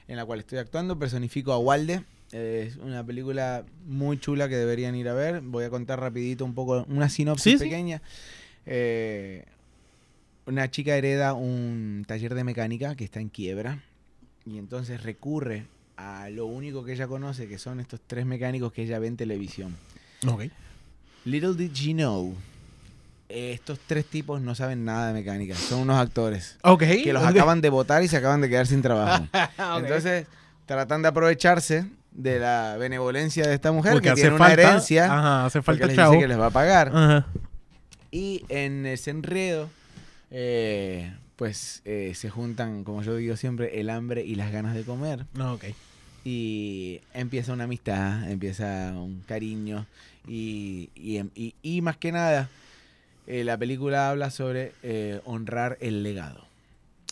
en 0.08 0.16
la 0.16 0.24
cual 0.26 0.40
estoy 0.40 0.58
actuando. 0.58 0.98
Personifico 0.98 1.52
a 1.52 1.58
Walde. 1.58 2.02
Es 2.32 2.76
una 2.76 3.02
película 3.04 3.64
muy 3.86 4.18
chula 4.18 4.48
que 4.48 4.56
deberían 4.56 4.94
ir 4.96 5.08
a 5.08 5.14
ver. 5.14 5.40
Voy 5.40 5.64
a 5.64 5.70
contar 5.70 6.00
rapidito 6.00 6.44
un 6.44 6.54
poco, 6.54 6.84
una 6.88 7.08
sinopsis 7.08 7.52
Sí, 7.52 7.58
sí. 7.58 7.64
pequeña. 7.64 8.02
Eh, 8.66 9.44
una 10.46 10.70
chica 10.70 10.96
hereda 10.96 11.32
un 11.32 12.04
taller 12.06 12.34
de 12.34 12.44
mecánica 12.44 12.94
que 12.94 13.04
está 13.04 13.20
en 13.20 13.28
quiebra 13.30 13.82
y 14.44 14.58
entonces 14.58 15.02
recurre 15.02 15.64
a 15.96 16.28
lo 16.30 16.46
único 16.46 16.84
que 16.84 16.92
ella 16.92 17.06
conoce, 17.06 17.48
que 17.48 17.58
son 17.58 17.80
estos 17.80 18.00
tres 18.06 18.26
mecánicos 18.26 18.72
que 18.72 18.82
ella 18.82 18.98
ve 18.98 19.06
en 19.06 19.16
televisión. 19.16 19.76
Ok. 20.26 20.44
Little 21.24 21.54
did 21.54 21.72
you 21.72 21.94
know, 21.94 22.34
estos 23.28 23.78
tres 23.86 24.04
tipos 24.04 24.40
no 24.40 24.54
saben 24.54 24.84
nada 24.84 25.08
de 25.08 25.14
mecánica, 25.14 25.54
son 25.54 25.80
unos 25.80 25.96
actores 25.98 26.58
Ok. 26.62 26.82
que 27.02 27.12
los 27.12 27.24
acaban 27.24 27.60
de 27.60 27.70
votar 27.70 28.02
y 28.02 28.08
se 28.08 28.16
acaban 28.16 28.40
de 28.40 28.48
quedar 28.48 28.66
sin 28.66 28.82
trabajo. 28.82 29.26
Ok. 29.32 29.78
Entonces, 29.78 30.26
tratan 30.66 31.02
de 31.02 31.08
aprovecharse 31.08 31.86
de 32.12 32.38
la 32.38 32.76
benevolencia 32.78 33.46
de 33.46 33.54
esta 33.54 33.72
mujer 33.72 33.92
Porque 33.92 34.06
que 34.06 34.12
hace 34.12 34.22
tiene 34.22 34.36
una 34.36 34.46
falta, 34.46 34.62
herencia 34.62 35.04
Ajá, 35.06 35.46
hace 35.46 35.62
falta 35.62 35.86
les 35.86 35.96
dice 35.96 36.18
que 36.18 36.28
les 36.28 36.38
va 36.38 36.46
a 36.46 36.50
pagar. 36.50 36.88
Ajá. 36.94 37.26
Y 38.12 38.44
en 38.48 38.86
ese 38.86 39.10
enredo, 39.10 39.68
eh, 40.30 41.12
pues 41.36 41.82
eh, 41.84 42.12
se 42.14 42.30
juntan, 42.30 42.84
como 42.84 43.02
yo 43.02 43.16
digo 43.16 43.36
siempre, 43.36 43.80
el 43.80 43.90
hambre 43.90 44.24
y 44.24 44.34
las 44.36 44.52
ganas 44.52 44.74
de 44.74 44.82
comer. 44.84 45.26
No, 45.34 45.54
ok. 45.54 45.64
Y 46.24 47.00
empieza 47.12 47.52
una 47.52 47.64
amistad, 47.64 48.30
empieza 48.30 48.92
un 48.96 49.20
cariño. 49.26 49.86
Y, 50.26 50.88
y, 50.94 51.18
y- 51.34 51.54
y 51.62 51.82
más 51.82 51.96
que 51.98 52.12
nada, 52.12 52.48
eh, 53.26 53.44
la 53.44 53.58
película 53.58 54.08
habla 54.10 54.30
sobre 54.30 54.72
eh, 54.82 55.20
honrar 55.26 55.76
el 55.80 56.02
legado. 56.02 56.44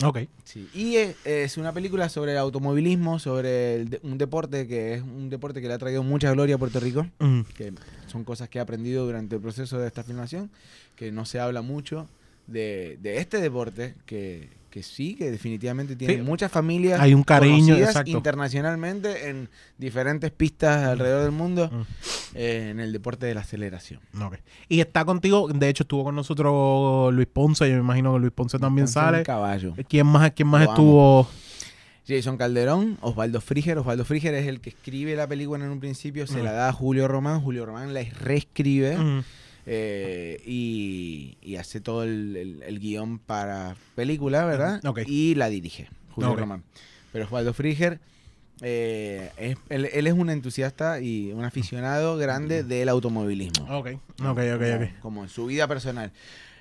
Ok. 0.02 0.20
Sí. 0.44 0.68
Y 0.74 0.96
es, 0.96 1.14
es 1.26 1.58
una 1.58 1.72
película 1.72 2.08
sobre 2.08 2.32
el 2.32 2.38
automovilismo, 2.38 3.18
sobre 3.18 3.74
el 3.74 4.00
un 4.02 4.16
deporte 4.18 4.66
que 4.66 4.94
es 4.94 5.02
un 5.02 5.28
deporte 5.28 5.60
que 5.60 5.68
le 5.68 5.74
ha 5.74 5.78
traído 5.78 6.02
mucha 6.02 6.30
gloria 6.32 6.54
a 6.54 6.58
Puerto 6.58 6.80
Rico, 6.80 7.06
Mm. 7.18 7.42
que 7.56 7.72
son 8.06 8.24
cosas 8.24 8.48
que 8.48 8.58
he 8.58 8.60
aprendido 8.62 9.04
durante 9.04 9.36
el 9.36 9.42
proceso 9.42 9.78
de 9.78 9.86
esta 9.86 10.02
filmación, 10.02 10.50
que 10.96 11.12
no 11.12 11.24
se 11.26 11.38
habla 11.38 11.60
mucho 11.62 12.08
de, 12.46 12.98
de 13.00 13.18
este 13.18 13.40
deporte 13.40 13.94
que, 14.06 14.50
que 14.70 14.82
sí, 14.82 15.14
que 15.14 15.30
definitivamente 15.30 15.96
tiene 15.96 16.14
Sí. 16.16 16.22
muchas 16.22 16.50
familias 16.50 16.98
Hay 17.00 17.12
un 17.14 17.22
cariño, 17.22 17.66
conocidas 17.74 17.90
exacto. 17.90 18.10
internacionalmente 18.10 19.28
en 19.28 19.48
diferentes 19.78 20.30
pistas 20.30 20.84
alrededor 20.84 21.22
del 21.22 21.30
mundo 21.32 21.68
Mm. 21.72 21.82
eh, 22.34 22.68
en 22.70 22.80
el 22.80 22.92
deporte 22.92 23.26
de 23.26 23.34
la 23.34 23.42
aceleración. 23.42 24.00
Ok. 24.20 24.36
Y 24.68 24.80
está 24.80 25.04
contigo, 25.04 25.48
de 25.48 25.68
hecho 25.68 25.82
estuvo 25.84 26.04
con 26.04 26.14
nosotros 26.14 27.12
Luis 27.14 27.28
Ponce, 27.32 27.68
yo 27.68 27.74
me 27.74 27.80
imagino 27.80 28.14
que 28.14 28.20
Luis 28.20 28.32
Ponce 28.32 28.58
también 28.58 28.88
sale. 28.88 29.22
caballo. 29.22 29.74
¿Quién 29.88 30.06
más, 30.06 30.30
quién 30.32 30.48
más 30.48 30.64
Lo 30.64 30.70
estuvo? 30.70 31.28
Jason 32.08 32.36
Calderón, 32.36 32.98
Osvaldo 33.00 33.40
Fríger. 33.40 33.78
Osvaldo 33.78 34.04
Fríger 34.04 34.34
es 34.34 34.48
el 34.48 34.60
que 34.60 34.70
escribe 34.70 35.14
la 35.14 35.26
película 35.28 35.64
en 35.64 35.70
un 35.70 35.78
principio, 35.78 36.26
se 36.26 36.40
Mm. 36.40 36.44
la 36.44 36.52
da 36.52 36.68
a 36.68 36.72
Julio 36.72 37.06
Román. 37.06 37.40
Julio 37.40 37.64
Román 37.64 37.94
la 37.94 38.02
reescribe 38.20 38.96
Mm. 38.96 39.22
Eh, 39.66 40.40
y, 40.46 41.36
y 41.42 41.56
hace 41.56 41.80
todo 41.80 42.02
el, 42.04 42.36
el- 42.36 42.62
el 42.62 42.78
guion 42.80 43.18
para 43.18 43.76
película, 43.94 44.44
¿verdad? 44.44 44.80
Y 45.08 45.34
la 45.34 45.48
dirige, 45.48 45.88
Julio. 46.10 46.30
Román. 46.36 46.64
Pero 47.12 47.26
Osvaldo 47.26 47.52
Fríger, 47.54 48.00
eh, 48.60 49.30
es- 49.36 49.56
él, 49.68 49.88
él 49.92 50.06
es 50.06 50.12
un 50.14 50.30
entusiasta 50.30 51.00
y 51.00 51.32
un 51.32 51.44
aficionado 51.44 52.16
grande 52.16 52.62
del 52.64 52.88
automovilismo. 52.88 53.64
Ok, 53.76 53.88
ok, 54.20 54.24
ok, 54.24 54.28
ok. 54.28 54.40
Como, 54.56 55.00
como 55.00 55.22
en 55.24 55.28
su 55.28 55.46
vida 55.46 55.66
personal. 55.68 56.12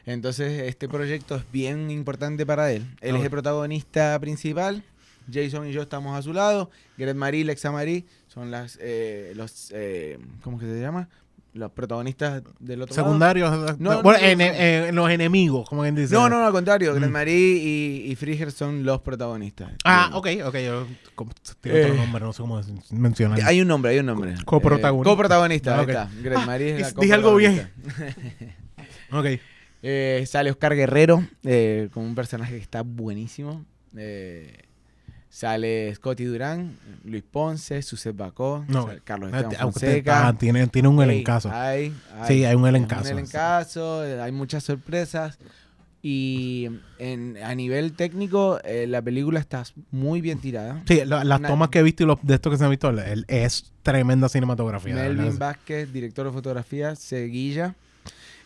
Entonces, 0.06 0.64
este 0.64 0.90
proyecto 0.90 1.36
es 1.36 1.44
bien 1.52 1.92
importante 1.92 2.46
para 2.46 2.72
él. 2.72 2.86
Él 3.02 3.16
es 3.18 3.24
el 3.24 3.30
protagonista 3.30 4.20
principal. 4.20 4.84
Jason 5.32 5.68
y 5.68 5.72
yo 5.72 5.84
estamos 5.84 6.18
a 6.18 6.22
su 6.24 6.34
lado. 6.34 6.72
Gret 6.98 7.16
Marie 7.16 7.42
y 7.42 7.44
Lexa 7.44 7.72
Marie 7.72 8.06
son 8.28 8.50
las, 8.50 8.80
eh, 8.82 9.34
los, 9.36 9.72
eh, 9.76 10.18
¿cómo 10.44 10.58
que 10.58 10.66
se 10.66 10.82
llama? 10.82 11.08
Los 11.54 11.70
protagonistas 11.74 12.44
del 12.60 12.82
otro 12.82 12.96
lado. 12.96 13.06
Secundarios, 13.08 13.78
No, 13.78 14.02
bueno, 14.02 14.20
no, 14.20 14.26
en, 14.26 14.38
no. 14.38 14.44
en 14.46 14.96
los 14.96 15.10
enemigos, 15.10 15.68
como 15.68 15.82
quien 15.82 15.96
dice. 15.96 16.14
No, 16.14 16.30
no, 16.30 16.46
al 16.46 16.52
contrario. 16.54 16.96
Mm. 16.96 17.10
Marie 17.12 17.58
y, 17.58 18.10
y 18.12 18.16
Frigger 18.16 18.52
son 18.54 18.86
los 18.86 19.02
protagonistas. 19.02 19.72
Ah, 19.84 20.12
ok, 20.14 20.28
ok. 20.46 20.56
Yo, 20.60 20.88
otro 21.16 21.36
Eh. 21.66 21.94
nombre, 21.94 22.24
no 22.24 22.32
sé 22.32 22.42
cómo 22.42 22.62
mencionarlo. 22.92 23.46
Hay 23.46 23.60
un 23.62 23.68
nombre, 23.68 23.92
hay 23.92 24.00
un 24.00 24.06
nombre. 24.06 24.36
Coprotagonista. 24.46 25.10
Eh, 25.10 25.14
coprotagonista, 25.14 25.76
ahí 25.78 25.84
Ok. 25.84 25.90
está. 25.90 26.10
Gret 26.24 26.46
Marie 26.46 26.76
es 26.80 26.88
Ah, 26.88 26.92
la 26.96 27.02
dije 27.02 27.14
algo 27.14 27.36
bien. 27.36 27.70
Ok. 29.12 29.26
Eh, 29.84 30.24
sale 30.28 30.52
Oscar 30.52 30.76
Guerrero, 30.76 31.26
eh, 31.44 31.90
como 31.92 32.06
un 32.06 32.14
personaje 32.14 32.54
que 32.56 32.62
está 32.62 32.84
buenísimo. 32.84 33.66
Eh, 33.98 34.56
sale 35.34 35.96
Scotty 35.96 36.26
Durán, 36.26 36.78
Luis 37.06 37.24
Ponce, 37.24 37.82
Suset 37.82 38.14
Bacó, 38.16 38.66
No, 38.68 38.86
sale 38.88 39.00
Carlos 39.04 39.34
Esteban 39.34 39.72
Fonseca. 39.72 40.28
ah, 40.28 40.34
tiene, 40.38 40.68
tiene 40.68 40.90
un 40.90 41.02
elencazo. 41.02 41.50
Hay, 41.52 41.94
Sí, 42.28 42.44
hay 42.44 42.54
un 42.54 42.68
elencazo. 42.68 43.06
Un 43.06 43.20
elencazo, 43.20 44.06
eh, 44.06 44.22
hay 44.22 44.32
muchas 44.34 44.64
sorpresas. 44.66 45.40
Y 46.04 46.68
en, 46.98 47.38
a 47.44 47.54
nivel 47.54 47.94
técnico, 47.94 48.60
eh, 48.64 48.88
la 48.88 49.02
película 49.04 49.40
está 49.40 49.64
muy 49.92 50.20
bien 50.20 50.40
tirada. 50.40 50.82
Sí, 50.88 51.02
la- 51.06 51.24
las 51.24 51.40
Una- 51.40 51.48
tomas 51.48 51.70
que 51.70 51.80
he 51.80 51.84
visto 51.84 52.04
y 52.04 52.08
los, 52.08 52.18
de 52.24 52.34
estos 52.36 52.52
que 52.52 52.58
se 52.58 52.64
han 52.64 52.72
visto, 52.72 52.90
el- 52.90 53.24
es 53.28 53.72
tremenda 53.84 54.28
cinematografía. 54.28 54.96
Melvin. 54.96 55.38
Vázquez, 55.38 55.94
director 55.94 56.26
de 56.26 56.32
fotografía, 56.34 56.96
Seguilla. 56.96 57.76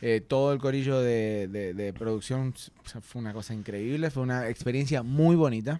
Eh, 0.02 0.22
todo 0.28 0.52
el 0.54 0.60
corillo 0.60 1.00
de, 1.00 1.48
de- 1.48 1.74
de 1.74 1.94
producción 1.94 2.54
o 2.86 2.90
sea, 2.90 3.00
fue 3.02 3.22
una 3.22 3.32
cosa 3.34 3.54
increíble, 3.54 4.12
fue 4.12 4.22
una 4.24 4.50
experiencia 4.50 5.02
muy 5.02 5.36
bonita. 5.38 5.80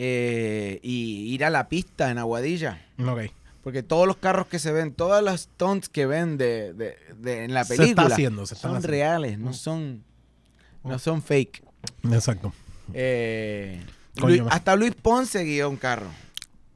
Eh, 0.00 0.78
y 0.84 1.34
ir 1.34 1.44
a 1.44 1.50
la 1.50 1.68
pista 1.68 2.10
en 2.12 2.18
Aguadilla, 2.18 2.80
Ok. 3.04 3.32
porque 3.64 3.82
todos 3.82 4.06
los 4.06 4.16
carros 4.16 4.46
que 4.46 4.60
se 4.60 4.70
ven, 4.70 4.92
todas 4.92 5.24
las 5.24 5.40
stunts 5.40 5.88
que 5.88 6.06
ven 6.06 6.38
de, 6.38 6.72
de- 6.72 6.96
de- 7.18 7.44
en 7.44 7.52
la 7.52 7.64
Se 7.64 7.74
está 7.74 7.82
película 7.82 8.06
haciendo, 8.06 8.46
se 8.46 8.54
están 8.54 8.70
son 8.70 8.76
haciendo. 8.78 8.92
reales, 8.92 9.38
no 9.40 9.50
Mm. 9.50 9.54
son, 9.54 10.04
no 10.84 10.98
son 11.00 11.20
fake. 11.20 11.64
Exacto. 12.12 12.52
Eh, 12.94 13.82
Luis- 14.16 14.42
hasta 14.50 14.76
Luis 14.76 14.94
Ponce 14.94 15.42
guió 15.42 15.68
un 15.68 15.76
carro. 15.76 16.06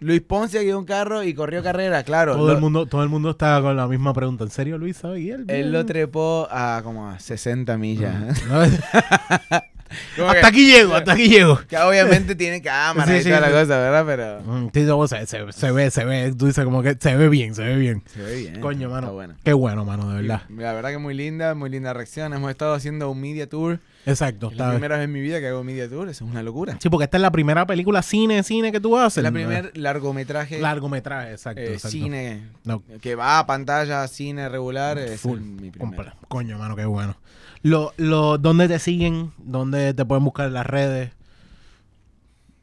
Luis 0.00 0.20
Ponce 0.20 0.58
guió 0.64 0.80
un 0.80 0.84
carro 0.84 1.22
y 1.22 1.32
corrió 1.32 1.62
carrera, 1.62 2.02
claro. 2.02 2.34
Todo 2.34 2.48
lo- 2.48 2.54
el, 2.54 2.60
mundo, 2.60 2.86
todo 2.86 3.04
el 3.04 3.08
mundo 3.08 3.30
está 3.30 3.60
con 3.62 3.76
la 3.76 3.86
misma 3.86 4.12
pregunta. 4.12 4.42
¿En 4.42 4.50
serio, 4.50 4.78
Luis 4.78 4.96
sabe 4.96 5.20
guiar? 5.20 5.40
Él 5.46 5.70
lo 5.70 5.86
trepó 5.86 6.48
a 6.50 6.80
como 6.82 7.08
a 7.08 7.20
60 7.20 7.78
millas. 7.78 8.42
No, 8.48 8.62
Como 8.62 8.62
hasta 10.18 10.40
que- 10.40 10.46
aquí 10.46 10.66
llego, 10.72 10.94
hasta 10.94 11.12
aquí 11.12 11.28
llego. 11.28 11.58
Que 11.68 11.76
obviamente 11.78 12.34
tiene 12.34 12.60
cámara 12.62 13.10
Sí, 13.12 13.18
y 13.18 13.22
sí, 13.22 13.28
toda 13.28 13.40
la 13.40 13.46
sí. 13.48 13.52
cosa, 13.52 13.78
¿verdad? 13.78 14.04
Pero 14.06 14.40
Mm, 14.42 14.68
sí, 14.72 14.80
no, 14.82 15.06
se, 15.08 15.26
se- 15.26 15.52
se 15.52 15.70
ve, 15.72 15.90
se 15.90 16.04
ve. 16.04 16.34
Tú 16.36 16.46
dices 16.46 16.64
como 16.64 16.82
que 16.82 16.96
se 16.98 17.16
ve 17.16 17.28
bien, 17.28 17.54
se 17.54 17.62
ve 17.62 17.76
bien. 17.76 18.02
se 18.12 18.22
ve 18.22 18.36
bien. 18.36 18.60
Coño, 18.60 18.88
mano. 18.90 19.12
Qué 19.44 19.52
bueno, 19.52 19.84
mano, 19.84 20.08
de 20.10 20.22
verdad. 20.22 20.42
La 20.56 20.72
verdad 20.72 20.90
que 20.90 20.98
muy 20.98 21.14
linda, 21.14 21.54
muy 21.54 21.70
linda 21.70 21.92
reacción. 21.92 22.32
Hemos 22.34 22.50
estado 22.50 22.74
haciendo 22.74 23.10
un 23.10 23.20
media 23.20 23.48
tour. 23.48 23.80
Exacto. 24.04 24.50
Es 24.50 24.56
la 24.56 24.70
primera 24.70 24.96
vez 24.96 25.04
en 25.04 25.12
mi 25.12 25.20
vida 25.20 25.38
que 25.38 25.46
hago 25.48 25.62
media 25.62 25.88
tour. 25.88 26.08
Eso 26.08 26.24
es 26.24 26.30
una 26.30 26.42
locura. 26.42 26.76
Sí, 26.80 26.88
porque 26.88 27.04
esta 27.04 27.18
es 27.18 27.20
la 27.22 27.30
primera 27.30 27.66
película 27.66 28.02
cine, 28.02 28.42
cine 28.42 28.72
que 28.72 28.80
tú 28.80 28.98
haces. 28.98 29.18
Es 29.18 29.22
la 29.22 29.30
¿no? 29.30 29.34
primer 29.34 29.76
largometraje 29.78 30.60
largometraje, 30.60 31.32
exacto. 31.32 31.60
eh, 31.60 31.74
exacto. 31.74 31.90
cine 31.90 32.42
No, 32.64 32.82
que 33.00 33.14
va 33.14 33.38
a 33.38 33.46
pantalla, 33.46 34.06
cine 34.08 34.48
regular. 34.48 34.98
Es 34.98 35.20
full, 35.20 35.38
mi 35.40 35.70
primer. 35.70 35.96
compra- 35.98 36.16
Coño, 36.28 36.58
mano, 36.58 36.74
qué 36.74 36.84
bueno. 36.84 37.16
Lo, 37.62 37.92
lo, 37.96 38.38
¿Dónde 38.38 38.66
te 38.66 38.80
siguen? 38.80 39.32
¿Dónde 39.38 39.94
te 39.94 40.04
pueden 40.04 40.24
buscar 40.24 40.48
en 40.48 40.54
las 40.54 40.66
redes? 40.66 41.10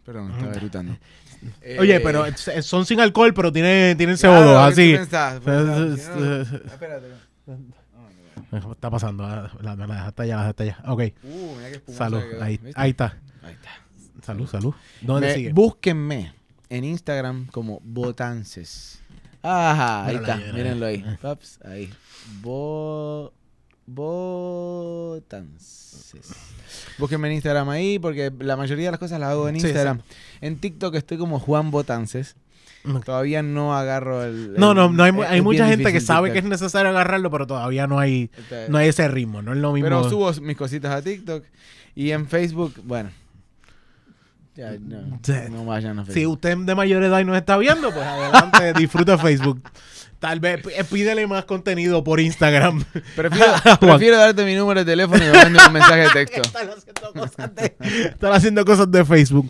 Perdón, 0.05 0.31
estaba 0.31 0.51
gritando. 0.53 0.97
Oye, 1.79 1.95
Eh, 1.95 1.99
pero 2.01 2.25
son 2.61 2.85
sin 2.85 2.99
alcohol, 2.99 3.33
pero 3.33 3.49
tienen, 3.49 3.95
tienen 3.97 4.17
claro, 4.17 4.57
CO2, 4.57 4.65
¿qué 4.75 4.81
así. 4.81 4.93
pensás? 4.93 5.41
No- 5.45 5.93
Eh, 5.93 6.45
Espérate. 6.65 7.07
Está 8.51 8.89
pasando. 8.89 9.23
ah, 9.25 9.51
La, 9.61 9.75
la, 9.75 9.85
la 9.87 9.95
dejaste 9.95 10.21
allá, 10.23 10.35
la 10.35 10.41
dejaste 10.41 10.63
allá. 10.63 10.77
Ok. 10.87 11.01
Uh, 11.23 11.55
mira 11.57 11.69
qué 11.69 11.75
espumosa 11.75 12.03
Salud. 12.05 12.21
Ahí, 12.41 12.59
ahí 12.75 12.89
está. 12.91 13.17
Ahí 13.43 13.53
está. 13.53 13.69
Salud, 14.25 14.47
salud. 14.47 14.73
¿Dónde 15.01 15.27
Me- 15.27 15.33
siguen? 15.35 15.55
Búsquenme 15.55 16.33
en 16.69 16.83
Instagram 16.83 17.47
como 17.47 17.79
Botances. 17.83 18.99
Ajá, 19.41 20.05
ahí 20.05 20.15
está, 20.17 20.35
mírenlo 20.37 20.85
ahí. 20.85 21.03
eh. 21.07 21.17
Paps, 21.21 21.59
ahí. 21.63 21.89
Bo... 22.41 23.31
Botances. 25.19 26.13
Búsquenme 26.97 27.27
en 27.29 27.35
Instagram 27.35 27.69
ahí 27.69 27.97
porque 27.99 28.31
la 28.39 28.55
mayoría 28.57 28.85
de 28.85 28.91
las 28.91 28.99
cosas 28.99 29.19
las 29.19 29.29
hago 29.29 29.47
en 29.49 29.59
Sí, 29.59 29.67
Instagram. 29.67 30.01
En 30.41 30.57
TikTok 30.59 30.95
estoy 30.95 31.17
como 31.17 31.39
Juan 31.39 31.71
Botances. 31.71 32.35
Ok. 32.95 33.03
Todavía 33.05 33.41
no 33.43 33.75
agarro 33.75 34.23
el... 34.23 34.53
No, 34.57 34.71
el- 34.71 34.77
no, 34.77 34.89
no 34.89 35.03
hay, 35.03 35.11
es- 35.11 35.27
hay 35.29 35.37
es 35.39 35.43
mucha 35.43 35.67
gente 35.67 35.91
que 35.93 35.99
sabe 36.01 36.31
que 36.33 36.39
es 36.39 36.45
necesario 36.45 36.89
agarrarlo, 36.89 37.29
pero 37.31 37.45
todavía 37.47 37.87
no 37.87 37.99
hay, 37.99 38.29
Está- 38.37 38.67
no 38.69 38.77
hay 38.77 38.87
ese 38.89 39.07
ritmo, 39.07 39.41
no 39.41 39.51
es 39.53 39.57
lo 39.59 39.73
mismo. 39.73 39.85
Pero 39.85 40.09
subo 40.09 40.31
mis 40.41 40.57
cositas 40.57 40.91
a 40.93 41.01
TikTok 41.01 41.43
y 41.95 42.11
en 42.11 42.27
Facebook, 42.27 42.73
bueno. 42.83 43.09
Ya, 44.59 44.77
no, 44.77 45.17
no 45.51 45.65
vayan 45.65 45.99
a 45.99 46.05
Si 46.05 46.11
Facebook. 46.11 46.33
usted 46.33 46.57
de 46.57 46.75
mayor 46.75 47.01
edad 47.01 47.21
y 47.21 47.23
nos 47.23 47.37
está 47.37 47.57
viendo, 47.57 47.93
pues 47.93 48.05
adelante, 48.05 48.73
disfruta 48.77 49.17
Facebook. 49.17 49.61
Tal 50.19 50.41
vez 50.41 50.59
eh, 50.75 50.83
pídele 50.83 51.25
más 51.27 51.45
contenido 51.45 52.03
por 52.03 52.19
Instagram. 52.19 52.83
Prefiero, 53.15 54.17
darte 54.17 54.43
mi 54.43 54.55
número 54.55 54.83
de 54.83 54.85
teléfono 54.85 55.23
y 55.23 55.27
me 55.27 55.31
mandes 55.31 55.65
un 55.65 55.71
mensaje 55.71 56.01
de 56.01 56.09
texto. 56.09 56.41
Están 56.41 56.69
haciendo 56.71 57.13
cosas 57.13 57.55
de, 57.55 57.75
están 58.09 58.33
haciendo 58.33 58.65
cosas 58.65 58.91
de 58.91 59.05
Facebook. 59.05 59.49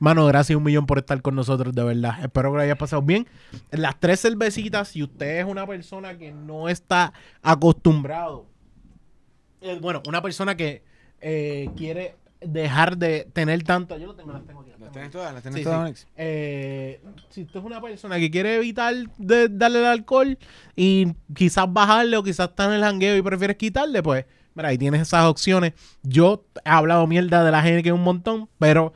Mano, 0.00 0.26
gracias 0.26 0.56
un 0.56 0.64
millón 0.64 0.84
por 0.84 0.98
estar 0.98 1.22
con 1.22 1.36
nosotros, 1.36 1.72
de 1.72 1.84
verdad. 1.84 2.16
Espero 2.20 2.50
que 2.50 2.56
lo 2.56 2.62
hayas 2.64 2.76
pasado 2.76 3.02
bien. 3.02 3.28
Las 3.70 4.00
tres 4.00 4.20
cervecitas, 4.20 4.88
si 4.88 5.04
usted 5.04 5.38
es 5.38 5.44
una 5.44 5.64
persona 5.64 6.18
que 6.18 6.32
no 6.32 6.68
está 6.68 7.12
acostumbrado, 7.40 8.46
eh, 9.60 9.78
bueno, 9.80 10.02
una 10.08 10.20
persona 10.20 10.56
que 10.56 10.82
eh, 11.20 11.70
quiere 11.76 12.16
dejar 12.40 12.96
de 12.96 13.28
tener 13.32 13.62
tanto, 13.62 13.96
yo 13.98 14.06
lo 14.06 14.14
tengo, 14.14 14.32
las 14.32 14.44
tengo 14.44 14.60
aquí. 14.60 14.70
¿Las 14.78 14.92
tenés 14.92 15.10
todas? 15.10 15.32
¿Las 15.34 15.42
tenés 15.42 15.58
Sí, 15.58 15.64
todas, 15.64 15.98
sí. 15.98 16.06
Eh, 16.16 17.00
si 17.28 17.42
usted 17.42 17.60
es 17.60 17.66
una 17.66 17.80
persona 17.80 18.18
que 18.18 18.30
quiere 18.30 18.56
evitar 18.56 18.94
de 19.18 19.48
darle 19.48 19.80
el 19.80 19.86
alcohol 19.86 20.38
y 20.74 21.12
quizás 21.34 21.72
bajarle 21.72 22.16
o 22.16 22.22
quizás 22.22 22.50
está 22.50 22.64
en 22.66 22.72
el 22.72 22.82
jangueo 22.82 23.16
y 23.16 23.22
prefieres 23.22 23.56
quitarle, 23.56 24.02
pues, 24.02 24.24
mira, 24.54 24.70
ahí 24.70 24.78
tienes 24.78 25.02
esas 25.02 25.26
opciones. 25.26 25.74
Yo 26.02 26.44
he 26.64 26.70
hablado 26.70 27.06
mierda 27.06 27.44
de 27.44 27.50
la 27.50 27.62
gente 27.62 27.82
que 27.82 27.92
un 27.92 28.02
montón, 28.02 28.48
pero 28.58 28.92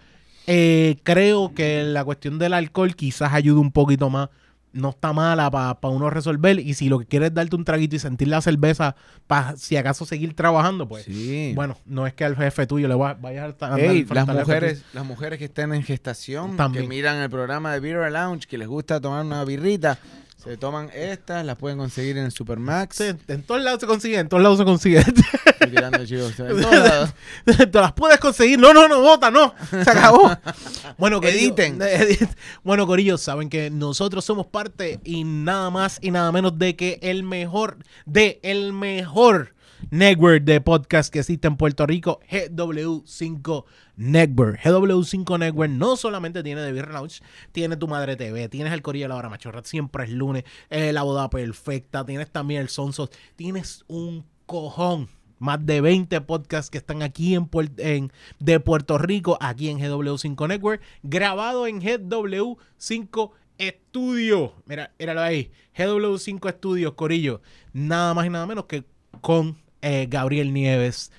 eh, 0.46 0.96
creo 1.02 1.54
que 1.54 1.84
la 1.84 2.04
cuestión 2.04 2.38
del 2.38 2.54
alcohol 2.54 2.96
quizás 2.96 3.32
ayude 3.32 3.60
un 3.60 3.70
poquito 3.70 4.10
más. 4.10 4.30
No 4.74 4.90
está 4.90 5.12
mala 5.12 5.50
para 5.50 5.78
uno 5.94 6.10
resolver. 6.10 6.58
Y 6.58 6.74
si 6.74 6.88
lo 6.88 6.98
que 6.98 7.06
quieres 7.06 7.28
es 7.30 7.34
darte 7.34 7.56
un 7.56 7.64
traguito 7.64 7.96
y 7.96 7.98
sentir 7.98 8.28
la 8.28 8.40
cerveza 8.42 8.96
para 9.26 9.56
si 9.56 9.76
acaso 9.76 10.04
seguir 10.04 10.34
trabajando, 10.34 10.86
pues. 10.88 11.04
Sí. 11.04 11.52
Bueno, 11.54 11.78
no 11.86 12.06
es 12.06 12.12
que 12.14 12.24
al 12.24 12.36
jefe 12.36 12.66
tuyo 12.66 12.88
le 12.88 12.94
va- 12.94 13.14
vayas 13.14 13.44
a 13.44 13.48
estar 13.50 13.72
andar 13.72 13.90
Ey, 13.90 14.04
las 14.04 14.26
mujeres, 14.26 14.84
las 14.92 15.04
mujeres 15.06 15.38
que 15.38 15.44
están 15.46 15.72
en 15.72 15.82
gestación, 15.82 16.56
También. 16.56 16.84
que 16.84 16.88
miran 16.88 17.16
el 17.18 17.30
programa 17.30 17.72
de 17.72 17.80
Beer 17.80 18.10
Lounge, 18.12 18.46
que 18.46 18.58
les 18.58 18.68
gusta 18.68 19.00
tomar 19.00 19.24
una 19.24 19.44
birrita, 19.44 19.98
se 20.44 20.56
toman 20.58 20.90
estas, 20.94 21.44
las 21.44 21.56
pueden 21.56 21.78
conseguir 21.78 22.18
en 22.18 22.26
el 22.26 22.32
Supermax. 22.32 22.96
Sí, 22.96 23.04
en 23.28 23.42
todos 23.42 23.62
lados 23.62 23.80
se 23.80 23.86
consigue, 23.86 24.18
en 24.18 24.28
todos 24.28 24.42
lados 24.42 24.58
se 24.58 24.64
consigue. 24.64 24.98
Estoy 24.98 25.70
tirando, 25.70 26.04
chicos, 26.04 26.38
en 26.38 26.60
todos 26.60 26.74
lados. 26.88 27.14
Te 27.44 27.80
las 27.80 27.92
puedes 27.94 28.18
conseguir. 28.18 28.58
No, 28.58 28.74
no, 28.74 28.86
no, 28.86 29.00
bota, 29.00 29.30
no. 29.30 29.54
Se 29.70 29.90
acabó. 29.90 30.30
Bueno, 30.98 31.20
Corillo, 31.20 31.38
Editen. 31.38 31.78
edit- 31.80 32.28
Bueno, 32.62 32.86
Corillo, 32.86 33.16
saben 33.18 33.48
que 33.48 33.70
nosotros 33.70 34.24
somos 34.24 34.46
parte 34.46 35.00
y 35.02 35.24
nada 35.24 35.70
más 35.70 35.98
y 36.02 36.10
nada 36.10 36.30
menos 36.30 36.58
de 36.58 36.76
que 36.76 36.98
el 37.02 37.22
mejor, 37.24 37.78
de 38.06 38.38
el 38.42 38.72
mejor 38.72 39.53
network 39.90 40.44
de 40.44 40.60
podcast 40.60 41.12
que 41.12 41.20
existe 41.20 41.48
en 41.48 41.56
Puerto 41.56 41.86
Rico, 41.86 42.20
GW5 42.30 43.64
Network. 43.96 44.60
GW5 44.60 45.38
Network 45.38 45.70
no 45.70 45.96
solamente 45.96 46.42
tiene 46.42 46.62
The 46.62 46.72
Beer 46.72 46.90
Lounge, 46.90 47.22
tiene 47.52 47.76
Tu 47.76 47.88
Madre 47.88 48.16
TV, 48.16 48.48
tienes 48.48 48.72
el 48.72 48.82
Corillo 48.82 49.04
de 49.04 49.08
la 49.10 49.16
Hora 49.16 49.28
Machorra, 49.28 49.62
siempre 49.64 50.04
es 50.04 50.10
lunes, 50.10 50.44
eh, 50.70 50.92
La 50.92 51.02
Boda 51.02 51.30
Perfecta, 51.30 52.04
tienes 52.04 52.30
también 52.30 52.60
el 52.60 52.68
Sonsos, 52.68 53.10
tienes 53.36 53.84
un 53.88 54.24
cojón 54.46 55.08
más 55.38 55.64
de 55.64 55.80
20 55.80 56.20
podcasts 56.22 56.70
que 56.70 56.78
están 56.78 57.02
aquí 57.02 57.34
en, 57.34 58.12
de 58.38 58.60
Puerto 58.60 58.98
Rico, 58.98 59.36
aquí 59.40 59.68
en 59.68 59.78
GW5 59.78 60.48
Network, 60.48 60.82
grabado 61.02 61.66
en 61.66 61.80
GW5 61.80 63.30
Studio. 63.60 64.54
Mira, 64.66 64.92
míralo 64.98 65.20
ahí. 65.20 65.50
GW5 65.76 66.52
Studios, 66.54 66.94
Corillo. 66.94 67.40
Nada 67.72 68.14
más 68.14 68.26
y 68.26 68.30
nada 68.30 68.46
menos 68.46 68.64
que 68.64 68.84
con 69.20 69.56
eh, 69.84 70.06
Gabriel 70.08 70.52
Nieves 70.52 71.12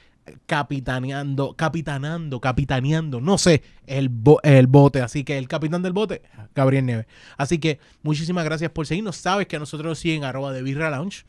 capitaneando, 0.47 1.53
capitanando, 1.55 2.39
capitaneando, 2.41 3.21
no 3.21 3.37
sé, 3.37 3.61
el, 3.85 4.09
bo- 4.09 4.39
el 4.43 4.65
bote. 4.67 5.01
Así 5.01 5.23
que 5.23 5.37
el 5.37 5.47
capitán 5.47 5.83
del 5.83 5.93
bote, 5.93 6.23
Gabriel 6.55 6.85
Nieves. 6.85 7.05
Así 7.37 7.59
que 7.59 7.79
muchísimas 8.01 8.43
gracias 8.43 8.71
por 8.71 8.87
seguirnos. 8.87 9.17
Sabes 9.17 9.47
que 9.47 9.55
a 9.55 9.59
nosotros 9.59 9.87
nos 9.91 9.99
siguen 9.99 10.23
arroba 10.23 10.51
de 10.51 10.63
Birra 10.63 10.89
Lounge. 10.89 11.25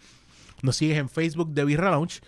Nos 0.63 0.77
sigues 0.77 0.97
en 0.99 1.09
Facebook 1.11 1.51
de 1.53 1.65
Birra 1.67 1.91
Lounge. 1.91 2.21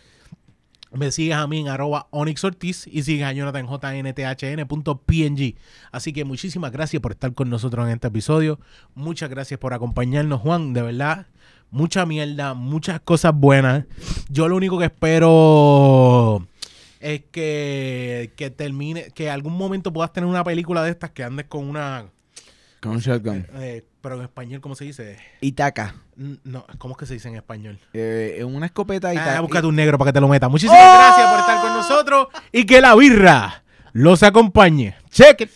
Me 0.93 1.11
sigues 1.11 1.37
a 1.37 1.47
mí 1.47 1.61
en 1.61 1.69
arroba 1.69 2.09
Onyx 2.11 2.45
Ortiz 2.45 2.87
y 2.87 3.03
sigues 3.03 3.27
a 3.27 3.33
Jonathan 3.33 3.67
JNTHN.png. 3.67 5.55
Así 5.93 6.13
que 6.13 6.25
muchísimas 6.25 6.73
gracias 6.73 7.01
por 7.03 7.13
estar 7.13 7.33
con 7.35 7.51
nosotros 7.51 7.87
en 7.87 7.93
este 7.95 8.09
episodio. 8.09 8.59
Muchas 8.95 9.29
gracias 9.31 9.61
por 9.61 9.75
acompañarnos, 9.75 10.41
Juan. 10.41 10.73
De 10.73 10.83
verdad, 10.83 11.27
mucha 11.71 12.07
mierda, 12.07 12.55
muchas 12.55 13.01
cosas 13.01 13.33
buenas. 13.35 13.85
Yo 14.29 14.49
lo 14.49 14.57
único 14.57 14.79
que 14.79 14.87
espero 14.87 16.47
es 17.01 17.23
que, 17.31 18.33
que 18.37 18.51
termine, 18.51 19.11
que 19.15 19.31
algún 19.31 19.57
momento 19.57 19.93
puedas 19.93 20.13
tener 20.13 20.29
una 20.29 20.45
película 20.45 20.83
de 20.83 20.91
estas 20.91 21.11
que 21.11 21.25
andes 21.25 21.47
con 21.47 21.69
una... 21.69 22.07
Con 22.81 22.93
un 22.93 22.99
shotgun. 23.01 23.47
eh, 23.55 23.85
pero 24.01 24.17
en 24.17 24.23
español, 24.23 24.61
¿cómo 24.61 24.77
se 24.77 24.85
dice? 24.85 25.19
Itaca. 25.41 25.97
No, 26.45 26.65
¿cómo 26.79 26.95
es 26.95 26.99
que 26.99 27.07
se 27.07 27.15
dice 27.15 27.29
en 27.29 27.35
español? 27.35 27.79
Eh, 27.93 28.43
una 28.47 28.67
escopeta 28.67 29.13
Itaca. 29.13 29.39
Ah, 29.39 29.41
búscate 29.41 29.67
un 29.67 29.75
negro 29.75 29.99
para 29.99 30.11
que 30.11 30.13
te 30.15 30.21
lo 30.21 30.29
meta. 30.29 30.49
Muchísimas 30.49 30.79
gracias 30.81 31.31
por 31.31 31.41
estar 31.41 31.61
con 31.61 31.73
nosotros 31.75 32.29
y 32.53 32.65
que 32.65 32.81
la 32.81 32.95
birra 32.95 33.65
los 33.93 34.23
acompañe. 34.23 34.95
Check 35.11 35.41
it. 35.43 35.51